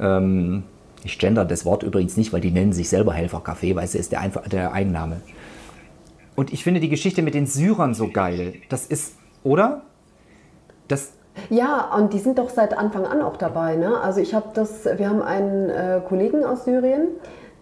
Ähm, 0.00 0.62
ich 1.04 1.18
gender 1.18 1.44
das 1.44 1.64
Wort 1.64 1.82
übrigens 1.82 2.16
nicht, 2.16 2.32
weil 2.32 2.40
die 2.40 2.50
nennen 2.50 2.72
sich 2.72 2.88
selber 2.88 3.12
Helfercafé, 3.12 3.74
weil 3.74 3.84
es 3.84 3.94
ist 3.94 4.12
der, 4.12 4.22
Einf- 4.22 4.48
der 4.48 4.72
Eigenname. 4.72 5.20
Und 6.34 6.52
ich 6.52 6.64
finde 6.64 6.80
die 6.80 6.88
Geschichte 6.88 7.22
mit 7.22 7.34
den 7.34 7.46
Syrern 7.46 7.94
so 7.94 8.08
geil. 8.08 8.54
Das 8.68 8.86
ist, 8.86 9.14
oder? 9.42 9.82
Das, 10.88 11.12
Ja, 11.50 11.94
und 11.94 12.12
die 12.12 12.18
sind 12.18 12.38
doch 12.38 12.50
seit 12.50 12.76
Anfang 12.76 13.06
an 13.06 13.22
auch 13.22 13.36
dabei. 13.36 13.76
Ne? 13.76 14.00
Also 14.00 14.20
ich 14.20 14.34
habe 14.34 14.48
das, 14.54 14.84
wir 14.84 15.08
haben 15.08 15.22
einen 15.22 15.70
äh, 15.70 16.00
Kollegen 16.06 16.44
aus 16.44 16.64
Syrien, 16.64 17.08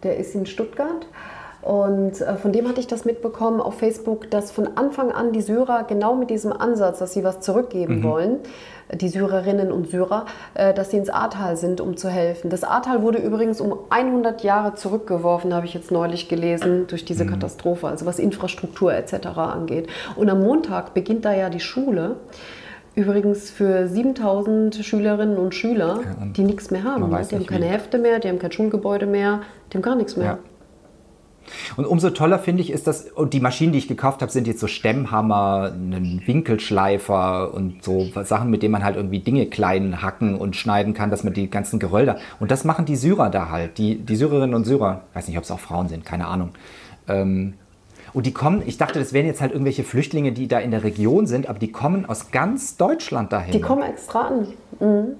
der 0.02 0.16
ist 0.16 0.34
in 0.34 0.46
Stuttgart. 0.46 1.06
Und 1.62 2.20
äh, 2.20 2.36
von 2.36 2.52
dem 2.52 2.68
hatte 2.68 2.78
ich 2.78 2.86
das 2.86 3.04
mitbekommen 3.04 3.60
auf 3.60 3.78
Facebook, 3.78 4.30
dass 4.30 4.52
von 4.52 4.76
Anfang 4.76 5.10
an 5.10 5.32
die 5.32 5.40
Syrer 5.40 5.82
genau 5.82 6.14
mit 6.14 6.30
diesem 6.30 6.52
Ansatz, 6.52 7.00
dass 7.00 7.12
sie 7.12 7.24
was 7.24 7.40
zurückgeben 7.40 8.04
wollen, 8.04 8.38
die 8.92 9.08
Syrerinnen 9.08 9.72
und 9.72 9.90
Syrer, 9.90 10.26
äh, 10.54 10.72
dass 10.72 10.92
sie 10.92 10.98
ins 10.98 11.10
Ahrtal 11.10 11.56
sind, 11.56 11.80
um 11.80 11.96
zu 11.96 12.08
helfen. 12.08 12.50
Das 12.50 12.62
Ahrtal 12.62 13.02
wurde 13.02 13.18
übrigens 13.18 13.60
um 13.60 13.76
100 13.90 14.44
Jahre 14.44 14.76
zurückgeworfen, 14.76 15.52
habe 15.52 15.66
ich 15.66 15.74
jetzt 15.74 15.90
neulich 15.90 16.28
gelesen, 16.28 16.86
durch 16.86 17.04
diese 17.04 17.26
Katastrophe, 17.26 17.88
also 17.88 18.06
was 18.06 18.20
Infrastruktur 18.20 18.94
etc. 18.94 19.26
angeht. 19.36 19.88
Und 20.14 20.30
am 20.30 20.44
Montag 20.44 20.94
beginnt 20.94 21.24
da 21.24 21.32
ja 21.32 21.50
die 21.50 21.58
Schule. 21.58 22.14
Übrigens 22.96 23.50
für 23.50 23.86
7000 23.86 24.76
Schülerinnen 24.76 25.36
und 25.36 25.54
Schüler, 25.54 26.00
Ja, 26.02 26.22
und 26.22 26.36
die 26.36 26.44
nichts 26.44 26.70
mehr 26.70 26.82
haben. 26.82 27.10
Ne? 27.10 27.26
Die 27.30 27.34
haben 27.36 27.46
keine 27.46 27.66
wie. 27.66 27.70
Hefte 27.70 27.98
mehr, 27.98 28.18
die 28.20 28.28
haben 28.28 28.38
kein 28.38 28.52
Schulgebäude 28.52 29.04
mehr, 29.04 29.42
die 29.70 29.76
haben 29.76 29.82
gar 29.82 29.96
nichts 29.96 30.16
mehr. 30.16 30.26
Ja. 30.26 30.38
Und 31.76 31.84
umso 31.84 32.08
toller 32.08 32.38
finde 32.38 32.62
ich 32.62 32.70
ist 32.70 32.86
das, 32.86 33.02
und 33.10 33.34
die 33.34 33.40
Maschinen, 33.40 33.72
die 33.72 33.78
ich 33.78 33.86
gekauft 33.86 34.22
habe, 34.22 34.32
sind 34.32 34.46
jetzt 34.46 34.60
so 34.60 34.66
Stemmhammer, 34.66 35.72
ein 35.74 36.22
Winkelschleifer 36.24 37.52
und 37.52 37.84
so 37.84 38.08
Sachen, 38.24 38.50
mit 38.50 38.62
denen 38.62 38.72
man 38.72 38.82
halt 38.82 38.96
irgendwie 38.96 39.20
Dinge 39.20 39.46
klein 39.46 40.00
hacken 40.00 40.34
und 40.34 40.56
schneiden 40.56 40.94
kann, 40.94 41.10
dass 41.10 41.22
man 41.22 41.34
die 41.34 41.50
ganzen 41.50 41.78
Geröll 41.78 42.06
da. 42.06 42.16
Und 42.40 42.50
das 42.50 42.64
machen 42.64 42.86
die 42.86 42.96
Syrer 42.96 43.28
da 43.28 43.50
halt, 43.50 43.76
die, 43.76 43.98
die 43.98 44.16
Syrerinnen 44.16 44.54
und 44.54 44.64
Syrer. 44.64 45.02
weiß 45.12 45.28
nicht, 45.28 45.36
ob 45.36 45.44
es 45.44 45.50
auch 45.50 45.60
Frauen 45.60 45.88
sind, 45.88 46.04
keine 46.06 46.26
Ahnung. 46.26 46.50
Ähm, 47.08 47.54
und 48.16 48.24
die 48.24 48.32
kommen, 48.32 48.62
ich 48.64 48.78
dachte, 48.78 48.98
das 48.98 49.12
wären 49.12 49.26
jetzt 49.26 49.42
halt 49.42 49.52
irgendwelche 49.52 49.84
Flüchtlinge, 49.84 50.32
die 50.32 50.48
da 50.48 50.58
in 50.58 50.70
der 50.70 50.84
Region 50.84 51.26
sind, 51.26 51.50
aber 51.50 51.58
die 51.58 51.70
kommen 51.70 52.06
aus 52.06 52.30
ganz 52.30 52.78
Deutschland 52.78 53.30
dahin. 53.30 53.52
Die 53.52 53.60
kommen 53.60 53.82
extra 53.82 54.28
an. 54.28 54.48
Mhm. 54.80 55.16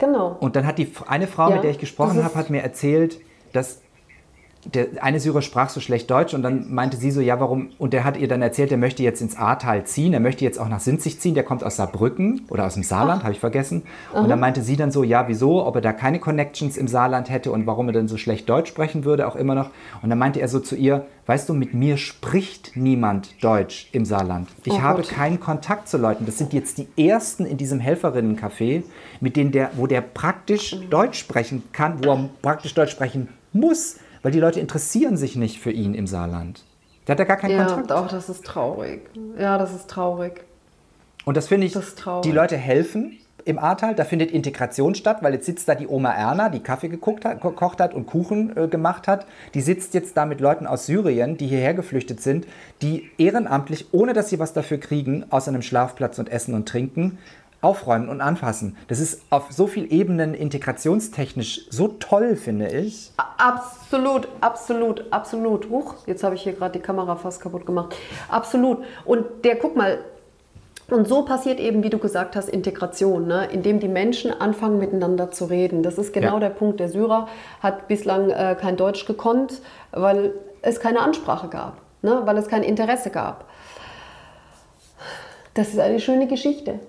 Genau. 0.00 0.38
Und 0.40 0.56
dann 0.56 0.66
hat 0.66 0.78
die 0.78 0.90
eine 1.06 1.28
Frau, 1.28 1.50
Ja, 1.50 1.54
mit 1.54 1.62
der 1.62 1.70
ich 1.70 1.78
gesprochen 1.78 2.24
habe, 2.24 2.34
hat 2.34 2.50
mir 2.50 2.60
erzählt, 2.60 3.20
dass 3.52 3.81
der 4.64 4.88
eine 5.00 5.18
Syrer 5.18 5.42
sprach 5.42 5.70
so 5.70 5.80
schlecht 5.80 6.10
Deutsch 6.10 6.34
und 6.34 6.42
dann 6.42 6.72
meinte 6.72 6.96
sie 6.96 7.10
so, 7.10 7.20
ja, 7.20 7.40
warum? 7.40 7.70
Und 7.78 7.92
der 7.92 8.04
hat 8.04 8.16
ihr 8.16 8.28
dann 8.28 8.42
erzählt, 8.42 8.70
er 8.70 8.78
möchte 8.78 9.02
jetzt 9.02 9.20
ins 9.20 9.36
Ahrtal 9.36 9.84
ziehen, 9.84 10.14
er 10.14 10.20
möchte 10.20 10.44
jetzt 10.44 10.58
auch 10.58 10.68
nach 10.68 10.80
Sinzig 10.80 11.20
ziehen, 11.20 11.34
der 11.34 11.42
kommt 11.42 11.64
aus 11.64 11.76
Saarbrücken 11.76 12.42
oder 12.48 12.66
aus 12.66 12.74
dem 12.74 12.84
Saarland, 12.84 13.24
habe 13.24 13.32
ich 13.32 13.40
vergessen. 13.40 13.82
Und 14.12 14.28
dann 14.28 14.38
meinte 14.38 14.62
sie 14.62 14.76
dann 14.76 14.92
so, 14.92 15.02
ja, 15.02 15.26
wieso, 15.26 15.66
ob 15.66 15.74
er 15.74 15.80
da 15.80 15.92
keine 15.92 16.20
Connections 16.20 16.76
im 16.76 16.86
Saarland 16.86 17.28
hätte 17.28 17.50
und 17.50 17.66
warum 17.66 17.88
er 17.88 17.92
denn 17.92 18.08
so 18.08 18.16
schlecht 18.16 18.48
Deutsch 18.48 18.68
sprechen 18.68 19.04
würde, 19.04 19.26
auch 19.26 19.36
immer 19.36 19.54
noch. 19.54 19.70
Und 20.00 20.10
dann 20.10 20.18
meinte 20.18 20.40
er 20.40 20.48
so 20.48 20.60
zu 20.60 20.76
ihr, 20.76 21.06
weißt 21.26 21.48
du, 21.48 21.54
mit 21.54 21.74
mir 21.74 21.96
spricht 21.96 22.76
niemand 22.76 23.42
Deutsch 23.42 23.88
im 23.92 24.04
Saarland. 24.04 24.48
Ich 24.64 24.74
Oh 24.74 24.82
habe 24.82 25.02
keinen 25.02 25.40
Kontakt 25.40 25.88
zu 25.88 25.98
Leuten. 25.98 26.26
Das 26.26 26.38
sind 26.38 26.52
jetzt 26.52 26.78
die 26.78 26.88
ersten 26.96 27.46
in 27.46 27.56
diesem 27.56 27.80
Helferinnencafé, 27.80 28.82
mit 29.20 29.36
denen 29.36 29.50
der, 29.50 29.70
wo 29.76 29.86
der 29.86 30.00
praktisch 30.00 30.76
Deutsch 30.90 31.18
sprechen 31.18 31.64
kann, 31.72 32.04
wo 32.04 32.10
er 32.10 32.28
praktisch 32.42 32.74
Deutsch 32.74 32.92
sprechen 32.92 33.28
muss, 33.52 33.96
weil 34.22 34.32
die 34.32 34.40
Leute 34.40 34.60
interessieren 34.60 35.16
sich 35.16 35.36
nicht 35.36 35.60
für 35.60 35.70
ihn 35.70 35.94
im 35.94 36.06
Saarland. 36.06 36.64
Der 37.06 37.12
hat 37.14 37.18
da 37.20 37.24
gar 37.24 37.36
keinen 37.36 37.52
Ja, 37.58 37.64
Kontakt. 37.66 37.92
auch 37.92 38.08
das 38.08 38.28
ist 38.28 38.44
traurig. 38.44 39.02
Ja, 39.38 39.58
das 39.58 39.74
ist 39.74 39.88
traurig. 39.90 40.44
Und 41.24 41.36
das 41.36 41.48
finde 41.48 41.66
ich, 41.66 41.72
Das 41.72 41.88
ist 41.88 41.98
traurig. 41.98 42.22
die 42.22 42.32
Leute 42.32 42.56
helfen 42.56 43.18
im 43.44 43.58
Ahrtal, 43.58 43.96
da 43.96 44.04
findet 44.04 44.30
Integration 44.30 44.94
statt, 44.94 45.18
weil 45.22 45.34
jetzt 45.34 45.46
sitzt 45.46 45.68
da 45.68 45.74
die 45.74 45.88
Oma 45.88 46.12
Erna, 46.12 46.48
die 46.48 46.60
Kaffee 46.60 46.88
gekocht 46.88 47.24
hat, 47.24 47.40
gekocht 47.40 47.80
hat 47.80 47.92
und 47.92 48.06
Kuchen 48.06 48.56
äh, 48.56 48.68
gemacht 48.68 49.08
hat. 49.08 49.26
Die 49.54 49.60
sitzt 49.60 49.94
jetzt 49.94 50.16
da 50.16 50.26
mit 50.26 50.40
Leuten 50.40 50.64
aus 50.64 50.86
Syrien, 50.86 51.36
die 51.38 51.48
hierher 51.48 51.74
geflüchtet 51.74 52.20
sind, 52.20 52.46
die 52.82 53.10
ehrenamtlich, 53.18 53.86
ohne 53.90 54.12
dass 54.12 54.28
sie 54.28 54.38
was 54.38 54.52
dafür 54.52 54.78
kriegen, 54.78 55.24
außer 55.30 55.48
einem 55.50 55.62
Schlafplatz 55.62 56.20
und 56.20 56.28
Essen 56.30 56.54
und 56.54 56.68
Trinken, 56.68 57.18
aufräumen 57.62 58.08
und 58.08 58.20
anfassen. 58.20 58.76
Das 58.88 58.98
ist 59.00 59.22
auf 59.30 59.50
so 59.50 59.66
vielen 59.66 59.88
Ebenen 59.88 60.34
integrationstechnisch 60.34 61.66
so 61.70 61.88
toll, 61.88 62.36
finde 62.36 62.68
ich. 62.68 63.12
Absolut, 63.38 64.28
absolut, 64.40 65.04
absolut. 65.10 65.70
Huch, 65.70 65.94
jetzt 66.06 66.24
habe 66.24 66.34
ich 66.34 66.42
hier 66.42 66.52
gerade 66.52 66.78
die 66.78 66.84
Kamera 66.84 67.16
fast 67.16 67.40
kaputt 67.40 67.64
gemacht. 67.64 67.94
Absolut. 68.28 68.78
Und 69.04 69.24
der, 69.44 69.56
guck 69.56 69.76
mal, 69.76 69.98
und 70.90 71.08
so 71.08 71.24
passiert 71.24 71.60
eben, 71.60 71.82
wie 71.82 71.90
du 71.90 71.98
gesagt 71.98 72.36
hast, 72.36 72.48
Integration, 72.48 73.26
ne? 73.26 73.48
indem 73.50 73.80
die 73.80 73.88
Menschen 73.88 74.32
anfangen 74.38 74.78
miteinander 74.78 75.30
zu 75.30 75.46
reden. 75.46 75.82
Das 75.82 75.96
ist 75.96 76.12
genau 76.12 76.34
Ja. 76.34 76.40
der 76.40 76.50
Punkt. 76.50 76.80
Der 76.80 76.88
Syrer 76.88 77.28
hat 77.62 77.88
bislang 77.88 78.28
äh, 78.28 78.56
kein 78.60 78.76
Deutsch 78.76 79.06
gekonnt, 79.06 79.62
weil 79.92 80.34
es 80.60 80.80
keine 80.80 81.00
Ansprache 81.00 81.48
gab, 81.48 81.78
ne? 82.02 82.22
weil 82.24 82.36
es 82.36 82.48
kein 82.48 82.62
Interesse 82.62 83.10
gab. 83.10 83.46
Das 85.54 85.68
ist 85.68 85.78
eine 85.78 86.00
schöne 86.00 86.26
Geschichte. 86.26 86.80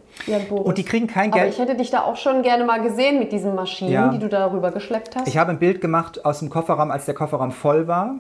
Boris. 0.50 0.66
Und 0.66 0.78
die 0.78 0.84
kriegen 0.84 1.08
kein 1.08 1.32
Aber 1.32 1.42
Geld. 1.42 1.54
ich 1.54 1.60
hätte 1.60 1.76
dich 1.76 1.90
da 1.92 2.04
auch 2.04 2.16
schon 2.18 2.42
gerne 2.44 2.64
mal 2.64 2.82
gesehen 2.82 3.20
mit 3.20 3.32
diesen 3.32 3.56
Maschinen, 3.56 3.92
Ja. 3.92 4.08
die 4.10 4.20
du 4.20 4.30
darüber 4.30 4.72
geschleppt 4.72 5.16
hast. 5.16 5.28
Ich 5.28 5.38
habe 5.38 5.52
ein 5.52 5.60
Bild 5.60 5.82
gemacht 5.82 6.24
aus 6.26 6.40
dem 6.40 6.50
Kofferraum, 6.50 6.92
als 6.92 7.06
der 7.06 7.14
Kofferraum 7.16 7.52
voll 7.52 7.88
war. 7.88 8.16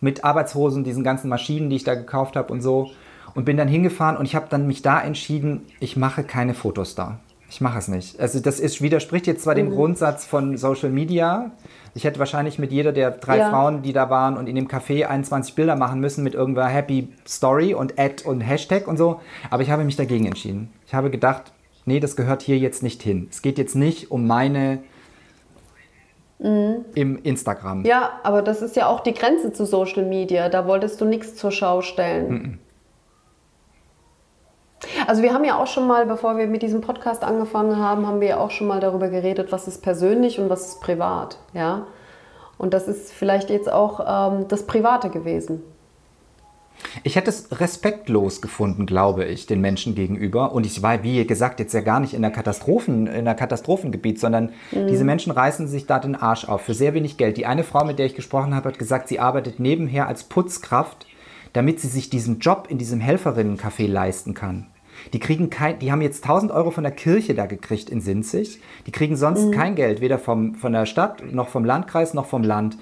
Mit 0.00 0.24
Arbeitshosen, 0.24 0.84
diesen 0.84 1.02
ganzen 1.02 1.28
Maschinen, 1.28 1.70
die 1.70 1.76
ich 1.76 1.84
da 1.84 1.94
gekauft 1.94 2.36
habe 2.36 2.52
und 2.52 2.60
so. 2.60 2.90
Und 3.34 3.44
bin 3.44 3.56
dann 3.56 3.68
hingefahren 3.68 4.16
und 4.16 4.24
ich 4.24 4.34
habe 4.34 4.46
dann 4.48 4.66
mich 4.66 4.82
da 4.82 5.00
entschieden, 5.00 5.66
ich 5.80 5.96
mache 5.96 6.22
keine 6.24 6.54
Fotos 6.54 6.94
da. 6.94 7.18
Ich 7.50 7.60
mache 7.62 7.78
es 7.78 7.88
nicht. 7.88 8.20
Also 8.20 8.40
das 8.40 8.60
ist, 8.60 8.82
widerspricht 8.82 9.26
jetzt 9.26 9.42
zwar 9.44 9.54
Mhm. 9.54 9.58
dem 9.58 9.70
Grundsatz 9.70 10.26
von 10.26 10.56
Social 10.58 10.90
Media. 10.90 11.50
Ich 11.94 12.04
hätte 12.04 12.18
wahrscheinlich 12.18 12.58
mit 12.58 12.72
jeder 12.72 12.92
der 12.92 13.10
drei 13.12 13.38
Ja. 13.38 13.48
Frauen, 13.50 13.80
die 13.82 13.92
da 13.94 14.10
waren 14.10 14.36
und 14.36 14.46
in 14.48 14.54
dem 14.54 14.68
Café 14.68 15.06
21 15.06 15.54
Bilder 15.54 15.74
machen 15.74 15.98
müssen 16.00 16.22
mit 16.22 16.34
irgendeiner 16.34 16.68
Happy 16.68 17.08
Story 17.26 17.72
und 17.74 17.98
Ad 17.98 18.24
und 18.28 18.42
Hashtag 18.42 18.86
und 18.86 18.98
so. 18.98 19.20
Aber 19.50 19.62
ich 19.62 19.70
habe 19.70 19.84
mich 19.84 19.96
dagegen 19.96 20.26
entschieden. 20.26 20.70
Ich 20.86 20.94
habe 20.94 21.10
gedacht, 21.10 21.52
nee, 21.86 22.00
das 22.00 22.16
gehört 22.16 22.42
hier 22.42 22.58
jetzt 22.58 22.82
nicht 22.82 23.02
hin. 23.02 23.28
Es 23.30 23.40
geht 23.40 23.56
jetzt 23.58 23.74
nicht 23.74 24.10
um 24.10 24.26
meine 24.26 24.80
im 26.40 27.18
Instagram. 27.24 27.84
Ja, 27.84 28.20
aber 28.22 28.42
das 28.42 28.62
ist 28.62 28.76
ja 28.76 28.86
auch 28.86 29.00
die 29.00 29.12
Grenze 29.12 29.52
zu 29.52 29.64
Social 29.66 30.04
Media. 30.04 30.48
Da 30.48 30.68
wolltest 30.68 31.00
du 31.00 31.04
nichts 31.04 31.34
zur 31.34 31.50
Schau 31.50 31.80
stellen. 31.82 32.60
Also 35.06 35.22
wir 35.22 35.32
haben 35.32 35.44
ja 35.44 35.60
auch 35.60 35.66
schon 35.66 35.86
mal, 35.86 36.06
bevor 36.06 36.36
wir 36.38 36.46
mit 36.46 36.62
diesem 36.62 36.80
Podcast 36.80 37.24
angefangen 37.24 37.76
haben, 37.78 38.06
haben 38.06 38.20
wir 38.20 38.28
ja 38.28 38.36
auch 38.38 38.50
schon 38.50 38.66
mal 38.66 38.80
darüber 38.80 39.08
geredet, 39.08 39.50
was 39.50 39.66
ist 39.66 39.82
persönlich 39.82 40.38
und 40.38 40.48
was 40.50 40.68
ist 40.68 40.80
privat. 40.80 41.38
Ja? 41.52 41.86
Und 42.58 42.74
das 42.74 42.88
ist 42.88 43.12
vielleicht 43.12 43.50
jetzt 43.50 43.70
auch 43.70 44.32
ähm, 44.32 44.46
das 44.48 44.66
Private 44.66 45.10
gewesen. 45.10 45.62
Ich 47.02 47.16
hätte 47.16 47.30
es 47.30 47.60
respektlos 47.60 48.40
gefunden, 48.40 48.86
glaube 48.86 49.24
ich, 49.24 49.46
den 49.46 49.60
Menschen 49.60 49.96
gegenüber. 49.96 50.52
Und 50.52 50.64
ich 50.64 50.80
war, 50.82 51.02
wie 51.02 51.26
gesagt, 51.26 51.58
jetzt 51.58 51.72
ja 51.74 51.80
gar 51.80 51.98
nicht 51.98 52.14
in 52.14 52.22
der 52.22 52.30
Katastrophen, 52.30 53.08
in 53.08 53.24
der 53.24 53.34
Katastrophengebiet, 53.34 54.20
sondern 54.20 54.50
diese 54.70 55.02
Menschen 55.02 55.32
reißen 55.32 55.66
sich 55.66 55.86
da 55.86 55.98
den 55.98 56.14
Arsch 56.14 56.48
auf 56.48 56.62
für 56.62 56.74
sehr 56.74 56.94
wenig 56.94 57.16
Geld. 57.16 57.36
Die 57.36 57.46
eine 57.46 57.64
Frau, 57.64 57.84
mit 57.84 57.98
der 57.98 58.06
ich 58.06 58.14
gesprochen 58.14 58.54
habe, 58.54 58.68
hat 58.68 58.78
gesagt, 58.78 59.08
sie 59.08 59.18
arbeitet 59.18 59.58
nebenher 59.58 60.06
als 60.06 60.24
Putzkraft, 60.24 61.06
damit 61.58 61.80
sie 61.80 61.88
sich 61.88 62.08
diesen 62.08 62.38
Job 62.38 62.68
in 62.70 62.78
diesem 62.78 63.00
Helferinnencafé 63.00 63.88
leisten 63.88 64.32
kann. 64.32 64.66
Die 65.12 65.18
kriegen 65.18 65.50
kein, 65.50 65.80
die 65.80 65.90
haben 65.90 66.02
jetzt 66.02 66.22
1000 66.22 66.52
Euro 66.52 66.70
von 66.70 66.84
der 66.84 66.92
Kirche 66.92 67.34
da 67.34 67.46
gekriegt 67.46 67.90
in 67.90 68.00
Sinzig. 68.00 68.60
Die 68.86 68.92
kriegen 68.92 69.16
sonst 69.16 69.50
kein 69.50 69.74
Geld, 69.74 70.00
weder 70.00 70.20
vom, 70.20 70.54
von 70.54 70.72
der 70.72 70.86
Stadt, 70.86 71.32
noch 71.32 71.48
vom 71.48 71.64
Landkreis, 71.64 72.14
noch 72.14 72.26
vom 72.26 72.44
Land. 72.44 72.78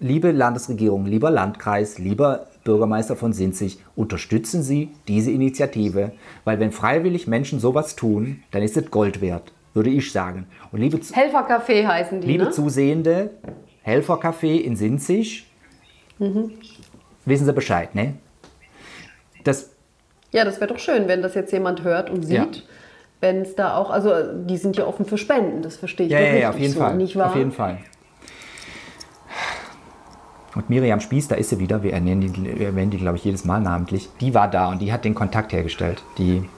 Liebe 0.00 0.32
Landesregierung, 0.32 1.06
lieber 1.06 1.30
Landkreis, 1.30 2.00
lieber 2.00 2.48
Bürgermeister 2.64 3.14
von 3.14 3.32
Sinzig, 3.32 3.78
unterstützen 3.94 4.64
Sie 4.64 4.90
diese 5.06 5.30
Initiative, 5.30 6.10
weil 6.42 6.58
wenn 6.58 6.72
freiwillig 6.72 7.28
Menschen 7.28 7.60
sowas 7.60 7.94
tun, 7.94 8.42
dann 8.50 8.64
ist 8.64 8.76
es 8.76 8.90
Gold 8.90 9.20
wert, 9.20 9.52
würde 9.74 9.90
ich 9.90 10.10
sagen. 10.10 10.48
Und 10.72 10.80
liebe, 10.80 10.96
Helfercafé 10.96 11.86
heißen 11.86 12.20
die, 12.20 12.26
liebe 12.26 12.46
ne? 12.46 12.50
Zusehende, 12.50 13.30
Helfercafé 13.86 14.56
in 14.56 14.74
Sinzig, 14.74 15.46
wissen 17.24 17.46
Sie 17.46 17.52
Bescheid, 17.52 17.94
ne? 17.94 18.14
Das, 19.44 19.70
Ja, 20.30 20.44
das 20.44 20.60
wäre 20.60 20.72
doch 20.72 20.78
schön, 20.78 21.08
wenn 21.08 21.22
das 21.22 21.34
jetzt 21.34 21.52
jemand 21.52 21.82
hört 21.82 22.10
und 22.10 22.22
sieht. 22.22 22.56
Ja. 22.56 22.62
Wenn 23.20 23.42
es 23.42 23.54
da 23.54 23.76
auch, 23.76 23.90
also 23.90 24.10
die 24.44 24.56
sind 24.56 24.76
ja 24.76 24.86
offen 24.86 25.04
für 25.04 25.16
Spenden, 25.16 25.62
das 25.62 25.76
verstehe 25.76 26.06
ich 26.06 26.12
ja, 26.12 26.18
doch 26.18 26.26
ja, 26.26 26.34
ja, 26.34 26.50
auf 26.50 26.58
jeden 26.58 26.74
so, 26.74 26.80
Fall, 26.80 26.96
nicht 26.96 27.14
wahr? 27.16 27.28
auf 27.30 27.36
jeden 27.36 27.52
Fall. 27.52 27.78
Und 30.54 30.68
Miriam 30.68 31.00
Spieß, 31.00 31.28
da 31.28 31.36
ist 31.36 31.50
sie 31.50 31.58
wieder, 31.58 31.82
wir 31.82 31.92
erwähnen 31.92 32.20
die, 32.20 32.58
wir 32.58 32.66
erwähnen 32.66 32.90
die 32.90 32.98
glaube 32.98 33.16
ich, 33.16 33.24
jedes 33.24 33.44
Mal 33.44 33.60
namentlich. 33.60 34.08
Die 34.20 34.34
war 34.34 34.50
da 34.50 34.68
und 34.68 34.80
die 34.80 34.92
hat 34.92 35.04
den 35.04 35.14
Kontakt 35.14 35.52
hergestellt. 35.52 36.02
Die 36.18 36.48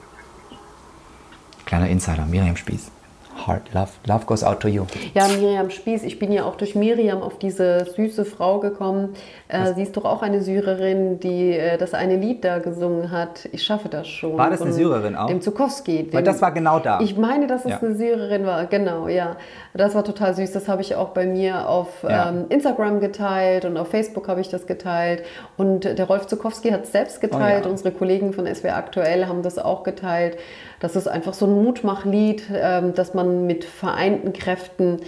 kleiner 1.65 1.87
Insider, 1.87 2.25
Miriam 2.25 2.57
Spieß. 2.57 2.91
Heart, 3.35 3.73
love, 3.73 3.91
love 4.07 4.25
goes 4.25 4.43
out 4.43 4.61
to 4.61 4.67
you. 4.69 4.85
Ja, 5.13 5.27
Miriam 5.27 5.69
Spieß, 5.69 6.03
ich 6.03 6.19
bin 6.19 6.31
ja 6.31 6.45
auch 6.45 6.55
durch 6.55 6.73
Miriam 6.73 7.21
auf 7.21 7.37
diese 7.37 7.85
süße 7.85 8.23
Frau 8.23 8.59
gekommen. 8.59 9.13
Äh, 9.49 9.73
sie 9.73 9.83
ist 9.83 9.97
doch 9.97 10.05
auch 10.05 10.21
eine 10.21 10.41
Syrerin, 10.41 11.19
die 11.19 11.51
äh, 11.51 11.77
das 11.77 11.93
eine 11.93 12.15
Lied 12.15 12.45
da 12.45 12.59
gesungen 12.59 13.11
hat. 13.11 13.47
Ich 13.51 13.63
schaffe 13.63 13.89
das 13.89 14.07
schon. 14.07 14.37
War 14.37 14.49
das 14.49 14.61
eine 14.61 14.71
Syrerin 14.71 15.15
auch? 15.15 15.27
Dem 15.27 15.41
Zukowski. 15.41 16.07
Weil 16.11 16.23
das 16.23 16.41
war 16.41 16.51
genau 16.53 16.79
da. 16.79 16.99
Ich 17.01 17.17
meine, 17.17 17.45
dass 17.47 17.65
es 17.65 17.71
Ja. 17.71 17.79
eine 17.81 17.95
Syrerin 17.95 18.45
war, 18.45 18.65
genau, 18.67 19.07
ja. 19.09 19.35
Das 19.73 19.93
war 19.95 20.03
total 20.05 20.33
süß. 20.33 20.53
Das 20.53 20.67
habe 20.69 20.81
ich 20.81 20.95
auch 20.95 21.09
bei 21.09 21.25
mir 21.25 21.67
auf 21.67 21.89
Ja. 22.03 22.29
ähm, 22.29 22.45
Instagram 22.49 23.01
geteilt 23.01 23.65
und 23.65 23.75
auf 23.77 23.89
Facebook 23.89 24.27
habe 24.29 24.39
ich 24.41 24.47
das 24.49 24.65
geteilt. 24.65 25.23
Und 25.57 25.83
der 25.83 26.05
Rolf 26.05 26.25
Zukowski 26.27 26.69
hat 26.71 26.83
es 26.85 26.93
selbst 26.93 27.19
geteilt. 27.21 27.63
Oh 27.63 27.67
ja. 27.67 27.71
Unsere 27.71 27.91
Kollegen 27.91 28.31
von 28.33 28.45
SWR 28.47 28.77
Aktuell 28.77 29.27
haben 29.27 29.41
das 29.43 29.57
auch 29.59 29.83
geteilt. 29.83 30.37
Das 30.85 30.95
ist 30.95 31.07
einfach 31.07 31.33
so 31.33 31.47
ein 31.47 31.63
Mutmachlied, 31.63 32.43
ähm, 32.53 32.93
dass 32.93 33.15
man 33.15 33.47
mit 33.47 33.63
vereinten 33.63 34.33
Kräften 34.33 34.99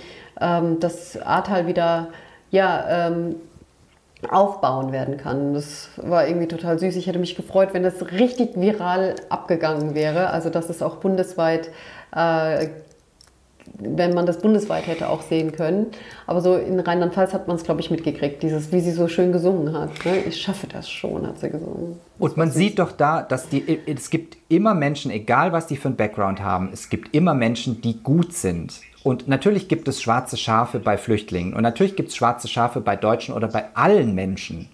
ähm, 0.42 0.80
das 0.80 1.22
Ahrtal 1.22 1.68
wieder 1.68 2.08
ja, 2.50 3.10
ähm, 3.10 3.36
aufbauen 4.28 4.92
werden 4.92 5.18
kann. 5.18 5.54
Das 5.54 5.90
war 5.98 6.28
irgendwie 6.28 6.48
total 6.48 6.80
süß. 6.80 6.96
Ich 6.96 7.06
hätte 7.06 7.20
mich 7.20 7.36
gefreut, 7.36 7.70
wenn 7.74 7.84
das 7.84 8.12
richtig 8.12 8.60
viral 8.60 9.14
abgegangen 9.30 9.94
wäre. 9.94 10.32
Also 10.32 10.50
dass 10.50 10.72
es 10.72 10.82
auch 10.82 10.96
bundesweit 10.96 11.70
äh, 12.16 12.70
wenn 13.80 14.14
man 14.14 14.26
das 14.26 14.40
bundesweit 14.40 14.88
hätte 14.88 15.10
auch 15.10 15.22
sehen 15.22 15.52
können. 15.52 15.88
Aber 16.26 16.42
so 16.42 16.56
in 16.56 16.80
Rheinland-Pfalz 16.80 17.34
hat 17.34 17.48
man 17.48 17.58
es, 17.58 17.64
glaube 17.64 17.82
ich, 17.82 17.92
mitgekriegt, 17.92 18.42
dieses, 18.42 18.72
wie 18.72 18.80
sie 18.80 18.92
so 18.92 19.08
schön 19.08 19.32
gesungen 19.32 19.74
hat. 19.74 19.92
Ne? 20.06 20.18
Ich 20.28 20.42
schaffe 20.42 20.68
das 20.68 20.90
schon, 20.90 21.28
hat 21.28 21.40
sie 21.40 21.50
gesungen. 21.50 22.00
Und 22.20 22.38
man 22.38 22.52
sieht 22.52 22.80
doch 22.80 22.92
da, 22.92 23.22
dass 23.22 23.50
die, 23.50 23.80
es 23.86 24.10
gibt 24.10 24.38
immer 24.50 24.74
Menschen, 24.74 25.12
egal 25.12 25.52
was 25.52 25.68
die 25.68 25.78
für 25.78 25.90
einen 25.90 25.98
Background 25.98 26.42
haben, 26.42 26.70
es 26.74 26.90
gibt 26.90 27.14
immer 27.16 27.34
Menschen, 27.34 27.82
die 27.82 28.02
gut 28.02 28.34
sind. 28.34 28.82
Und 29.04 29.28
natürlich 29.28 29.68
gibt 29.68 29.88
es 29.88 30.02
schwarze 30.02 30.38
Schafe 30.38 30.80
bei 30.80 30.98
Flüchtlingen 30.98 31.54
und 31.54 31.62
natürlich 31.62 31.96
gibt 31.96 32.10
es 32.10 32.16
schwarze 32.16 32.48
Schafe 32.48 32.82
bei 32.82 32.96
Deutschen 32.96 33.34
oder 33.34 33.48
bei 33.48 33.66
allen 33.74 34.16
Menschen. 34.16 34.68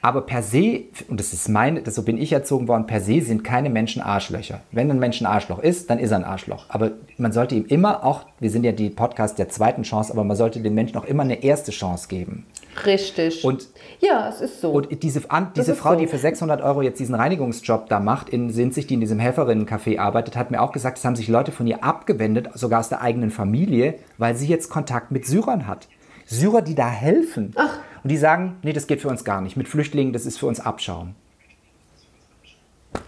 Aber 0.00 0.20
per 0.20 0.42
se, 0.42 0.84
und 1.08 1.18
das 1.18 1.32
ist 1.32 1.48
meine, 1.48 1.82
das, 1.82 1.96
so 1.96 2.04
bin 2.04 2.18
ich 2.18 2.32
erzogen 2.32 2.68
worden, 2.68 2.86
per 2.86 3.00
se 3.00 3.20
sind 3.20 3.42
keine 3.42 3.68
Menschen 3.68 4.00
Arschlöcher. 4.00 4.60
Wenn 4.70 4.90
ein 4.90 5.00
Mensch 5.00 5.20
ein 5.20 5.26
Arschloch 5.26 5.58
ist, 5.58 5.90
dann 5.90 5.98
ist 5.98 6.12
er 6.12 6.18
ein 6.18 6.24
Arschloch. 6.24 6.66
Aber 6.68 6.92
man 7.16 7.32
sollte 7.32 7.56
ihm 7.56 7.66
immer 7.66 8.04
auch, 8.04 8.24
wir 8.38 8.50
sind 8.50 8.64
ja 8.64 8.72
die 8.72 8.90
Podcast 8.90 9.38
der 9.40 9.48
zweiten 9.48 9.82
Chance, 9.82 10.12
aber 10.12 10.22
man 10.22 10.36
sollte 10.36 10.60
den 10.60 10.74
Menschen 10.74 10.96
auch 10.96 11.04
immer 11.04 11.24
eine 11.24 11.42
erste 11.42 11.72
Chance 11.72 12.06
geben. 12.08 12.46
Richtig. 12.86 13.44
Und 13.44 13.66
ja, 13.98 14.28
es 14.28 14.40
ist 14.40 14.60
so. 14.60 14.70
Und 14.70 15.02
diese, 15.02 15.20
diese 15.56 15.74
Frau, 15.74 15.94
so. 15.94 15.98
die 15.98 16.06
für 16.06 16.18
600 16.18 16.62
Euro 16.62 16.82
jetzt 16.82 17.00
diesen 17.00 17.16
Reinigungsjob 17.16 17.88
da 17.88 17.98
macht, 17.98 18.28
in 18.28 18.50
Sinzig, 18.50 18.86
die 18.86 18.94
in 18.94 19.00
diesem 19.00 19.18
Helferinnencafé 19.18 19.98
arbeitet, 19.98 20.36
hat 20.36 20.52
mir 20.52 20.62
auch 20.62 20.70
gesagt, 20.70 20.98
es 20.98 21.04
haben 21.04 21.16
sich 21.16 21.26
Leute 21.26 21.50
von 21.50 21.66
ihr 21.66 21.82
abgewendet, 21.82 22.50
sogar 22.54 22.78
aus 22.78 22.88
der 22.88 23.02
eigenen 23.02 23.30
Familie, 23.30 23.94
weil 24.16 24.36
sie 24.36 24.46
jetzt 24.46 24.68
Kontakt 24.68 25.10
mit 25.10 25.26
Syrern 25.26 25.66
hat. 25.66 25.88
Syrer, 26.26 26.62
die 26.62 26.74
da 26.74 26.88
helfen. 26.88 27.52
Ach. 27.56 27.80
Und 28.02 28.10
die 28.10 28.16
sagen, 28.16 28.56
nee, 28.62 28.72
das 28.72 28.86
geht 28.86 29.00
für 29.00 29.08
uns 29.08 29.24
gar 29.24 29.40
nicht. 29.40 29.56
Mit 29.56 29.68
Flüchtlingen, 29.68 30.12
das 30.12 30.26
ist 30.26 30.38
für 30.38 30.46
uns 30.46 30.60
Abschauen. 30.60 31.14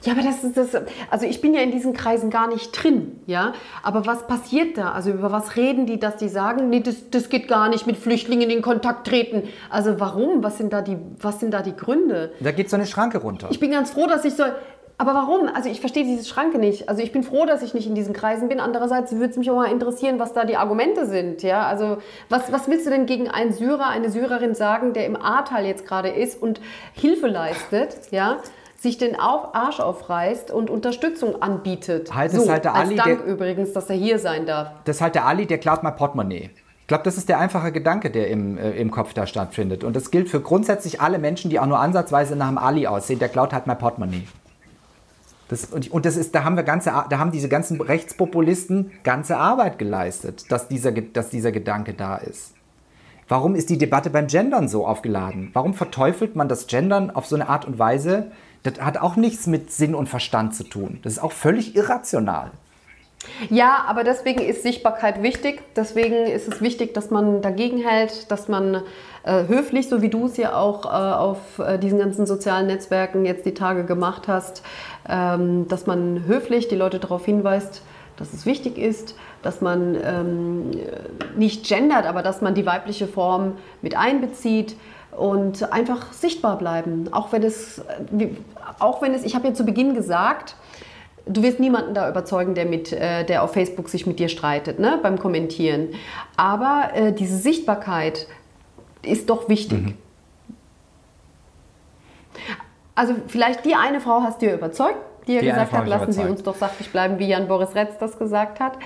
Ja, 0.03 0.13
aber 0.13 0.23
das 0.23 0.45
ist 0.45 0.57
das. 0.57 0.83
Also 1.11 1.27
ich 1.27 1.41
bin 1.41 1.53
ja 1.55 1.61
in 1.61 1.71
diesen 1.71 1.93
Kreisen 1.93 2.31
gar 2.31 2.49
nicht 2.49 2.71
drin, 2.73 3.21
ja. 3.27 3.53
Aber 3.83 4.07
was 4.07 4.27
passiert 4.27 4.79
da? 4.79 4.93
Also 4.93 5.11
über 5.11 5.31
was 5.31 5.57
reden 5.57 5.87
die, 5.87 5.99
dass 5.99 6.17
die 6.17 6.29
sagen, 6.29 6.71
nee, 6.71 6.81
das, 6.81 7.11
das 7.11 7.29
geht 7.29 7.49
gar 7.49 7.69
nicht 7.69 7.87
mit 7.87 7.97
Flüchtlingen 7.97 8.51
in 8.51 8.63
Kontakt 8.63 9.07
treten? 9.07 9.45
Also 9.69 10.01
warum? 10.01 10.43
Was 10.43 10.59
sind 10.59 10.73
da 10.73 10.81
die, 10.81 10.97
was 11.21 11.41
sind 11.41 11.53
da 11.53 11.63
die 11.63 11.77
Gründe? 11.77 12.33
Da 12.41 12.53
geht 12.53 12.71
so 12.71 12.77
eine 12.77 12.87
Schranke 12.87 13.19
runter. 13.19 13.49
Ich 13.51 13.61
bin 13.61 13.71
ganz 13.71 13.91
froh, 13.91 14.07
dass 14.07 14.25
ich 14.25 14.35
so. 14.35 14.45
Aber 15.01 15.15
warum? 15.15 15.49
Also 15.49 15.71
ich 15.71 15.81
verstehe 15.81 16.05
diese 16.05 16.29
Schranke 16.29 16.59
nicht. 16.59 16.91
Also 16.91 17.03
ich 17.03 17.11
bin 17.11 17.23
froh, 17.23 17.47
dass 17.47 17.63
ich 17.63 17.73
nicht 17.73 17.87
in 17.87 17.95
diesen 17.95 18.13
Kreisen 18.13 18.51
bin. 18.51 18.61
Andererseits 18.61 19.13
würde 19.13 19.31
es 19.31 19.39
mich 19.39 19.51
auch 19.51 19.57
mal 19.57 19.73
interessieren, 19.73 20.19
was 20.19 20.35
da 20.35 20.45
die 20.45 20.59
Argumente 20.59 21.07
sind. 21.07 21.43
Ja, 21.43 21.63
also 21.67 21.97
was, 22.29 22.53
was 22.53 22.69
willst 22.69 22.85
du 22.85 22.91
denn 22.91 23.07
gegen 23.07 23.27
einen 23.27 23.55
Syrer, 23.55 23.87
eine 23.87 24.11
Syrerin 24.11 24.55
sagen, 24.55 24.93
der 24.93 25.07
im 25.07 25.17
Ahrtal 25.17 25.65
jetzt 25.65 25.87
gerade 25.87 26.11
ist 26.11 26.43
und 26.43 26.61
Hilfe 26.93 27.29
leistet? 27.29 27.97
Ja, 28.11 28.41
sich 28.77 28.99
den 28.99 29.19
Arsch 29.19 29.81
aufreißt 29.81 30.51
und 30.51 30.69
Unterstützung 30.69 31.41
anbietet. 31.41 32.15
Halt, 32.15 32.33
so, 32.33 32.51
halt 32.51 32.65
der 32.65 32.75
als 32.75 32.89
Ali, 32.89 32.97
Dank 32.97 33.25
der, 33.25 33.27
übrigens, 33.27 33.73
dass 33.73 33.89
er 33.89 33.97
hier 33.97 34.19
sein 34.19 34.45
darf. 34.45 34.69
Das 34.85 34.97
ist 34.97 35.03
halt 35.03 35.15
der 35.15 35.25
Ali, 35.25 35.47
der 35.47 35.57
klaut 35.57 35.83
mal 35.83 35.93
Portemonnaie. 35.93 36.51
Ich 36.83 36.87
glaube, 36.87 37.05
das 37.05 37.17
ist 37.17 37.31
der 37.31 37.39
einfache 37.39 37.73
Gedanke, 37.73 38.11
der 38.11 38.29
im, 38.29 38.59
äh, 38.59 38.73
im 38.73 38.91
Kopf 38.91 39.15
da 39.15 39.27
stattfindet. 39.27 39.83
Und 39.83 39.97
das 39.97 40.11
gilt 40.11 40.29
für 40.29 40.41
grundsätzlich 40.41 41.01
alle 41.01 41.19
Menschen, 41.19 41.49
die 41.49 41.59
auch 41.59 41.67
nur 41.67 41.79
ansatzweise 41.79 42.37
nach 42.37 42.49
dem 42.49 42.59
Ali 42.59 42.87
aussehen. 42.87 43.19
Der 43.19 43.31
klaut 43.31 43.55
halt 43.55 43.67
mal 43.67 43.77
Portemonnaie. 43.77 44.27
Das, 45.51 45.65
und 45.65 46.07
das 46.07 46.17
ist, 46.17 46.33
da 46.33 46.45
haben 46.45 46.55
wir 46.55 46.63
ganze, 46.63 46.91
da 46.91 47.19
haben 47.19 47.33
diese 47.33 47.49
ganzen 47.49 47.81
Rechtspopulisten 47.81 48.93
ganze 49.03 49.37
Arbeit 49.37 49.81
geleistet, 49.81 50.51
dass 50.53 50.69
dieser, 50.69 50.93
dass 50.93 51.29
dieser 51.29 51.51
Gedanke 51.51 51.93
da 51.93 52.17
ist. 52.19 52.55
Warum 53.27 53.57
ist 53.57 53.69
die 53.69 53.79
Debatte 53.79 54.11
beim 54.11 54.29
Gendern 54.29 54.69
so 54.69 54.87
aufgeladen? 54.87 55.51
Warum 55.53 55.75
verteufelt 55.75 56.37
man 56.37 56.49
das 56.49 56.69
Gendern 56.69 57.11
auf 57.11 57.27
so 57.27 57.35
eine 57.35 57.49
Art 57.49 57.65
und 57.65 57.81
Weise? 57.81 58.31
Das 58.63 58.81
hat 58.81 58.99
auch 58.99 59.17
nichts 59.17 59.49
mit 59.49 59.73
Sinn 59.73 59.97
und 59.97 60.09
Verstand 60.09 60.55
zu 60.55 60.63
tun. 60.63 61.01
Das 61.03 61.15
ist 61.15 61.19
auch 61.19 61.33
völlig 61.33 61.75
irrational. 61.75 62.53
Ja, 63.49 63.85
aber 63.89 64.05
deswegen 64.05 64.41
ist 64.41 64.63
Sichtbarkeit 64.63 65.23
wichtig. 65.23 65.63
Deswegen 65.75 66.27
ist 66.27 66.47
es 66.47 66.61
wichtig, 66.61 66.95
dass 66.95 67.11
man 67.11 67.43
dagegen 67.43 67.79
hält, 67.79 68.31
dass 68.31 68.47
man 68.49 68.83
äh, 69.23 69.47
höflich, 69.47 69.89
so 69.89 70.03
wie 70.03 70.09
du 70.09 70.27
es 70.27 70.37
ja 70.37 70.55
auch 70.57 70.85
äh, 70.87 70.89
auf 70.89 71.59
äh, 71.59 71.79
diesen 71.79 71.99
ganzen 71.99 72.27
sozialen 72.27 72.67
Netzwerken 72.67 73.25
jetzt 73.25 73.45
die 73.47 73.55
Tage 73.55 73.85
gemacht 73.85 74.29
hast, 74.29 74.63
ähm, 75.09 75.69
dass 75.69 75.87
man 75.87 76.25
höflich 76.27 76.69
die 76.69 76.77
Leute 76.77 76.99
darauf 76.99 77.25
hinweist, 77.25 77.83
dass 78.17 78.33
es 78.33 78.47
wichtig 78.47 78.79
ist, 78.79 79.15
dass 79.43 79.61
man 79.61 79.97
ähm, 80.03 80.71
nicht 81.37 81.67
gendert, 81.67 82.07
aber 82.07 82.23
dass 82.23 82.43
man 82.43 82.55
die 82.55 82.67
weibliche 82.67 83.07
Form 83.07 83.55
mit 83.83 83.97
einbezieht 83.97 84.77
und 85.17 85.73
einfach 85.73 86.13
sichtbar 86.13 86.59
bleiben. 86.59 87.09
Auch 87.13 87.33
wenn 87.33 87.43
es, 87.43 87.83
auch 88.79 89.03
wenn 89.03 89.15
es 89.15 89.25
ich 89.25 89.35
habe 89.35 89.49
ja 89.49 89.55
zu 89.55 89.65
Beginn 89.65 89.95
gesagt, 89.95 90.55
du 91.27 91.43
wirst 91.43 91.61
niemanden 91.61 91.95
da 91.95 92.09
überzeugen, 92.09 92.55
der, 92.55 92.67
mit, 92.67 92.93
äh, 92.93 93.25
der 93.25 93.43
auf 93.43 93.53
Facebook 93.53 93.89
sich 93.89 94.07
mit 94.07 94.19
dir 94.19 94.29
streitet, 94.29 94.79
ne, 94.79 94.99
beim 95.03 95.19
Kommentieren. 95.19 95.89
Aber 96.37 96.91
äh, 96.95 97.13
diese 97.13 97.37
Sichtbarkeit 97.37 98.27
ist 99.03 99.31
doch 99.31 99.49
wichtig. 99.49 99.79
Mhm. 99.79 99.95
Also 102.95 103.15
vielleicht 103.29 103.65
die 103.65 103.75
eine 103.75 104.01
Frau 104.01 104.23
hast 104.23 104.43
du 104.43 104.47
ja 104.47 104.55
überzeugt, 104.55 104.99
die 105.27 105.35
ja 105.35 105.41
die 105.41 105.47
gesagt 105.47 105.73
hat, 105.73 105.87
lassen 105.87 106.13
Sie 106.13 106.23
uns 106.23 106.43
doch 106.43 106.57
sachlich 106.57 106.91
bleiben, 106.91 107.19
wie 107.19 107.29
Jan 107.29 107.49
Boris 107.49 107.75
Retz 107.75 107.99
das 107.99 108.19
gesagt 108.19 108.61
hat. 108.61 108.79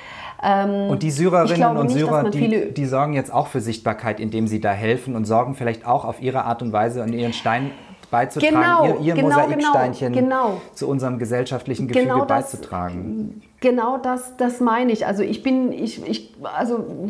Ähm, 0.43 0.91
und 0.91 1.03
die 1.03 1.11
Syrerinnen 1.11 1.77
und 1.77 1.86
nicht, 1.86 1.99
Syrer, 1.99 2.31
die, 2.31 2.73
die 2.73 2.86
sorgen 2.86 3.15
jetzt 3.15 3.32
auch 3.32 3.47
für 3.47 3.61
Sichtbarkeit, 3.61 4.20
indem 4.20 4.47
sie 4.47 4.61
da 4.61 4.73
helfen 4.73 5.16
und 5.16 5.24
sorgen 5.24 5.55
vielleicht 5.55 5.86
auch 5.86 6.05
auf 6.05 6.20
ihre 6.20 6.45
Art 6.45 6.62
und 6.62 6.73
Weise 6.73 7.03
an 7.03 7.12
ihren 7.12 7.32
Stein 7.32 7.70
beizutragen, 8.11 8.55
genau, 8.55 8.85
ihr, 8.85 9.01
ihr 9.01 9.15
genau, 9.15 9.28
Mosaiksteinchen 9.28 10.12
genau, 10.12 10.47
genau. 10.47 10.61
zu 10.74 10.89
unserem 10.89 11.19
gesellschaftlichen 11.19 11.89
Gefüge 11.89 12.07
genau 12.07 12.24
das, 12.24 12.53
beizutragen. 12.53 13.43
Genau 13.61 13.99
das, 13.99 14.36
das 14.36 14.61
meine 14.61 14.93
ich. 14.93 15.07
Also 15.07 15.23
ich 15.23 15.43
bin, 15.43 15.73
ich, 15.73 16.07
ich, 16.07 16.35
also 16.43 17.09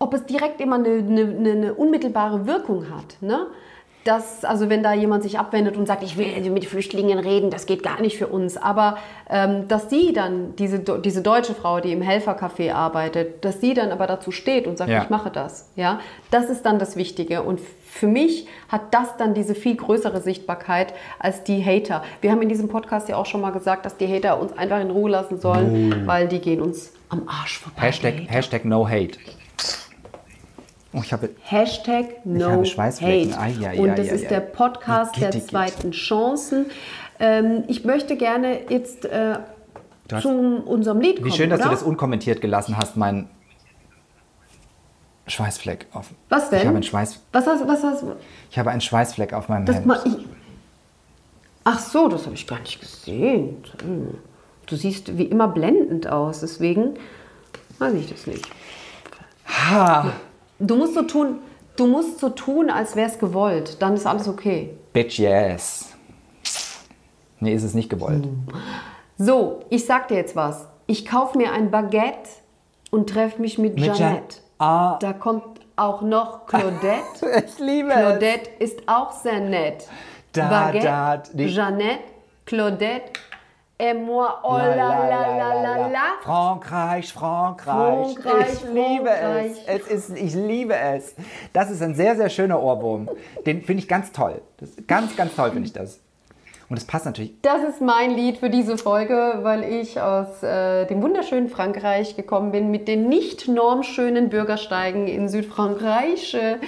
ob 0.00 0.14
es 0.14 0.26
direkt 0.26 0.60
immer 0.60 0.76
eine, 0.76 0.88
eine, 0.88 1.22
eine 1.22 1.74
unmittelbare 1.74 2.46
Wirkung 2.46 2.90
hat. 2.90 3.16
Ne? 3.20 3.46
dass, 4.04 4.44
also 4.44 4.70
wenn 4.70 4.82
da 4.82 4.94
jemand 4.94 5.22
sich 5.22 5.38
abwendet 5.38 5.76
und 5.76 5.86
sagt, 5.86 6.02
ich 6.02 6.16
will 6.16 6.50
mit 6.50 6.64
Flüchtlingen 6.64 7.18
reden, 7.18 7.50
das 7.50 7.66
geht 7.66 7.82
gar 7.82 8.00
nicht 8.00 8.16
für 8.16 8.28
uns, 8.28 8.56
aber 8.56 8.96
ähm, 9.28 9.68
dass 9.68 9.88
die 9.88 10.12
dann, 10.14 10.56
diese, 10.56 10.78
diese 10.78 11.20
deutsche 11.20 11.54
Frau, 11.54 11.80
die 11.80 11.92
im 11.92 12.00
Helfercafé 12.00 12.72
arbeitet, 12.72 13.44
dass 13.44 13.60
die 13.60 13.74
dann 13.74 13.92
aber 13.92 14.06
dazu 14.06 14.30
steht 14.30 14.66
und 14.66 14.78
sagt, 14.78 14.90
ja. 14.90 15.02
ich 15.02 15.10
mache 15.10 15.30
das, 15.30 15.70
ja, 15.76 16.00
das 16.30 16.48
ist 16.48 16.62
dann 16.62 16.78
das 16.78 16.96
Wichtige 16.96 17.42
und 17.42 17.60
für 17.60 18.06
mich 18.06 18.46
hat 18.68 18.94
das 18.94 19.16
dann 19.18 19.34
diese 19.34 19.54
viel 19.54 19.76
größere 19.76 20.22
Sichtbarkeit 20.22 20.94
als 21.18 21.44
die 21.44 21.62
Hater. 21.62 22.02
Wir 22.22 22.30
haben 22.30 22.40
in 22.40 22.48
diesem 22.48 22.68
Podcast 22.68 23.08
ja 23.10 23.16
auch 23.16 23.26
schon 23.26 23.42
mal 23.42 23.50
gesagt, 23.50 23.84
dass 23.84 23.98
die 23.98 24.08
Hater 24.08 24.40
uns 24.40 24.56
einfach 24.56 24.80
in 24.80 24.90
Ruhe 24.90 25.10
lassen 25.10 25.38
sollen, 25.38 25.92
oh. 25.92 26.06
weil 26.06 26.26
die 26.26 26.38
gehen 26.38 26.62
uns 26.62 26.94
am 27.10 27.24
Arsch 27.26 27.58
vorbei. 27.58 27.82
Hashtag, 27.82 28.14
Hashtag 28.28 28.64
no 28.64 28.88
hate. 28.88 29.18
Oh, 30.92 31.00
ich 31.04 31.12
habe, 31.12 31.30
Hashtag 31.42 32.24
no 32.26 32.62
ich 32.62 32.76
habe. 32.76 32.90
Hate. 32.90 33.38
Ai, 33.38 33.54
ai, 33.64 33.78
Und 33.78 33.96
das 33.96 34.08
ai, 34.08 34.14
ist 34.14 34.30
der 34.30 34.40
Podcast 34.40 35.20
der 35.20 35.30
zweiten 35.30 35.92
Chancen. 35.92 36.66
Ähm, 37.20 37.64
ich 37.68 37.84
möchte 37.84 38.16
gerne 38.16 38.70
jetzt 38.70 39.04
äh, 39.04 39.36
hast, 40.10 40.22
zu 40.22 40.30
unserem 40.30 41.00
Lied 41.00 41.16
kommen. 41.16 41.30
Wie 41.30 41.36
schön, 41.36 41.50
dass 41.50 41.60
oder? 41.60 41.68
du 41.68 41.74
das 41.74 41.82
unkommentiert 41.84 42.40
gelassen 42.40 42.76
hast, 42.76 42.96
mein 42.96 43.28
Schweißfleck 45.28 45.86
auf. 45.92 46.10
Was 46.28 46.50
denn? 46.50 46.60
Ich 46.60 46.66
habe 46.66 46.76
einen 46.76 46.82
Schweiß. 46.82 47.20
Was 47.32 47.46
hast, 47.46 47.68
was 47.68 47.82
hast 47.84 48.04
Ich 48.50 48.58
habe 48.58 48.70
einen 48.70 48.80
Schweißfleck 48.80 49.32
auf 49.32 49.48
meinem 49.48 49.66
das 49.66 49.76
Hemd. 49.76 50.00
Ich, 50.04 50.16
ach 51.62 51.78
so, 51.78 52.08
das 52.08 52.24
habe 52.24 52.34
ich 52.34 52.48
gar 52.48 52.58
nicht 52.58 52.80
gesehen. 52.80 53.62
Du 54.66 54.76
siehst 54.76 55.16
wie 55.16 55.24
immer 55.24 55.46
blendend 55.46 56.08
aus, 56.08 56.40
deswegen 56.40 56.94
weiß 57.78 57.94
ich 57.94 58.08
das 58.08 58.26
nicht. 58.26 58.44
Ha. 59.46 60.12
Du 60.60 60.76
musst 60.76 60.92
so 60.94 61.02
tun, 61.02 61.38
du 61.76 61.86
musst 61.86 62.20
so 62.20 62.28
tun, 62.28 62.68
als 62.68 62.94
wäre 62.94 63.08
es 63.08 63.18
gewollt. 63.18 63.80
Dann 63.80 63.94
ist 63.94 64.06
alles 64.06 64.28
okay. 64.28 64.76
Bitch, 64.92 65.18
yes. 65.18 65.94
Nee, 67.40 67.54
ist 67.54 67.62
es 67.62 67.72
nicht 67.72 67.88
gewollt. 67.88 68.28
So, 69.16 69.60
ich 69.70 69.86
sag 69.86 70.08
dir 70.08 70.16
jetzt 70.16 70.36
was. 70.36 70.66
Ich 70.86 71.06
kaufe 71.06 71.38
mir 71.38 71.52
ein 71.52 71.70
Baguette 71.70 72.28
und 72.90 73.08
treffe 73.08 73.40
mich 73.40 73.56
mit, 73.58 73.76
mit 73.76 73.94
Jeanette. 73.94 74.36
ah. 74.58 74.98
Da 75.00 75.14
kommt 75.14 75.60
auch 75.76 76.02
noch 76.02 76.46
Claudette. 76.46 77.00
ich 77.46 77.58
liebe 77.58 77.88
Claudette 77.88 78.50
es. 78.58 78.72
ist 78.72 78.82
auch 78.86 79.12
sehr 79.12 79.40
nett. 79.40 79.86
Da, 80.32 80.48
Baguette, 80.48 80.86
da, 81.32 81.44
Jeanette, 81.46 82.00
Claudette 82.44 83.12
Et 83.80 83.94
moi, 83.94 84.40
oh 84.42 84.58
la 84.58 84.76
la 84.76 85.08
la 85.08 85.62
la 85.62 85.88
la. 85.88 85.98
Frankreich, 86.22 87.12
Frankreich. 87.14 88.14
Frankreich 88.14 88.52
ich 88.52 88.64
liebe 88.74 89.08
Frankreich. 89.08 89.52
es. 89.66 89.86
es 89.86 90.10
ist, 90.10 90.18
ich 90.18 90.34
liebe 90.34 90.76
es. 90.76 91.14
Das 91.54 91.70
ist 91.70 91.80
ein 91.80 91.94
sehr, 91.94 92.14
sehr 92.14 92.28
schöner 92.28 92.62
Ohrwurm. 92.62 93.08
Den 93.46 93.62
finde 93.62 93.82
ich 93.82 93.88
ganz 93.88 94.12
toll. 94.12 94.42
Das, 94.58 94.68
ganz, 94.86 95.16
ganz 95.16 95.34
toll 95.34 95.52
finde 95.52 95.66
ich 95.66 95.72
das. 95.72 95.98
Und 96.68 96.76
es 96.76 96.84
passt 96.84 97.06
natürlich. 97.06 97.32
Das 97.42 97.62
ist 97.64 97.80
mein 97.80 98.10
Lied 98.12 98.36
für 98.36 98.50
diese 98.50 98.76
Folge, 98.78 99.38
weil 99.42 99.64
ich 99.64 100.00
aus 100.00 100.42
äh, 100.42 100.84
dem 100.86 101.02
wunderschönen 101.02 101.48
Frankreich 101.48 102.16
gekommen 102.16 102.52
bin 102.52 102.70
mit 102.70 102.86
den 102.86 103.08
nicht 103.08 103.48
normschönen 103.48 104.28
Bürgersteigen 104.28 105.08
in 105.08 105.28
Südfrankreich. 105.28 106.34
Äh, 106.34 106.58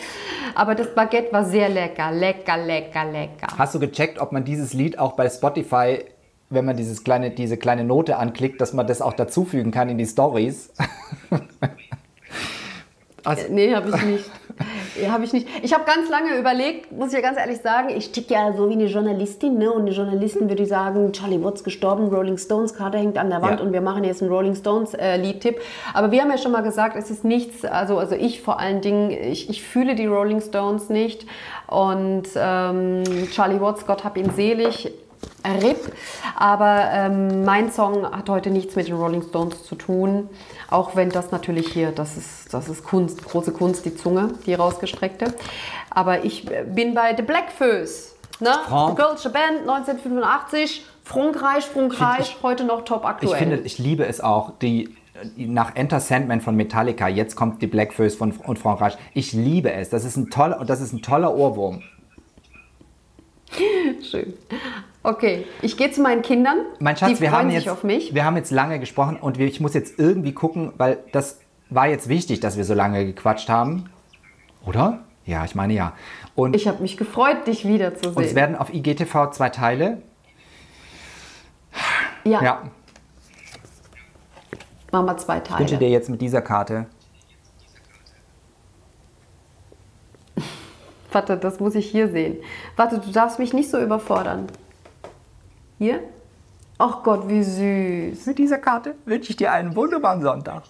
Aber 0.55 0.75
das 0.75 0.95
Baguette 0.95 1.33
war 1.33 1.45
sehr 1.45 1.69
lecker, 1.69 2.11
lecker, 2.11 2.57
lecker, 2.57 3.05
lecker. 3.05 3.47
Hast 3.57 3.75
du 3.75 3.79
gecheckt, 3.79 4.19
ob 4.19 4.33
man 4.33 4.45
dieses 4.45 4.73
Lied 4.73 4.99
auch 4.99 5.13
bei 5.13 5.29
Spotify, 5.29 6.05
wenn 6.53 6.65
man 6.65 6.77
dieses 6.77 7.05
kleine, 7.05 7.31
diese 7.31 7.57
kleine 7.57 7.85
Note 7.85 8.17
anklickt, 8.17 8.61
dass 8.61 8.73
man 8.73 8.87
das 8.87 9.03
auch 9.03 9.13
dazufügen 9.15 9.71
kann 9.71 9.89
in 9.89 9.99
die 9.99 10.07
Stories? 10.07 10.71
Äh, 11.31 11.39
Nee, 13.51 13.75
habe 13.75 13.89
ich 13.91 14.03
nicht. 14.03 14.31
Habe 15.09 15.25
ich 15.25 15.33
nicht. 15.33 15.47
Ich 15.63 15.73
habe 15.73 15.85
ganz 15.85 16.11
lange 16.11 16.37
überlegt, 16.39 16.93
muss 16.93 17.09
ich 17.09 17.15
ja 17.15 17.21
ganz 17.21 17.39
ehrlich 17.39 17.61
sagen, 17.63 17.89
ich 17.89 18.11
ticke 18.13 18.35
ja 18.35 18.53
so 18.53 18.69
wie 18.69 18.75
eine 18.75 18.87
Journalistin, 18.87 19.59
ne? 19.59 19.73
Und 19.73 19.83
eine 19.83 19.91
Journalistin 19.93 20.49
würde 20.49 20.67
sagen, 20.67 21.13
Charlie 21.13 21.43
Watts 21.43 21.63
gestorben, 21.65 22.09
Rolling 22.09 22.37
Stones 22.37 22.75
Karte 22.75 22.99
hängt 22.99 23.17
an 23.17 23.31
der 23.31 23.41
Wand 23.43 23.61
Ja. 23.61 23.67
und 23.67 23.73
wir 23.73 23.81
machen 23.81 24.03
jetzt 24.05 24.23
einen 24.23 24.31
Rolling 24.33 24.55
Stones 24.57 24.95
äh, 24.95 25.17
Liedtipp. 25.17 25.61
Aber 25.95 26.11
wir 26.11 26.21
haben 26.21 26.31
ja 26.31 26.37
schon 26.39 26.53
mal 26.53 26.63
gesagt, 26.63 26.97
es 26.97 27.11
ist 27.11 27.25
nichts, 27.25 27.65
also, 27.65 27.97
also 27.97 28.15
ich 28.17 28.43
vor 28.43 28.59
allen 28.61 28.81
Dingen, 28.81 29.11
ich, 29.13 29.49
ich 29.49 29.63
fühle 29.63 29.95
die 29.95 30.07
Rolling 30.07 30.41
Stones 30.41 30.89
nicht. 30.91 31.25
Und 31.69 32.25
ähm, 32.37 33.05
Charlie 33.31 33.61
Watts, 33.61 33.87
Gott 33.87 34.05
hab 34.05 34.17
ihn 34.19 34.31
selig, 34.31 34.93
RIP. 35.45 35.93
Aber 36.37 36.89
ähm, 36.93 37.45
mein 37.45 37.71
Song 37.71 38.05
hat 38.05 38.29
heute 38.29 38.51
nichts 38.51 38.77
mit 38.77 38.89
den 38.89 38.95
Rolling 38.95 39.23
Stones 39.23 39.65
zu 39.65 39.75
tun. 39.75 40.29
Auch 40.71 40.97
wenn 40.97 41.11
das 41.11 41.31
natürlich 41.31 41.69
hier, 41.69 41.93
das 41.93 42.17
ist, 42.17 42.53
das 42.53 42.69
ist 42.69 42.85
Kunst, 42.85 43.25
große 43.25 43.53
Kunst, 43.53 43.85
die 43.85 43.95
Zunge, 43.95 44.31
die 44.47 44.55
rausgestreckte. 44.55 45.35
Aber 45.91 46.25
ich 46.25 46.51
äh, 46.51 46.65
bin 46.65 46.95
bei 46.95 47.15
The 47.17 47.23
Blackfoes. 47.23 48.17
Ne? 48.41 48.51
Die 48.67 48.95
Kölsche 48.95 49.31
Band 49.31 49.61
1985. 49.61 50.87
Frankreich, 51.05 51.65
Frankreich, 51.65 52.37
heute 52.43 52.65
noch 52.65 52.85
top 52.85 53.05
aktuell. 53.05 53.33
Ich 53.33 53.39
finde, 53.39 53.57
ich 53.59 53.79
liebe 53.79 54.07
es 54.07 54.21
auch, 54.21 54.53
die 54.61 54.97
nach 55.37 55.77
Enter 55.77 56.01
Sandman 56.01 56.41
von 56.41 56.57
Metallica, 56.57 57.09
jetzt 57.09 57.37
kommt 57.37 57.63
die 57.63 57.67
Blackfoes 57.67 58.15
von 58.15 58.33
und 58.33 58.59
Frankreich. 58.59 58.97
Ich 59.15 59.33
liebe 59.33 59.73
es. 59.73 59.91
Das 59.91 60.05
ist 60.05 60.17
ein 60.17 60.31
toller 60.31 60.61
und 60.61 60.71
das 60.71 60.81
ist 60.81 60.93
ein 60.93 61.03
toller 61.03 61.35
Ohrwurm. 61.35 61.83
Schön. 64.03 64.35
Okay, 65.05 65.47
ich 65.63 65.77
gehe 65.77 65.91
zu 65.91 66.01
meinen 66.01 66.23
Kindern. 66.23 66.59
Mein 66.79 66.97
Schatz, 66.97 67.17
die 67.17 67.21
wir 67.21 67.33
haben 67.33 67.51
jetzt 67.51 67.69
auf 67.69 67.83
mich. 67.83 68.15
wir 68.15 68.25
haben 68.25 68.37
jetzt 68.37 68.51
lange 68.53 68.79
gesprochen 68.79 69.17
und 69.17 69.39
ich 69.39 69.61
muss 69.61 69.75
jetzt 69.75 69.99
irgendwie 69.99 70.33
gucken, 70.33 70.73
weil 70.77 70.99
das 71.13 71.41
war 71.71 71.89
jetzt 71.89 72.09
wichtig, 72.09 72.41
dass 72.41 72.57
wir 72.57 72.65
so 72.65 72.75
lange 72.75 73.05
gequatscht 73.05 73.49
haben, 73.49 73.89
oder? 74.65 75.01
Ja, 75.25 75.45
ich 75.45 75.55
meine 75.55 75.73
ja. 75.73 75.93
Und, 76.35 76.55
Ich 76.55 76.69
habe 76.69 76.83
mich 76.83 76.97
gefreut, 76.97 77.47
dich 77.47 77.67
wiederzusehen. 77.67 78.15
und 78.15 78.23
es 78.25 78.35
werden 78.35 78.57
auf 78.57 78.73
IGTV 78.73 79.31
zwei 79.33 79.49
Teile. 79.51 80.03
ja, 82.25 82.43
Ja, 82.43 82.63
machen 84.93 85.07
wir 85.07 85.17
zwei 85.17 85.39
ich 85.39 85.51
wünsche 85.51 85.75
Teile. 85.75 85.79
dir 85.79 85.89
jetzt 85.91 86.11
mit 86.11 86.21
dieser 86.21 86.43
Karte. 86.43 86.87
Warte, 91.11 91.37
das 91.37 91.61
muss 91.61 91.75
ich 91.75 91.91
hier 91.91 92.09
sehen. 92.09 92.39
Warte, 92.77 92.99
du 92.99 93.11
darfst 93.11 93.39
mich 93.39 93.53
nicht 93.53 93.71
so 93.71 93.79
überfordern. 93.81 94.47
Hier? 95.83 95.99
Ach 96.79 97.03
Gott, 97.03 97.29
wie 97.29 97.43
süß. 97.43 98.27
Mit 98.27 98.39
dieser 98.39 98.59
Karte 98.59 98.95
wünsche 99.05 99.31
ich 99.31 99.37
dir 99.37 99.51
einen 99.51 99.75
wunderbaren 99.75 100.23
Sonntag. 100.23 100.63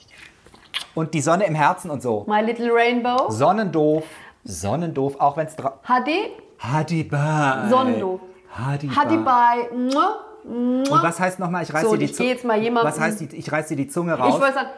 Und 0.95 1.13
die 1.13 1.21
Sonne 1.21 1.45
im 1.45 1.55
Herzen 1.55 1.91
und 1.91 2.01
so. 2.03 2.25
My 2.27 2.41
Little 2.41 2.71
Rainbow. 2.73 3.31
Sonnendoof. 3.31 4.05
Sonnendoof, 4.45 5.21
auch 5.21 5.37
wenn 5.37 5.49
es. 5.49 5.55
HD. 5.55 6.31
Hadi 6.61 7.05
bye. 7.05 7.69
Sonnendoof. 7.69 8.21
Hadi 8.57 8.89
Hadi 8.89 9.17
bye. 9.19 9.25
bei. 9.25 10.51
Und 10.51 10.91
was 10.91 11.21
heißt 11.21 11.39
nochmal, 11.39 11.63
ich 11.65 11.75
reiß 11.75 11.83
So, 11.83 11.93
dir 11.95 12.07
die 12.07 12.13
ich 12.13 12.19
jemandem- 12.19 12.75
Was 12.85 12.99
heißt, 12.99 13.21
die, 13.21 13.37
ich 13.37 13.53
reiß 13.53 13.69
dir 13.69 13.77
die 13.77 13.89
Zunge 13.89 14.15
Ich 14.15 14.19
raus? 14.21 14.41
wollte 14.41 14.55
sagen, 14.55 14.71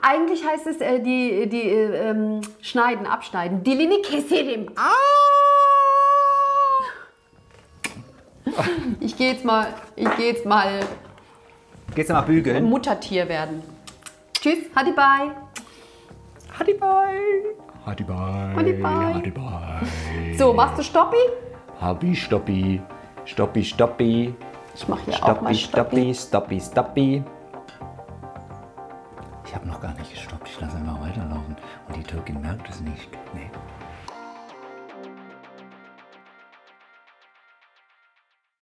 eigentlich 0.00 0.42
heißt 0.42 0.66
es 0.68 0.80
äh, 0.80 1.00
die, 1.00 1.50
die 1.50 1.68
äh, 1.68 2.10
ähm, 2.12 2.40
schneiden, 2.62 3.06
abschneiden. 3.06 3.62
Dilini 3.62 4.00
keserim. 4.00 4.70
Ah! 4.74 4.88
Ich 9.00 9.16
gehe 9.16 9.32
jetzt 9.32 9.44
mal, 9.44 9.68
ich 9.96 10.16
gehe 10.16 10.32
jetzt 10.32 10.46
mal 10.46 10.80
Gehst 11.94 12.10
du 12.10 12.14
mal 12.14 12.22
bügeln? 12.22 12.64
Muttertier 12.64 13.28
werden. 13.28 13.62
Tschüss, 14.40 14.58
Hadi 14.74 14.92
bye. 14.92 15.30
Hadi 16.58 16.74
bye. 16.74 17.18
Hadi 17.86 18.04
bye. 18.04 18.54
Hadi 18.54 18.72
bye. 18.72 19.14
Hadi 19.14 19.30
bye. 19.30 20.34
So, 20.36 20.52
machst 20.52 20.78
du 20.78 20.82
Stoppi? 20.82 21.16
Habi 21.80 22.14
stoppi. 22.14 22.80
Stoppi 23.24 23.64
stoppi. 23.64 24.34
Ich 24.74 24.88
mache 24.88 25.00
hier 25.06 25.24
auch 25.24 25.40
mal 25.40 25.54
Stoppi 25.54 26.14
Stoppi. 26.14 26.14
stoppi. 26.14 26.60
Stoppi 26.60 26.60
stoppi. 26.60 27.24
Ich 29.46 29.54
habe 29.54 29.66
noch 29.66 29.80
gar 29.80 29.94
nicht 29.94 30.10
gestoppt. 30.12 30.48
Ich 30.48 30.60
lasse 30.60 30.76
einfach 30.76 31.00
weiterlaufen. 31.00 31.56
Und 31.88 31.96
die 31.96 32.02
Türkin 32.02 32.40
merkt 32.42 32.68
es 32.68 32.80
nicht. 32.80 33.08
Nee. 33.34 33.50